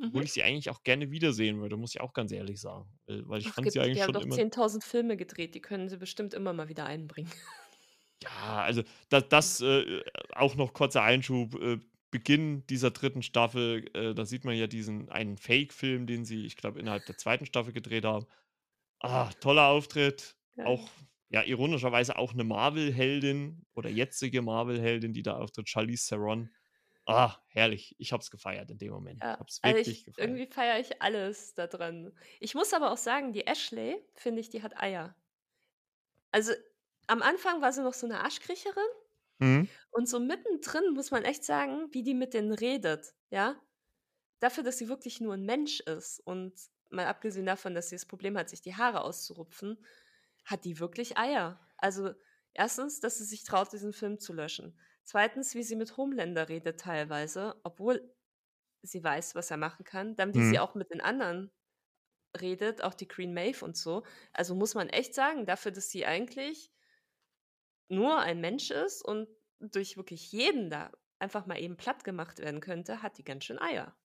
obwohl 0.00 0.22
Mhm. 0.22 0.26
ich 0.26 0.32
sie 0.32 0.42
eigentlich 0.44 0.70
auch 0.70 0.82
gerne 0.84 1.10
wiedersehen 1.12 1.60
würde, 1.60 1.76
muss 1.76 1.94
ich 1.94 2.00
auch 2.02 2.12
ganz 2.14 2.32
ehrlich 2.32 2.60
sagen. 2.60 2.98
Weil 3.06 3.40
ich 3.40 3.50
Ach, 3.50 3.54
fand 3.54 3.72
sie 3.72 3.80
gibt 3.80 3.94
die 3.94 4.00
eigentlich 4.00 4.02
haben 4.02 4.12
schon 4.12 4.14
doch 4.14 4.24
immer 4.24 4.40
10.000 4.40 4.84
Filme 4.84 5.16
gedreht, 5.16 5.54
die 5.56 5.60
können 5.60 5.88
sie 5.88 5.96
bestimmt 5.96 6.34
immer 6.34 6.52
mal 6.52 6.68
wieder 6.68 6.86
einbringen. 6.86 7.32
Ja, 8.22 8.62
also 8.62 8.82
da 9.10 9.20
das, 9.20 9.60
äh, 9.60 10.02
auch 10.32 10.56
noch 10.56 10.72
kurzer 10.72 11.02
Einschub, 11.02 11.54
äh, 11.60 11.78
Beginn 12.10 12.66
dieser 12.66 12.90
3. 12.90 13.22
Staffel, 13.22 13.84
äh, 13.94 14.14
da 14.14 14.24
sieht 14.24 14.44
man 14.44 14.56
ja 14.56 14.66
diesen 14.66 15.08
einen 15.10 15.36
Fake-Film, 15.36 16.06
den 16.06 16.24
sie, 16.24 16.46
ich 16.46 16.56
glaube, 16.56 16.80
innerhalb 16.80 17.04
der 17.04 17.16
2. 17.18 17.44
Staffel 17.46 17.72
gedreht 17.72 18.04
haben. 18.06 18.26
Ah, 19.00 19.30
toller 19.40 19.68
Auftritt. 19.68 20.36
Geil. 20.56 20.78
Auch, 20.78 20.90
ja, 21.30 21.42
ironischerweise 21.44 22.16
auch 22.18 22.34
'ne 22.34 22.44
Marvel-Heldin 22.44 23.66
oder 23.74 23.90
jetzige 23.90 24.42
Marvel-Heldin, 24.42 25.12
die 25.14 25.22
da 25.22 25.36
auftritt, 25.38 25.68
Charlize 25.68 26.08
Theron. 26.08 26.52
Ah, 27.06 27.36
herrlich. 27.48 27.94
Ich 27.98 28.12
habe 28.12 28.22
es 28.22 28.30
gefeiert 28.30 28.70
in 28.70 28.78
dem 28.78 28.92
Moment. 28.92 29.26
Ich 29.32 29.32
Ja, 29.32 29.40
habe 29.40 29.48
es 29.50 29.62
also 29.62 29.80
ich 29.80 29.88
wirklich 29.88 30.04
gefeiert. 30.04 30.16
irgendwie 30.16 30.46
feiere 30.46 30.78
ich 30.78 31.02
alles 31.02 31.54
da 31.54 31.66
dran. 31.66 32.16
Ich 32.40 32.54
muss 32.54 32.72
aber 32.72 32.92
auch 32.92 32.96
sagen, 32.96 33.32
die 33.32 33.46
Ashley, 33.46 34.04
finde 34.14 34.40
ich, 34.40 34.48
die 34.50 34.62
hat 34.62 34.76
Eier. 34.80 35.14
Also, 36.34 36.52
am 37.08 37.22
Anfang 37.22 37.62
war 37.62 37.72
sie 37.72 37.82
noch 37.82 37.94
so 37.94 38.06
'ne 38.06 38.20
Arschkriecherin 38.22 38.84
Mhm. 39.40 39.68
und 39.92 40.08
so 40.08 40.20
mittendrin 40.20 40.94
muss 40.94 41.10
man 41.12 41.24
echt 41.24 41.44
sagen, 41.44 41.88
wie 41.92 42.02
die 42.04 42.14
mit 42.14 42.34
denen 42.34 42.52
redet, 42.52 43.14
ja? 43.30 43.62
Dafür, 44.40 44.64
dass 44.64 44.78
sie 44.78 44.88
wirklich 44.88 45.20
nur 45.20 45.34
'n 45.34 45.44
Mensch 45.46 45.80
ist 45.80 46.20
und 46.20 46.54
mal 46.90 47.06
abgesehen 47.06 47.46
davon, 47.46 47.74
dass 47.74 47.90
sie 47.90 47.96
das 47.96 48.06
Problem 48.06 48.38
hat, 48.38 48.50
sich 48.50 48.62
die 48.62 48.76
Haare 48.76 49.02
auszurupfen, 49.02 49.84
hat 50.46 50.64
die 50.66 50.80
wirklich 50.80 51.18
Eier. 51.18 51.60
Also, 51.78 52.12
1., 52.54 53.00
dass 53.00 53.18
sie 53.18 53.24
sich 53.26 53.44
traut, 53.44 53.72
diesen 53.72 53.92
Film 53.94 54.20
zu 54.20 54.32
löschen. 54.34 54.78
2., 55.04 55.54
wie 55.56 55.62
sie 55.64 55.76
mit 55.76 55.96
Homelander 55.98 56.48
redet 56.50 56.80
teilweise, 56.80 57.60
obwohl 57.64 58.14
sie 58.82 59.04
weiß, 59.04 59.34
was 59.36 59.50
er 59.52 59.58
machen 59.58 59.84
kann. 59.86 60.16
Dann, 60.16 60.34
wie 60.34 60.44
sie 60.44 60.58
Mhm. 60.58 60.60
auch 60.60 60.74
mit 60.76 60.90
den 60.92 61.00
anderen 61.02 61.52
redet, 62.40 62.82
auch 62.84 62.94
die 62.94 63.08
Queen 63.08 63.34
Maeve 63.34 63.64
und 63.64 63.76
so. 63.78 64.04
Also, 64.34 64.54
muss 64.56 64.74
man 64.76 64.88
echt 64.90 65.14
sagen, 65.14 65.46
dafür, 65.46 65.72
dass 65.72 65.90
sie 65.90 66.06
eigentlich 66.06 66.70
nur 67.88 68.18
ein 68.18 68.40
Mensch 68.40 68.70
ist 68.70 69.02
und 69.02 69.28
durch 69.60 69.96
wirklich 69.96 70.32
jeden 70.32 70.70
da 70.70 70.90
einfach 71.18 71.46
mal 71.46 71.60
eben 71.60 71.76
plattgemacht 71.76 72.38
werden 72.38 72.60
könnte, 72.60 73.02
hat 73.02 73.18
die 73.18 73.24
ganz 73.24 73.44
schön 73.44 73.58
Eier. 73.58 73.96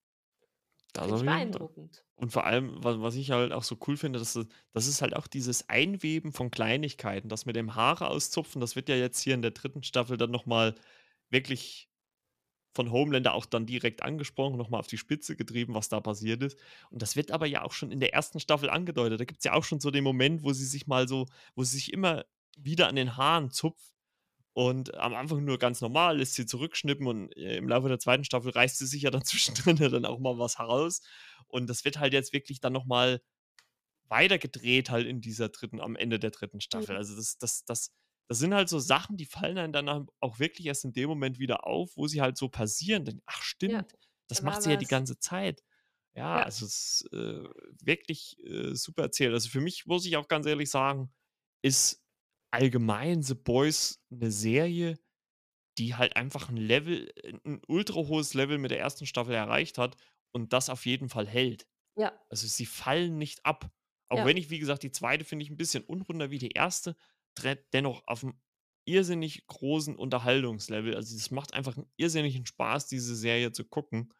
Das 0.94 1.08
Fall. 1.08 1.24
beeindruckend. 1.24 2.04
Und 2.14 2.30
vor 2.30 2.46
allem, 2.46 2.82
wa 2.84 3.00
was 3.00 3.16
ich 3.16 3.32
halt 3.32 3.52
auch 3.52 3.64
so 3.64 3.76
cool 3.86 3.96
finde, 3.96 4.20
dass 4.20 4.36
es 4.36 4.46
das 4.72 4.86
ist 4.86 5.02
halt 5.02 5.16
auch 5.16 5.26
dieses 5.26 5.68
Einweben 5.68 6.32
von 6.32 6.52
Kleinigkeiten. 6.52 7.28
Das 7.28 7.46
mit 7.46 7.56
dem 7.56 7.74
Haare 7.74 8.08
auszupfen, 8.08 8.60
das 8.60 8.76
wird 8.76 8.88
ja 8.88 8.94
jetzt 8.94 9.20
hier 9.20 9.34
in 9.34 9.42
der 9.42 9.50
3. 9.50 9.82
Staffel 9.82 10.16
dann 10.16 10.30
noch 10.30 10.46
mal 10.46 10.76
wirklich 11.30 11.90
von 12.74 12.92
Homelander 12.92 13.34
auch 13.34 13.46
dann 13.46 13.66
direkt 13.66 14.02
angesprochen, 14.02 14.56
noch 14.56 14.68
mal 14.68 14.78
auf 14.78 14.86
die 14.86 14.98
Spitze 14.98 15.36
getrieben, 15.36 15.74
was 15.74 15.88
da 15.88 16.00
passiert 16.00 16.42
ist. 16.42 16.58
Und 16.90 17.02
das 17.02 17.16
wird 17.16 17.32
aber 17.32 17.46
ja 17.46 17.62
auch 17.62 17.72
schon 17.72 17.90
in 17.90 18.00
der 18.00 18.14
1. 18.14 18.34
Staffel 18.38 18.70
angedeutet. 18.70 19.20
Da 19.20 19.24
gibt's 19.24 19.44
ja 19.44 19.52
auch 19.52 19.64
schon 19.64 19.80
so 19.80 19.90
den 19.90 20.04
Moment, 20.04 20.44
wo 20.44 20.52
sie 20.52 20.64
sich 20.64 20.86
mal 20.86 21.08
so 21.08 21.26
wo 21.56 21.64
sie 21.64 21.76
sich 21.76 21.92
immer 21.92 22.24
wieder 22.58 22.88
an 22.88 22.96
den 22.96 23.16
Haaren 23.16 23.50
zupft 23.50 23.92
und 24.54 24.94
am 24.96 25.14
Anfang 25.14 25.44
nur 25.44 25.58
ganz 25.58 25.80
normal, 25.80 26.18
lässt 26.18 26.34
sie 26.34 26.46
zurückschnippen 26.46 27.06
und, 27.06 27.36
äh, 27.36 27.56
im 27.58 27.68
Laufe 27.68 27.88
der 27.88 27.98
2. 28.00 28.24
Staffel 28.24 28.52
reißt 28.52 28.78
sie 28.78 28.86
sich 28.86 29.02
ja 29.02 29.10
dann 29.10 29.24
zwischendrin 29.26 29.76
ja 29.78 29.88
dann 29.90 30.04
auch 30.06 30.20
mal 30.20 30.38
was 30.38 30.58
heraus. 30.58 31.02
Und 31.48 31.68
das 31.70 31.84
wird 31.84 31.98
halt 31.98 32.12
jetzt 32.14 32.32
wirklich 32.32 32.60
dann 32.60 32.72
noch 32.74 32.86
mal 32.86 33.22
weitergedreht 34.08 34.90
halt 34.90 35.06
in 35.06 35.20
dieser 35.20 35.48
3. 35.48 35.80
am 35.80 35.96
Ende 35.96 36.18
der 36.18 36.30
3. 36.30 36.60
Staffel. 36.60 36.96
Mhm. 36.96 36.98
Also, 36.98 37.16
das 37.16 37.38
das 37.38 37.64
das 37.64 37.92
das 38.28 38.38
sind 38.38 38.54
halt 38.54 38.68
so 38.70 38.78
Sachen, 38.78 39.16
die 39.18 39.26
fallen 39.26 39.58
einem 39.58 39.72
dann 39.72 39.88
au 39.88 40.06
auch 40.20 40.38
wirklich 40.38 40.66
erst 40.66 40.84
in 40.84 40.92
dem 40.92 41.08
Moment 41.10 41.38
wieder 41.38 41.66
auf, 41.66 41.92
wo 41.96 42.06
sie 42.06 42.20
halt 42.22 42.36
so 42.36 42.48
passieren. 42.48 43.04
Dann: 43.04 43.20
„Ach 43.26 43.42
Ja, 43.66 43.82
stimmt, 43.82 43.94
das 44.28 44.42
da 44.42 44.42
macht 44.42 44.62
sie 44.62 44.70
ja 44.70 44.76
die 44.76 44.86
was. 44.86 44.88
ganze 44.88 45.18
Zeit.“ 45.18 45.62
Ja, 46.14 46.40
Ja. 46.40 46.44
also 46.44 46.66
es 46.66 47.02
ist, 47.02 47.12
äh, 47.12 47.44
wirklich, 47.82 48.36
äh, 48.44 48.74
super 48.76 49.02
erzählt. 49.04 49.32
Also, 49.34 49.48
für 49.50 49.60
mich, 49.60 49.86
muss 49.86 50.06
ich 50.06 50.16
auch 50.16 50.28
ganz 50.28 50.46
ehrlich 50.46 50.70
sagen, 50.70 51.12
ist 51.62 52.03
allgemein 52.54 53.22
„The 53.22 53.34
Boys“ 53.36 54.04
'ne 54.10 54.30
Serie, 54.32 54.98
die 55.78 55.96
halt 55.96 56.16
einfach 56.16 56.50
'n 56.50 56.56
Level 56.58 57.10
'n 57.24 57.40
'n 57.44 57.62
ultra 57.68 57.96
hohes 57.96 58.34
Level 58.34 58.58
mit 58.58 58.70
der 58.72 58.78
1. 58.80 59.06
Staffel 59.06 59.34
erreicht 59.34 59.78
hat 59.78 59.96
und 60.32 60.52
das 60.54 60.70
auf 60.70 60.86
jeden 60.86 61.08
Fall 61.10 61.28
hält. 61.28 61.66
Ja. 61.96 62.24
Also, 62.30 62.46
sie 62.48 62.66
fallen 62.66 63.18
nicht 63.18 63.46
ab. 63.46 63.70
Auch 64.10 64.22
Ja. 64.22 64.26
wenn 64.26 64.36
ich, 64.38 64.50
wie 64.50 64.58
gesagt, 64.60 64.82
die 64.84 64.92
2. 64.92 65.24
finde 65.26 65.44
ich 65.44 65.50
'n 65.52 65.56
bisschen 65.58 65.84
unrunder 65.84 66.30
wie 66.32 66.38
die 66.38 66.52
1. 66.56 66.96
dre 67.36 67.56
dennoch 67.74 68.06
auf'm 68.08 68.34
irrsinnig 68.86 69.46
großen 69.48 69.96
Unterhaltungslevel. 69.96 70.96
Also, 70.96 71.16
es 71.16 71.30
macht 71.32 71.54
einfach 71.54 71.76
'n 71.78 71.90
irrsinnigen 71.96 72.46
Spaß, 72.46 72.88
diese 72.88 73.16
Serie 73.16 73.52
zu 73.52 73.64
gucken. 73.66 74.12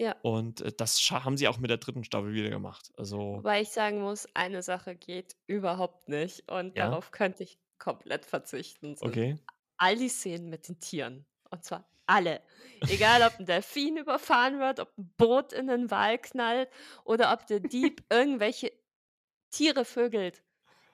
Ja. 0.00 0.22
Und, 0.22 0.60
äh, 0.62 0.72
das 0.76 1.00
haben 1.10 1.36
sie 1.38 1.48
auch 1.48 1.58
mit 1.58 1.70
der 1.70 1.78
3. 1.78 2.04
Staffel 2.04 2.34
wieder 2.34 2.50
gemacht. 2.50 2.90
Also 2.96 3.44
Wobei 3.44 3.62
ich 3.62 3.70
sagen 3.70 4.00
muss, 4.02 4.28
eine 4.34 4.62
Sache 4.62 4.94
geht 4.94 5.36
überhaupt 5.46 6.08
nicht 6.08 6.50
und 6.52 6.76
Ja? 6.76 6.78
darauf 6.78 7.10
könnte 7.12 7.42
ich 7.44 7.61
komplett 7.82 8.26
verzichten, 8.26 8.96
sind 8.96 9.20
Okay. 9.20 9.36
all 9.78 9.96
die 9.96 10.08
Szenen 10.08 10.48
mit 10.50 10.68
den 10.68 10.80
Tieren. 10.80 11.26
Und 11.50 11.64
zwar 11.64 11.90
alle. 12.06 12.42
Egal, 12.86 13.22
ob 13.22 13.38
'n 13.40 13.46
Delphin 13.46 13.96
überfahren 13.98 14.58
wird, 14.60 14.80
ob 14.80 14.96
'n 14.98 15.14
Boot 15.16 15.52
in 15.52 15.66
'nen 15.66 15.90
Wal 15.90 16.18
knallt 16.18 16.70
oder 17.04 17.32
ob 17.32 17.46
der 17.46 17.60
Dieb 17.60 18.04
irgendwelche 18.10 18.72
Tiere 19.50 19.84
vögelt. 19.84 20.44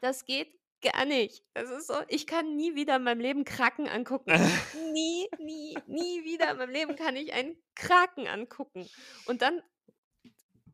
Das 0.00 0.24
geht 0.26 0.60
gar 0.82 1.04
nicht. 1.06 1.44
Es 1.54 1.70
ist 1.70 1.88
so, 1.88 1.94
ich 2.08 2.26
kann 2.26 2.56
nie 2.56 2.74
wieder 2.74 2.96
in 2.96 3.02
meinem 3.04 3.20
Leben 3.20 3.44
Kraken 3.44 3.88
angucken. 3.88 4.40
Nie, 4.72 5.28
nie, 5.38 5.82
nie 5.86 6.24
wieder 6.24 6.50
in 6.52 6.58
meinem 6.58 6.70
Leben 6.70 6.96
kann 6.96 7.16
ich 7.16 7.32
einen 7.32 7.56
Kraken 7.74 8.26
angucken. 8.28 8.90
Und 9.24 9.42
dann 9.42 9.62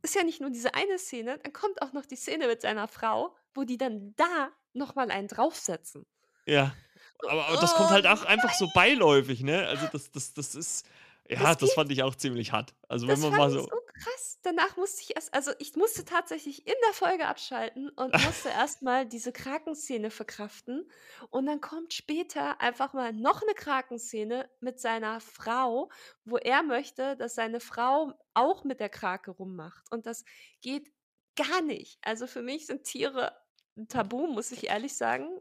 ist 0.03 0.15
ja 0.15 0.23
nicht 0.23 0.41
nur 0.41 0.51
diese 0.51 0.75
eine 0.75 0.99
Szene, 0.99 1.39
dann 1.39 1.53
kommt 1.53 1.81
auch 1.83 1.93
noch 1.93 2.05
die 2.07 2.17
Szene 2.17 2.47
mit 2.47 2.61
seiner 2.61 2.89
Frau, 2.89 3.35
wo 3.55 3.65
die 3.65 3.79
dann 3.79 4.15
da 4.17 4.51
noch 4.73 4.95
mal 4.95 5.11
einen 5.11 5.29
draufsetzen. 5.29 6.07
Ja, 6.47 6.77
Oh, 7.23 7.29
aber 7.29 7.47
aber 7.49 7.57
das 7.59 7.75
kommt 7.75 7.91
oh 7.91 7.91
halt 7.91 8.07
auch 8.07 8.25
einfach 8.25 8.53
so 8.53 8.69
beiläufig, 8.69 9.43
ne? 9.43 9.67
Also, 9.67 9.87
das 9.89 10.11
das 10.11 10.35
das 10.35 10.55
ist 10.55 10.87
ja, 11.29 11.55
Das 11.55 11.55
das 11.55 11.73
fand 11.73 11.91
ich 11.93 12.03
auch 12.03 12.15
ziemlich 12.15 12.53
hart. 12.53 12.75
Also, 12.89 13.09
wenn 13.09 13.19
Das 13.19 13.21
man 13.21 13.35
fand 13.35 13.35
mal 13.35 13.51
ich 13.51 13.61
so 13.61 13.71
so 13.71 13.77
krass. 13.87 14.39
Danach 14.43 14.77
musste 14.79 15.03
ich 15.03 15.15
erst 15.15 15.35
also, 15.35 15.53
ich 15.59 15.77
musste 15.77 16.05
tatsächlich 16.07 16.67
in 16.67 16.75
der 16.87 16.95
Folge 16.95 17.27
abschalten 17.27 17.91
und 17.91 18.19
musste 18.19 18.49
erst 18.49 18.81
mal 18.83 19.07
diese 19.07 19.31
Krakenszene 19.33 20.11
verkraften. 20.11 20.91
Und 21.31 21.45
dann 21.47 21.61
kommt 21.61 21.93
später 21.93 22.61
einfach 22.63 22.95
mal 22.95 23.13
noch 23.13 23.43
'ne 23.43 23.53
Krakenszene 23.55 24.51
mit 24.61 24.81
seiner 24.81 25.21
Frau, 25.21 25.91
wo 26.25 26.39
er 26.39 26.63
möchte, 26.63 27.15
dass 27.17 27.35
seine 27.35 27.61
Frau 27.61 28.15
auch 28.33 28.65
mit 28.65 28.81
der 28.81 28.89
Krake 28.89 29.31
rummacht. 29.33 29.85
Und 29.93 30.07
das 30.07 30.25
geht 30.63 30.89
gar 31.37 31.61
nicht. 31.61 31.99
Also, 32.03 32.27
für 32.27 32.43
mich 32.43 32.67
sind 32.67 32.85
Tiere 32.85 33.37
'n 33.77 33.89
Tabu, 33.89 34.27
muss 34.29 34.53
ich 34.53 34.69
ehrlich 34.69 34.97
sagen. 34.97 35.41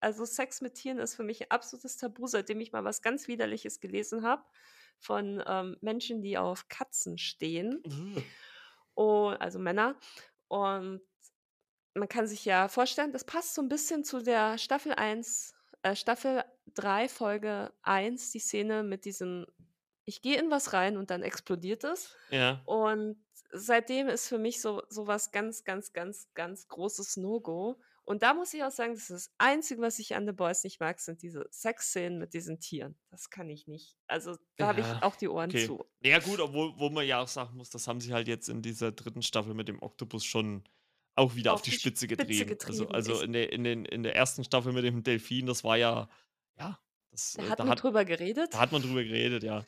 Also, 0.00 0.24
Sex 0.26 0.60
mit 0.60 0.74
Tieren 0.74 0.98
ist 0.98 1.14
für 1.16 1.22
mich 1.24 1.42
'n 1.42 1.46
absolutes 1.50 1.96
Tabu, 1.96 2.26
seitdem 2.26 2.60
ich 2.60 2.72
mal 2.72 2.84
was 2.84 3.02
ganz 3.02 3.28
Widerliches 3.28 3.80
gelesen 3.80 4.22
habe 4.24 4.44
von, 4.98 5.42
ähm, 5.46 5.76
Menschen, 5.80 6.22
die 6.22 6.38
auf 6.38 6.68
Katzen 6.68 7.18
stehen. 7.18 7.84
Oh 8.96 9.28
also, 9.40 9.58
Männer. 9.58 9.98
Und 10.48 11.00
man 11.94 12.08
kann 12.08 12.26
sich 12.28 12.44
ja 12.44 12.68
vorstellen, 12.68 13.12
das 13.12 13.24
passt 13.24 13.54
so 13.54 13.62
'n 13.62 13.68
bisschen 13.70 14.04
zu 14.04 14.20
der 14.22 14.58
Staffel 14.58 14.94
1 14.94 15.54
äh, 15.82 15.96
Staffel 15.96 16.44
3, 16.74 17.08
Folge 17.08 17.74
1, 17.82 18.30
die 18.32 18.40
Szene 18.40 18.84
mit 18.84 19.04
diesem: 19.06 19.46
„Ich 20.06 20.22
gehe 20.22 20.38
in 20.40 20.50
was 20.52 20.74
rein 20.74 20.98
und 20.98 21.10
dann 21.10 21.22
explodiert 21.24 21.84
es.“ 21.84 22.14
Ja. 22.30 22.64
Und 22.64 23.23
seitdem 23.52 24.08
ist 24.08 24.28
für 24.28 24.38
mich 24.38 24.60
so 24.60 24.82
so 24.88 25.06
was 25.06 25.30
ganz, 25.32 25.64
ganz, 25.64 25.92
ganz, 25.92 26.28
ganz 26.34 26.68
großes 26.68 27.16
No-Go. 27.16 27.80
Und 28.04 28.22
da 28.22 28.34
muss 28.34 28.52
ich 28.54 28.62
auch 28.64 28.70
sagen, 28.70 28.92
das 28.94 29.04
ist 29.04 29.10
das 29.28 29.34
Einzige, 29.38 29.80
was 29.80 29.98
ich 29.98 30.14
an 30.14 30.26
„The 30.26 30.32
Boys“ 30.32 30.64
nicht 30.64 30.80
mag, 30.80 31.00
sind 31.00 31.22
diese 31.22 31.46
Sexszenen 31.50 32.18
mit 32.18 32.34
diesen 32.34 32.60
Tieren. 32.60 32.98
Das 33.10 33.30
kann 33.30 33.48
ich 33.50 33.66
nicht. 33.66 33.96
Also, 34.06 34.36
da 34.58 34.66
habe 34.68 34.80
ich 34.80 34.86
Ja, 34.86 35.02
auch 35.02 35.16
die 35.16 35.28
Ohren 35.28 35.54
okay. 35.54 35.56
zu. 35.56 35.84
Ja 36.02 36.18
gut, 36.20 36.40
obwohl 36.40 36.78
wo 36.78 36.90
man 36.90 37.06
ja 37.06 37.20
auch 37.22 37.28
sagen 37.28 37.56
muss, 37.56 37.70
das 37.70 37.88
haben 37.88 38.00
sie 38.00 38.12
halt 38.12 38.28
jetzt 38.28 38.48
in 38.48 38.62
dieser 38.62 38.92
3. 38.92 39.22
Staffel 39.22 39.54
mit 39.54 39.68
dem 39.68 39.82
Oktopus 39.82 40.24
schon 40.24 40.64
auch 41.16 41.34
wieder 41.36 41.52
auf 41.54 41.60
Auf 41.60 41.62
die 41.62 41.70
die 41.70 41.72
Spitze 41.72 42.06
Spitze 42.08 42.44
getrieben. 42.44 42.58
Also 42.62 42.88
getrieben. 42.88 42.90
also, 42.90 43.20
Ich 43.20 43.22
in 43.22 43.32
der 43.32 43.52
in 43.52 43.64
den 43.64 43.84
in 43.84 44.02
der 44.02 44.14
1. 44.16 44.44
Staffel 44.44 44.72
mit 44.72 44.84
dem 44.84 45.02
Delphin, 45.02 45.46
das 45.46 45.64
war 45.64 45.76
ja 45.76 46.08
ja, 46.58 46.80
das 47.10 47.36
Da 47.36 47.44
äh, 47.44 47.52
hat 47.52 47.60
da 47.60 47.64
man 47.64 47.76
hat 47.76 47.82
drüber 47.82 48.04
da 48.50 48.58
geredet. 48.58 48.60
hat 48.60 48.72
man 48.72 48.82
drüber 48.82 49.02
geredet, 49.04 49.42
ja. 49.44 49.66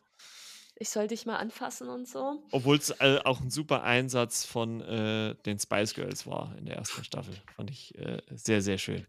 Ich 0.79 0.91
soll 0.91 1.07
dich 1.07 1.25
mal 1.25 1.37
anfassen 1.37 1.89
und 1.89 2.07
so. 2.07 2.43
Obwohl's, 2.53 2.91
äh, 3.01 3.19
auch 3.25 3.41
'n 3.41 3.51
super 3.51 3.83
Einsatz 3.83 4.45
von, 4.45 4.81
äh, 4.81 5.35
den 5.47 5.59
Spice 5.59 5.95
Girls 5.95 6.27
war 6.27 6.55
in 6.59 6.67
der 6.67 6.77
1. 6.77 7.03
Staffel. 7.05 7.35
Fand 7.57 7.71
ich, 7.71 7.97
äh, 7.99 8.23
sehr, 8.31 8.63
sehr 8.63 8.79
schön. 8.79 9.07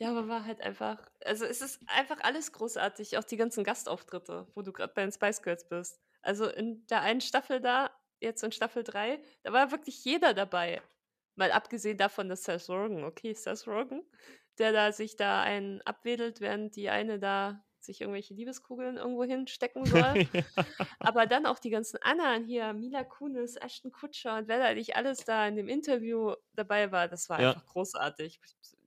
Ja, 0.00 0.10
aber 0.10 0.26
war 0.28 0.44
halt 0.44 0.60
einfach 0.60 1.08
also, 1.24 1.44
es 1.44 1.60
ist 1.60 1.80
einfach 1.86 2.18
alles 2.22 2.52
großartig, 2.52 3.16
auch 3.16 3.24
die 3.24 3.36
ganzen 3.36 3.62
Gastauftritte, 3.64 4.48
wo 4.54 4.62
du 4.62 4.72
grad 4.72 4.94
bei 4.94 5.02
den 5.02 5.12
Spice 5.12 5.40
Girls 5.42 5.68
bist. 5.68 6.00
Also, 6.22 6.46
in 6.48 6.86
der 6.88 7.02
einen 7.02 7.20
Staffel 7.20 7.60
da, 7.60 7.90
jetzt 8.20 8.42
in 8.42 8.50
Staffel 8.52 8.82
3, 8.82 9.20
da 9.42 9.52
war 9.52 9.70
wirklich 9.70 10.04
jeder 10.04 10.34
dabei. 10.34 10.82
Mal 11.36 11.52
abgesehen 11.52 11.96
davon, 11.98 12.28
dass 12.28 12.44
Seth 12.44 12.68
Rogen 12.68 13.04
okay, 13.04 13.34
Seth 13.34 13.66
Rogen, 13.66 14.02
der 14.58 14.72
da 14.72 14.92
sich 14.92 15.16
da 15.16 15.42
einen 15.42 15.80
abwedelt, 15.82 16.40
während 16.40 16.76
die 16.76 16.90
eine 16.90 17.18
da 17.18 17.64
sich 17.86 18.00
irgendwelche 18.00 18.34
Liebeskugeln 18.34 18.96
irgendwo 18.96 19.24
hinstecken 19.24 19.86
soll. 19.88 20.18
Ja. 20.32 20.44
Aber 21.02 21.26
dann 21.26 21.46
auch 21.46 21.58
die 21.58 21.70
ganzen 21.70 21.98
anderen 22.02 22.44
hier, 22.46 22.72
Mila 22.72 23.04
Kunis, 23.04 23.56
Ashton 23.56 23.92
Kutcher 23.92 24.38
und 24.38 24.48
wer 24.48 24.58
da 24.58 24.74
nicht 24.74 24.96
alles 24.96 25.24
da 25.24 25.46
in 25.48 25.56
dem 25.56 25.68
Interview 25.68 26.34
dabei 26.54 26.92
war, 26.92 27.08
das 27.08 27.28
war 27.28 27.38
Ja. 27.38 27.54
einfach 27.54 27.64
großartig. 27.66 28.40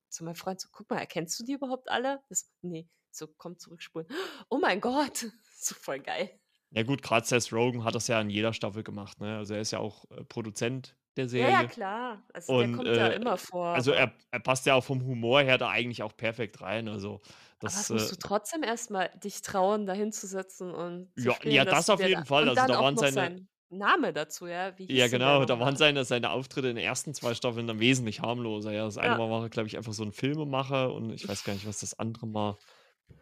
Zu 0.09 0.23
meinem 0.25 0.35
Freund 0.35 0.61
so: 0.61 0.69
„Guck 0.71 0.89
mal, 0.89 0.99
erkennst 0.99 1.39
du 1.39 1.43
die 1.45 1.53
überhaupt 1.53 1.89
alle?“ 1.89 2.23
Der 2.29 2.35
so: 2.37 2.45
„Ne.“ 2.61 2.89
Ich 3.11 3.17
so: 3.17 3.27
„Komm, 3.27 3.57
zurückspulen.“ 3.59 4.07
„Oh 4.49 4.57
mein 4.59 4.81
Gott!“ 4.81 5.27
So 5.59 5.75
voll 5.75 5.99
geil. 5.99 6.39
Ja 6.71 6.83
gut, 6.83 7.01
grad 7.01 7.25
Seth 7.25 7.51
Rogen 7.53 7.83
hat 7.83 7.95
das 7.95 8.07
ja 8.07 8.19
in 8.19 8.29
jeder 8.29 8.53
Staffel 8.53 8.83
gemacht, 8.83 9.19
ne? 9.21 9.37
Also, 9.37 9.53
er 9.53 9.61
ist 9.61 9.71
ja 9.71 9.79
auch, 9.79 10.05
äh, 10.11 10.23
Produzent 10.25 10.97
der 11.15 11.29
Ja, 11.35 11.49
ja, 11.49 11.63
Serie. 11.63 11.65
klar. 11.65 12.25
Also, 12.33 12.55
der 12.55 12.69
Und, 12.69 12.71
kommt 12.71 12.95
ja 12.97 13.07
äh, 13.07 13.13
immer 13.13 13.37
vor, 13.37 13.73
also, 13.73 13.91
er 13.93 14.13
er 14.31 14.39
passt 14.41 14.65
ja 14.67 14.75
auch 14.75 14.83
vom 14.85 15.03
Humor 15.05 15.41
her 15.41 15.57
da 15.59 15.69
eigentlich 15.69 16.03
auch 16.03 16.17
perfekt 16.17 16.61
rein. 16.61 16.87
Also, 16.89 17.21
Aber 17.65 17.77
das, 17.79 17.89
das 17.89 17.91
äh 17.91 17.91
musst 17.91 18.11
du 18.11 18.15
trotzdem 18.15 18.63
erst 18.63 18.91
mal 18.91 19.09
dich 19.23 19.41
trauen, 19.41 19.85
da 19.85 19.93
hinzusetzen 19.93 20.73
und 20.73 21.17
zu 21.19 21.29
Ja, 21.29 21.31
spielen, 21.31 21.65
ja, 21.65 21.65
das 21.65 21.89
auf 21.89 22.03
jeden 22.03 22.25
Fall. 22.25 22.47
und 22.47 22.47
Also, 22.47 22.67
dann 22.67 22.67
da 22.67 22.77
auch 22.77 22.85
waren 22.85 22.95
noch 22.95 23.07
seine 23.07 23.07
sein 23.07 23.49
Name 23.69 24.13
dazu, 24.13 24.45
ja? 24.47 24.77
Wie 24.77 24.89
Ja, 24.89 25.09
genau, 25.09 25.43
da 25.43 25.59
waren 25.59 25.75
mal? 25.75 25.77
seine 25.77 26.05
seine 26.05 26.29
Auftritte 26.31 26.69
in 26.69 26.77
den 26.77 26.85
ersten 26.85 27.13
2 27.13 27.33
Staffeln 27.33 27.67
dann 27.67 27.81
wesentlich 27.81 28.21
harmloser. 28.21 28.71
Ja, 28.71 28.85
das 28.85 28.97
eine 28.97 29.15
Ja. 29.15 29.17
Mal 29.17 29.29
war 29.29 29.49
glaube 29.49 29.67
ich, 29.67 29.75
einfach 29.75 29.91
so 29.91 30.01
'n 30.03 30.13
Filmemacher 30.13 30.93
und 30.93 31.11
ich 31.11 31.27
weiß 31.27 31.43
gar 31.43 31.51
nicht, 31.55 31.65
was 31.67 31.79
das 31.79 31.99
andere 31.99 32.33
war. 32.33 32.61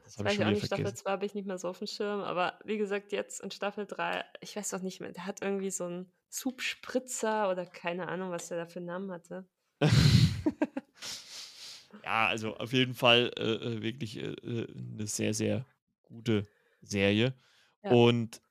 Das 0.04 0.20
Das 0.20 0.20
habe 0.20 0.28
ich 0.34 0.36
schon 0.36 0.46
auch 0.46 0.52
nicht. 0.52 0.66
Staffel 0.66 0.94
vergessen. 0.94 0.96
2 0.96 1.12
habe 1.12 1.26
ich 1.26 1.34
nicht 1.36 1.46
mehr 1.46 1.58
so 1.58 1.68
aufm 1.70 1.88
Schirm, 1.88 2.22
aber 2.22 2.60
wie 2.66 2.78
gesagt, 2.78 3.12
jetzt 3.12 3.42
in 3.42 3.52
Staffel 3.52 3.86
3, 3.86 4.24
ich 4.42 4.56
weiß 4.56 4.74
auch 4.74 4.82
nicht 4.82 5.00
mehr, 5.00 5.12
der 5.12 5.26
hat 5.26 5.42
irgendwie 5.42 5.70
so 5.72 5.86
'n 5.86 6.12
Soup-Spritzer 6.32 7.50
oder 7.52 7.66
keine 7.66 8.08
Ahnung, 8.08 8.32
was 8.32 8.48
der 8.48 8.58
da 8.58 8.66
für 8.66 8.80
'n 8.80 8.86
Namen 8.86 9.12
hatte. 9.12 9.48
Ja, 12.06 12.28
also, 12.28 12.56
auf 12.58 12.72
jeden 12.72 12.94
Fall, 12.94 13.32
äh, 13.36 13.42
äh, 13.78 13.82
wirklich, 13.82 14.18
äh, 14.18 14.26
äh, 14.34 14.68
'ne 14.76 15.08
sehr, 15.08 15.34
sehr 15.34 15.66
gute 16.04 16.48
Serie. 16.82 17.34
Ja. 17.84 17.98
Und 17.98 18.42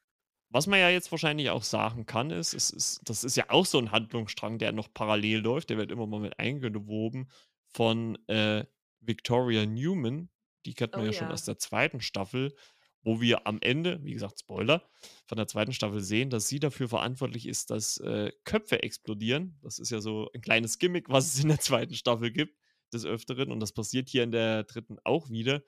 was 0.51 0.67
man 0.67 0.81
ja 0.81 0.91
jetzt 0.91 1.13
wahrscheinlich 1.13 1.51
auch 1.51 1.63
sagen 1.65 2.07
kann, 2.07 2.31
ist, 2.31 2.55
es 2.55 2.71
ist 2.71 3.01
das 3.09 3.25
ist 3.25 3.37
ja 3.37 3.47
auch 3.51 3.67
so 3.67 3.79
'n 3.79 3.93
Handlungsstrang, 3.93 4.59
der 4.59 4.73
noch 4.73 4.93
parallel 4.95 5.41
läuft, 5.41 5.71
der 5.71 5.79
wird 5.79 5.93
immer 5.93 6.07
mal 6.09 6.21
mit 6.21 6.39
eingewoben 6.41 7.31
von, 7.69 8.19
äh, 8.29 8.65
Victoria 9.01 9.67
Newman. 9.67 10.31
Die 10.67 10.75
kennt 10.75 10.97
man 10.97 11.05
Oh 11.05 11.07
ja 11.07 11.13
schon 11.13 11.31
aus 11.33 11.43
ja. 11.43 11.47
der 11.47 11.59
2. 11.59 12.01
Staffel, 12.01 12.55
wo 13.03 13.21
wir 13.21 13.47
am 13.47 13.59
Ende, 13.63 14.01
wie 14.05 14.15
gesagt, 14.15 14.41
Spoiler, 14.41 14.89
von 15.27 15.37
der 15.39 15.47
2. 15.49 15.73
Staffel 15.75 16.01
sehen, 16.01 16.31
dass 16.31 16.49
sie 16.49 16.61
dafür 16.61 16.89
verantwortlich 16.89 17.47
ist, 17.49 17.71
dass, 17.71 17.99
äh, 17.99 18.33
Köpfe 18.45 18.83
explodieren. 18.83 19.59
Das 19.63 19.79
ist 19.79 19.91
ja 19.91 20.01
so 20.01 20.29
'n 20.35 20.41
kleines 20.43 20.79
Gimmick, 20.81 21.09
was 21.11 21.35
es 21.35 21.41
in 21.43 21.49
der 21.51 21.61
2. 21.61 21.95
Staffel 21.97 22.33
gibt 22.33 22.57
des 22.95 23.05
Öfteren 23.07 23.53
und 23.53 23.61
das 23.61 23.73
passiert 23.73 24.09
hier 24.11 24.25
in 24.25 24.33
der 24.33 24.65
3. 24.65 24.99
auch 25.05 25.31
wieder. 25.31 25.63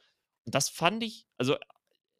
Und 0.47 0.55
das 0.55 0.69
fand 0.70 1.03
ich 1.05 1.27
also, 1.39 1.57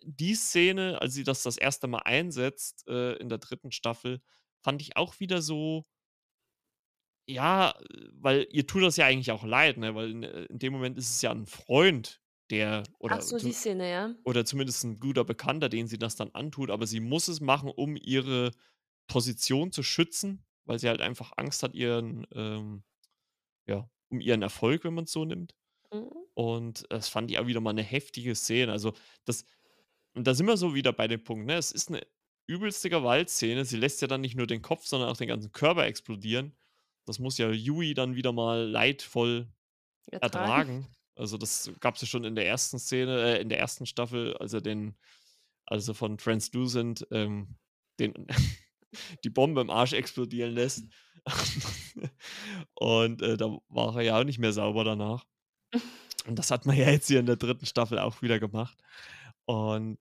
die 0.05 0.35
Szene, 0.37 1.01
als 1.03 1.15
sie 1.15 1.25
das 1.25 1.43
das 1.45 1.59
1. 1.59 1.89
Mal 1.89 2.01
einsetzt, 2.01 2.87
äh, 2.89 3.15
in 3.17 3.29
der 3.31 3.39
3. 3.39 3.73
Staffel, 3.73 4.23
fand 4.65 4.83
ich 4.83 4.97
auch 4.99 5.21
wieder 5.21 5.43
so 5.43 5.85
ja, 7.29 7.75
weil 8.13 8.47
ihr 8.53 8.67
tut 8.69 8.85
das 8.85 8.97
ja 8.97 9.07
eigentlich 9.07 9.33
auch 9.33 9.43
leid, 9.45 9.79
ne? 9.79 9.95
Weil 9.97 10.11
in 10.11 10.23
äh, 10.23 10.45
in 10.45 10.59
dem 10.61 10.73
Moment 10.73 10.97
ist 10.97 11.11
es 11.11 11.23
ja 11.23 11.33
'n 11.33 11.47
Freund, 11.47 12.23
der 12.51 12.85
oder 13.01 13.21
so, 13.37 13.39
zu 13.39 13.53
Szene, 13.53 13.91
ja? 13.91 14.15
oder 14.25 14.45
zumindest 14.45 14.85
'n 14.85 14.99
guter 15.01 15.25
Bekannter, 15.25 15.69
den 15.69 15.89
sie 15.89 15.99
das 15.99 16.17
dann 16.17 16.31
antut, 16.35 16.71
aber 16.71 16.87
sie 16.87 17.01
muss 17.01 17.29
es 17.29 17.41
machen, 17.41 17.71
um 17.71 17.97
ihre 17.97 18.53
Position 19.09 19.73
zu 19.73 19.83
schützen, 19.83 20.47
weil 20.67 20.79
sie 20.79 20.89
halt 20.89 21.01
einfach 21.03 21.33
Angst 21.37 21.63
hat, 21.65 21.75
ihren, 21.75 22.27
ähm 22.35 22.85
ja, 23.69 23.91
um 24.11 24.21
ihren 24.21 24.43
Erfolg, 24.43 24.85
wenn 24.85 24.95
man's 24.95 25.13
so 25.13 25.25
nimmt. 25.25 25.55
Mhm. 25.93 26.27
Und 26.35 26.87
das 26.91 27.09
fand 27.09 27.31
ich 27.31 27.39
auch 27.39 27.47
wieder 27.47 27.61
mal 27.61 27.73
'ne 27.75 27.83
heftige 27.83 28.35
Szene. 28.37 28.73
Also, 28.73 28.95
das 29.27 29.45
und 30.15 30.27
da 30.27 30.35
sind 30.35 30.47
wir 30.47 30.57
so 30.59 30.75
wieder 30.75 30.93
bei 30.93 31.09
dem 31.09 31.25
Punkt, 31.25 31.47
ne? 31.47 31.55
Es 31.57 31.73
ist 31.73 31.91
'ne 31.91 32.03
übelste 32.49 32.91
Gewaltszene. 32.91 33.65
Sie 33.67 33.77
lässt 33.79 34.03
ja 34.03 34.09
dann 34.09 34.21
nicht 34.23 34.37
nur 34.37 34.47
den 34.49 34.63
Kopf, 34.63 34.87
sondern 34.87 35.11
auch 35.11 35.17
den 35.19 35.29
ganzen 35.29 35.53
Körper 35.53 35.87
explodieren. 35.87 36.57
Das 37.07 37.19
muss 37.21 37.39
ja 37.39 37.51
Yui 37.53 37.95
dann 37.95 38.17
wieder 38.17 38.33
mal 38.33 38.69
leidvoll 38.71 39.49
Ertragen. 40.13 40.77
ertragen. 40.77 40.87
Also, 41.17 41.39
das 41.39 41.73
gab's 41.81 42.01
ja 42.03 42.07
schon 42.09 42.25
in 42.25 42.37
der 42.37 42.47
1. 42.47 42.79
Szene 42.81 43.39
äh, 43.39 43.43
in 43.43 43.49
der 43.51 43.59
1. 43.61 43.87
Staffel, 43.87 44.37
als 44.39 44.53
er 44.55 44.61
den 44.63 44.97
als 45.67 45.89
er 45.89 45.95
von 45.97 46.19
Translucent, 46.19 47.07
ähm, 47.13 47.57
den 48.01 48.15
die 49.25 49.31
Bombe 49.31 49.61
im 49.63 49.71
Arsch 49.71 49.93
explodieren 49.95 50.53
lässt. 50.55 50.89
Und, 52.75 53.23
äh, 53.23 53.37
da 53.37 53.59
war 53.69 53.97
er 53.97 54.03
ja 54.03 54.21
auch 54.21 54.25
nicht 54.25 54.39
mehr 54.39 54.53
sauber 54.53 54.85
danach. 54.85 55.25
Und 56.27 56.39
das 56.39 56.51
hat 56.51 56.67
man 56.67 56.77
ja 56.77 56.91
jetzt 56.91 57.09
hier 57.09 57.21
in 57.21 57.27
der 57.27 57.37
dritten 57.37 57.67
Staffel 57.67 57.99
auch 57.99 58.23
wieder 58.23 58.41
gemacht. 58.41 58.77
Und 59.45 59.99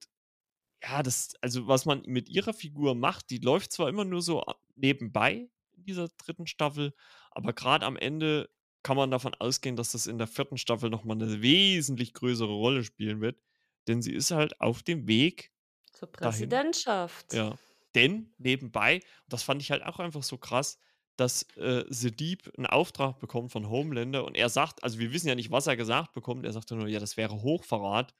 ja, 0.82 1.02
das, 1.02 1.34
also 1.40 1.68
was 1.68 1.84
man 1.84 2.02
mit 2.06 2.28
ihrer 2.28 2.52
Figur 2.52 2.94
macht, 2.94 3.30
die 3.30 3.38
läuft 3.38 3.72
zwar 3.72 3.88
immer 3.88 4.04
nur 4.04 4.22
so 4.22 4.44
nebenbei 4.74 5.48
in 5.72 5.84
dieser 5.84 6.08
dritten 6.08 6.46
Staffel, 6.46 6.94
aber 7.30 7.52
gerade 7.52 7.86
am 7.86 7.96
Ende 7.96 8.48
kann 8.82 8.96
man 8.96 9.10
davon 9.10 9.34
ausgehen, 9.34 9.76
dass 9.76 9.92
das 9.92 10.06
in 10.06 10.18
der 10.18 10.28
vierten 10.28 10.58
Staffel 10.58 10.90
nochmal 10.90 11.16
eine 11.16 11.42
wesentlich 11.42 12.14
größere 12.14 12.52
Rolle 12.52 12.84
spielen 12.84 13.20
wird. 13.20 13.40
Denn 13.88 14.02
sie 14.02 14.12
ist 14.12 14.30
halt 14.30 14.60
auf 14.60 14.82
dem 14.82 15.06
Weg 15.08 15.50
Zur 15.92 16.08
dahin. 16.08 16.30
Präsidentschaft. 16.30 17.32
Ja. 17.32 17.56
Denn 17.94 18.32
nebenbei, 18.38 19.00
das 19.28 19.42
fand 19.42 19.62
ich 19.62 19.70
halt 19.70 19.82
auch 19.82 19.98
einfach 19.98 20.22
so 20.22 20.38
krass, 20.38 20.78
dass 21.16 21.42
äh, 21.56 21.84
The 21.88 22.10
Deep 22.14 22.52
einen 22.56 22.66
Auftrag 22.66 23.18
bekommt 23.20 23.52
von 23.52 23.68
Homelander 23.70 24.24
und 24.24 24.36
er 24.36 24.48
sagt, 24.48 24.84
also 24.84 24.98
wir 24.98 25.12
wissen 25.12 25.28
ja 25.28 25.34
nicht, 25.34 25.50
was 25.50 25.66
er 25.66 25.76
gesagt 25.76 26.12
bekommt, 26.14 26.44
er 26.46 26.52
sagt 26.52 26.70
nur, 26.70 26.88
ja, 26.88 27.00
das 27.00 27.16
wäre 27.16 27.42
Hochverrat. 27.42 28.14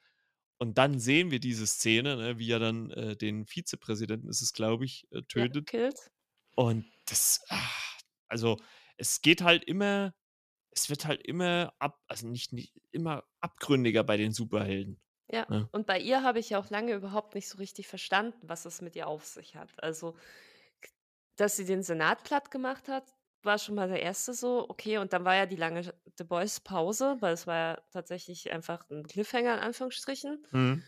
Und 0.58 0.78
dann 0.78 0.98
sehen 1.00 1.30
wir 1.30 1.40
diese 1.40 1.66
Szene, 1.66 2.16
ne, 2.16 2.38
wie 2.38 2.50
er 2.50 2.58
dann 2.60 2.90
äh, 2.92 3.16
den 3.16 3.46
Vizepräsidenten, 3.46 4.28
ist 4.28 4.42
es 4.42 4.52
glaube 4.54 4.84
ich, 4.86 5.06
äh, 5.12 5.22
Ja, 5.34 5.46
tötet. 5.48 5.66
killt. 5.66 6.10
Und 6.56 6.86
das, 7.06 7.44
ach, 7.50 8.00
also 8.28 8.58
es 8.96 9.22
geht 9.22 9.42
halt 9.42 9.64
immer, 9.64 10.14
es 10.72 10.90
wird 10.90 11.06
halt 11.06 11.22
immer 11.26 11.74
ab, 11.80 12.02
also 12.08 12.28
nicht, 12.28 12.52
nicht 12.52 12.74
immer 12.92 13.24
abgründiger 13.40 14.04
bei 14.04 14.16
den 14.18 14.32
Superhelden. 14.32 15.00
Ja, 15.30 15.46
Ne? 15.48 15.70
und 15.72 15.86
bei 15.86 15.98
ihr 16.00 16.22
habe 16.22 16.38
ich 16.38 16.50
ja 16.50 16.58
auch 16.60 16.70
lange 16.70 16.92
überhaupt 16.94 17.34
nicht 17.34 17.48
so 17.48 17.58
richtig 17.58 17.88
verstanden, 17.88 18.48
was 18.48 18.64
es 18.64 18.80
mit 18.80 18.94
ihr 18.96 19.08
auf 19.08 19.24
sich 19.24 19.56
hat. 19.56 19.72
Also, 19.82 20.16
dass 21.36 21.56
sie 21.56 21.64
den 21.64 21.82
Senat 21.82 22.24
platt 22.24 22.50
gemacht 22.50 22.88
hat, 22.88 23.14
war 23.42 23.58
schon 23.58 23.76
mal 23.76 23.88
der 23.88 24.02
erste 24.02 24.34
so, 24.34 24.68
okay, 24.68 24.98
und 24.98 25.12
dann 25.12 25.24
war 25.24 25.36
ja 25.36 25.46
die 25.46 25.56
lange 25.56 25.94
The 26.18 26.24
Boys 26.24 26.60
Pause, 26.60 27.16
weil 27.20 27.34
es 27.34 27.46
war 27.46 27.56
ja 27.56 27.82
tatsächlich 27.92 28.50
einfach 28.52 28.88
ein 28.90 29.04
Cliffhanger 29.06 29.54
in 29.54 29.60
Anführungsstrichen. 29.60 30.44
Mhm. 30.52 30.86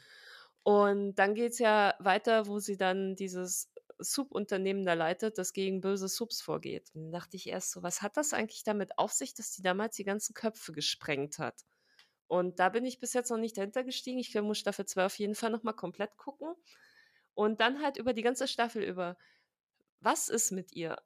Und 0.62 1.14
dann 1.16 1.34
geht's 1.34 1.58
ja 1.58 1.94
weiter, 1.98 2.46
wo 2.46 2.58
sie 2.58 2.76
dann 2.76 3.16
dieses 3.16 3.72
Subunternehmen 3.98 4.84
da 4.84 4.94
leitet, 4.94 5.38
das 5.38 5.52
gegen 5.52 5.80
böse 5.80 6.08
Subs 6.08 6.40
vorgeht. 6.42 6.90
Und 6.94 7.04
dann 7.04 7.12
dachte 7.12 7.36
ich 7.36 7.48
erst 7.48 7.70
so: 7.72 7.82
„Was 7.82 8.02
hat 8.02 8.16
das 8.16 8.32
eigentlich 8.32 8.64
damit 8.64 8.98
auf 8.98 9.12
sich, 9.12 9.34
dass 9.34 9.50
die 9.52 9.62
damals 9.62 9.96
die 9.96 10.04
ganzen 10.04 10.34
Köpfe 10.34 10.72
gesprengt 10.72 11.38
hat?“ 11.38 11.62
Und 12.28 12.60
da 12.60 12.68
bin 12.70 12.84
ich 12.86 13.00
bis 13.00 13.14
jetzt 13.14 13.30
noch 13.30 13.38
nicht 13.38 13.56
dahinter 13.58 13.84
gestiegen. 13.84 14.18
Ich 14.18 14.34
muss 14.42 14.58
Staffel 14.58 14.86
2 14.86 15.06
auf 15.06 15.18
jeden 15.18 15.34
Fall 15.36 15.50
noch 15.50 15.62
mal 15.64 15.72
komplett 15.74 16.16
gucken. 16.18 16.54
Und 17.34 17.60
dann 17.60 17.82
halt 17.82 17.96
über 17.96 18.12
die 18.12 18.22
ganze 18.22 18.48
Staffel 18.48 18.82
über, 18.82 19.16
was 20.00 20.28
ist 20.28 20.52
mit 20.52 20.72
ihr? 20.74 20.96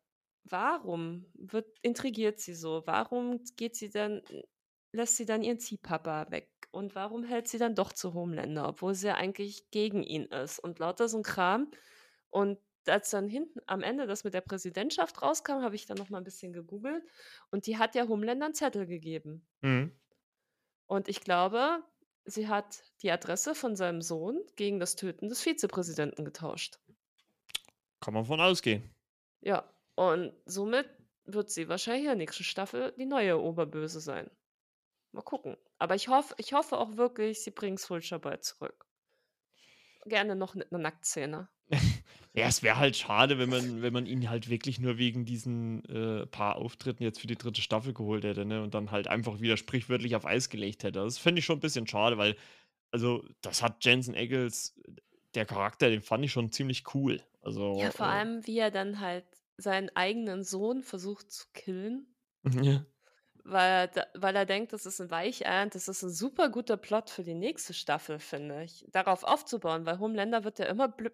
Warum 0.45 1.27
wird 1.35 1.79
intrigiert 1.83 2.41
sie 2.41 2.55
so? 2.55 2.83
Warum 2.87 3.43
geht 3.57 3.77
sie 3.77 3.91
dann 3.91 4.23
lässt 4.93 5.17
sie 5.17 5.25
dann 5.27 5.43
ihren 5.43 5.59
Ziehpapa 5.59 6.31
weg? 6.31 6.51
Und 6.73 6.95
warum 6.95 7.25
hält 7.25 7.49
sie 7.49 7.59
dann 7.59 7.75
doch 7.75 7.93
zu 7.93 8.15
Homelander, 8.15 8.69
obwohl 8.69 8.95
sie 8.95 9.09
ja 9.09 9.15
eigentlich 9.17 9.71
gegen 9.71 10.03
ihn 10.03 10.25
ist? 10.25 10.59
Und 10.59 10.79
lauter 10.79 11.09
so 11.09 11.19
ein 11.19 11.23
Kram. 11.23 11.71
Und 12.31 12.59
als 12.87 13.11
dann 13.11 13.29
hinten 13.29 13.61
am 13.67 13.83
Ende 13.83 14.07
das 14.07 14.25
mit 14.25 14.35
der 14.35 14.41
Präsidentschaft 14.43 15.23
rauskam, 15.23 15.63
habe 15.63 15.77
ich 15.77 15.87
dann 15.87 15.99
noch 15.99 16.11
mal 16.11 16.19
ein 16.19 16.25
bisschen 16.25 16.53
gegoogelt 16.53 17.05
und 17.51 17.67
die 17.67 17.79
hat 17.79 17.95
ja 17.95 18.09
Homelander 18.09 18.47
'n 18.47 18.55
Zettel 18.55 18.87
gegeben. 18.87 19.47
Mhm. 19.63 19.93
Und 20.87 21.09
ich 21.09 21.21
glaube, 21.23 21.83
sie 22.25 22.47
hat 22.49 22.85
die 23.03 23.11
Adresse 23.11 23.55
von 23.57 23.75
seinem 23.75 24.01
Sohn 24.01 24.41
gegen 24.57 24.79
das 24.79 24.95
Töten 24.95 25.29
des 25.29 25.43
Vizepräsidenten 25.43 26.25
getauscht. 26.25 26.79
Kann 28.03 28.15
man 28.15 28.25
von 28.25 28.41
ausgehen. 28.41 28.93
Ja, 29.45 29.69
und 29.97 30.33
somit 30.47 30.89
wird 31.25 31.51
sie 31.51 31.69
wahrscheinlich 31.69 32.03
in 32.05 32.07
der 32.11 32.15
nächsten 32.17 32.45
Staffel 32.45 32.93
die 32.97 33.07
neue 33.07 33.41
Oberböse 33.41 33.99
sein. 34.01 34.31
Mal 35.13 35.23
gucken. 35.23 35.57
Aber 35.79 35.95
ich 35.97 36.09
hoffe 36.09 36.35
ich 36.39 36.53
hoffe 36.55 36.79
auch 36.79 36.97
wirklich, 36.97 37.43
sie 37.45 37.51
bringen 37.53 37.79
Soulja 37.79 38.19
Boy 38.19 38.41
zurück. 38.41 38.85
Gerne 40.07 40.35
noch 40.35 40.55
mit 40.57 40.73
'ner 40.73 40.79
Nacktszene. 40.79 41.49
Ja, 42.35 42.47
es 42.47 42.63
wäre 42.63 42.79
halt 42.79 42.97
schade, 42.97 43.39
wenn 43.39 43.51
man 43.51 43.83
wenn 43.83 43.93
man 43.93 44.07
ihn 44.07 44.31
halt 44.31 44.49
wirklich 44.49 44.81
nur 44.81 44.97
wegen 44.97 45.25
diesen, 45.27 45.85
äh, 45.85 46.27
paar 46.27 46.57
Auftritten 46.57 47.03
jetzt 47.03 47.21
für 47.21 47.27
die 47.27 47.37
dritte 47.37 47.61
Staffel 47.61 47.93
geholt 47.93 48.25
hätte, 48.25 48.47
ne, 48.47 48.63
und 48.63 48.73
dann 48.75 48.91
halt 48.91 49.07
einfach 49.09 49.41
wieder 49.41 49.57
sprichwörtlich 49.59 50.17
auf 50.17 50.25
Eis 50.25 50.49
gelegt 50.49 50.83
hätte. 50.83 51.01
Das 51.01 51.19
fände 51.19 51.41
ich 51.41 51.45
schon 51.45 51.59
'n 51.59 51.61
bisschen 51.61 51.87
schade, 51.87 52.17
weil 52.19 52.37
also, 52.93 53.25
das 53.43 53.63
hat 53.63 53.85
Jensen 53.85 54.15
Ackles 54.17 54.81
der 55.35 55.47
Charakter, 55.47 55.91
den 55.91 56.03
fand 56.03 56.25
ich 56.25 56.33
schon 56.33 56.53
ziemlich 56.53 56.85
cool. 56.95 57.23
Also, 57.45 57.61
Ja, 57.75 57.91
vor 57.91 58.07
äh 58.07 58.07
allem, 58.07 58.47
wie 58.47 58.59
er 58.59 58.71
dann 58.71 59.01
halt 59.01 59.25
seinen 59.57 59.89
eigenen 59.97 60.45
Sohn 60.45 60.83
versucht 60.83 61.31
zu 61.33 61.47
killen. 61.55 62.15
Ja. 62.45 62.87
Weil 63.45 63.91
er 63.95 64.09
weil 64.15 64.37
er 64.37 64.47
denkt, 64.47 64.73
das 64.73 64.87
ist 64.87 65.01
'n 65.01 65.11
Weichei 65.11 65.67
das 65.69 65.89
ist 65.89 66.03
'n 66.03 66.11
super 66.11 66.49
guter 66.51 66.77
Plot 66.77 67.11
für 67.11 67.25
die 67.25 67.35
nächste 67.35 67.75
Staffel, 67.75 68.19
finde 68.21 68.63
ich, 68.63 68.85
darauf 68.91 69.25
aufzubauen, 69.25 69.85
weil 69.87 69.99
Homelander 69.99 70.45
wird 70.45 70.59
ja 70.59 70.67
immer 70.67 70.89
blö 70.89 71.11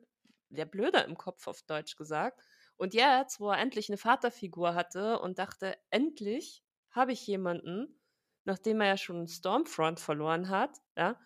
ja, 0.51 0.65
blöder 0.65 1.05
im 1.05 1.17
Kopf, 1.17 1.47
auf 1.47 1.63
Deutsch 1.63 1.97
gesagt. 1.97 2.41
Und 2.77 2.95
jetzt, 2.95 3.39
wo 3.41 3.51
er 3.51 3.59
endlich 3.59 3.89
'ne 3.89 3.97
Vaterfigur 3.99 4.75
hatte 4.75 5.21
und 5.21 5.39
dachte: 5.39 5.77
„Endlich 5.91 6.65
habe 6.91 7.13
ich 7.13 7.27
jemanden“, 7.27 8.01
nachdem 8.45 8.81
er 8.81 8.89
ja 8.89 8.97
schon 8.97 9.27
Stormfront 9.29 10.01
verloren 10.01 10.49
hat, 10.51 10.79
ja? 10.97 11.19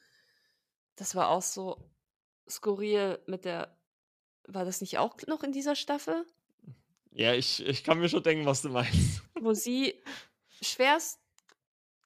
Das 0.98 1.14
war 1.14 1.28
auch 1.30 1.42
so 1.42 1.90
skurril 2.48 3.22
mit 3.26 3.44
der 3.44 3.81
war 4.46 4.64
das 4.64 4.80
nicht 4.80 4.98
auch 4.98 5.16
noch 5.26 5.42
in 5.42 5.52
dieser 5.52 5.74
Staffel? 5.76 6.24
Ja, 7.12 7.34
ich 7.34 7.66
ich 7.66 7.84
kann 7.84 7.98
mir 7.98 8.08
schon 8.08 8.22
denken, 8.22 8.46
was 8.46 8.62
du 8.62 8.68
meinst. 8.70 9.22
Wo 9.40 9.52
sie 9.52 9.94
schwerst 10.62 11.20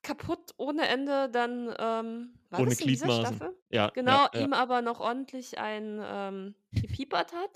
kaputt 0.02 0.54
ohne 0.56 0.86
Ende 0.88 1.28
dann, 1.30 1.74
ähm 1.78 2.32
war 2.50 2.60
Ohne 2.60 2.70
das 2.70 2.80
in 2.80 2.86
dieser. 2.88 3.10
Staffel? 3.12 3.56
Ja, 3.70 3.90
Genau, 3.90 4.12
ja, 4.12 4.30
ja. 4.34 4.40
ihm 4.40 4.52
aber 4.52 4.80
noch 4.82 5.00
ordentlich 5.00 5.58
einen, 5.58 6.00
ähm, 6.04 6.54
gepiepert 6.72 7.32
hat. 7.32 7.50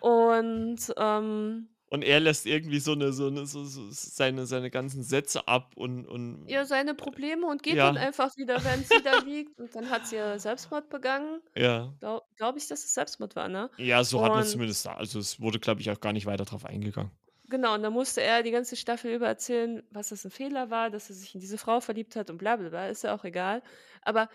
Und, 0.00 0.92
ähm 0.96 1.68
Und 1.92 2.00
er 2.04 2.20
lässt 2.20 2.46
irgendwie 2.46 2.78
so 2.78 2.94
'ne 2.94 3.12
so 3.12 3.28
'ne 3.28 3.44
so 3.44 3.64
so 3.66 3.90
seine 3.90 4.46
seine 4.46 4.70
ganzen 4.70 5.02
Sätze 5.02 5.46
ab 5.46 5.72
und 5.76 6.06
und 6.06 6.48
Ja, 6.48 6.64
seine 6.64 6.94
Probleme 6.94 7.46
und 7.46 7.62
geht 7.62 7.84
dann 7.84 7.96
ja. 7.96 7.96
einfach 7.96 8.30
wieder, 8.36 8.64
während 8.64 8.86
sie 8.86 9.00
da 9.00 9.14
liegt. 9.14 9.60
Und 9.60 9.74
dann 9.76 9.90
hat 9.90 10.06
sie 10.06 10.16
ja 10.16 10.38
Selbstmord 10.38 10.88
begangen. 10.88 11.40
Ja. 11.54 11.92
Glau 12.00 12.22
glaube 12.36 12.58
ich, 12.58 12.66
dass 12.68 12.84
es 12.84 12.94
Selbstmord 12.94 13.36
war, 13.36 13.48
ne? 13.48 13.70
Ja, 13.78 14.04
so 14.04 14.22
hat 14.22 14.34
man's 14.34 14.50
Und 14.50 14.50
zumindest 14.50 14.84
da 14.84 14.94
also, 14.94 15.18
es 15.18 15.40
wurde, 15.40 15.58
glaube 15.58 15.80
ich, 15.80 15.90
auch 15.90 16.00
gar 16.00 16.12
nicht 16.12 16.26
weiter 16.26 16.44
drauf 16.44 16.64
eingegangen. 16.66 17.12
Genau, 17.48 17.74
und 17.74 17.82
dann 17.82 17.92
musste 17.92 18.22
er 18.22 18.42
die 18.42 18.50
ganze 18.52 18.76
Staffel 18.76 19.12
über 19.14 19.26
erzählen, 19.26 19.82
was 19.90 20.10
das 20.10 20.24
'n 20.24 20.30
Fehler 20.30 20.70
war, 20.70 20.90
dass 20.90 21.10
er 21.10 21.16
sich 21.16 21.34
in 21.34 21.40
diese 21.40 21.58
Frau 21.58 21.80
verliebt 21.80 22.14
hat 22.14 22.30
und 22.30 22.38
bla 22.38 22.56
bla 22.56 22.68
bla, 22.68 22.86
ist 22.88 23.02
ja 23.02 23.14
auch 23.14 23.24
egal. 23.24 23.62
Aber 24.02 24.28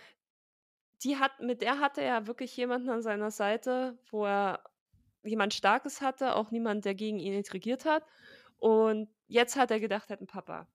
die 1.03 1.17
hat 1.17 1.39
mit 1.39 1.61
der 1.61 1.79
hatte 1.79 2.01
er 2.01 2.07
ja 2.21 2.27
wirklich 2.27 2.55
jemanden 2.57 2.89
an 2.89 3.01
seiner 3.03 3.29
Seite, 3.31 3.99
wo 4.09 4.25
er 4.25 4.63
jemand 5.27 5.53
Starkes 5.53 6.01
hatte, 6.01 6.35
auch 6.35 6.51
niemand, 6.51 6.85
der 6.85 6.95
gegen 6.95 7.19
ihn 7.19 7.33
intrigiert 7.33 7.85
hat. 7.85 8.05
Und 8.57 9.09
jetzt 9.27 9.55
hat 9.57 9.71
er 9.71 9.79
gedacht, 9.79 10.09
er 10.09 10.13
hat 10.15 10.21
'n 10.21 10.27
Papa. 10.27 10.67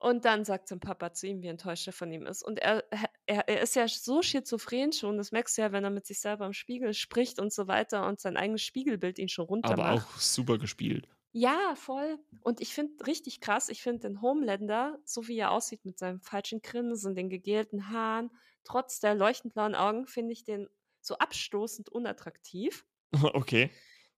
Und 0.00 0.24
dann 0.24 0.44
sagt 0.44 0.68
sein 0.68 0.80
Papa 0.80 1.12
zu 1.12 1.26
ihm, 1.26 1.42
wie 1.42 1.48
enttäuscht 1.48 1.86
er 1.88 1.92
von 1.92 2.12
ihm 2.12 2.26
ist. 2.26 2.42
Und 2.44 2.58
er 2.60 2.84
er 3.26 3.48
er 3.48 3.60
ist 3.62 3.74
ja 3.76 3.88
so 3.88 4.22
schizophren 4.22 4.92
schon, 4.92 5.16
das 5.18 5.32
merkst 5.32 5.58
du 5.58 5.62
ja, 5.62 5.72
wenn 5.72 5.84
er 5.84 5.90
mit 5.90 6.06
sich 6.06 6.20
selber 6.20 6.46
im 6.46 6.52
Spiegel 6.52 6.94
spricht 6.94 7.40
und 7.40 7.52
so 7.52 7.66
weiter 7.68 8.06
und 8.06 8.20
sein 8.20 8.36
eigenes 8.36 8.62
Spiegelbild 8.62 9.18
ihn 9.18 9.28
schon 9.28 9.46
Aber 9.60 9.86
runtermacht. 9.86 9.92
auch 9.92 10.18
super 10.18 10.58
gespielt. 10.58 11.08
Ja, 11.34 11.74
voll. 11.76 12.18
Und 12.40 12.60
ich 12.60 12.72
finde 12.74 13.06
richtig 13.06 13.40
krass, 13.40 13.68
ich 13.68 13.82
finde 13.82 14.00
den 14.08 14.22
Homelander, 14.22 14.98
so 15.04 15.28
wie 15.28 15.38
er 15.38 15.50
aussieht 15.50 15.84
mit 15.84 15.98
seinem 15.98 16.20
falschen 16.20 16.62
Grinsen, 16.62 17.14
den 17.14 17.28
gegelten 17.28 17.90
Haaren, 17.90 18.30
trotz 18.64 18.98
der 19.00 19.14
leuchtend 19.14 19.52
blauen 19.54 19.74
Augen, 19.74 20.06
finde 20.06 20.32
ich 20.32 20.44
den 20.44 20.68
so 21.00 21.16
abstoßend 21.18 21.90
unattraktiv. 21.90 22.86
Okay. 23.34 23.70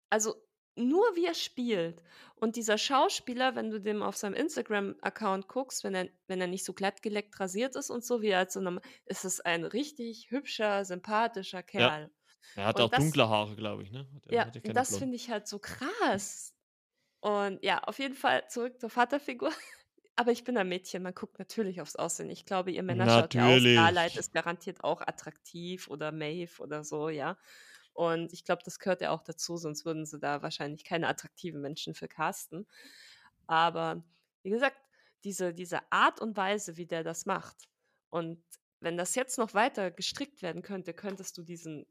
Also, 0.08 0.34
nur 0.76 1.04
wie 1.16 1.26
er 1.26 1.34
spielt. 1.34 2.02
Und 2.36 2.56
dieser 2.56 2.78
Schauspieler, 2.78 3.54
wenn 3.54 3.70
du 3.70 3.80
dem 3.80 4.02
auf 4.02 4.16
seinem 4.16 4.34
Instagram-Account 4.34 5.48
guckst, 5.48 5.84
wenn 5.84 5.94
er 5.94 6.08
wenn 6.26 6.40
er 6.40 6.46
nicht 6.46 6.64
so 6.64 6.72
glattgeleckt 6.72 7.38
rasiert 7.40 7.76
ist 7.76 7.90
und 7.90 8.04
so, 8.04 8.22
wie 8.22 8.28
er 8.28 8.38
halt 8.38 8.52
so 8.52 8.60
norm 8.60 8.80
ist 9.04 9.24
es 9.24 9.40
ein 9.40 9.64
richtig 9.64 10.30
hübscher, 10.30 10.84
sympathischer 10.84 11.62
Ja. 11.76 11.90
Kerl. 11.90 12.10
Er 12.54 12.66
hat 12.66 12.78
Und 12.78 12.80
auch 12.80 12.90
das 12.92 13.12
dunkle 13.12 13.28
Haare, 13.28 13.56
glaube 13.56 13.82
ich, 13.84 13.92
ne? 13.92 14.08
Hat 14.14 14.26
Ja, 14.30 14.46
hat 14.46 14.54
ja 14.56 14.60
das 14.72 14.96
finde 14.96 15.16
ich 15.16 15.30
halt 15.30 15.46
so 15.48 15.58
krass. 15.58 16.54
Und 17.20 17.62
ja, 17.64 17.80
auf 17.84 17.98
jeden 17.98 18.14
Fall 18.16 18.48
zurück 18.48 18.80
zur 18.80 18.90
Vaterfigur. 18.90 19.50
Aber 20.16 20.32
ich 20.32 20.44
bin 20.44 20.58
ein 20.58 20.68
Mädchen, 20.68 21.02
man 21.02 21.14
guckt 21.14 21.38
natürlich 21.38 21.80
aufs 21.80 21.96
Aussehen. 21.96 22.30
Ich 22.30 22.44
glaube, 22.46 22.70
ihr 22.72 22.82
Männer 22.82 23.08
schaut 23.08 23.34
ja 23.34 23.46
auch 23.46 23.58
Starlight 23.58 24.16
Natürlich. 24.16 24.18
ist 24.18 24.32
garantiert 24.34 24.84
auch 24.84 25.00
attraktiv 25.02 25.88
oder 25.88 26.12
Maeve 26.12 26.62
oder 26.62 26.84
so, 26.84 27.08
ja. 27.08 27.38
Und 27.92 28.32
ich 28.32 28.44
glaube, 28.44 28.62
das 28.64 28.78
gehört 28.78 29.00
ja 29.02 29.10
auch 29.10 29.22
dazu, 29.22 29.56
sonst 29.56 29.84
würden 29.84 30.06
sie 30.06 30.18
da 30.18 30.42
wahrscheinlich 30.42 30.84
keine 30.84 31.08
attraktiven 31.08 31.60
Menschen 31.60 31.94
für 31.94 32.08
casten. 32.08 32.66
Aber 33.46 34.02
wie 34.42 34.50
gesagt, 34.50 34.78
diese 35.24 35.52
diese 35.54 35.80
Art 35.92 36.20
und 36.20 36.36
Weise, 36.36 36.76
wie 36.76 36.86
der 36.86 37.04
das 37.04 37.26
macht 37.26 37.68
und 38.10 38.42
wenn 38.80 38.96
das 38.96 39.14
jetzt 39.14 39.38
noch 39.38 39.54
weiter 39.54 39.90
gestrickt 39.90 40.42
werden 40.42 40.62
könnte, 40.62 40.94
könntest 40.94 41.36
du 41.36 41.42
diesen 41.42 41.86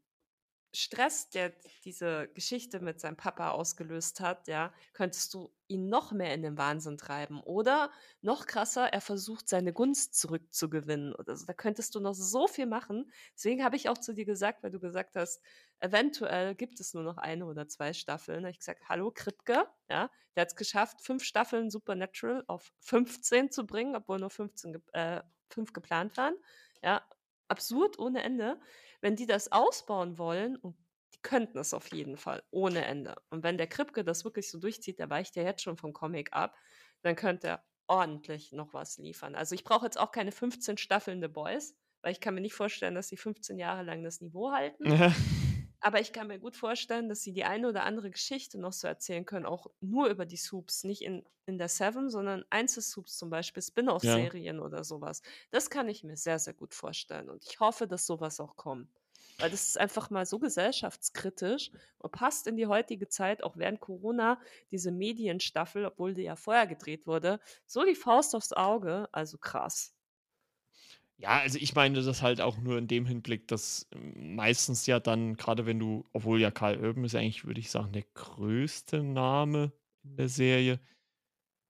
Stress, 0.72 1.30
der 1.30 1.52
diese 1.84 2.28
Geschichte 2.34 2.80
mit 2.80 3.00
seinem 3.00 3.16
Papa 3.16 3.50
ausgelöst 3.50 4.20
hat, 4.20 4.46
ja, 4.46 4.72
könntest 4.92 5.34
du 5.34 5.52
ihn 5.66 5.88
noch 5.88 6.12
mehr 6.12 6.32
in 6.34 6.42
den 6.42 6.58
Wahnsinn 6.58 6.96
treiben. 6.96 7.40
Oder 7.42 7.90
noch 8.20 8.46
krasser, 8.46 8.92
er 8.92 9.00
versucht, 9.00 9.48
seine 9.48 9.72
Gunst 9.72 10.14
zurückzugewinnen 10.14 11.14
oder 11.14 11.36
so. 11.36 11.46
Da 11.46 11.54
könntest 11.54 11.94
du 11.94 12.00
noch 12.00 12.14
so 12.14 12.46
viel 12.46 12.66
machen. 12.66 13.10
Deswegen 13.34 13.64
habe 13.64 13.76
ich 13.76 13.88
auch 13.88 13.98
zu 13.98 14.14
dir 14.14 14.24
gesagt, 14.24 14.62
weil 14.62 14.70
du 14.70 14.78
gesagt 14.78 15.16
hast, 15.16 15.42
eventuell 15.80 16.54
gibt 16.54 16.78
es 16.78 16.94
nur 16.94 17.02
noch 17.02 17.16
eine 17.16 17.46
oder 17.46 17.66
zwei 17.66 17.92
Staffeln. 17.92 18.42
Da 18.42 18.46
habe 18.46 18.52
ich 18.52 18.58
gesagt, 18.58 18.88
hallo 18.88 19.10
Kripke, 19.10 19.66
ja, 19.88 20.10
der 20.36 20.42
hat 20.42 20.48
es 20.48 20.56
geschafft, 20.56 21.02
fünf 21.02 21.24
Staffeln 21.24 21.70
Supernatural 21.70 22.44
auf 22.46 22.72
15 22.80 23.50
zu 23.50 23.66
bringen, 23.66 23.96
obwohl 23.96 24.18
nur 24.18 24.30
15 24.30 24.72
ge 24.72 24.82
äh, 24.92 25.22
fünf 25.48 25.72
geplant 25.72 26.16
waren. 26.16 26.34
Ja, 26.82 27.02
absurd 27.48 27.98
ohne 27.98 28.22
Ende 28.22 28.60
wenn 29.00 29.16
die 29.16 29.26
das 29.26 29.52
ausbauen 29.52 30.18
wollen, 30.18 30.56
und 30.56 30.76
die 31.14 31.20
könnten 31.22 31.58
es 31.58 31.74
auf 31.74 31.92
jeden 31.92 32.16
Fall, 32.16 32.42
ohne 32.50 32.84
Ende. 32.84 33.16
Und 33.30 33.42
wenn 33.42 33.58
der 33.58 33.66
Kripke 33.66 34.04
das 34.04 34.24
wirklich 34.24 34.50
so 34.50 34.58
durchzieht, 34.58 34.98
der 34.98 35.10
weicht 35.10 35.36
ja 35.36 35.42
jetzt 35.42 35.62
schon 35.62 35.76
vom 35.76 35.92
Comic 35.92 36.32
ab, 36.32 36.56
dann 37.02 37.16
könnte 37.16 37.48
er 37.48 37.64
ordentlich 37.86 38.52
noch 38.52 38.72
was 38.72 38.98
liefern. 38.98 39.34
Also 39.34 39.54
ich 39.54 39.64
brauche 39.64 39.84
jetzt 39.84 39.98
auch 39.98 40.12
keine 40.12 40.32
15 40.32 40.78
Staffeln 40.78 41.20
The 41.20 41.28
Boys, 41.28 41.74
weil 42.02 42.12
ich 42.12 42.20
kann 42.20 42.34
mir 42.34 42.40
nicht 42.40 42.54
vorstellen, 42.54 42.94
dass 42.94 43.08
sie 43.08 43.16
15 43.16 43.58
Jahre 43.58 43.82
lang 43.82 44.04
das 44.04 44.20
Niveau 44.20 44.52
halten. 44.52 45.12
Aber 45.80 46.00
ich 46.00 46.12
kann 46.12 46.26
mir 46.26 46.38
gut 46.38 46.56
vorstellen, 46.56 47.08
dass 47.08 47.22
sie 47.22 47.32
die 47.32 47.44
eine 47.44 47.68
oder 47.68 47.84
andere 47.84 48.10
Geschichte 48.10 48.58
noch 48.58 48.72
so 48.72 48.86
erzählen 48.86 49.24
können, 49.24 49.46
auch 49.46 49.66
nur 49.80 50.08
über 50.08 50.26
die 50.26 50.36
Soups, 50.36 50.84
nicht 50.84 51.02
in, 51.02 51.24
in 51.46 51.56
der 51.56 51.68
Seven, 51.68 52.10
sondern 52.10 52.44
Einzelsoups 52.50 53.16
zum 53.16 53.30
Beispiel, 53.30 53.62
Spin-off-Serien 53.62 54.56
ja. 54.56 54.62
oder 54.62 54.84
sowas. 54.84 55.22
Das 55.50 55.70
kann 55.70 55.88
ich 55.88 56.04
mir 56.04 56.16
sehr, 56.16 56.38
sehr 56.38 56.52
gut 56.52 56.74
vorstellen. 56.74 57.30
Und 57.30 57.44
ich 57.46 57.60
hoffe, 57.60 57.86
dass 57.86 58.06
sowas 58.06 58.40
auch 58.40 58.56
kommt. 58.56 58.88
Weil 59.38 59.50
das 59.50 59.68
ist 59.68 59.78
einfach 59.78 60.10
mal 60.10 60.26
so 60.26 60.38
gesellschaftskritisch 60.38 61.70
und 61.98 62.12
passt 62.12 62.46
in 62.46 62.56
die 62.56 62.66
heutige 62.66 63.08
Zeit, 63.08 63.42
auch 63.42 63.56
während 63.56 63.80
Corona, 63.80 64.38
diese 64.70 64.92
Medienstaffel, 64.92 65.86
obwohl 65.86 66.12
die 66.12 66.24
ja 66.24 66.36
vorher 66.36 66.66
gedreht 66.66 67.06
wurde, 67.06 67.40
so 67.64 67.84
die 67.84 67.94
Faust 67.94 68.34
aufs 68.34 68.52
Auge. 68.52 69.08
Also 69.12 69.38
krass. 69.38 69.94
Ja, 71.20 71.40
also 71.40 71.58
ich 71.60 71.74
meine 71.74 72.02
das 72.02 72.22
halt 72.22 72.40
auch 72.40 72.56
nur 72.56 72.78
in 72.78 72.88
dem 72.88 73.04
Hinblick, 73.04 73.46
dass 73.46 73.86
meistens 74.16 74.86
ja 74.86 75.00
dann, 75.00 75.36
gerade 75.36 75.66
wenn 75.66 75.78
du, 75.78 76.02
obwohl 76.14 76.40
ja 76.40 76.50
Karl 76.50 76.82
Urban 76.82 77.04
ist 77.04 77.14
eigentlich, 77.14 77.44
würde 77.44 77.60
ich 77.60 77.70
sagen, 77.70 77.92
der 77.92 78.04
größte 78.14 79.02
Name 79.02 79.70
in 80.02 80.16
der 80.16 80.30
Serie, 80.30 80.80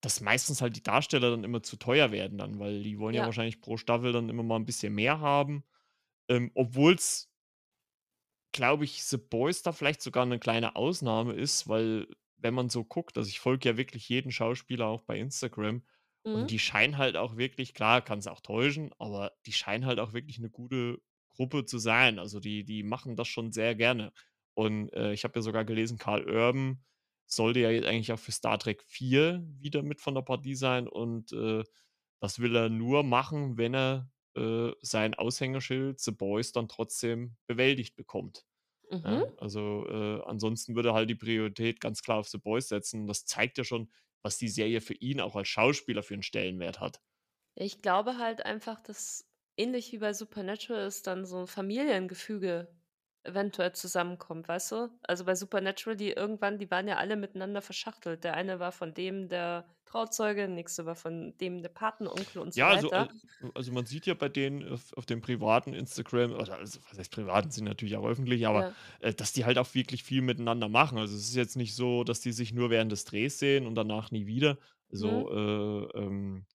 dass 0.03 0.21
meistens 0.21 0.63
halt 0.63 0.77
die 0.77 0.85
Darsteller 0.85 1.31
dann 1.31 1.43
immer 1.43 1.65
zu 1.65 1.77
teuer 1.77 2.13
werden 2.13 2.39
dann, 2.39 2.61
weil 2.61 2.85
die 2.85 3.01
wollen 3.01 3.15
ja, 3.15 3.23
ja 3.23 3.27
wahrscheinlich 3.27 3.61
pro 3.61 3.77
Staffel 3.77 4.13
dann 4.13 4.29
immer 4.29 4.45
mal 4.45 4.55
ein 4.55 4.67
bisschen 4.67 4.95
mehr 4.95 5.19
haben. 5.19 5.65
Ähm, 6.29 6.53
Obwohl 6.55 6.95
es, 6.95 7.29
glaube 8.53 8.85
ich, 8.85 9.03
The 9.03 9.17
Boys 9.17 9.63
da 9.63 9.73
vielleicht 9.73 10.01
sogar 10.01 10.23
eine 10.23 10.39
kleine 10.39 10.77
Ausnahme 10.77 11.33
ist, 11.33 11.69
weil 11.69 12.07
wenn 12.37 12.55
man 12.55 12.69
so 12.71 12.85
guckt, 12.85 13.19
also 13.19 13.29
ich 13.29 13.41
folge 13.41 13.69
ja 13.69 13.77
wirklich 13.77 14.09
jeden 14.09 14.31
Schauspieler 14.31 14.87
auch 14.87 15.03
bei 15.03 15.19
Instagram 15.19 15.83
und 16.23 16.43
mhm. 16.43 16.47
die 16.47 16.59
scheinen 16.59 16.99
halt 16.99 17.17
auch 17.17 17.37
wirklich, 17.37 17.75
klar, 17.75 18.03
kann 18.03 18.19
es 18.19 18.27
auch 18.27 18.41
täuschen, 18.41 18.93
aber 18.99 19.33
die 19.47 19.53
scheinen 19.53 19.87
halt 19.87 19.99
auch 19.99 20.13
wirklich 20.13 20.39
eine 20.39 20.51
gute 20.51 21.01
Gruppe 21.29 21.65
zu 21.65 21.79
sein. 21.79 22.19
Also 22.19 22.41
die, 22.41 22.65
die 22.65 22.83
machen 22.83 23.17
das 23.17 23.29
schon 23.29 23.53
sehr 23.53 23.75
gerne. 23.75 24.13
Und 24.55 24.93
äh, 24.93 25.13
ich 25.13 25.25
habe 25.25 25.39
ja 25.39 25.43
sogar 25.43 25.65
gelesen, 25.65 25.99
Karl 25.99 26.29
Urban 26.29 26.85
sollte 27.27 27.61
ja 27.61 27.71
jetzt 27.71 27.87
eigentlich 27.87 28.13
auch 28.13 28.19
für 28.19 28.33
Star 28.33 28.59
Trek 28.59 28.83
4 28.83 29.47
wieder 29.59 29.83
mit 29.83 30.01
von 30.01 30.15
der 30.15 30.23
Partie 30.23 30.57
sein. 30.57 30.89
Und 30.89 31.33
äh, 31.33 31.65
das 32.21 32.41
will 32.41 32.55
er 32.55 32.69
nur 32.69 33.03
machen, 33.03 33.57
wenn 33.57 33.75
er 33.75 34.11
äh, 34.37 34.73
sein 34.83 35.15
Aushängeschild 35.15 36.01
The 36.01 36.11
Boys 36.11 36.53
dann 36.53 36.69
trotzdem 36.69 37.37
bewältigt 37.47 37.97
bekommt. 37.97 38.45
Mhm. 38.91 39.03
Ja, 39.05 39.25
also 39.39 39.87
äh, 39.89 40.23
ansonsten 40.25 40.75
würde 40.75 40.91
er 40.91 40.95
halt 40.95 41.09
die 41.09 41.15
Priorität 41.15 41.81
ganz 41.81 42.03
klar 42.03 42.19
auf 42.19 42.29
The 42.29 42.39
Boys 42.39 42.69
setzen. 42.69 43.07
Das 43.07 43.25
zeigt 43.25 43.57
ja 43.57 43.65
schon, 43.65 43.91
was 44.23 44.39
die 44.39 44.49
Serie 44.49 44.81
für 44.81 44.95
ihn 44.95 45.21
auch 45.21 45.37
als 45.37 45.49
Schauspieler 45.49 46.03
für 46.03 46.15
einen 46.15 46.23
Stellenwert 46.23 46.81
hat. 46.81 47.01
Ich 47.55 47.81
glaube 47.81 48.19
halt 48.19 48.45
einfach, 48.45 48.81
dass 48.81 49.29
ähnlich 49.57 49.93
wie 49.93 49.99
bei 49.99 50.13
Supernatural 50.13 50.83
es 50.87 51.03
dann 51.03 51.25
so 51.25 51.39
ein 51.39 51.47
Familiengefüge 51.47 52.69
eventuell 53.23 53.73
zusammenkommt, 53.73 54.49
weißt 54.49 54.73
du? 54.73 54.89
Also 55.03 55.25
bei 55.25 55.35
Supernatural, 55.35 55.97
die 55.97 56.11
irgendwann, 56.11 56.59
die 56.59 56.71
waren 56.71 56.89
ja 56.89 56.97
alle 56.97 57.17
miteinander 57.17 57.63
verschachtelt. 57.63 58.25
Der 58.25 58.35
eine 58.35 58.61
war 58.61 58.73
von 58.73 58.95
dem 58.95 59.29
der 59.29 59.67
Trauzeuge, 59.85 60.43
der 60.43 60.49
nächste 60.49 60.87
war 60.87 60.95
von 60.95 61.37
dem 61.39 61.63
der 61.63 61.69
Patenonkel 61.69 62.41
und 62.41 62.55
so 62.55 62.61
ja, 62.61 62.69
also, 62.69 62.87
weiter. 62.87 63.11
Also, 63.41 63.55
also 63.55 63.73
man 63.73 63.87
sieht 63.87 64.07
ja 64.07 64.15
bei 64.15 64.29
denen 64.29 64.73
auf, 64.73 64.93
auf 64.97 65.05
dem 65.05 65.21
privaten 65.21 65.75
Instagram, 65.75 66.33
oder 66.33 66.59
also, 66.59 66.79
was 66.89 66.99
heißt 66.99 67.13
privaten, 67.13 67.51
sind 67.51 67.65
natürlich 67.65 67.97
auch 67.97 68.07
öffentlich, 68.07 68.47
aber 68.47 68.69
ja. 68.69 68.75
äh, 69.01 69.15
dass 69.15 69.33
die 69.33 69.45
halt 69.45 69.59
auch 69.59 69.75
wirklich 69.75 70.03
viel 70.05 70.23
miteinander 70.23 70.69
machen. 70.69 70.97
Also 70.97 71.17
es 71.17 71.29
ist 71.29 71.35
jetzt 71.35 71.57
nicht 71.57 71.75
so, 71.75 72.05
dass 72.05 72.21
die 72.21 72.33
sich 72.33 72.53
nur 72.53 72.71
während 72.71 72.93
des 72.93 73.05
Drehs 73.05 73.39
sehen 73.39 73.67
und 73.67 73.75
danach 73.75 74.11
nie 74.11 74.27
wieder. 74.27 74.59
So, 74.91 75.29
mhm. 75.31 75.91
äh, 75.95 75.99
ähm, 75.99 76.47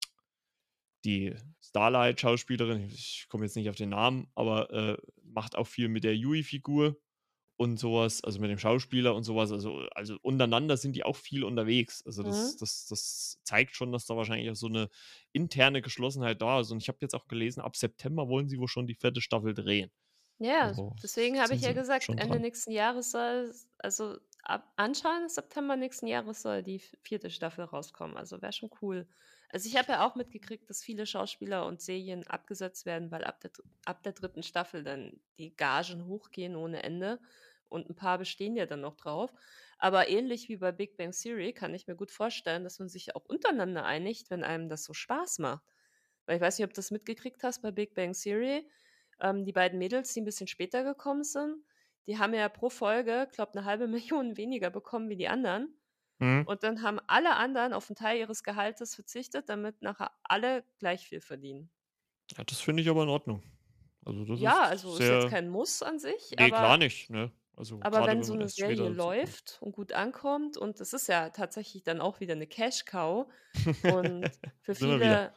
die 1.05 1.35
Starlight-Schauspielerin, 1.61 2.89
ich 2.89 3.27
komme 3.29 3.45
jetzt 3.45 3.55
nicht 3.55 3.69
auf 3.69 3.75
den 3.75 3.89
Namen, 3.89 4.27
aber 4.35 4.71
äh, 4.71 4.97
macht 5.23 5.55
auch 5.55 5.67
viel 5.67 5.87
mit 5.87 6.03
der 6.03 6.15
Yui-Figur 6.15 6.97
und 7.57 7.77
sowas, 7.77 8.23
also 8.23 8.39
mit 8.39 8.49
dem 8.49 8.59
Schauspieler 8.59 9.15
und 9.15 9.23
sowas. 9.23 9.51
Also, 9.51 9.79
also 9.91 10.17
untereinander 10.21 10.75
sind 10.77 10.95
die 10.95 11.05
auch 11.05 11.15
viel 11.15 11.43
unterwegs. 11.43 12.03
Also 12.05 12.23
das, 12.23 12.53
mhm. 12.53 12.57
das, 12.59 12.85
das 12.87 13.39
zeigt 13.43 13.75
schon, 13.75 13.91
dass 13.91 14.05
da 14.05 14.17
wahrscheinlich 14.17 14.49
auch 14.49 14.55
so 14.55 14.67
eine 14.67 14.89
interne 15.31 15.81
Geschlossenheit 15.81 16.41
da 16.41 16.59
ist. 16.59 16.71
Und 16.71 16.81
ich 16.81 16.89
habe 16.89 16.97
jetzt 17.01 17.15
auch 17.15 17.27
gelesen, 17.27 17.61
ab 17.61 17.75
September 17.75 18.27
wollen 18.27 18.49
sie 18.49 18.59
wohl 18.59 18.67
schon 18.67 18.87
die 18.87 18.95
vierte 18.95 19.21
Staffel 19.21 19.53
drehen. 19.53 19.91
Ja, 20.39 20.63
also, 20.63 20.93
deswegen 21.01 21.39
habe 21.39 21.55
ich 21.55 21.61
ja 21.61 21.71
gesagt, 21.71 22.09
Ende 22.09 22.39
nächsten 22.39 22.71
Jahres 22.71 23.11
soll, 23.11 23.53
also 23.77 24.17
ab 24.45 24.71
anscheinend 24.75 25.31
September 25.31 25.75
nächsten 25.75 26.07
Jahres 26.07 26.41
soll 26.41 26.63
die 26.63 26.79
vierte 26.79 27.29
Staffel 27.29 27.65
rauskommen. 27.65 28.17
Also 28.17 28.41
wäre 28.41 28.53
schon 28.53 28.69
cool. 28.81 29.07
Also 29.49 29.67
ich 29.67 29.77
habe 29.77 29.93
ja 29.93 30.05
auch 30.05 30.15
mitgekriegt, 30.15 30.69
dass 30.69 30.83
viele 30.83 31.05
Schauspieler 31.05 31.65
und 31.65 31.81
Serien 31.81 32.25
abgesetzt 32.27 32.85
werden, 32.85 33.11
weil 33.11 33.23
ab 33.23 33.41
der, 33.41 33.51
ab 33.85 34.03
der 34.03 34.13
dritten 34.13 34.43
Staffel 34.43 34.83
dann 34.83 35.19
die 35.37 35.55
Gagen 35.55 36.05
hochgehen 36.05 36.55
ohne 36.55 36.83
Ende 36.83 37.19
und 37.69 37.89
ein 37.89 37.95
paar 37.95 38.17
bestehen 38.17 38.55
ja 38.55 38.65
dann 38.65 38.81
noch 38.81 38.95
drauf. 38.95 39.33
Aber 39.77 40.07
ähnlich 40.07 40.49
wie 40.49 40.57
bei 40.57 40.71
Big 40.71 40.97
Bang 40.97 41.11
Theory 41.11 41.53
kann 41.53 41.73
ich 41.73 41.87
mir 41.87 41.95
gut 41.95 42.11
vorstellen, 42.11 42.63
dass 42.63 42.79
man 42.79 42.89
sich 42.89 43.15
auch 43.15 43.25
untereinander 43.25 43.85
einigt, 43.85 44.29
wenn 44.29 44.43
einem 44.43 44.69
das 44.69 44.83
so 44.83 44.93
Spaß 44.93 45.39
macht. 45.39 45.63
Weil 46.25 46.37
ich 46.37 46.41
weiß 46.41 46.57
nicht, 46.57 46.65
ob 46.65 46.71
du 46.71 46.77
das 46.77 46.91
mitgekriegt 46.91 47.43
hast 47.43 47.61
bei 47.61 47.71
Big 47.71 47.93
Bang 47.93 48.13
Theory. 48.13 48.67
Ähm, 49.19 49.45
die 49.45 49.53
beiden 49.53 49.79
Mädels, 49.79 50.13
die 50.13 50.21
ein 50.21 50.25
bisschen 50.25 50.47
später 50.47 50.83
gekommen 50.83 51.23
sind, 51.23 51.63
die 52.07 52.17
haben 52.17 52.33
ja 52.33 52.49
pro 52.49 52.69
Folge, 52.69 53.27
glaube 53.31 53.53
eine 53.53 53.65
halbe 53.65 53.87
Million 53.87 54.37
weniger 54.37 54.69
bekommen 54.69 55.09
wie 55.09 55.15
die 55.15 55.27
anderen. 55.27 55.73
Mhm. 56.19 56.43
Und 56.47 56.63
dann 56.63 56.81
haben 56.81 56.99
alle 57.07 57.35
anderen 57.35 57.73
auf 57.73 57.89
einen 57.89 57.95
Teil 57.95 58.17
ihres 58.17 58.43
Gehaltes 58.43 58.95
verzichtet, 58.95 59.49
damit 59.49 59.81
nachher 59.81 60.11
alle 60.23 60.63
gleich 60.79 61.07
viel 61.07 61.21
verdienen. 61.21 61.69
Ja, 62.37 62.43
das 62.43 62.61
finde 62.61 62.81
ich 62.81 62.89
aber 62.89 63.03
in 63.03 63.09
Ordnung. 63.09 63.43
Also 64.05 64.23
das 64.23 64.39
ja, 64.39 64.65
ist 64.65 64.69
also 64.69 64.95
sehr... 64.95 65.17
ist 65.17 65.23
jetzt 65.23 65.31
kein 65.31 65.49
Muss 65.49 65.81
an 65.81 65.99
sich. 65.99 66.31
Nee, 66.37 66.45
aber, 66.45 66.57
klar 66.57 66.77
nicht. 66.77 67.09
Ne? 67.09 67.31
Also 67.57 67.79
aber 67.81 68.01
wenn, 68.01 68.07
wenn 68.07 68.23
so 68.23 68.33
eine 68.33 68.49
Serie 68.49 68.89
läuft 68.89 69.57
und 69.61 69.71
gut 69.71 69.93
ankommt 69.93 70.57
und 70.57 70.79
das 70.79 70.93
ist 70.93 71.07
ja 71.07 71.29
tatsächlich 71.29 71.83
dann 71.83 72.01
auch 72.01 72.19
wieder 72.19 72.33
eine 72.33 72.47
Cash-Cow 72.47 73.27
und 73.93 74.29
für 74.61 74.75
viele, 74.75 75.33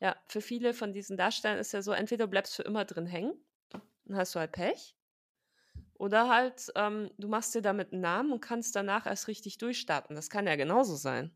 ja, 0.00 0.16
für 0.26 0.40
viele 0.40 0.72
von 0.72 0.92
diesen 0.92 1.16
Darstellern 1.16 1.58
ist 1.58 1.72
ja 1.72 1.82
so, 1.82 1.92
entweder 1.92 2.24
du 2.24 2.30
bleibst 2.30 2.56
für 2.56 2.62
immer 2.62 2.84
drin 2.84 3.06
hängen, 3.06 3.34
dann 3.70 4.16
hast 4.16 4.34
du 4.34 4.40
halt 4.40 4.52
Pech, 4.52 4.96
oder 5.98 6.28
halt, 6.28 6.72
ähm, 6.76 7.10
du 7.18 7.28
machst 7.28 7.54
dir 7.54 7.62
damit 7.62 7.92
einen 7.92 8.02
Namen 8.02 8.32
und 8.32 8.40
kannst 8.40 8.74
danach 8.76 9.06
erst 9.06 9.28
richtig 9.28 9.58
durchstarten. 9.58 10.16
Das 10.16 10.30
kann 10.30 10.46
ja 10.46 10.56
genauso 10.56 10.96
sein. 10.96 11.32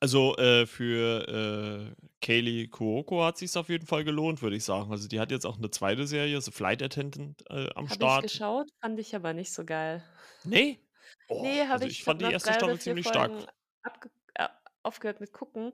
Also 0.00 0.36
äh, 0.36 0.64
für 0.66 1.28
äh, 1.28 2.06
Kaylee 2.20 2.68
Kuoko 2.68 3.24
hat 3.24 3.36
sich 3.36 3.56
auf 3.56 3.68
jeden 3.68 3.86
Fall 3.86 4.04
gelohnt, 4.04 4.42
würde 4.42 4.56
ich 4.56 4.64
sagen. 4.64 4.92
Also 4.92 5.08
die 5.08 5.18
hat 5.18 5.30
jetzt 5.30 5.44
auch 5.44 5.58
eine 5.58 5.70
zweite 5.70 6.06
Serie, 6.06 6.40
so 6.40 6.52
Flight 6.52 6.82
Attendant 6.82 7.42
äh, 7.50 7.68
am 7.74 7.88
Hab 7.88 7.96
Start. 7.96 8.24
ich 8.24 8.32
geschaut, 8.32 8.70
fand 8.80 8.98
ich 9.00 9.14
aber 9.14 9.32
nicht 9.34 9.52
so 9.52 9.64
geil. 9.64 10.02
Nee? 10.44 10.78
Oh, 11.30 11.42
nee, 11.42 11.60
habe 11.60 11.72
also 11.72 11.86
ich, 11.86 11.98
ich 11.98 12.04
fand 12.04 12.22
die 12.22 12.26
erste 12.26 12.54
Staffel 12.54 12.78
ziemlich 12.80 13.06
stark. 13.06 13.30
Äh, 14.34 14.48
aufgehört 14.82 15.20
mit 15.20 15.32
gucken, 15.32 15.72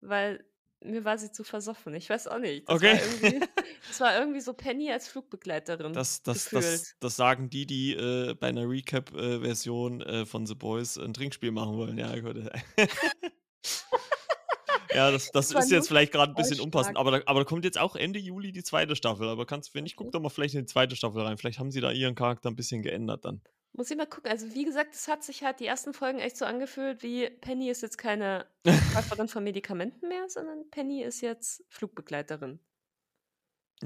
weil 0.00 0.44
mir 0.80 1.04
war 1.04 1.18
sie 1.18 1.30
zu 1.30 1.44
versoffen. 1.44 1.94
Ich 1.94 2.08
weiß 2.08 2.28
auch 2.28 2.38
nicht. 2.38 2.68
Das 2.68 2.76
okay. 2.76 3.00
Das 3.88 4.00
war 4.00 4.18
irgendwie 4.18 4.40
so 4.40 4.54
Penny 4.54 4.90
als 4.90 5.08
Flugbegleiterin. 5.08 5.92
Das, 5.92 6.22
das, 6.22 6.48
das, 6.50 6.94
das 7.00 7.16
sagen 7.16 7.50
die, 7.50 7.66
die 7.66 7.92
äh, 7.92 8.34
bei 8.34 8.48
einer 8.48 8.68
Recap-Version 8.68 10.00
äh, 10.02 10.26
von 10.26 10.46
The 10.46 10.54
Boys 10.54 10.98
ein 10.98 11.12
Trinkspiel 11.12 11.50
machen 11.50 11.76
wollen. 11.76 11.98
Ja, 11.98 12.14
ja, 14.94 15.10
das, 15.10 15.30
das, 15.32 15.52
ist 15.52 15.70
jetzt 15.70 15.88
vielleicht 15.88 16.12
gerade 16.12 16.32
ein 16.32 16.34
bisschen 16.34 16.60
unpassend. 16.60 16.96
Aber 16.96 17.10
da, 17.10 17.20
aber 17.26 17.40
da 17.40 17.44
kommt 17.44 17.64
jetzt 17.64 17.78
auch 17.78 17.96
Ende 17.96 18.18
Juli 18.18 18.52
die 18.52 18.62
zweite 18.62 18.96
Staffel. 18.96 19.28
Aber 19.28 19.46
kannst, 19.46 19.74
wenn 19.74 19.86
ich 19.86 19.96
guck 19.96 20.12
doch 20.12 20.20
mal 20.20 20.30
vielleicht 20.30 20.54
in 20.54 20.60
die 20.60 20.66
zweite 20.66 20.96
Staffel 20.96 21.22
rein. 21.22 21.36
Vielleicht 21.36 21.58
haben 21.58 21.70
sie 21.70 21.80
da 21.80 21.90
ihren 21.90 22.14
Charakter 22.14 22.50
ein 22.50 22.56
bisschen 22.56 22.82
geändert 22.82 23.24
dann. 23.24 23.42
Muss 23.76 23.90
ich 23.90 23.96
mal 23.96 24.06
gucken. 24.06 24.30
Also, 24.30 24.54
wie 24.54 24.64
gesagt, 24.64 24.94
es 24.94 25.08
hat 25.08 25.24
sich 25.24 25.42
halt 25.42 25.58
die 25.58 25.66
ersten 25.66 25.94
Folgen 25.94 26.20
echt 26.20 26.36
so 26.36 26.44
angefühlt, 26.44 27.02
wie 27.02 27.28
Penny 27.28 27.70
ist 27.70 27.82
jetzt 27.82 27.98
keine 27.98 28.46
Verkäuferin 28.64 29.26
von 29.26 29.42
Medikamenten 29.42 30.08
mehr, 30.08 30.28
sondern 30.28 30.70
Penny 30.70 31.02
ist 31.02 31.20
jetzt 31.20 31.64
Flugbegleiterin. 31.68 32.60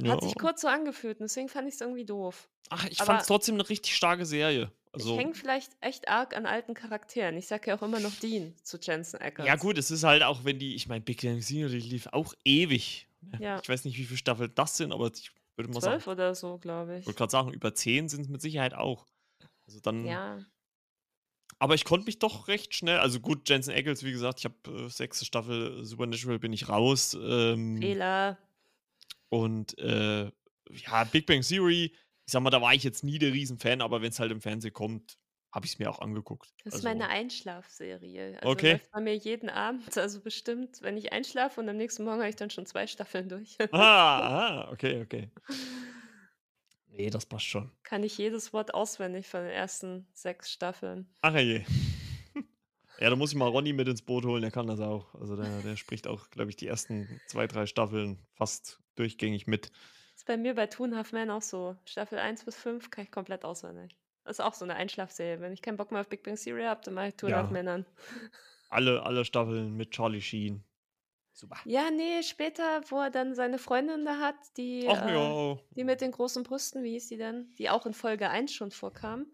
Hat 0.07 0.23
sich 0.23 0.37
Ja. 0.37 0.39
kurz 0.39 0.61
so 0.61 0.69
angefühlt 0.69 1.19
und 1.21 1.25
deswegen 1.25 1.49
fand 1.49 1.69
ich's 1.69 1.81
irgendwie 1.81 2.05
doof. 2.05 2.49
Ach, 2.71 2.87
ich 2.87 3.03
fand's 3.03 3.25
Aber 3.25 3.27
trotzdem 3.27 3.57
'ne 3.57 3.69
richtig 3.69 3.97
starke 3.97 4.27
Serie. 4.27 4.73
ich 4.97 5.15
Also 5.15 5.17
hänge 5.17 5.35
vielleicht 5.35 5.77
echt 5.81 6.09
arg 6.09 6.37
an 6.37 6.45
alten 6.47 6.75
Charakteren. 6.75 7.37
Ich 7.37 7.47
sage 7.47 7.71
ja 7.71 7.77
auch 7.79 7.83
immer 7.83 8.01
noch 8.01 8.17
Dean 8.17 8.55
zu 8.63 8.79
Jensen 8.79 9.21
Ja 9.41 9.55
Ackles. 9.55 9.57
gut, 9.57 9.79
es 9.79 9.91
ist 9.93 10.03
halt 10.03 10.23
auch, 10.25 10.45
wenn 10.45 10.59
die 10.59 10.75
ich 10.75 10.89
meine, 10.89 11.01
Big 11.05 11.23
Bang 11.23 11.41
Theory 11.41 11.79
lief 11.79 12.09
auch 12.09 12.35
ewig, 12.45 13.09
ne? 13.33 13.41
Ja. 13.41 13.63
Ich 13.63 13.69
weiß 13.69 13.85
nicht, 13.85 13.97
wie 13.97 14.05
viele 14.05 14.19
Staffeln 14.19 14.53
das 14.55 14.77
sind, 14.77 14.93
aber 14.93 15.13
ich 15.15 15.31
würde 15.57 15.71
mal 15.73 15.81
sagen 15.81 16.01
12 16.01 16.07
oder 16.09 16.35
so, 16.35 16.59
glaube 16.59 16.97
ich 17.01 17.07
ich. 17.07 17.07
wollte 17.07 17.19
grad 17.19 17.31
sagen, 17.31 17.53
über 17.53 17.75
10 17.75 18.09
sind's 18.09 18.29
mit 18.29 18.41
Sicherheit 18.43 18.75
auch. 18.75 19.07
Also 19.67 19.81
dann 19.81 20.21
Ja. 20.23 20.49
aber 21.61 21.75
ich 21.75 21.85
konnte 21.85 22.07
mich 22.07 22.19
doch 22.21 22.47
recht 22.49 22.75
schnell 22.75 22.99
also 22.99 23.21
gut, 23.21 23.49
Jensen 23.49 23.75
Ackles, 23.75 24.05
wie 24.05 24.13
gesagt, 24.13 24.39
ich 24.41 24.45
habe, 24.45 24.87
äh, 24.87 24.89
6. 24.91 25.25
Staffel 25.25 25.85
Supernatural 25.85 26.39
bin 26.39 26.53
ich 26.53 26.69
raus, 26.69 27.17
ähm 27.21 27.99
Fehler. 27.99 28.39
Und, 29.29 29.77
äh, 29.79 30.31
ja, 30.71 31.05
Big 31.05 31.27
Bang 31.27 31.43
Theory, 31.43 31.95
ich 32.27 32.33
sage 32.33 32.43
mal, 32.43 32.51
da 32.51 32.61
war 32.61 32.75
ich 32.75 32.85
jetzt 32.85 33.05
nie 33.05 33.19
der 33.19 33.33
Riesenfan, 33.33 33.81
aber 33.81 34.03
wenn's 34.03 34.21
halt 34.21 34.33
im 34.33 34.41
Fernsehen 34.41 34.73
kommt, 34.75 35.17
habe 35.53 35.65
ich's 35.67 35.79
mir 35.79 35.91
auch 35.91 36.01
angeguckt. 36.01 36.53
Das 36.65 36.75
ist 36.75 36.83
meine 36.83 37.05
Also 37.05 37.15
Einschlafserie. 37.21 38.39
Also 38.43 38.49
Okay. 38.53 38.73
läuft 38.73 38.91
bei 38.91 39.01
mir 39.01 39.15
jeden 39.17 39.49
Abend, 39.49 39.97
also 39.97 40.21
bestimmt, 40.21 40.83
wenn 40.83 40.97
ich 40.97 41.13
einschlafe 41.13 41.61
und 41.61 41.69
am 41.69 41.77
nächsten 41.77 42.05
Morgen 42.05 42.19
habe 42.21 42.29
ich 42.29 42.37
dann 42.37 42.51
schon 42.51 42.67
2 42.67 42.87
Staffeln 42.87 43.29
durch. 43.29 43.57
Ah, 43.73 44.67
ah, 44.67 44.73
okay, 44.73 45.01
okay. 45.03 45.31
Ne, 46.89 47.11
das 47.11 47.27
passt 47.27 47.47
schon. 47.47 47.71
Kann 47.83 48.03
ich 48.03 48.19
jedes 48.19 48.53
Wort 48.53 48.75
auswendig 48.75 49.27
von 49.27 49.41
den 49.43 49.51
ersten 49.51 50.07
6 50.13 50.51
Staffeln. 50.51 51.09
Ach 51.23 51.33
herrje. 51.33 51.65
Ja, 53.01 53.11
da 53.11 53.17
muss 53.17 53.31
ich 53.31 53.37
mal 53.37 53.47
Ronny 53.49 53.73
mit 53.73 53.87
ins 53.87 54.03
Boot 54.03 54.25
holen, 54.25 54.43
der 54.43 54.51
kann 54.51 54.67
das 54.67 54.81
auch. 54.81 55.15
Also 55.15 55.37
der 55.37 55.63
der 55.63 55.77
spricht 55.77 56.09
auch, 56.09 56.31
glaube 56.31 56.51
ich, 56.51 56.57
die 56.57 56.67
ersten 56.67 57.21
2, 57.27 57.47
3 57.47 57.67
Staffeln 57.67 58.27
fast 58.35 58.81
durchgängig 58.97 59.47
mit. 59.47 59.71
Ist 60.19 60.27
bei 60.27 60.37
mir 60.37 60.55
bei 60.57 60.67
Two 60.67 60.83
and 60.83 60.95
a 60.95 60.97
Half 60.99 61.13
Men 61.13 61.31
auch 61.31 61.43
so. 61.43 61.77
Staffel 61.85 62.19
1 62.19 62.45
bis 62.45 62.57
5 62.57 62.91
kann 62.91 63.05
ich 63.05 63.13
komplett 63.13 63.45
auswendig. 63.45 63.97
Das 64.25 64.39
ist 64.39 64.45
auch 64.45 64.53
so 64.53 64.65
'ne 64.67 64.75
Einschlafserie. 64.75 65.41
Wenn 65.41 65.53
ich 65.53 65.63
keinen 65.63 65.77
Bock 65.77 65.93
mehr 65.93 66.01
auf 66.01 66.09
Big 66.09 66.25
Bang 66.25 66.35
Theory 66.37 66.65
habe, 66.65 66.81
dann 66.85 66.95
mache 66.95 67.09
ich 67.09 67.15
Two 67.15 67.29
and 67.29 67.37
a 67.37 67.39
Half 67.39 67.51
Ja. 67.51 67.51
Men 67.51 67.69
an. 67.69 67.87
Alle 68.71 69.03
alle 69.03 69.25
Staffeln 69.25 69.77
mit 69.77 69.91
Charlie 69.93 70.21
Sheen. 70.21 70.65
Super. 71.33 71.59
Ja, 71.67 71.91
ne, 71.91 72.23
später, 72.23 72.83
wo 72.89 73.01
er 73.01 73.11
dann 73.11 73.35
seine 73.35 73.59
Freundin 73.59 74.05
da 74.05 74.19
hat, 74.19 74.37
die, 74.57 74.87
Ach 74.87 75.05
äh 75.05 75.13
ja. 75.13 75.59
die 75.71 75.85
mit 75.85 76.01
den 76.01 76.13
großen 76.13 76.43
Brüsten, 76.43 76.83
wie 76.83 76.93
hieß 76.93 77.09
die 77.09 77.17
denn? 77.19 77.55
Die 77.59 77.69
auch 77.69 77.85
in 77.87 77.95
Folge 77.95 78.31
1 78.31 78.53
schon 78.55 78.71
vorkam. 78.71 79.33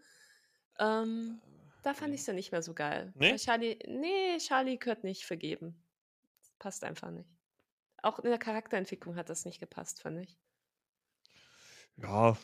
Ähm, 0.78 1.42
da 1.84 1.94
fand 1.94 2.14
ich's 2.14 2.24
dann 2.26 2.36
nicht 2.36 2.52
mehr 2.52 2.62
so 2.62 2.74
geil. 2.74 3.14
Weil 3.28 3.38
Ne? 3.38 3.38
Charlie 3.38 3.78
ne, 3.88 4.38
Charlie 4.40 4.78
gehört 4.78 5.04
nicht 5.04 5.24
vergeben. 5.26 5.84
Passt 6.60 6.84
einfach 6.84 7.10
nicht. 7.12 7.30
Auch 8.02 8.18
in 8.20 8.30
der 8.30 8.38
Charakterentwicklung 8.38 9.16
hat 9.16 9.30
das 9.30 9.44
nicht 9.46 9.60
gepasst, 9.60 10.02
fand 10.02 10.20
ich. 10.20 10.36
Ja. 11.98 12.36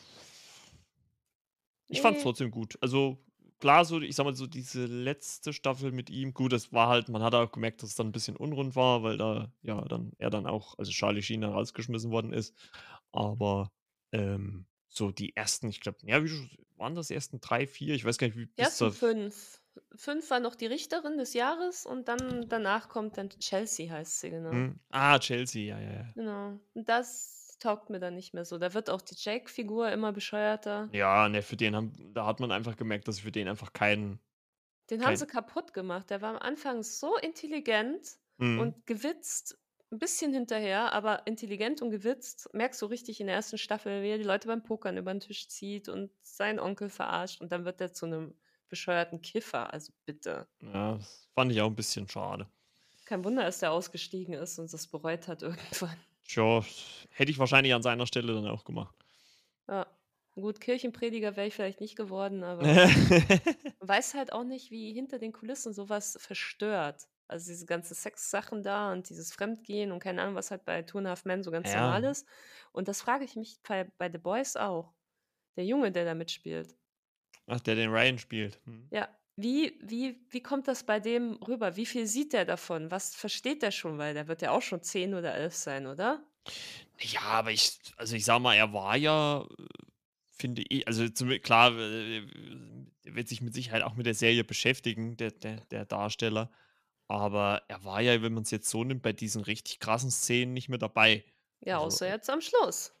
Ich 1.89 2.01
fand's 2.01 2.21
Ne. 2.21 2.23
trotzdem 2.23 2.51
gut. 2.51 2.77
Also 2.81 3.23
klar, 3.59 3.85
so 3.85 3.99
ich 4.01 4.15
sage 4.15 4.29
mal 4.29 4.35
so 4.35 4.47
diese 4.47 4.85
letzte 4.85 5.53
Staffel 5.53 5.91
mit 5.91 6.09
ihm 6.09 6.33
gut, 6.33 6.53
das 6.53 6.71
war 6.71 6.87
halt 6.87 7.09
man 7.09 7.21
hat 7.21 7.35
auch 7.35 7.51
gemerkt, 7.51 7.83
dass 7.83 7.89
es 7.89 7.95
dann 7.95 8.07
'n 8.07 8.11
bisschen 8.13 8.37
unrund 8.37 8.75
war, 8.75 9.03
weil 9.03 9.17
da 9.17 9.51
ja 9.61 9.81
dann 9.85 10.13
er 10.17 10.29
dann 10.29 10.47
auch 10.47 10.77
also 10.79 10.91
Charlie 10.91 11.21
Sheen 11.21 11.41
dann 11.41 11.51
rausgeschmissen 11.53 12.11
worden 12.11 12.33
ist. 12.33 12.55
Aber, 13.11 13.71
ähm, 14.13 14.67
so 14.87 15.11
die 15.11 15.35
ersten, 15.35 15.69
ich 15.69 15.79
glaube 15.81 15.99
ja, 16.03 16.23
wie 16.23 16.29
waren 16.81 16.95
das 16.95 17.07
die 17.07 17.13
ersten 17.15 17.39
3, 17.39 17.65
4? 17.67 17.95
Ich 17.95 18.03
weiß 18.05 18.17
gar 18.17 18.27
nicht, 18.27 18.37
wie 18.37 18.47
Die 18.57 18.61
ersten 18.61 18.91
5. 18.91 19.61
5 19.95 20.29
war 20.29 20.39
noch 20.41 20.55
die 20.55 20.65
Richterin 20.65 21.17
des 21.17 21.33
Jahres 21.33 21.85
und 21.85 22.07
dann 22.09 22.49
danach 22.49 22.89
kommt 22.89 23.17
dann 23.17 23.29
Chelsea 23.29 23.89
heißt 23.91 24.19
sie, 24.19 24.29
genau. 24.31 24.51
Mhm. 24.51 24.79
Ah, 24.89 25.17
Chelsea, 25.19 25.63
ja, 25.63 25.79
ja, 25.79 25.91
ja. 25.93 26.13
Genau. 26.15 26.59
Und 26.73 26.89
das 26.89 27.57
taugt 27.59 27.89
mir 27.89 27.99
dann 27.99 28.15
nicht 28.15 28.33
mehr 28.33 28.43
so. 28.43 28.57
Da 28.57 28.73
wird 28.73 28.89
auch 28.89 29.01
die 29.01 29.15
Jake-Figur 29.17 29.91
immer 29.91 30.11
bescheuerter. 30.11 30.89
Ja, 30.93 31.29
ne, 31.29 31.41
für 31.41 31.55
den 31.57 31.75
haben 31.75 31.93
da 32.13 32.25
hat 32.25 32.39
man 32.39 32.51
einfach 32.51 32.75
gemerkt, 32.75 33.07
dass 33.07 33.19
für 33.21 33.31
den 33.31 33.47
einfach 33.47 33.71
kein 33.73 34.19
Den 34.89 35.03
haben 35.03 35.11
kein 35.11 35.17
sie 35.17 35.27
kaputt 35.27 35.73
gemacht. 35.73 36.09
Der 36.09 36.21
war 36.21 36.31
am 36.31 36.37
Anfang 36.37 36.83
so 36.83 37.17
intelligent 37.17 38.17
Mhm. 38.37 38.59
und 38.59 38.85
gewitzt, 38.85 39.57
'n 39.91 39.99
bisschen 39.99 40.33
hinterher, 40.33 40.93
aber 40.93 41.27
intelligent 41.27 41.81
und 41.81 41.91
gewitzt. 41.91 42.49
Merkst 42.53 42.81
du 42.81 42.85
richtig 42.87 43.19
in 43.21 43.27
der 43.27 43.35
ersten 43.35 43.57
Staffel, 43.57 44.03
wie 44.03 44.09
er 44.09 44.17
die 44.17 44.23
Leute 44.23 44.47
beim 44.47 44.63
Pokern 44.63 44.97
über 44.97 45.11
'n 45.11 45.19
Tisch 45.19 45.47
zieht 45.49 45.89
und 45.89 46.11
seinen 46.21 46.59
Onkel 46.59 46.89
verarscht 46.89 47.41
und 47.41 47.51
dann 47.51 47.65
wird 47.65 47.79
der 47.79 47.93
zu 47.93 48.07
'nem 48.07 48.35
bescheuerten 48.69 49.21
Kiffer. 49.21 49.73
Also 49.73 49.93
bitte. 50.05 50.47
Ja, 50.61 50.95
das 50.97 51.27
fand 51.33 51.51
ich 51.51 51.59
auch 51.61 51.67
'n 51.69 51.75
bisschen 51.75 52.07
schade. 52.07 52.51
Kein 53.05 53.23
Wunder, 53.25 53.43
dass 53.43 53.59
der 53.59 53.71
ausgestiegen 53.71 54.33
ist 54.33 54.57
und 54.59 54.71
das 54.73 54.87
bereut 54.87 55.27
hat 55.27 55.41
irgendwann. 55.43 56.03
Tja, 56.27 56.63
hätte 57.09 57.31
ich 57.31 57.39
wahrscheinlich 57.39 57.73
an 57.73 57.81
seiner 57.83 58.07
Stelle 58.07 58.33
dann 58.33 58.47
auch 58.47 58.63
gemacht. 58.63 58.95
Ja. 59.67 59.87
Gut, 60.31 60.61
Kirchenprediger 60.61 61.35
wäre 61.35 61.47
ich 61.47 61.53
vielleicht 61.55 61.81
nicht 61.81 61.95
geworden, 61.97 62.43
aber 62.43 62.79
weiß 63.79 64.13
halt 64.15 64.33
auch 64.33 64.43
nicht, 64.45 64.71
wie 64.71 64.93
hinter 64.93 65.19
den 65.19 65.33
Kulissen 65.33 65.73
so 65.73 65.89
was 65.89 66.17
verstört. 66.21 67.09
Also 67.31 67.51
diese 67.51 67.65
ganze 67.65 67.95
Sexsachen 67.95 68.63
da 68.63 68.91
und 68.91 69.09
dieses 69.09 69.33
Fremdgehen 69.33 69.91
und 69.91 69.99
keine 70.01 70.21
Ahnung, 70.21 70.35
was 70.35 70.51
halt 70.51 70.65
bei 70.65 70.81
Two 70.83 70.99
and 70.99 71.07
a 71.07 71.11
Half 71.11 71.25
Men 71.25 71.43
so 71.43 71.51
ganz 71.51 71.73
normal 71.75 72.03
Ja. 72.03 72.11
ist. 72.11 72.27
Und 72.73 72.87
das 72.87 73.01
frage 73.01 73.25
ich 73.25 73.35
mich 73.35 73.59
bei 73.67 73.85
bei 73.97 74.11
The 74.11 74.17
Boys 74.19 74.55
auch. 74.57 74.93
Der 75.57 75.65
Junge, 75.65 75.91
der 75.91 76.05
da 76.05 76.15
mitspielt. 76.15 76.75
Ach, 77.47 77.59
der 77.61 77.75
den 77.75 77.91
Ryan 77.91 78.17
spielt. 78.17 78.59
Mhm. 78.65 78.91
Ja. 78.91 79.09
Wie 79.37 79.79
wie 79.81 80.25
wie 80.29 80.43
kommt 80.43 80.67
das 80.67 80.83
bei 80.85 80.99
dem 80.99 81.33
rüber? 81.47 81.75
Wie 81.77 81.85
viel 81.85 82.05
sieht 82.05 82.33
der 82.33 82.45
davon? 82.45 82.91
Was 82.91 83.15
versteht 83.15 83.63
der 83.63 83.71
schon? 83.71 83.97
Weil 83.97 84.13
der 84.13 84.27
wird 84.27 84.41
ja 84.41 84.51
auch 84.51 84.61
schon 84.61 84.81
10 84.83 85.13
oder 85.15 85.33
11 85.35 85.55
sein, 85.55 85.87
oder? 85.87 86.23
Ja, 86.99 87.21
aber 87.21 87.51
ich 87.51 87.79
also 87.97 88.15
ich 88.15 88.25
sage 88.25 88.41
mal, 88.41 88.55
er 88.55 88.73
war 88.73 88.95
ja, 88.97 89.41
äh, 89.41 89.65
finde 90.29 90.63
i 90.71 90.85
also 90.87 91.07
zumi 91.09 91.39
klar, 91.39 91.77
äh, 91.77 92.19
er 93.05 93.15
wird 93.15 93.27
sich 93.29 93.41
mit 93.41 93.53
Sicherheit 93.53 93.83
auch 93.83 93.95
mit 93.95 94.05
der 94.05 94.13
Serie 94.15 94.43
beschäftigen, 94.43 95.17
der 95.17 95.31
der 95.31 95.61
der 95.71 95.85
Darsteller. 95.85 96.51
Aber 97.11 97.63
er 97.67 97.83
war 97.83 98.01
ja, 98.01 98.21
wenn 98.21 98.33
man's 98.33 98.51
jetzt 98.51 98.69
so 98.69 98.83
nimmt, 98.83 99.01
bei 99.01 99.13
diesen 99.13 99.41
richtig 99.43 99.79
krassen 99.79 100.11
Szenen 100.11 100.53
nicht 100.53 100.69
mehr 100.69 100.77
dabei. 100.79 101.25
Ja, 101.63 101.77
Also, 101.77 101.79
außer 101.79 102.07
äh 102.07 102.11
jetzt 102.11 102.29
am 102.29 102.41
Schluss. 102.41 102.93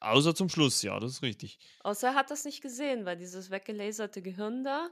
außer 0.00 0.34
zum 0.34 0.48
Schluss, 0.48 0.82
ja, 0.82 0.98
das 1.00 1.12
ist 1.12 1.22
richtig. 1.22 1.58
Außer 1.84 2.08
er 2.08 2.14
hat 2.14 2.30
das 2.30 2.44
nicht 2.44 2.60
gesehen, 2.62 3.04
weil 3.06 3.16
dieses 3.16 3.50
weggelaserte 3.50 4.22
Gehirn 4.22 4.64
da 4.64 4.90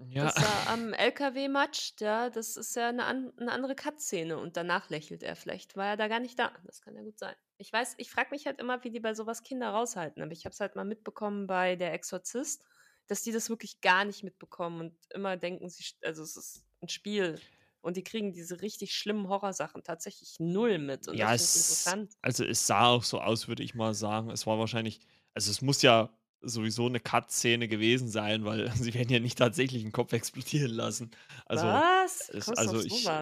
Ja. 0.00 0.32
das 0.32 0.38
da 0.38 0.64
am 0.64 0.92
LKW 0.92 1.48
matscht, 1.48 2.00
ja, 2.00 2.28
das 2.30 2.56
ist 2.56 2.74
ja 2.74 2.90
'ne 2.92 3.04
an 3.04 3.32
'ne 3.36 3.52
andere 3.52 3.76
Cut-Szene 3.76 4.36
und 4.38 4.56
danach 4.56 4.90
lächelt 4.90 5.22
er. 5.22 5.36
Vielleicht 5.36 5.76
war 5.76 5.86
er 5.86 5.96
da 5.96 6.08
gar 6.08 6.18
nicht 6.20 6.38
da. 6.38 6.52
Das 6.64 6.80
kann 6.80 6.96
ja 6.96 7.02
gut 7.02 7.18
sein. 7.18 7.36
Ich 7.58 7.72
weiß 7.72 7.94
ich 7.98 8.10
frage 8.10 8.30
mich 8.30 8.46
halt 8.46 8.58
immer, 8.60 8.82
wie 8.84 8.90
die 8.90 9.00
bei 9.00 9.14
so 9.14 9.26
was 9.26 9.42
Kinder 9.44 9.70
raushalten, 9.70 10.22
aber 10.22 10.32
ich 10.32 10.44
habe 10.44 10.52
es 10.52 10.60
halt 10.60 10.74
mal 10.76 10.84
mitbekommen 10.84 11.46
bei 11.46 11.76
Der 11.76 11.92
Exorzist, 11.94 12.64
dass 13.06 13.22
die 13.22 13.32
das 13.32 13.48
wirklich 13.48 13.80
gar 13.80 14.04
nicht 14.04 14.24
mitbekommen 14.24 14.80
und 14.80 14.96
immer 15.14 15.36
denken, 15.36 15.68
sie 15.68 15.84
also 16.02 16.22
es 16.22 16.36
ist 16.36 16.64
'n 16.82 16.88
Spiel 16.88 17.40
und 17.88 17.96
die 17.96 18.04
kriegen 18.04 18.32
diese 18.32 18.60
richtig 18.62 18.94
schlimmen 18.94 19.28
Horrorsachen 19.28 19.82
tatsächlich 19.84 20.36
null 20.40 20.78
mit 20.78 21.08
und 21.08 21.20
Ja, 21.20 21.34
das 21.34 21.34
es 21.34 21.54
interessant. 21.54 22.14
also 22.20 22.44
es 22.44 22.66
sah 22.66 22.86
auch 22.88 23.02
so 23.04 23.20
aus, 23.20 23.48
würde 23.48 23.62
ich 23.62 23.74
mal 23.74 23.94
sagen. 23.94 24.30
Es 24.30 24.46
war 24.46 24.58
wahrscheinlich 24.58 25.00
also 25.34 25.50
es 25.50 25.62
muss 25.62 25.82
ja 25.82 26.10
sowieso 26.40 26.88
'ne 26.88 27.00
Cut-Szene 27.00 27.68
gewesen 27.68 28.08
sein, 28.08 28.44
weil 28.44 28.70
sie 28.76 28.92
werden 28.94 29.10
ja 29.12 29.20
nicht 29.20 29.38
tatsächlich 29.38 29.84
'n 29.84 29.92
Kopf 29.92 30.12
explodieren 30.12 30.70
lassen. 30.72 31.10
Also, 31.46 31.82
Was? 31.82 32.28
Es 32.32 32.52
also 32.52 32.82
ich 32.82 33.14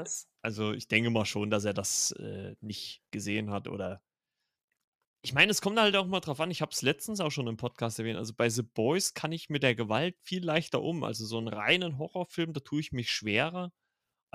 also 0.43 0.72
ich 0.72 0.88
denke 0.88 1.10
mal 1.10 1.24
schon, 1.26 1.51
dass 1.51 1.64
er 1.64 1.74
das, 1.74 2.12
äh, 2.12 2.55
nicht 2.60 3.02
gesehen 3.10 3.51
hat 3.51 3.68
oder 3.68 4.01
ich 5.22 5.32
meine, 5.34 5.51
es 5.51 5.60
kommt 5.60 5.78
halt 5.78 5.97
auch 5.97 6.06
mal 6.06 6.20
drauf 6.20 6.40
an, 6.40 6.51
ich 6.51 6.62
habe 6.62 6.70
es 6.72 6.82
letztens 6.82 7.20
auch 7.20 7.30
schon 7.30 7.48
im 7.48 7.56
Podcast 7.56 7.98
erwähnt, 7.98 8.16
also 8.18 8.32
bei 8.34 8.48
The 8.48 8.62
Boys 8.62 9.12
kann 9.14 9.32
ich 9.32 9.48
mit 9.51 9.62
der 9.64 9.74
Gewalt 9.74 10.16
viel 10.20 10.44
leichter 10.44 10.82
um. 10.82 11.02
Also 11.05 11.26
so 11.26 11.38
'n 11.38 11.48
reinen 11.48 11.98
Horrorfilm, 11.98 12.52
da 12.52 12.60
tue 12.60 12.80
ich 12.80 12.93
mich 12.93 13.10
schwerer 13.10 13.72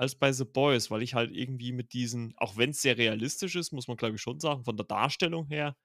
als 0.02 0.16
bei 0.16 0.32
The 0.32 0.44
Boys, 0.46 0.90
weil 0.90 1.02
ich 1.02 1.14
halt 1.14 1.32
irgendwie 1.36 1.72
mit 1.72 1.94
diesen 1.94 2.34
auch 2.38 2.56
wenn's 2.58 2.82
sehr 2.82 2.98
realistisch 2.98 3.56
ist, 3.56 3.72
muss 3.72 3.88
man, 3.88 3.96
glaube 3.98 4.16
ich, 4.16 4.22
schon 4.22 4.40
sagen, 4.40 4.64
von 4.64 4.76
der 4.76 4.86
Darstellung 4.86 5.48
her, 5.48 5.76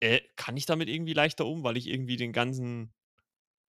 äh, 0.00 0.20
kann 0.36 0.56
ich 0.56 0.66
damit 0.66 0.88
irgendwie 0.88 1.14
leichter 1.14 1.46
um, 1.46 1.64
weil 1.64 1.76
ich 1.76 1.88
irgendwie 1.88 2.16
den 2.16 2.32
ganzen 2.32 2.94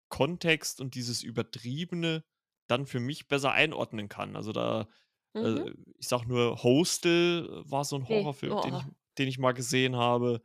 Kontext 0.09 0.81
und 0.81 0.95
dieses 0.95 1.23
Übertriebene 1.23 2.25
dann 2.67 2.85
für 2.85 2.99
mich 2.99 3.27
besser 3.27 3.51
einordnen 3.53 4.09
kann. 4.09 4.35
Also 4.35 4.51
da 4.51 4.89
Mhm. 5.35 5.65
äh, 5.65 5.71
ich 5.99 6.07
sage 6.07 6.27
nur, 6.27 6.63
Hostel 6.63 7.49
war 7.65 7.85
so 7.85 7.95
'n 7.97 8.07
Ne, 8.09 8.27
Horrorfilm, 8.49 8.59
den 8.59 8.75
ich 8.75 8.85
den 9.17 9.27
ich 9.27 9.39
mal 9.39 9.53
gesehen 9.53 9.95
habe. 9.97 10.41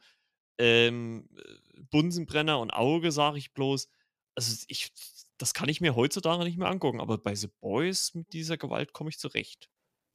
Ähm, 0.59 1.28
äh, 1.39 1.81
Bunsenbrenner 1.90 2.61
und 2.61 2.73
Auge, 2.73 3.12
sage 3.12 3.39
ich 3.39 3.55
bloß. 3.55 3.89
Also 4.36 4.65
ich 4.69 4.93
das 5.38 5.54
kann 5.54 5.68
ich 5.68 5.80
mir 5.80 5.96
heutzutage 5.96 6.44
nicht 6.44 6.58
mehr 6.58 6.68
angucken, 6.68 7.00
aber 7.00 7.18
bei 7.18 7.34
The 7.34 7.48
Boys 7.60 8.14
mit 8.14 8.32
dieser 8.32 8.56
Gewalt 8.58 8.92
komme 8.92 9.10
ich 9.10 9.18
zurecht. 9.18 9.70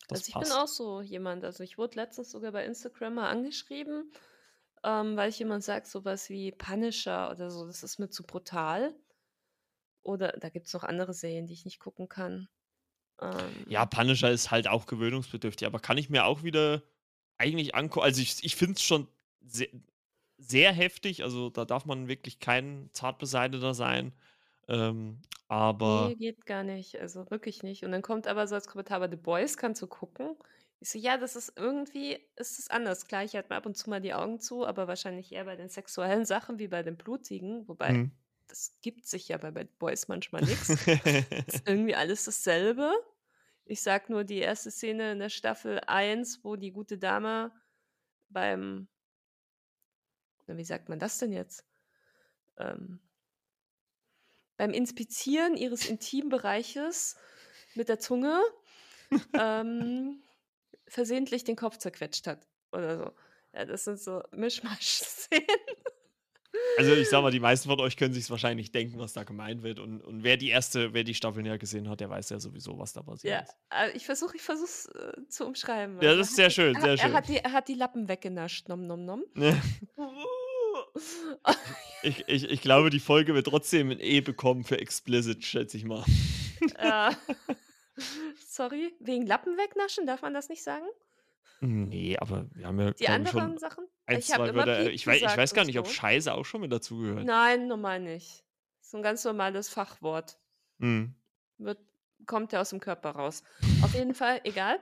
Das 0.08 0.24
Also, 0.24 0.30
ich 0.30 0.38
bin 0.38 0.50
passt. 0.50 0.52
auch 0.52 0.68
so 0.68 1.02
jemand. 1.02 1.44
Also, 1.44 1.64
ich 1.64 1.78
wurde 1.78 1.96
letztens 1.96 2.32
sogar 2.32 2.52
bei 2.52 2.66
Instagram 2.66 3.16
mal 3.16 3.30
angeschrieben, 3.30 4.12
ähm, 4.84 5.18
weil 5.18 5.30
ich 5.30 5.40
jemand 5.40 5.64
sagt, 5.64 5.88
so 5.88 6.06
was 6.06 6.30
wie 6.30 6.52
Punisher 6.52 7.32
oder 7.32 7.52
so, 7.52 7.66
das 7.68 7.84
ist 7.84 8.00
mir 8.00 8.10
zu 8.10 8.24
brutal. 8.26 8.96
Oder 10.04 10.34
da 10.34 10.50
gibt's 10.50 10.74
noch 10.74 10.84
andere 10.84 11.14
Serien, 11.14 11.48
die 11.48 11.54
ich 11.54 11.66
nicht 11.66 11.80
gucken 11.80 12.08
kann. 12.08 12.50
Ja, 13.68 13.86
Ähm 13.86 13.86
Punisher 13.86 14.32
ist 14.32 14.52
halt 14.52 14.68
auch 14.68 14.86
gewöhnungsbedürftig, 14.88 15.66
aber 15.68 15.80
kann 15.80 15.98
ich 15.98 16.10
mir 16.10 16.26
auch 16.26 16.44
wieder 16.44 16.84
eigentlich 17.38 17.76
angu 17.76 18.02
also 18.02 18.22
ich 18.22 18.44
ich 18.44 18.56
finde 18.56 18.74
es 18.76 18.84
schon 18.84 19.08
se 19.42 19.68
sehr 20.38 20.74
heftig, 20.74 21.24
also 21.24 21.50
da 21.52 21.66
darf 21.66 21.86
man 21.86 22.08
wirklich 22.08 22.40
kein 22.40 22.90
Zartbeseiteter 22.94 23.74
sein. 23.76 24.14
Ähm, 24.72 25.22
Ne, 25.90 26.16
aber 26.16 26.16
geht 26.16 26.46
gar 26.46 26.64
nicht, 26.64 27.00
also 27.02 27.30
wirklich 27.32 27.64
nicht. 27.64 27.84
Und 27.84 27.92
dann 27.92 28.02
kommt 28.02 28.28
aber 28.28 28.48
so 28.48 28.56
als 28.56 28.68
Kommentar: 28.68 28.98
„Aber 28.98 29.10
The 29.10 29.18
Boys 29.18 29.58
kannst 29.58 29.82
du 29.82 29.88
gucken?“ 29.88 30.36
Ich 30.80 30.90
so: 30.90 30.98
„Ja, 31.00 31.18
das 31.18 31.36
ist 31.36 31.54
irgendwie 31.58 32.20
ist 32.38 32.60
es 32.60 32.70
anders. 32.70 33.08
Klar, 33.08 33.24
ich 33.24 33.36
halte 33.36 33.50
mir 33.50 33.58
ab 33.58 33.66
und 33.66 33.76
zu 33.78 33.90
mal 33.90 34.00
die 34.02 34.14
Augen 34.14 34.40
zu, 34.40 34.66
aber 34.66 34.88
wahrscheinlich 34.88 35.32
eher 35.34 35.46
bei 35.46 35.56
den 35.58 35.70
sexuellen 35.70 36.26
Sachen 36.26 36.60
wie 36.60 36.68
bei 36.70 36.82
den 36.84 36.98
blutigen, 36.98 37.68
wobei 37.68 37.94
Mhm. 37.94 38.12
das 38.48 38.78
gibt 38.82 39.06
sich 39.06 39.28
ja 39.30 39.38
bei 39.38 39.52
Bad 39.52 39.78
Boys 39.80 40.08
manchmal 40.08 40.44
nix. 40.44 40.78
Ist 41.46 41.68
irgendwie 41.68 41.96
alles 41.96 42.26
dasselbe. 42.26 42.94
Ich 43.66 43.82
sage 43.82 44.12
nur 44.12 44.24
die 44.26 44.40
erste 44.40 44.72
Szene 44.72 45.12
in 45.14 45.20
der 45.20 45.30
Staffel 45.30 45.82
1, 45.88 46.44
wo 46.44 46.56
die 46.58 46.72
gute 46.74 46.98
Dame 47.00 47.54
beim 48.30 48.90
na, 50.48 50.58
wie 50.58 50.64
sagt 50.64 50.90
man 50.90 51.00
das 51.00 51.18
denn 51.18 51.32
jetzt? 51.32 51.66
Ähm 52.58 53.02
beim 54.62 54.74
Inspizieren 54.74 55.58
ihres 55.58 55.90
Intimbereiches 55.90 57.16
mit 57.74 57.90
der 57.90 57.98
Zunge, 57.98 58.40
ähm, 59.34 60.22
versehentlich 60.88 61.44
den 61.44 61.56
Kopf 61.56 61.80
zerquetscht 61.80 62.28
hat 62.28 62.48
oder 62.72 62.96
so. 62.96 63.12
Ja, 63.56 63.66
das 63.66 63.86
sind 63.86 64.00
so 64.00 64.22
Mischmasch-Szenen. 64.32 65.48
Also, 66.78 66.94
ich 66.94 67.10
sage 67.10 67.24
mal, 67.24 67.32
die 67.32 67.40
meisten 67.40 67.70
von 67.70 67.80
euch 67.80 67.98
können 67.98 68.14
sich's 68.14 68.30
wahrscheinlich 68.30 68.72
denken, 68.72 69.00
was 69.00 69.14
da 69.14 69.24
gemeint 69.24 69.64
wird. 69.64 69.80
Und 69.80 70.00
und 70.02 70.24
wer 70.24 70.38
die 70.38 70.50
erste 70.50 70.94
wer 70.94 71.04
die 71.04 71.16
Staffeln 71.16 71.46
ja 71.48 71.58
gesehen 71.58 71.90
hat, 71.90 72.00
der 72.00 72.12
weiß 72.12 72.30
ja 72.30 72.40
sowieso, 72.40 72.78
was 72.78 72.94
da 72.94 73.02
passiert 73.02 73.34
Ja, 73.34 73.40
ist. 73.40 73.56
äh, 73.72 73.98
ich 73.98 74.06
versuche 74.06 74.36
ich 74.36 74.44
versuche 74.44 74.66
es, 74.68 74.86
äh, 74.86 75.28
zu 75.28 75.48
umschreiben. 75.48 76.00
Ja, 76.02 76.14
das 76.16 76.30
ist 76.30 76.36
sehr 76.36 76.52
schön, 76.52 76.76
er 76.76 76.82
sehr 76.82 76.92
er 76.92 76.98
schön. 77.00 77.14
hat 77.14 77.28
die 77.30 77.38
er 77.38 77.52
hat 77.52 77.68
die 77.68 77.74
Lappen 77.74 78.08
weggenascht, 78.08 78.70
nom 78.70 78.86
nom 78.86 79.04
nom. 79.06 79.24
Ich 82.04 82.28
ich 82.28 82.46
ich 82.50 82.62
glaube, 82.62 82.90
die 82.90 83.00
Folge 83.00 83.36
wird 83.36 83.46
trotzdem 83.48 83.92
'n 83.92 84.00
E 84.00 84.22
bekommen 84.22 84.64
für 84.64 84.80
explicit, 84.80 85.44
schätze 85.46 85.78
ich 85.78 85.86
mal. 85.86 86.04
Äh, 86.76 87.12
sorry, 88.48 88.96
wegen 89.00 89.26
Lappen 89.26 89.58
wegnaschen, 89.58 90.06
darf 90.06 90.22
man 90.22 90.34
das 90.34 90.50
nicht 90.50 90.64
sagen? 90.64 90.86
Ne, 91.64 92.18
aber 92.20 92.48
wir 92.56 92.66
haben 92.68 92.80
ja, 92.80 92.92
Die 93.00 93.10
anderen 93.10 93.58
Sachen? 93.58 93.88
1, 94.08 94.22
Ich 94.22 94.32
habe 94.32 94.50
2 94.50 94.50
immer 94.50 94.68
Wörter 94.68 94.68
Piep 94.68 94.92
ich 94.92 95.08
wei 95.08 95.22
ich 95.24 95.38
weiß 95.38 95.54
gar 95.54 95.66
nicht, 95.66 95.80
ob. 95.80 95.88
Scheiße 95.88 96.34
auch 96.34 96.46
schon 96.46 96.62
mit 96.62 96.72
dazugehört. 96.74 97.30
Nein, 97.30 97.68
normal 97.68 98.00
nicht. 98.00 98.44
So 98.82 98.98
'n 98.98 99.04
ganz 99.04 99.24
normales 99.26 99.70
Fachwort. 99.70 100.40
Mhm. 100.80 101.14
Wird 101.60 101.80
kommt 102.28 102.52
ja 102.54 102.62
aus'm 102.62 102.80
Körper 102.80 103.12
raus. 103.12 103.44
Auf 103.80 103.94
jeden 103.94 104.14
Fall, 104.14 104.42
egal. 104.44 104.80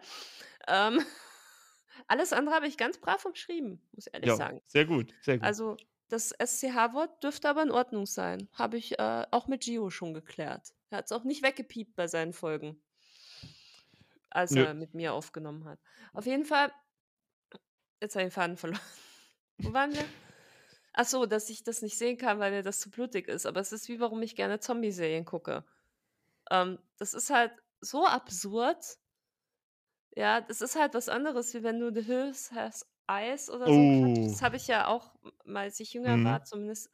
Ähm, 0.67 0.99
alles 2.07 2.33
andere 2.33 2.55
habe 2.55 2.67
ich 2.67 2.77
ganz 2.77 2.99
brav 2.99 3.25
umschrieben, 3.25 3.87
muss 3.93 4.07
ich 4.07 4.13
ehrlich 4.13 4.35
Ja, 4.35 4.35
sagen. 4.35 4.61
sehr 4.67 4.85
gut, 4.85 5.15
sehr 5.21 5.39
gut. 5.39 5.55
Also, 5.57 5.77
das 6.09 6.31
SCH-Wort 6.31 7.23
dürfte 7.23 7.49
aber 7.49 7.63
in 7.63 7.71
Ordnung 7.71 8.05
sein. 8.05 8.49
Habe 8.53 8.77
ich, 8.77 8.99
äh, 8.99 9.25
auch 9.31 9.47
mit 9.47 9.61
Gio 9.63 9.89
schon 9.89 10.13
geklärt. 10.13 10.73
Er 10.89 10.99
hat's 10.99 11.11
auch 11.11 11.23
nicht 11.23 11.43
weggepiept 11.43 11.95
bei 11.95 12.07
seinen 12.07 12.33
Folgen 12.33 12.81
als 14.31 14.55
Nö. 14.55 14.63
er 14.63 14.73
mit 14.73 14.93
mir 14.93 15.13
aufgenommen 15.13 15.65
hat. 15.65 15.79
Auf 16.13 16.25
jeden 16.25 16.45
Fall 16.45 16.71
jetzt 18.01 18.15
habe 18.15 18.23
ich 18.23 18.29
den 18.29 18.31
Faden 18.31 18.57
verloren. 18.57 18.79
Wo 19.57 19.73
waren 19.73 19.93
wir? 19.93 20.05
Ach 20.93 21.05
so, 21.05 21.25
dass 21.25 21.49
ich 21.49 21.63
das 21.63 21.81
nicht 21.81 21.97
sehen 21.97 22.17
kann, 22.17 22.39
weil 22.39 22.51
mir 22.51 22.63
das 22.63 22.79
zu 22.79 22.89
blutig 22.89 23.27
ist. 23.27 23.45
Aber 23.45 23.59
es 23.59 23.71
ist 23.71 23.87
wie, 23.89 23.99
warum 23.99 24.21
ich 24.21 24.35
gerne 24.35 24.59
Zombie-Serien 24.59 25.25
gucke. 25.25 25.65
Ähm, 26.51 26.79
das 26.97 27.13
ist 27.13 27.29
halt 27.29 27.51
so 27.81 28.05
absurd. 28.05 28.97
Ja, 30.15 30.41
das 30.41 30.61
ist 30.61 30.75
halt 30.75 30.93
was 30.93 31.09
anderes, 31.09 31.53
wie 31.53 31.63
wenn 31.63 31.79
du 31.79 31.93
„The 31.93 32.01
Hills 32.03 32.51
Has 32.51 32.85
Eyes“ 33.09 33.49
oder 33.49 33.73
so 33.73 33.85
Oh. 33.85 34.29
das 34.29 34.41
habe 34.43 34.57
ich 34.57 34.67
ja 34.67 34.87
auch, 34.87 35.15
mal 35.45 35.61
als 35.63 35.79
ich 35.81 35.93
jünger 35.93 36.23
Mhm. 36.23 36.23
war 36.23 36.43
zumindest 36.45 36.89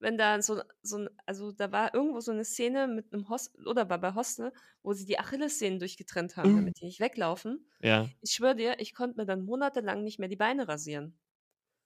wenn 0.00 0.18
da 0.18 0.42
so 0.42 0.62
so 0.82 1.08
also, 1.26 1.52
da 1.52 1.72
war 1.72 1.94
irgendwo 1.94 2.20
so 2.20 2.32
'ne 2.32 2.44
Szene 2.44 2.88
mit 2.88 3.12
'nem 3.12 3.28
Hos 3.30 3.52
oder 3.66 3.88
war 3.90 3.98
bei 4.00 4.14
Hostel, 4.14 4.52
wo 4.82 4.92
sie 4.94 5.06
die 5.06 5.18
Achillessehnen 5.18 5.78
durchgetrennt 5.80 6.36
haben, 6.36 6.54
Uh. 6.54 6.56
damit 6.56 6.80
die 6.80 6.86
nicht 6.86 7.00
weglaufen. 7.00 7.70
Ja. 7.80 8.16
Ich 8.22 8.32
schwöre 8.32 8.56
dir, 8.56 8.80
ich 8.80 8.94
konnte 8.94 9.18
mir 9.18 9.26
dann 9.26 9.42
monatelang 9.44 10.02
nicht 10.04 10.18
mehr 10.20 10.28
die 10.28 10.36
Beine 10.36 10.68
rasieren. 10.68 11.18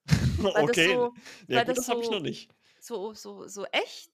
Weil 0.53 0.65
das 0.65 0.83
Okay. 0.83 0.85
so 0.85 1.13
Ja 1.47 1.61
gut, 1.61 1.77
das 1.77 1.79
das 1.79 1.89
habe 1.89 2.01
ich 2.01 2.09
noch 2.09 2.19
so 2.19 2.21
nicht. 2.21 2.51
so 2.79 3.13
so 3.13 3.47
so 3.47 3.65
echt 3.65 4.11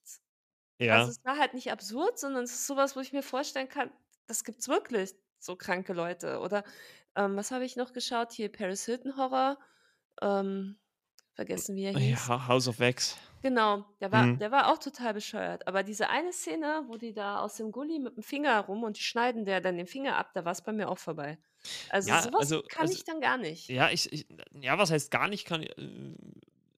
also, 0.88 1.10
Ja. 1.10 1.12
es 1.12 1.24
war 1.24 1.38
halt 1.38 1.54
nicht 1.54 1.72
absurd, 1.72 2.18
sondern 2.18 2.44
es 2.44 2.52
ist 2.52 2.66
so 2.68 2.76
was, 2.76 2.96
wo 2.96 3.00
ich 3.00 3.12
mir 3.12 3.22
vorstellen 3.24 3.68
kann, 3.68 3.92
das 4.28 4.44
gibt's 4.44 4.68
wirklich, 4.68 5.14
so 5.40 5.56
kranke 5.56 5.92
Leute. 5.94 6.40
Oder, 6.40 6.64
ähm, 7.18 7.36
was 7.36 7.50
habe 7.52 7.64
ich 7.66 7.76
noch 7.76 7.92
geschaut? 7.94 8.32
Hier 8.32 8.52
Paris 8.52 8.86
Hilton 8.86 9.16
Horror, 9.18 9.58
ähm, 10.22 10.78
vergessen, 11.34 11.76
wie 11.76 11.84
er 11.86 11.92
hieß. 11.92 12.30
Ja, 12.30 12.46
House 12.48 12.68
of 12.68 12.78
Wax. 12.80 13.16
Genau, 13.42 13.84
der 14.00 14.10
war 14.12 14.28
Mhm. 14.28 14.38
der 14.38 14.50
war 14.52 14.72
auch 14.72 14.78
total 14.78 15.14
bescheuert. 15.14 15.66
Aber 15.68 15.82
diese 15.84 16.08
eine 16.10 16.32
Szene, 16.32 16.84
wo 16.88 16.96
die 16.96 17.12
da 17.14 17.40
aus 17.40 17.54
dem 17.56 17.70
Gully 17.72 17.98
mit'm 17.98 18.22
Finger 18.22 18.60
rum 18.66 18.82
und 18.84 18.96
die 18.98 19.02
schneiden 19.02 19.44
der 19.44 19.60
dann 19.60 19.76
den 19.76 19.86
Finger 19.86 20.16
ab, 20.16 20.32
da 20.34 20.44
war's 20.44 20.62
bei 20.64 20.72
mir 20.72 20.88
auch 20.88 20.98
vorbei. 20.98 21.38
Also, 21.88 22.10
Ja, 22.10 22.22
so 22.22 22.32
was 22.32 22.56
also 22.56 22.62
kann 22.68 22.82
also 22.82 22.94
ich 22.94 23.04
dann 23.04 23.20
gar 23.20 23.38
nicht. 23.38 23.76
ja, 23.76 23.90
ich 23.90 24.12
ich 24.12 24.26
ja, 24.60 24.78
was 24.78 24.90
heißt 24.90 25.10
gar 25.10 25.28
nicht 25.28 25.44
kann 25.46 25.62
äh, 25.64 26.14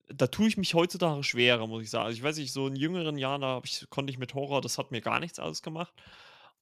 da 0.08 0.26
tue 0.26 0.48
ich 0.48 0.56
mich 0.56 0.74
heutzutage 0.74 1.22
schwerer, 1.22 1.66
muss 1.68 1.84
ich 1.84 1.90
sagen. 1.90 2.06
Also, 2.06 2.16
ich 2.16 2.22
weiß 2.22 2.36
nicht, 2.38 2.52
so 2.52 2.66
in 2.66 2.74
jüngeren 2.76 3.16
Jahren, 3.18 3.42
da 3.42 3.60
ich 3.64 3.86
konnte 3.90 4.10
ich 4.12 4.18
mit 4.18 4.34
Horror 4.34 4.60
das 4.60 4.78
hat 4.78 4.90
mir 4.90 5.00
gar 5.00 5.20
nichts 5.20 5.38
ausgemacht. 5.38 5.94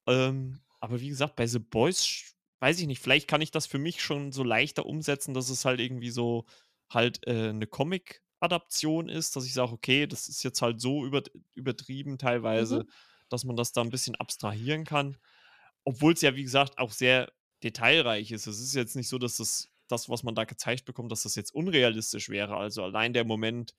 Ähm, 0.07 0.61
aber 0.81 1.01
wie 1.01 1.09
gesagt, 1.09 1.37
bei 1.37 1.47
The 1.47 1.59
Boys 1.61 2.37
weiß 2.61 2.81
ich 2.81 2.87
nicht, 2.87 3.01
vielleicht 3.03 3.29
kann 3.29 3.41
ich 3.43 3.51
das 3.53 3.67
für 3.67 3.79
mich 3.79 4.03
schon 4.03 4.33
so 4.33 4.43
leichter 4.45 4.87
umsetzen, 4.87 5.35
dass 5.35 5.51
es 5.51 5.65
halt 5.65 5.81
irgendwie 5.81 6.11
so 6.11 6.47
halt, 6.91 7.27
äh, 7.27 7.53
'ne 7.53 7.67
Comic-Adaption 7.67 9.09
ist, 9.09 9.37
dass 9.37 9.47
ich 9.47 9.55
sage: 9.55 9.73
„Okay, 9.73 10.07
das 10.07 10.29
ist 10.29 10.43
jetzt 10.45 10.63
halt 10.63 10.81
so 10.81 11.05
übert 11.07 11.31
übertrieben 11.55 12.19
teilweise, 12.19 12.81
Mhm. 12.81 12.89
dass 13.31 13.45
man 13.45 13.57
das 13.57 13.73
da 13.73 13.83
'n 13.83 13.91
bisschen 13.91 14.17
abstrahieren 14.17 14.85
kann.“ 14.85 15.17
Obwohl's 15.85 16.23
ja, 16.23 16.37
wie 16.37 16.45
gesagt, 16.45 16.79
auch 16.79 16.93
sehr 16.93 17.33
detailreich 17.65 18.33
ist. 18.33 18.47
Es 18.49 18.61
ist 18.61 18.75
jetzt 18.75 18.97
nicht 18.97 19.09
so, 19.09 19.19
dass 19.19 19.37
das 19.39 19.69
das, 19.89 20.09
was 20.11 20.23
man 20.25 20.35
da 20.37 20.45
gezeigt 20.45 20.85
bekommt, 20.87 21.13
dass 21.13 21.23
das 21.25 21.35
jetzt 21.37 21.55
unrealistisch 21.55 22.29
wäre. 22.31 22.57
Also, 22.59 22.83
allein 22.85 23.13
der 23.15 23.25
Moment, 23.25 23.75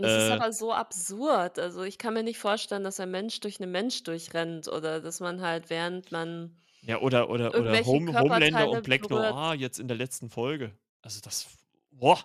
Es 0.00 0.14
ist 0.14 0.28
äh 0.32 0.40
aber 0.40 0.52
so 0.52 0.72
absurd. 0.74 1.58
Also, 1.58 1.82
ich 1.82 1.96
kann 1.96 2.12
mir 2.14 2.22
nicht 2.22 2.38
vorstellen, 2.38 2.84
dass 2.84 3.00
ein 3.00 3.10
Mensch 3.10 3.40
durch 3.40 3.60
'nen 3.60 3.70
Mensch 3.72 4.02
durchrennt 4.02 4.68
oder 4.68 5.00
dass 5.00 5.20
man 5.20 5.40
halt, 5.40 5.70
während 5.70 6.12
man 6.12 6.60
Ja, 6.86 7.00
oder 7.00 7.28
oder 7.30 7.56
oder 7.56 7.84
Home 7.84 8.16
Homelander 8.16 8.68
und 8.70 8.84
Black 8.84 9.10
berührt 9.10 9.10
Noir 9.10 9.54
jetzt 9.54 9.80
in 9.80 9.88
der 9.88 9.96
letzten 9.96 10.30
Folge. 10.30 10.78
Also, 11.02 11.20
das 11.20 11.48
boah, 11.90 12.24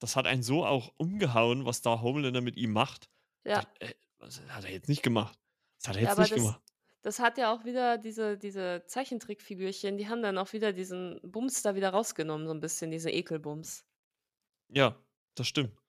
das 0.00 0.16
hat 0.16 0.26
einen 0.26 0.42
so 0.42 0.64
auch 0.66 0.92
umgehauen, 0.96 1.64
was 1.66 1.82
da 1.82 2.00
Homelander 2.00 2.40
mit 2.40 2.56
ihm 2.56 2.72
macht. 2.72 3.08
Ja. 3.46 3.72
äh, 3.80 3.94
das 4.18 4.40
hat 4.48 4.64
er 4.64 4.72
jetzt 4.72 4.88
nicht 4.88 5.02
gemacht. 5.02 5.38
Das 5.78 5.88
hat 5.88 5.96
er 5.96 6.02
Ja, 6.02 6.02
jetzt 6.02 6.18
aber 6.18 6.26
nicht 6.26 6.34
das 6.34 6.34
gemacht. 6.34 6.62
das 7.02 7.18
hat 7.18 7.36
ja 7.38 7.52
auch 7.52 7.64
wieder 7.64 7.98
diese 7.98 8.38
diese 8.38 8.84
Zeichentrickfigürchen, 8.86 9.96
die 9.98 10.08
haben 10.08 10.22
dann 10.22 10.38
auch 10.38 10.52
wieder 10.52 10.72
diesen 10.72 11.20
Bums 11.22 11.62
da 11.62 11.74
wieder 11.74 11.90
rausgenommen, 11.90 12.46
so 12.46 12.52
'n 12.54 12.60
bisschen, 12.60 12.90
diese 12.90 13.10
Ekelbums. 13.10 13.82
Ja, 14.70 14.96
das 15.34 15.46
stimmt. 15.48 15.81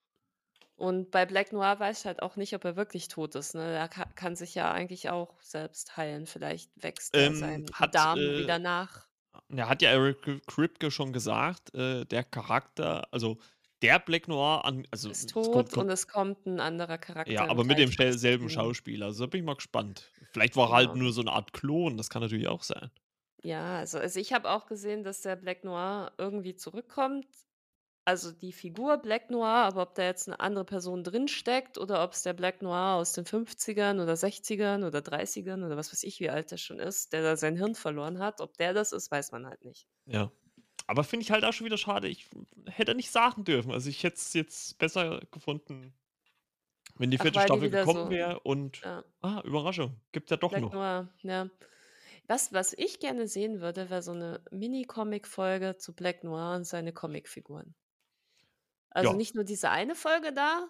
Und 0.80 1.12
bei 1.12 1.26
Black 1.28 1.52
Noir 1.54 1.80
weiß 1.80 2.00
ich 2.00 2.06
halt 2.06 2.22
auch 2.24 2.36
nicht, 2.36 2.56
ob 2.56 2.66
er 2.66 2.76
wirklich 2.76 3.08
tot 3.08 3.36
ist, 3.36 3.54
ne? 3.54 3.62
Er 3.76 3.88
ka 3.88 4.06
kann 4.16 4.36
sich 4.36 4.56
ja 4.56 4.72
eigentlich 4.72 5.10
auch 5.10 5.40
selbst 5.42 5.98
heilen. 5.98 6.26
Vielleicht 6.26 6.72
wächst 6.82 7.16
ja 7.18 7.32
Ähm, 7.32 7.64
sein 7.76 7.76
hat, 7.76 7.92
Darm 7.92 8.36
äh 8.36 8.36
wieder 8.36 8.58
nach. 8.58 9.08
ja, 9.50 9.70
hat 9.70 9.82
ja 9.84 9.92
Eric 9.92 10.46
Kripke 10.48 10.92
schon 10.92 11.14
gesagt, 11.14 11.74
äh, 11.76 12.06
der 12.06 12.24
Charakter 12.26 13.08
also, 13.14 13.40
der 13.84 14.00
Black 14.00 14.28
Noir 14.30 14.66
an 14.66 14.88
also, 14.92 15.10
Ist 15.10 15.26
es 15.36 15.50
kommt 15.52 15.72
tot 15.72 15.74
und 15.74 15.90
kommt 15.90 15.90
es 15.90 16.08
kommt 16.08 16.46
'n 16.48 16.60
anderer 16.62 16.98
Charakter 16.98 17.46
Ja, 17.46 17.48
aber 17.48 17.64
mit 17.64 17.78
dem 17.78 17.92
selben. 17.92 18.50
Schauspieler. 18.50 19.06
Also, 19.08 19.24
da 19.26 19.30
bin 19.30 19.40
ich 19.42 19.46
mal 19.46 19.56
gespannt. 19.56 20.12
Vielleicht 20.34 20.58
war 20.58 20.70
er 20.70 20.76
halt 20.76 20.94
Genau. 20.94 20.96
nur 20.96 21.14
so 21.14 21.22
'ne 21.22 21.32
Art 21.32 21.54
Klon, 21.54 21.96
das 21.96 22.10
kann 22.10 22.22
natürlich 22.22 22.48
auch 22.50 22.64
sein. 22.64 22.92
Ja, 23.46 23.80
also 23.80 24.00
also, 24.00 24.20
ich 24.22 24.32
habe 24.32 24.50
auch 24.50 24.68
gesehen, 24.68 25.04
dass 25.04 25.22
der 25.22 25.36
Black 25.36 25.64
Noir 25.66 26.14
irgendwie 26.18 26.56
zurückkommt. 26.56 27.28
Also, 28.08 28.32
die 28.34 28.52
Figur 28.52 28.98
Black 28.98 29.30
Noir, 29.32 29.48
aber 29.48 29.82
ob 29.84 29.96
da 29.96 30.04
jetzt 30.04 30.28
'ne 30.28 30.38
andere 30.38 30.66
Person 30.66 31.06
drinsteckt 31.06 31.78
oder 31.78 32.04
ob's 32.04 32.22
der 32.24 32.34
Black 32.34 32.62
Noir 32.62 32.96
aus 32.96 33.14
den 33.14 33.26
50ern 33.26 34.02
oder 34.02 34.18
60ern 34.18 34.84
oder 34.84 35.02
30ern 35.02 35.64
oder 35.64 35.78
was 35.78 35.94
weiß 35.94 36.04
ich, 36.04 36.20
wie 36.20 36.30
alt 36.30 36.52
der 36.52 36.58
schon 36.58 36.80
ist, 36.80 37.14
der 37.14 37.24
da 37.24 37.38
sein 37.38 37.56
Hirn 37.56 37.76
verloren 37.76 38.20
hat. 38.20 38.42
Ob 38.42 38.58
der 38.58 38.74
das 38.74 38.92
ist, 38.92 39.10
weiß 39.10 39.32
man 39.32 39.46
halt 39.48 39.64
nicht. 39.64 39.86
Ja. 40.08 40.32
Aber 40.88 41.04
finde 41.04 41.24
ich 41.24 41.32
halt 41.32 41.46
auch 41.46 41.54
schon 41.54 41.66
wieder 41.66 41.78
schade. 41.78 42.08
Ich 42.10 42.28
hätte 42.68 42.96
nicht 42.96 43.12
sagen 43.12 43.46
dürfen. 43.46 43.72
Also, 43.72 43.90
ich 43.90 44.04
hätte 44.04 44.18
es 44.18 44.34
jetzt 44.34 44.78
besser 44.80 45.22
gefunden 45.32 45.94
wenn 46.98 47.12
die 47.12 47.18
Ach, 47.20 47.34
4. 47.34 47.34
weil 47.34 47.52
die 47.52 47.62
Staffel 47.62 47.62
wieder 47.62 47.86
gekommen 47.86 48.10
so 48.10 48.10
wäre 48.10 48.40
und 48.42 48.84
ja. 48.84 49.04
ah, 49.22 49.42
Überraschung, 49.44 50.00
gibt's 50.12 50.30
ja 50.32 50.38
doch 50.38 50.56
Black 50.56 50.72
noch. 50.72 50.74
Noir, 50.74 51.10
ja. 51.22 51.50
Was 52.28 52.54
was 52.54 52.74
ich 52.74 53.00
gerne 53.00 53.28
sehen 53.28 53.62
würde, 53.62 53.90
wäre 53.90 54.02
so 54.04 54.14
'ne 54.14 54.44
Mini-Comic-Folge 54.52 55.78
zu 55.78 55.96
Black 55.96 56.24
Noir 56.24 56.56
und 56.56 56.66
seine 56.66 56.94
Comicfiguren. 56.94 57.76
Also, 58.96 59.14
Ja. 59.14 59.16
nicht 59.16 59.34
nur 59.36 59.44
diese 59.44 59.70
eine 59.72 59.96
Folge 59.96 60.34
da, 60.34 60.68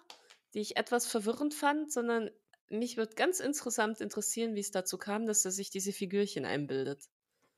die 0.54 0.60
ich 0.60 0.76
etwas 0.76 1.06
verwirrend 1.06 1.52
fand, 1.54 1.92
sondern 1.92 2.30
mich 2.70 2.96
würde 2.96 3.14
ganz 3.14 3.38
insgesamt 3.40 4.00
interessieren, 4.00 4.54
wie's 4.54 4.70
dazu 4.70 4.96
kam, 4.98 5.26
dass 5.26 5.44
er 5.44 5.50
sich 5.52 5.70
diese 5.70 5.92
Figürchen 5.92 6.46
einbildet. 6.46 7.06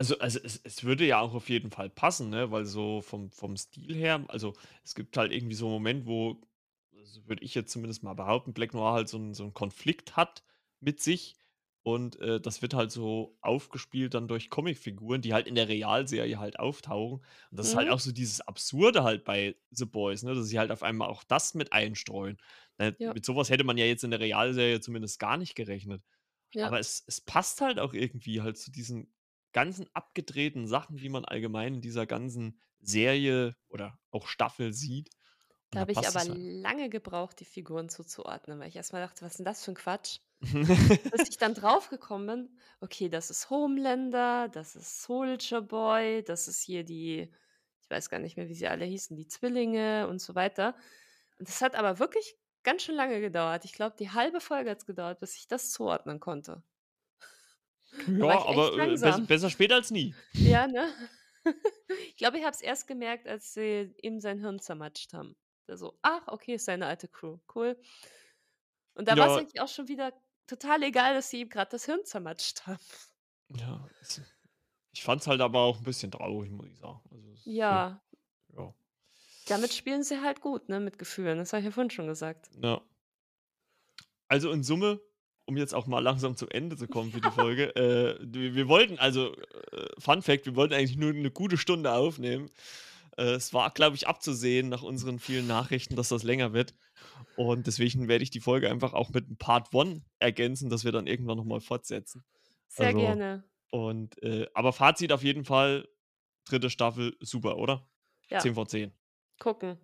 Also 0.00 0.18
also, 0.18 0.38
es 0.42 0.60
es 0.62 0.84
würde 0.84 1.06
ja 1.06 1.20
auch 1.20 1.32
auf 1.34 1.48
jeden 1.48 1.70
Fall 1.70 1.88
passen, 1.88 2.28
ne, 2.28 2.50
weil 2.50 2.66
so 2.66 3.00
vom 3.00 3.30
vom 3.30 3.56
Stil 3.56 3.94
her 3.96 4.24
also, 4.28 4.52
es 4.84 4.94
gibt 4.94 5.16
halt 5.16 5.32
irgendwie 5.32 5.54
so 5.54 5.66
'n 5.68 5.70
Moment, 5.72 6.06
wo 6.06 6.42
also 6.94 7.26
würde 7.26 7.42
ich 7.42 7.54
jetzt 7.54 7.72
zumindest 7.72 8.02
mal 8.02 8.12
behaupten, 8.14 8.52
Black 8.52 8.74
Noir 8.74 8.92
halt 8.92 9.08
so 9.08 9.16
'n 9.16 9.32
so 9.32 9.44
'n 9.44 9.54
Konflikt 9.54 10.14
hat 10.16 10.44
mit 10.80 11.00
sich 11.00 11.34
und, 11.86 12.18
äh, 12.20 12.40
das 12.40 12.62
wird 12.62 12.74
halt 12.74 12.90
so 12.90 13.38
aufgespielt 13.42 14.14
dann 14.14 14.26
durch 14.26 14.50
Comicfiguren, 14.50 15.22
die 15.22 15.32
halt 15.34 15.46
in 15.46 15.54
der 15.54 15.68
Realserie 15.68 16.36
halt 16.38 16.58
auftauchen. 16.58 17.20
Und 17.50 17.58
das 17.60 17.66
ist 17.68 17.76
halt 17.76 17.88
Mhm. 17.88 17.92
auch 17.92 18.00
so 18.00 18.10
dieses 18.10 18.40
Absurde 18.40 19.04
halt 19.04 19.24
bei 19.24 19.54
The 19.70 19.84
Boys, 19.86 20.24
ne, 20.24 20.34
dass 20.34 20.48
sie 20.48 20.58
halt 20.58 20.72
auf 20.72 20.82
einmal 20.82 21.08
auch 21.08 21.22
das 21.22 21.54
mit 21.54 21.72
einstreuen. 21.72 22.38
Äh, 22.78 22.94
Ja. 22.98 23.14
mit 23.14 23.24
so 23.24 23.36
was 23.36 23.50
hätte 23.50 23.62
man 23.64 23.78
ja 23.78 23.84
jetzt 23.86 24.02
in 24.04 24.10
der 24.10 24.18
Realserie 24.20 24.80
zumindest 24.80 25.20
gar 25.20 25.36
nicht 25.36 25.54
gerechnet. 25.54 26.02
Ja. 26.54 26.70
Aber 26.70 26.80
es 26.80 27.04
es 27.06 27.20
passt 27.20 27.60
halt 27.60 27.78
auch 27.80 27.94
irgendwie 27.94 28.42
halt 28.42 28.58
zu 28.58 28.70
diesen 28.72 29.14
ganzen 29.52 29.86
abgedrehten 29.94 30.66
Sachen, 30.68 30.98
die 30.98 31.08
man 31.10 31.24
allgemein 31.24 31.74
in 31.76 31.80
dieser 31.82 32.06
ganzen 32.06 32.60
Serie 32.80 33.56
oder 33.68 33.98
auch 34.10 34.28
Staffel 34.28 34.72
sieht. 34.72 35.10
Da 35.70 35.78
habe 35.80 35.92
ich 35.92 36.08
aber 36.08 36.24
halt. 36.28 36.40
lange 36.64 36.88
gebraucht, 36.90 37.38
die 37.38 37.44
Figuren 37.44 37.88
zuzuordnen, 37.88 38.58
weil 38.58 38.66
ich 38.68 38.74
erst 38.76 38.92
mal 38.92 38.98
dachte: 39.00 39.24
„Was 39.24 39.34
ist 39.34 39.40
'n 39.40 39.44
das 39.44 39.64
für 39.64 39.70
'n 39.70 39.74
Quatsch?“ 39.76 40.18
Bis 41.12 41.28
ich 41.28 41.38
dann 41.38 41.54
draufgekommen 41.54 42.26
bin: 42.48 42.58
„Okay, 42.80 43.08
das 43.08 43.30
ist 43.30 43.48
Homelander, 43.50 44.48
das 44.48 44.74
ist 44.76 45.02
Soulja 45.02 45.60
Boy, 45.60 46.22
das 46.24 46.48
ist 46.48 46.62
hier 46.62 46.84
die“ 46.84 47.32
ich 47.82 47.90
weiß 47.90 48.10
gar 48.10 48.18
nicht 48.18 48.36
mehr, 48.36 48.48
wie 48.48 48.54
sie 48.54 48.66
alle 48.68 48.84
hießen, 48.84 49.16
„die 49.16 49.28
Zwillinge“ 49.28 50.08
und 50.08 50.20
so 50.20 50.34
weiter. 50.34 50.74
Und 51.38 51.48
das 51.48 51.60
hat 51.62 51.76
aber 51.76 51.98
wirklich 52.00 52.36
ganz 52.64 52.82
schön 52.82 52.96
lange 52.96 53.20
gedauert. 53.20 53.64
Ich 53.64 53.72
glaube, 53.74 53.94
die 53.98 54.10
halbe 54.10 54.40
Folge 54.40 54.70
hat's 54.70 54.86
gedauert, 54.86 55.20
bis 55.20 55.36
ich 55.36 55.46
das 55.48 55.70
zuordnen 55.72 56.18
konnte. 56.20 56.64
War 58.18 58.46
Ja, 58.46 58.46
aber, 58.46 58.72
äh, 58.94 58.96
bess 58.98 59.20
langsam. 59.20 59.26
besser 59.26 59.50
spät 59.50 59.72
als 59.72 59.90
nie. 59.90 60.14
Ja, 60.44 60.66
ne? 60.68 60.92
Ich 62.08 62.16
glaube, 62.16 62.38
ich 62.38 62.44
habe 62.44 62.54
es 62.54 62.60
erst 62.62 62.88
gemerkt, 62.88 63.28
als 63.28 63.54
sie 63.54 63.94
ihm 64.02 64.18
sein 64.20 64.38
Hirn 64.40 64.58
zermatscht 64.58 65.12
haben. 65.14 65.36
So: 65.68 65.98
„Ach, 66.02 66.26
okay, 66.28 66.54
ist 66.54 66.64
seine 66.66 66.86
alte 66.86 67.06
Crew, 67.08 67.38
cool.“ 67.54 67.80
Und 68.96 69.08
da 69.08 69.14
Ja. 69.14 69.46
eigentlich 69.46 69.60
auch 69.60 69.68
schon 69.68 69.88
wieder 69.88 70.12
total 70.46 70.82
egal, 70.84 71.14
dass 71.14 71.30
sie 71.30 71.40
ihm 71.42 71.48
grad 71.50 71.72
das 71.72 71.84
Hirn 71.86 72.04
zermatscht 72.04 72.66
haben. 72.66 72.80
Ja, 73.54 73.88
es 74.00 74.20
ich 74.92 75.02
fand's 75.04 75.26
halt 75.26 75.40
aber 75.42 75.60
auch 75.60 75.78
'n 75.78 75.84
bisschen 75.84 76.10
traurig, 76.12 76.50
muss 76.50 76.68
ich 76.68 76.78
sagen. 76.78 77.00
Also, 77.10 77.32
es 77.32 77.40
ist 77.40 77.66
so 77.68 77.84
Ja. 77.84 78.00
ja. 78.56 78.74
Damit 79.48 79.72
spielen 79.72 80.02
sie 80.02 80.20
halt 80.22 80.40
gut, 80.40 80.68
ne, 80.68 80.80
mit 80.80 80.98
Gefühlen. 80.98 81.38
Das 81.38 81.52
habe 81.52 81.60
ich 81.60 81.66
ja 81.66 81.70
vorhin 81.70 81.90
schon 81.90 82.08
gesagt. 82.08 82.50
Ja. 82.54 82.86
Also, 84.30 84.50
in 84.50 84.62
Summe, 84.64 85.00
um 85.44 85.56
jetzt 85.56 85.74
auch 85.74 85.86
mal 85.86 86.00
langsam 86.00 86.36
zum 86.36 86.48
Ende 86.50 86.76
zu 86.76 86.88
kommen 86.88 87.12
für 87.12 87.20
die 87.20 87.30
Folge, 87.30 87.74
äh, 87.76 88.18
wir 88.20 88.54
wir 88.54 88.68
wollten 88.68 88.98
also, 88.98 89.32
äh, 89.72 89.86
Fun 89.98 90.22
Fact, 90.22 90.46
wir 90.46 90.56
wollten 90.56 90.74
eigentlich 90.74 90.96
nur 90.96 91.12
'ne 91.12 91.30
gute 91.30 91.56
Stunde 91.58 91.92
aufnehmen. 91.92 92.50
Äh, 93.16 93.24
es 93.34 93.52
war, 93.54 93.70
glaube 93.72 93.96
ich, 93.96 94.08
abzusehen 94.08 94.68
nach 94.68 94.82
unseren 94.82 95.18
vielen 95.20 95.46
Nachrichten, 95.46 95.96
dass 95.96 96.08
das 96.10 96.24
länger 96.24 96.52
wird. 96.52 96.74
Und 97.36 97.66
deswegen 97.66 98.08
werde 98.08 98.24
ich 98.24 98.30
die 98.30 98.40
Folge 98.40 98.70
einfach 98.70 98.94
auch 98.94 99.10
mit 99.10 99.28
'nem 99.28 99.36
Part 99.38 99.74
One 99.74 100.04
ergänzen, 100.20 100.70
dass 100.70 100.84
wir 100.84 100.92
dann 100.92 101.06
irgendwann 101.06 101.36
noch 101.38 101.44
mal 101.44 101.60
fortsetzen. 101.60 102.24
Sehr 102.72 102.94
Also 102.94 102.94
gerne. 102.94 103.46
und, 103.70 104.22
äh 104.22 104.48
aber 104.54 104.72
Fazit 104.72 105.12
auf 105.12 105.22
jeden 105.24 105.44
Fall, 105.44 105.88
3. 106.46 106.70
Staffel 106.70 107.16
super, 107.20 107.58
oder? 107.58 107.88
Ja. 108.30 108.40
10 108.40 108.54
von 108.54 108.68
10. 108.68 108.96
Gucken. 109.40 109.78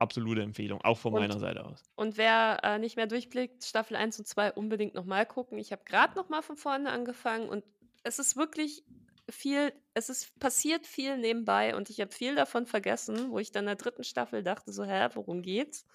Absolute 0.00 0.40
Empfehlung, 0.42 0.80
auch 0.80 0.96
von 0.98 1.12
Und 1.12 1.14
meiner 1.14 1.38
Seite 1.38 1.62
aus. 1.66 1.84
und 1.96 2.16
wer, 2.18 2.60
äh, 2.64 2.78
nicht 2.78 2.96
mehr 2.96 3.06
durchblickt, 3.06 3.64
Staffel 3.64 3.96
1 3.96 4.18
und 4.18 4.26
2 4.26 4.52
unbedingt 4.52 4.94
noch 4.94 5.04
mal 5.04 5.26
gucken. 5.26 5.58
Ich 5.58 5.72
habe 5.72 5.84
grad 5.84 6.16
noch 6.16 6.28
mal 6.28 6.42
von 6.42 6.56
vorne 6.56 6.90
angefangen 6.90 7.48
und 7.48 7.64
es 8.04 8.18
ist 8.18 8.36
wirklich 8.36 8.84
viel 9.32 9.72
es 9.94 10.08
ist 10.08 10.38
passiert 10.38 10.86
viel 10.86 11.18
nebenbei 11.18 11.76
und 11.76 11.90
ich 11.90 12.00
habe 12.00 12.12
viel 12.12 12.34
davon 12.36 12.66
vergessen, 12.66 13.30
wo 13.30 13.38
ich 13.38 13.52
dann 13.52 13.64
in 13.64 13.66
der 13.68 13.76
3. 13.76 14.04
Staffel 14.04 14.42
dachte 14.42 14.72
so: 14.72 14.84
„Hä, 14.84 15.08
worum 15.14 15.42
geht's?“ 15.42 15.86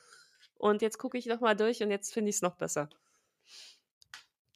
Und 0.56 0.82
jetzt 0.82 0.98
gucke 1.00 1.18
ich 1.18 1.26
noch 1.28 1.42
mal 1.42 1.56
durch 1.56 1.84
und 1.84 1.92
jetzt 1.92 2.14
finde 2.14 2.30
ich's 2.30 2.42
noch 2.42 2.56
besser. 2.56 2.90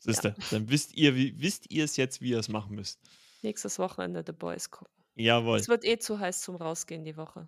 Ja. 0.07 0.23
Siehste, 0.23 0.35
dann 0.49 0.69
wisst 0.69 0.95
ihr, 0.95 1.15
wie 1.15 1.41
wisst 1.41 1.69
ihr's 1.71 1.97
jetzt, 1.97 2.21
wie 2.21 2.29
ihr's 2.31 2.47
machen 2.47 2.75
müsst. 2.75 2.99
Nächstes 3.43 3.79
Wochenende 3.79 4.23
The 4.25 4.33
Boys 4.33 4.69
gucken. 4.69 4.93
Jawohl. 5.15 5.59
Es 5.59 5.67
wird 5.69 5.85
eh 5.85 5.97
zu 5.99 6.19
heiß 6.19 6.41
zum 6.41 6.55
Rausgehen 6.57 7.05
die 7.05 7.17
Woche. 7.17 7.47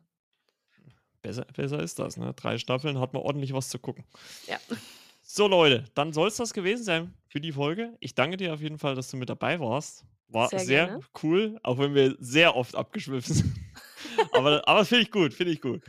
Besser 1.22 1.46
besser 1.46 1.82
ist 1.84 2.00
das, 2.00 2.18
ne? 2.18 2.34
3 2.34 2.58
Staffeln, 2.58 3.00
hat 3.00 3.14
man 3.14 3.22
ordentlich 3.22 3.54
was 3.54 3.70
zu 3.70 3.78
gucken. 3.78 4.06
Ja. 4.48 4.60
So, 5.24 5.48
Leute, 5.48 5.86
dann 5.94 6.14
soll's 6.14 6.38
das 6.38 6.54
gewesen 6.54 6.84
sein 6.84 7.14
für 7.28 7.40
die 7.40 7.52
Folge. 7.52 7.96
Ich 8.00 8.16
danke 8.16 8.38
dir 8.38 8.54
auf 8.54 8.62
jeden 8.62 8.80
Fall, 8.80 8.96
dass 8.96 9.12
du 9.12 9.18
mit 9.18 9.30
dabei 9.30 9.60
warst. 9.60 10.06
War 10.32 10.52
Sehr 10.52 10.66
sehr 10.66 10.94
cool, 11.24 11.60
auch 11.64 11.78
wenn 11.78 11.94
wir 11.94 12.16
sehr 12.20 12.56
oft 12.56 12.76
abgeschwiffen 12.76 13.34
sind. 13.36 13.56
Aber 14.32 14.68
aber 14.68 14.86
finde 14.86 15.04
ich 15.04 15.12
gut, 15.12 15.34
finde 15.34 15.54
ich 15.54 15.62
gut. 15.62 15.84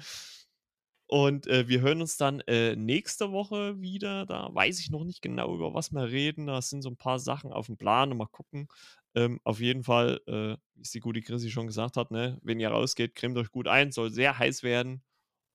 Und, 1.11 1.47
äh, 1.47 1.69
wir 1.69 1.81
hören 1.83 2.01
uns 2.01 2.17
dann, 2.17 2.41
äh, 2.47 2.75
nächste 2.77 3.33
Woche 3.33 3.81
wieder. 3.81 4.25
Da 4.27 4.49
weiß 4.55 4.81
ich 4.81 4.91
noch 4.91 5.05
nicht 5.05 5.21
genau, 5.23 5.55
über 5.55 5.75
was 5.75 5.93
wir 5.93 6.05
reden. 6.11 6.47
Da 6.47 6.63
sind 6.63 6.83
so 6.83 6.89
'n 6.91 6.97
paar 6.97 7.19
Sachen 7.19 7.53
aufm 7.53 7.77
Plan 7.77 8.11
und 8.13 8.19
mal 8.19 8.27
gucken. 8.27 8.69
Ähm, 9.15 9.41
auf 9.45 9.61
jeden 9.61 9.85
Fall, 9.85 10.21
äh, 10.27 10.57
wie 10.75 10.83
es 10.83 10.91
die 10.93 11.01
gute 11.01 11.21
Chrissy 11.21 11.51
schon 11.51 11.67
gesagt 11.67 11.97
hat, 11.97 12.11
ne, 12.11 12.39
wenn 12.43 12.61
ihr 12.61 12.71
rausgeht, 12.71 13.15
cremt 13.15 13.37
euch 13.37 13.51
gut 13.51 13.69
ein, 13.69 13.93
soll 13.93 14.11
sehr 14.11 14.39
heiß 14.39 14.63
werden 14.63 15.03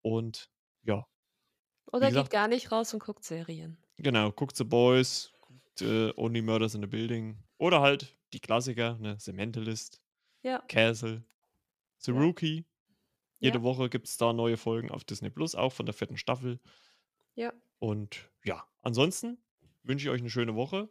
und 0.04 0.50
ja. 0.84 1.06
Oder 1.92 2.12
geht 2.14 2.30
gesagt 2.30 2.32
gar 2.32 2.48
nicht 2.48 2.72
raus 2.72 2.94
und 2.94 3.04
guckt 3.04 3.24
Serien. 3.26 3.78
Genau, 4.00 4.32
guckt 4.32 4.56
The 4.58 4.64
Boys, 4.64 5.32
guckt, 5.42 5.82
äh, 5.82 6.14
Only 6.18 6.42
Murders 6.44 6.76
in 6.76 6.82
the 6.82 6.88
Building 6.88 7.44
oder 7.58 7.82
halt 7.82 8.17
die 8.34 8.40
Klassiker, 8.40 8.98
ne, 9.00 9.18
The 9.20 9.34
Mentalist, 9.34 10.02
Ja. 10.44 10.70
Castle, 10.70 11.26
The 12.00 12.12
Ja. 12.14 12.14
Rookie. 12.14 12.66
Jede 13.40 13.62
Ja. 13.62 13.64
Woche 13.64 13.90
gibt's 13.90 14.18
da 14.18 14.34
neue 14.34 14.58
Folgen 14.58 14.92
auf 14.92 15.04
Disney 15.06 15.30
Plus, 15.32 15.56
auch 15.56 15.74
von 15.74 15.86
der 15.88 15.94
4. 15.96 16.18
Staffel. 16.18 16.60
Ja. 17.38 17.58
Und 17.82 18.32
ja, 18.44 18.66
ansonsten 18.82 19.38
wünsche 19.84 20.08
ich 20.08 20.10
euch 20.12 20.22
'ne 20.22 20.30
schöne 20.30 20.56
Woche. 20.56 20.90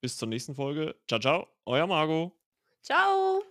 Bis 0.00 0.16
zur 0.16 0.28
nächsten 0.28 0.54
Folge. 0.54 0.94
Tschau, 1.08 1.18
tschau, 1.18 1.48
euer 1.66 1.86
Marco. 1.86 2.38
Tschau. 2.84 3.42